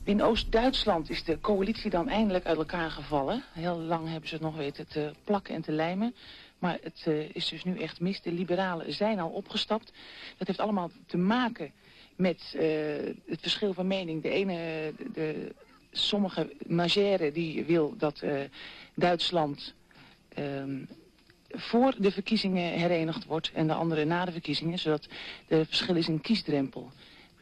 [0.03, 3.43] In Oost-Duitsland is de coalitie dan eindelijk uit elkaar gevallen.
[3.53, 6.15] Heel lang hebben ze het nog weten te plakken en te lijmen.
[6.59, 8.21] Maar het eh, is dus nu echt mis.
[8.21, 9.93] De liberalen zijn al opgestapt.
[10.37, 11.71] Dat heeft allemaal te maken
[12.15, 12.65] met eh,
[13.25, 14.21] het verschil van mening.
[14.21, 15.51] De ene, de,
[15.91, 18.41] sommige magère die wil dat eh,
[18.95, 19.73] Duitsland
[20.29, 20.85] ehm,
[21.49, 25.07] voor de verkiezingen herenigd wordt en de andere na de verkiezingen, zodat
[25.47, 26.91] er verschil is in kiesdrempel.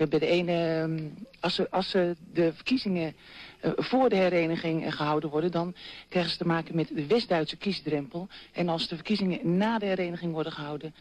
[0.01, 1.07] We hebben de ene, ehm,
[1.39, 3.15] als, ze, als ze de verkiezingen
[3.59, 5.75] eh, voor de hereniging eh, gehouden worden, dan
[6.09, 8.27] krijgen ze te maken met de West-Duitse kiesdrempel.
[8.51, 10.95] En als de verkiezingen na de hereniging worden gehouden,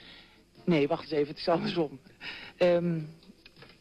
[0.64, 1.98] nee, wacht eens even, het is andersom.
[2.56, 2.98] Ehm,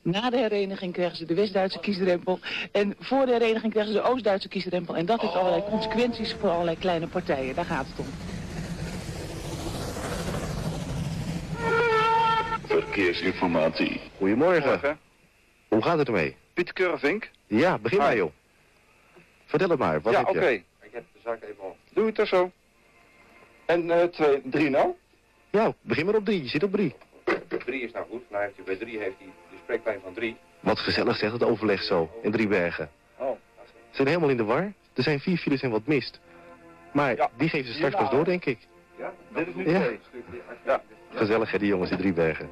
[0.02, 2.40] na de hereniging krijgen ze de West-Duitse kiesdrempel.
[2.72, 4.96] En voor de hereniging krijgen ze de Oost-Duitse kiesdrempel.
[4.96, 7.56] En dat heeft allerlei consequenties voor allerlei kleine partijen.
[7.56, 8.06] Daar gaat het om.
[12.68, 14.02] Verkeersinformatie.
[14.18, 15.00] Goedemorgen.
[15.68, 16.36] Hoe gaat het ermee?
[16.54, 17.30] Piet Kurvink.
[17.48, 18.32] Ja, begin maar joh.
[19.46, 20.02] Vertel het maar.
[20.02, 20.48] Wat ja, heb oké.
[20.48, 20.64] je?
[20.82, 21.78] Ik heb de zaak even op.
[21.94, 22.52] Doe het er zo.
[23.66, 24.94] En eh twee, drie nou?
[25.50, 26.42] Ja, begin maar op drie.
[26.42, 26.96] Je zit op drie.
[27.66, 28.30] Drie is nou goed.
[28.30, 29.28] Nou heeft hij bij drie heeft hij
[29.70, 30.38] spreekpijn van drie.
[30.60, 32.10] Wat gezellig zegt het overleg zo.
[32.22, 32.90] In drie bergen.
[33.18, 33.30] Oh.
[33.62, 34.74] Ze zijn helemaal in de war.
[34.94, 36.20] Er zijn vier files en wat mist.
[36.94, 38.58] Maar die geven ze straks pas door, denk ik.
[38.98, 39.80] Ja, dit is nu Ja.
[39.80, 40.00] twee.
[40.66, 40.82] Ja.
[41.14, 42.50] Gezellig hè, die jongens in drie bergen.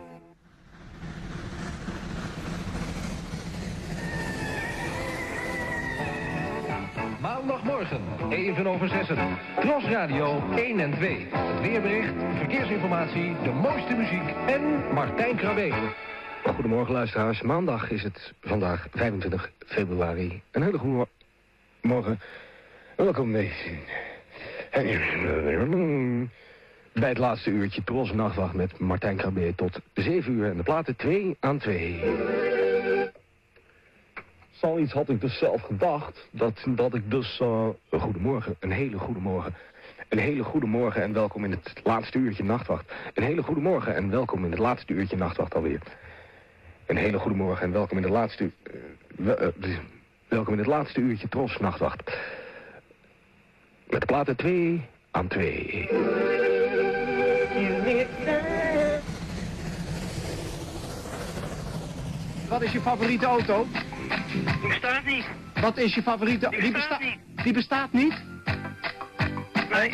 [7.21, 9.17] Maandagmorgen, even over zessen.
[9.59, 11.27] Cross Radio 1 en 2.
[11.31, 15.73] Het weerbericht, verkeersinformatie, de mooiste muziek en Martijn Krabbe.
[16.43, 17.41] Goedemorgen luisteraars.
[17.41, 20.41] Maandag is het vandaag 25 februari.
[20.51, 21.07] Een hele goede mo-
[21.81, 22.19] morgen.
[22.95, 23.51] En welkom bij...
[26.93, 30.49] Bij het laatste uurtje Tros Nachtwacht met Martijn Krabbe tot 7 uur.
[30.49, 32.01] En de platen 2 aan 2.
[34.51, 36.27] Zoiets had ik dus zelf gedacht.
[36.31, 37.39] Dat, dat ik dus...
[37.39, 39.55] eh, een goedemorgen, een hele goede morgen.
[40.09, 42.91] Een hele goede morgen en welkom in het laatste uurtje Nachtwacht.
[43.13, 45.79] Een hele goede morgen en welkom in het laatste uurtje Nachtwacht alweer.
[46.87, 48.43] Een hele goede morgen en welkom in het laatste...
[48.63, 48.73] eh,
[49.07, 49.47] wel- eh,
[50.27, 52.17] welkom in het laatste uurtje Tros Nachtwacht.
[53.89, 55.89] Met de platen 2 aan 2.
[62.49, 63.67] Wat is je favoriete auto?
[64.61, 65.25] Die bestaat niet.
[65.61, 66.49] Wat is je favoriete...
[66.49, 67.17] Die bestaat niet.
[67.43, 68.13] Die bestaat niet?
[69.71, 69.93] Nee.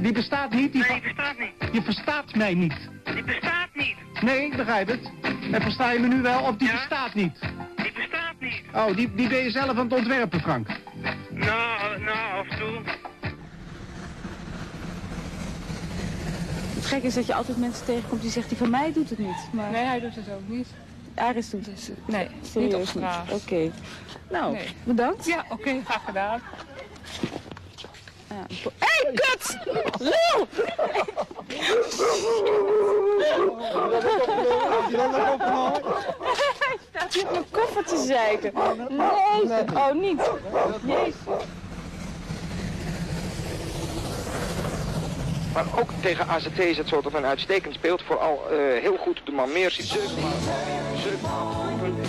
[0.00, 0.72] Die bestaat niet?
[0.72, 1.72] Die Nee, die bestaat niet.
[1.72, 2.74] Je verstaat mij niet.
[3.14, 3.96] Die bestaat niet.
[4.22, 5.10] Nee, ik begrijp het.
[5.52, 7.38] En versta je me nu wel of die bestaat niet?
[7.76, 8.62] Die bestaat niet.
[8.74, 10.68] Oh, die, die ben je zelf aan het ontwerpen, Frank.
[11.30, 12.80] Nou, nou, af en toe.
[16.74, 19.18] Het gekke is dat je altijd mensen tegenkomt die zegt, die van mij doet het
[19.18, 19.48] niet.
[19.52, 19.70] Maar...
[19.70, 20.66] Nee, hij doet het ook niet.
[21.14, 21.90] Aris doet het.
[22.06, 23.04] Nee, serieus niet.
[23.30, 23.70] Oké.
[24.30, 24.68] Nou, Nee.
[24.84, 25.26] bedankt.
[25.26, 26.40] Ja, oké, graag gedaan.
[28.28, 28.34] Hé,
[28.78, 29.58] hey, kut!
[29.98, 30.46] Lul!
[36.58, 38.52] Hij staat hier op mijn koffer te zeiken.
[38.88, 40.30] Nee, oh niet.
[40.84, 41.14] Jezus.
[45.52, 48.02] Maar ook tegen AZT is het zo dat men uitstekend speelt.
[48.02, 49.86] Vooral eh, heel goed de man meer ziet.
[49.86, 50.06] 7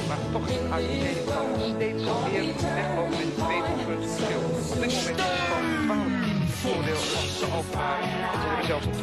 [0.07, 4.39] maar toch is AZT dan steeds meer weglopen met twee doelpunten verschil.
[4.73, 5.68] Op dit moment
[6.59, 8.99] voordeel ze hebben zelfs een 12-9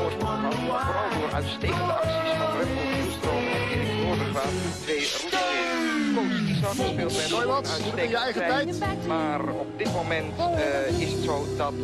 [0.00, 0.54] voorsprong gehad.
[0.54, 4.54] Vooral door uitstekende acties van Remco Nieuwstroom en Erik Noordervaart.
[4.82, 6.14] Twee routiniers.
[6.16, 9.06] Coach Isaac speelt met een uitstekende tijd.
[9.06, 11.74] Maar op dit moment eh, is het zo dat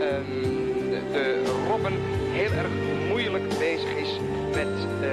[0.00, 0.56] ehm,
[1.12, 1.96] de, Robben
[2.32, 2.72] heel erg
[3.08, 4.10] moeilijk bezig is
[4.54, 5.10] met eh,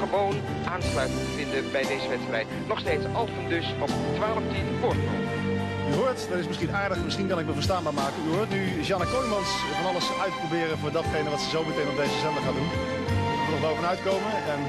[0.00, 0.34] gewoon
[0.64, 2.46] aansluiting te vinden bij deze wedstrijd.
[2.68, 3.94] Nog steeds Alphen dus op 12-10
[4.80, 5.39] voorsprong.
[5.90, 8.26] U hoort, dat is misschien aardig, misschien kan ik me verstaanbaar maken.
[8.26, 11.96] U hoort nu Janne Kooijmans van alles uitproberen voor datgene wat ze zo meteen op
[11.96, 12.70] deze zender gaat doen.
[12.70, 14.60] We er nog bovenuit komen en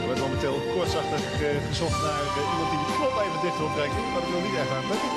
[0.00, 3.72] er wordt momenteel koortsachtig eh, gezocht naar eh, iemand die de knop even dicht wil
[3.76, 4.00] trekken.
[4.14, 5.10] Dat is nog niet echt aan het lukken.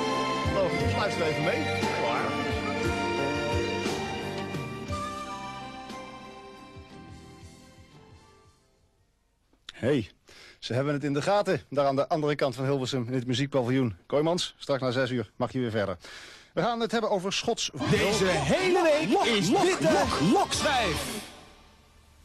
[0.64, 1.04] Ik.
[1.04, 1.62] Dus even mee.
[2.02, 2.44] Wel.
[9.84, 10.10] Hey,
[10.64, 11.60] ze hebben het in de gaten.
[11.68, 13.96] Daar aan de andere kant van Hilversum in het muziekpaviljoen.
[14.06, 15.96] Kooijmans, straks na zes uur mag je weer verder.
[16.52, 17.70] We gaan het hebben over Schots...
[17.90, 21.22] Deze hele week is dit de Loksvijf.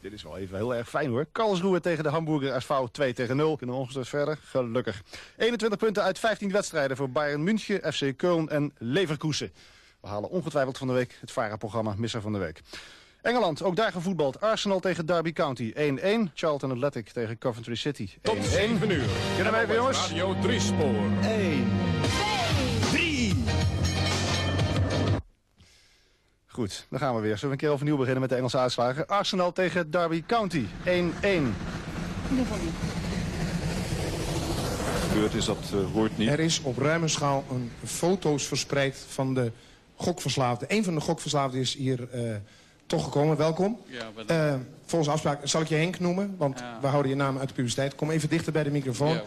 [0.00, 1.26] Dit is wel even heel erg fijn hoor.
[1.32, 3.56] Karlsruhe tegen de Hamburger SV 2 tegen 0.
[3.56, 4.38] Kunnen we verder.
[4.44, 5.02] Gelukkig.
[5.36, 9.52] 21 punten uit 15 wedstrijden voor Bayern München, FC Köln en Leverkusen.
[10.00, 12.62] We halen ongetwijfeld van de week het VARA-programma Misser van de Week.
[13.22, 14.40] Engeland, ook daar gevoetbald.
[14.40, 15.76] Arsenal tegen Derby County 1-1.
[16.34, 18.20] Charlton Athletic tegen Coventry City 1-1.
[18.22, 19.04] Tot 7 uur.
[19.34, 20.08] Kunnen we even jongens?
[20.08, 20.94] Radio 3 Spoor.
[21.22, 21.66] 1,
[22.90, 23.34] 3.
[26.46, 27.38] Goed, dan gaan we weer.
[27.38, 29.06] Zullen we een keer overnieuw beginnen met de Engelse uitslagen?
[29.06, 30.88] Arsenal tegen Derby County 1-1.
[35.10, 36.28] gebeurd is, dat eh, hoort niet.
[36.28, 39.52] Er is op ruime schaal een foto's verspreid van de
[39.96, 40.64] gokverslaafde.
[40.68, 42.36] Een van de gokverslaafden is hier eh,
[42.90, 43.78] toch gekomen, welkom.
[43.86, 44.10] Ja.
[44.26, 44.54] Eh,
[44.86, 46.78] volgens afspraak zal ik je Henk noemen, want Ja.
[46.80, 47.94] we houden je naam uit de publiciteit.
[47.94, 49.18] Kom even dichter bij de microfoon.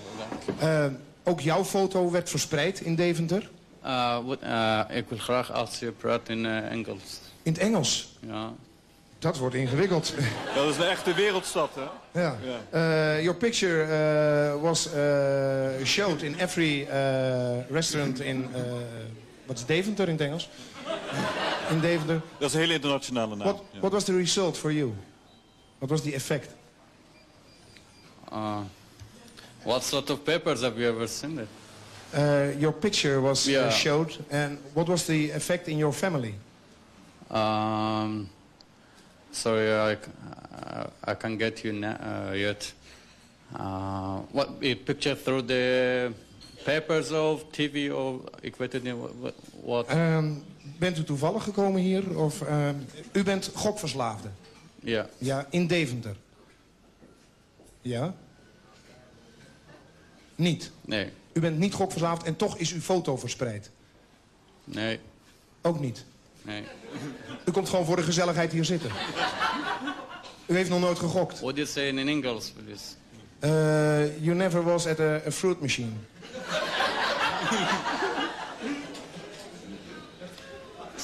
[0.60, 0.86] Ja.
[0.86, 0.92] Eh,
[1.24, 3.50] ook jouw foto werd verspreid in Deventer.
[3.82, 7.20] Eh, wat- eh, ik wil graag als je praat in eh, Engels.
[7.44, 8.18] In het Engels.
[8.28, 8.52] Ja.
[9.20, 10.14] Dat wordt ingewikkeld.
[10.56, 12.22] Dat is de echte wereldstad, hè?
[12.22, 12.36] ja.
[12.70, 18.48] Eh, your picture eh, was eh, showed in every eh, restaurant in...
[18.56, 18.62] eh
[19.46, 20.50] wat is Deventer in het Engels?
[21.70, 22.22] In Deventer.
[22.38, 23.48] Dat is een hele internationale naam.
[23.48, 23.80] What, ja.
[23.80, 24.94] what was the result for you?
[25.78, 26.56] What was the effect?
[28.32, 28.58] Uh,
[29.64, 31.48] what sort of papers have you ever seen it?
[32.14, 36.34] Uh, your picture was uh, showed, and what was the effect in your family?
[37.32, 38.30] Um,
[39.32, 40.12] sorry, I, c-
[40.66, 41.98] uh, I can't get you na-
[42.30, 42.74] uh, yet.
[43.56, 46.14] Uh, what a picture through the
[46.66, 49.34] papers of TV or ik weet het niet wat.
[49.64, 49.88] what.
[49.88, 50.32] Ehm,
[50.84, 52.20] bent u toevallig gekomen hier?
[52.20, 52.76] Of, ehm,
[53.12, 54.30] u bent gokverslaafde?
[54.80, 55.10] Ja.
[55.18, 56.16] Ja, in Deventer.
[57.82, 58.14] Ja?
[60.36, 60.72] Niet?
[60.82, 63.70] Nee, U bent niet gokverslaafd en toch is uw foto verspreid?
[64.64, 65.00] nee,
[65.62, 66.06] Ook niet?
[66.42, 66.64] nee.
[67.46, 68.92] U komt gewoon voor de gezelligheid hier zitten?
[70.46, 71.40] U heeft nog nooit gegokt?
[71.40, 72.86] What do you say in English, please?
[73.40, 75.92] Uh, you never was at a, a fruit machine?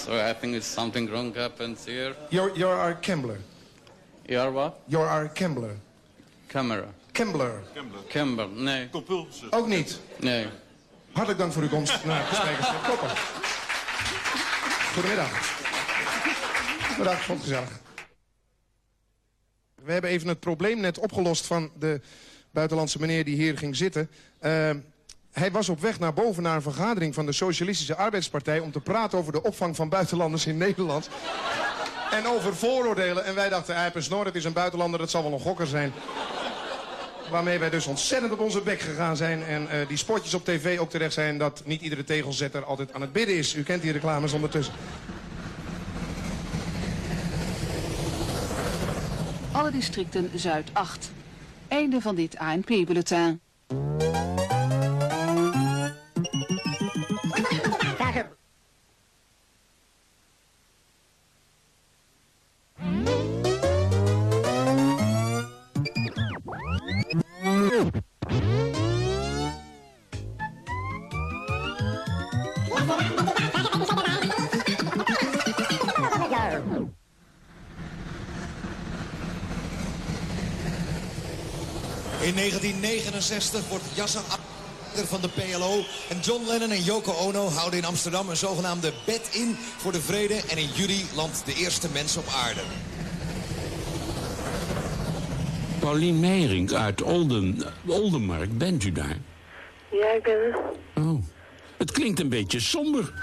[0.09, 2.15] So I think it's something wrong happens here.
[2.31, 3.37] You're, you're our gambler.
[4.27, 4.79] You are what?
[4.87, 5.75] You're our gambler.
[6.47, 6.87] Camera.
[7.13, 7.61] Gambler.
[8.09, 8.89] Camber, nee.
[8.89, 9.51] Compulsive.
[9.51, 9.99] Ook niet?
[10.19, 10.45] Nee.
[11.11, 12.83] Hartelijk dank voor uw komst naar het sprekersschap.
[12.83, 13.09] Koppen.
[14.93, 15.57] Goedemiddag.
[16.97, 17.79] Bedankt, vond het gezellig.
[19.83, 22.01] We hebben even het probleem net opgelost van de
[22.51, 24.09] buitenlandse meneer die hier ging zitten.
[24.39, 24.69] Eh,
[25.39, 28.59] hij was op weg naar boven naar een vergadering van de Socialistische Arbeidspartij...
[28.59, 31.09] om te praten over de opvang van buitenlanders in Nederland.
[32.11, 33.25] En over vooroordelen.
[33.25, 35.93] En wij dachten, hij snor, het is een buitenlander, dat zal wel een gokker zijn.
[37.31, 39.43] Waarmee wij dus ontzettend op onze bek gegaan zijn.
[39.43, 43.01] En eh, die spotjes op tv ook terecht zijn dat niet iedere tegelzetter altijd aan
[43.01, 43.55] het bidden is.
[43.55, 44.73] U kent die reclames ondertussen.
[49.51, 51.11] Alle districten Zuid 8.
[51.67, 53.39] Einde van dit ANP-bulletin.
[83.29, 84.21] 1969 wordt Yasser
[85.07, 89.29] van de PLO en John Lennon en Yoko Ono houden in Amsterdam een zogenaamde bed
[89.33, 92.61] in voor de vrede en in juli landt de eerste mens op aarde.
[95.79, 99.17] Paulien Meijering uit Olden, Oldenmark, bent u daar?
[99.91, 100.59] Ja, ik ben er.
[100.95, 101.23] Oh.
[101.77, 103.13] Het klinkt een beetje somber.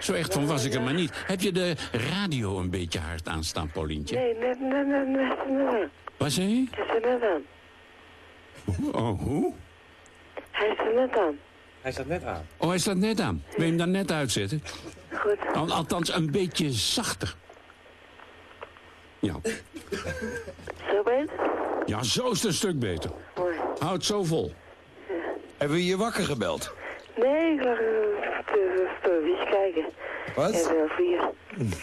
[0.00, 1.12] Zo echt van was ik er maar niet.
[1.26, 4.16] Heb je de radio een beetje hard aanstaan, Paulientje?
[4.16, 5.88] Nee, net, net, net, net, net.
[6.16, 6.66] Wat zei je?
[7.02, 7.42] Net aan.
[8.92, 9.52] Oh, hoe?
[10.50, 11.38] Hij er net aan.
[11.80, 12.46] Hij staat net aan.
[12.56, 13.42] Oh, hij staat net aan.
[13.50, 14.62] Wil je hem daar net uitzetten?
[15.12, 15.36] Goed.
[15.54, 17.34] Al- Althans, een beetje zachter.
[19.18, 19.34] Ja.
[20.90, 21.28] Zo ben
[21.86, 23.10] ja, zo is het een stuk beter.
[23.36, 23.54] Mooi.
[23.78, 24.52] Houd zo vol.
[25.56, 26.72] Hebben we je wakker gebeld?
[27.16, 27.84] Nee, ik lag eh,
[28.46, 29.84] te televisie kijken.
[30.34, 30.72] Wat?
[30.96, 31.30] 4.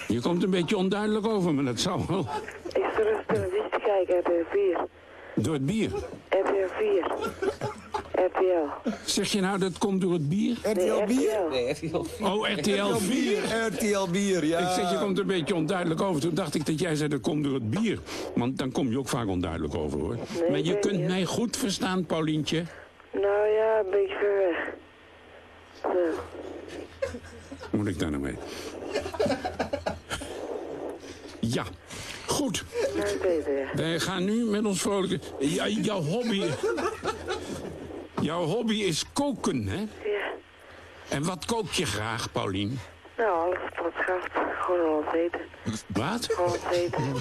[0.08, 2.20] Je komt een beetje onduidelijk over, maar dat zou wel.
[2.20, 4.78] Ik zat even televisie te kijken, RTL 4.
[5.42, 5.92] Door het bier.
[6.30, 7.12] RTL 4.
[8.12, 8.90] RTL.
[9.06, 10.58] Zeg je nou dat komt door het bier?
[10.64, 11.40] RTL bier?
[11.50, 12.32] Nee, RTL 4.
[12.32, 13.38] Oh, RTL 4.
[13.68, 14.60] RTL bier, ja.
[14.60, 16.22] Ik zeg, je komt een beetje onduidelijk over.
[16.22, 18.00] Toen dacht ik dat jij zei, dat komt door het bier.
[18.36, 20.16] Want dan kom je ook vaak onduidelijk over, hoor.
[20.40, 21.08] Nee, maar je kunt niet.
[21.08, 22.64] mij goed verstaan, Paulientje.
[23.12, 24.74] Nou ja, een beetje ver weg.
[25.82, 25.90] Zo.
[27.70, 28.36] Hoe moet ik daar nou mee?
[31.40, 31.64] Ja,
[32.30, 32.64] goed.
[33.74, 35.20] Wij gaan nu met ons vrolijke...
[35.40, 36.44] Ja, jouw hobby...
[38.22, 39.80] Jouw hobby is koken, hè?
[40.10, 40.32] Ja.
[41.10, 42.80] En wat kook je graag, Paulien?
[43.18, 44.32] Nou, alles wat schaft.
[44.60, 45.42] Gewoon alles eten.
[45.88, 46.26] Wat?
[46.34, 47.14] Gewoon alles eten.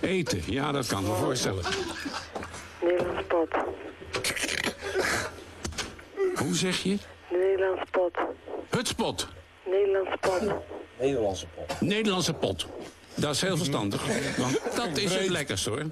[0.00, 1.64] Eten, ja, dat kan ik me voorstellen.
[2.82, 3.48] Nederlands pot.
[6.36, 6.98] Hoe zeg je?
[7.30, 8.18] Nederlands pot.
[8.70, 9.28] Hutspot.
[9.64, 10.42] Nederlands pot.
[10.98, 11.80] Nederlandse pot.
[11.80, 12.66] Nederlandse pot.
[13.20, 14.02] Dat is heel verstandig,
[14.36, 15.84] want dat is het lekkerst hoor.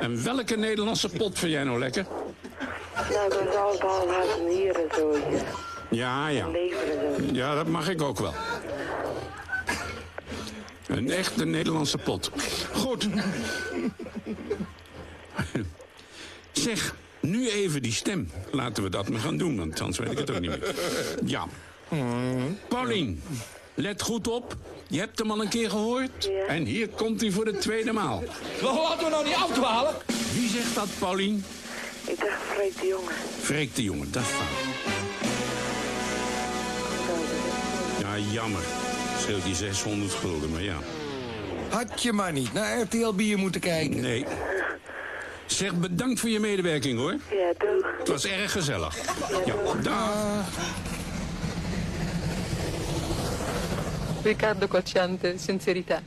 [0.00, 2.06] En welke Nederlandse pot vind jij nou lekker?
[3.10, 5.16] Nou, dat is hart en nieren en zo.
[5.90, 6.28] Ja.
[6.28, 6.48] Ja,
[7.32, 7.54] ja.
[7.54, 8.34] Dat mag ik ook wel.
[10.86, 12.30] Een echte Nederlandse pot.
[12.72, 13.08] Goed.
[16.52, 18.30] Zeg, nu even die stem.
[18.50, 20.74] Laten we dat maar gaan doen, want anders weet ik het ook niet meer.
[21.24, 21.46] Ja.
[22.68, 23.22] Paulien,
[23.74, 24.56] let goed op.
[24.92, 26.30] Je hebt hem al een keer gehoord.
[26.48, 28.22] En hier komt hij voor de tweede maal.
[28.62, 29.94] Laten we nou niet afdwalen.
[30.34, 31.44] Wie zegt dat, Paulien?
[32.06, 33.10] Ik dacht Freek de Jonge.
[33.40, 34.48] Freek de jongen, dat is fout.
[38.00, 38.62] Ja, jammer.
[39.18, 40.76] Scheelt je 600 gulden, maar ja.
[41.68, 44.00] Had je maar niet naar RTL Bier moeten kijken.
[44.00, 44.24] Nee.
[45.46, 47.12] Zeg, bedankt voor je medewerking, hoor.
[47.12, 47.86] Ja, doe.
[47.98, 48.96] Het was erg gezellig.
[49.46, 50.46] Ja, dag.
[54.24, 56.00] Riccardo Cocciante, sincerità.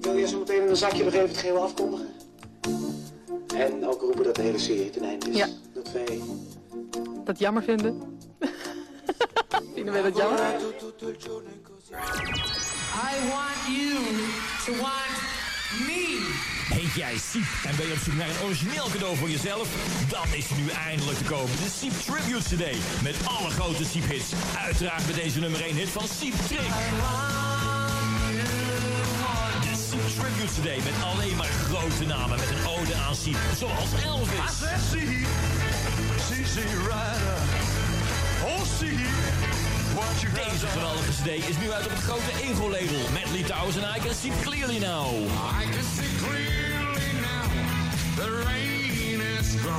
[0.00, 2.08] Wil jij zo meteen in een zakje nog even het geheel afkondigen?
[3.56, 5.36] En ook roepen dat de hele serie ten einde is.
[5.36, 5.48] Ja.
[5.72, 6.20] Dat wij...
[7.24, 8.18] Dat jammer vinden?
[9.74, 10.38] Vinden wij dat jammer?
[10.38, 10.42] I
[13.28, 13.94] want you
[14.64, 15.16] to want
[15.86, 16.49] me.
[16.74, 19.68] Heet jij Siep en ben je op zoek naar een origineel cadeau voor jezelf?
[20.08, 21.56] Dan is hij nu eindelijk te kopen.
[21.56, 24.32] De Siep Tribute CD met alle grote Siep hits.
[24.58, 26.70] Uiteraard met deze nummer 1 hit van Siep Trick.
[29.60, 33.36] De Siep Tribute CD met alleen maar grote namen met een ode aan Siep.
[33.58, 34.58] Zoals Elvis.
[40.34, 43.10] Deze geweldige CD is nu uit op het grote Ego-label.
[43.12, 45.06] Met Lee Towers en I Can See Clearly Now.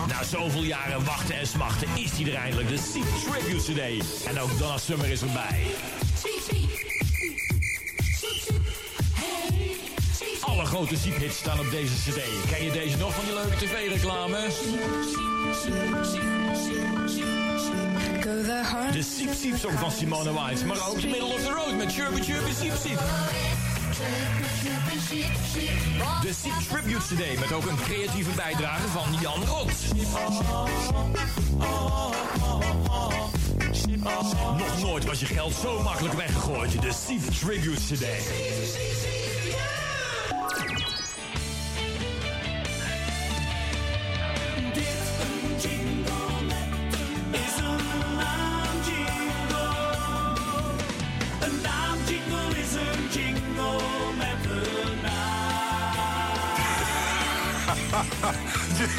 [0.08, 2.70] Na zoveel jaren wachten en smachten is hij er eindelijk.
[2.70, 4.26] De Seep Tribute CD.
[4.26, 5.66] En ook Donna Summer is erbij.
[10.42, 12.50] Alle grote Seep hits staan op deze CD.
[12.50, 14.38] Ken je deze nog van die leuke tv-reclame?
[18.92, 20.66] De Siep Siep Song van Simone Wise.
[20.66, 23.00] Maar ook The Middle of the Road met Chirpy Chirpy Siep Siep.
[26.22, 29.72] De Siep Tribute CD met ook een creatieve bijdrage van Jan Rot.
[34.58, 36.82] Nog nooit was je geld zo makkelijk weggegooid.
[36.82, 38.91] De Siep Tribute CD.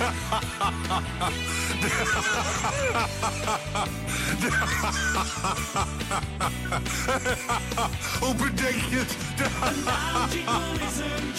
[8.20, 9.16] Hoe bedenk je het?
[10.82, 11.32] Is een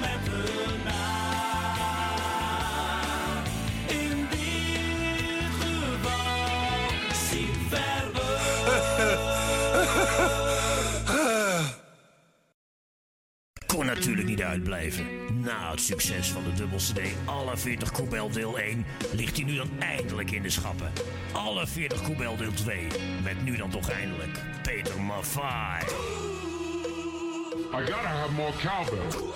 [0.00, 0.28] met.
[3.86, 4.28] In
[13.66, 15.19] Kon natuurlijk niet uitblijven.
[15.42, 19.56] Na het succes van de dubbel CD Alle 40 Koebel deel 1 ligt hij nu
[19.56, 20.92] dan eindelijk in de schappen.
[21.32, 22.86] Alle 40 Koebel deel 2
[23.24, 25.80] met nu dan toch eindelijk Peter Maffay.
[27.72, 29.28] I gotta have more cowbell.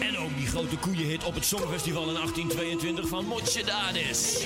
[0.00, 4.44] En ook die grote koeienhit op het Songfestival in 1822 van Motje Dades.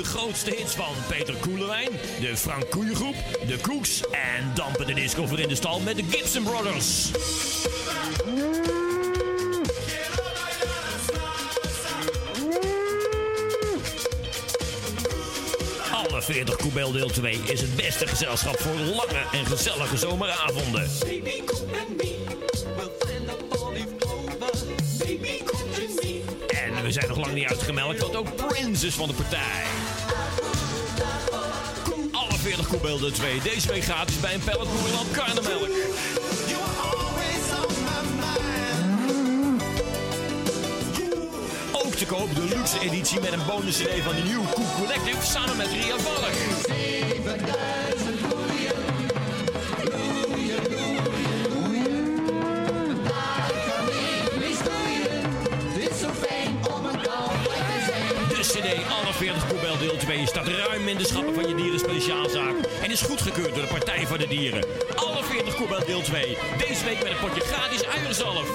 [0.00, 3.14] De grootste hits van Peter Koelewijn, de Frank Koeiengroep,
[3.46, 7.10] de Koeks en dampende disco voor in de stal met de Gibson Brothers.
[15.92, 20.90] Alle 40 Koebel deel 2 is het beste gezelschap voor lange en gezellige zomeravonden.
[26.90, 29.62] We zijn nog lang niet uitgemelkt, want ook Prince is van de partij.
[32.12, 35.68] Alle 40 Koebel deel 2 deze week gratis bij een pallet Moerland Karnemelk.
[41.72, 45.26] Ook te koop de luxe editie met een bonus CD van de New Cool Collective
[45.26, 47.09] samen met Ria Valk.
[58.78, 62.90] alle 40 Koebel deel 2 staat ruim in de schappen van je dieren speciaalzaak en
[62.90, 64.64] is goedgekeurd door de Partij voor de Dieren.
[64.94, 66.36] Alle 40 Koebel deel 2,
[66.68, 68.48] deze week met een potje gratis uierzalf.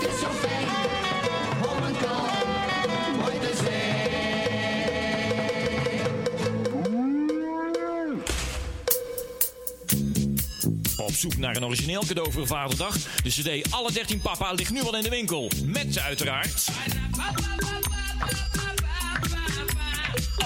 [10.98, 12.98] Op zoek naar een origineel cadeau voor Vaderdag?
[13.24, 15.52] De cd Alle 13 Papa ligt nu al in de winkel.
[15.66, 16.70] Met uiteraard...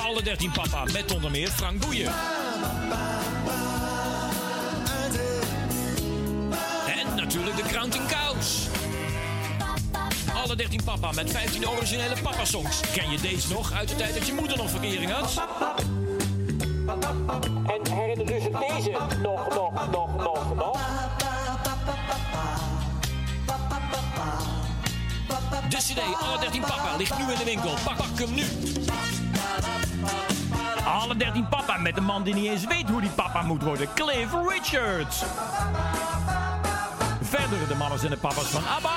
[0.10, 2.12] Alle 13 Papa met onder meer Frank Boeien.
[6.88, 8.68] En natuurlijk de Counting Cows.
[10.34, 12.80] Alle 13 papa met 15 originele papa-songs.
[12.94, 15.48] Ken je deze nog uit de tijd dat je moeder nog verkering had?
[17.66, 20.80] En herinner u zich deze nog, nog, nog, nog, nog?
[25.70, 27.74] De CD Alle 13 Papa ligt nu in de winkel.
[27.84, 28.44] Pak, pak hem nu.
[30.86, 33.88] Alle 13 papa met een man die niet eens weet hoe die papa moet worden.
[33.94, 35.24] Cliff Richards.
[37.22, 38.92] Verder de mannen en de papa's van ABBA.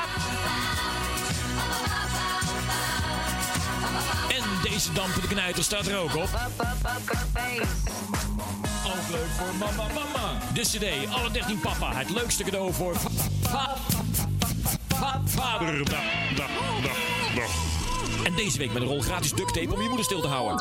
[4.29, 6.29] En deze dampende knijter staat er ook op.
[8.87, 10.39] Ook leuk voor mama mama.
[10.55, 11.93] De CD Alle 13 Papa.
[11.95, 13.09] Het leukste cadeau voor va-
[13.51, 13.77] va-
[14.97, 16.01] va- vaderdag.
[16.37, 16.49] dag,
[16.83, 16.97] dag,
[17.35, 17.62] dag.
[18.25, 20.57] En deze week met een rol gratis duct tape om je moeder stil te houden.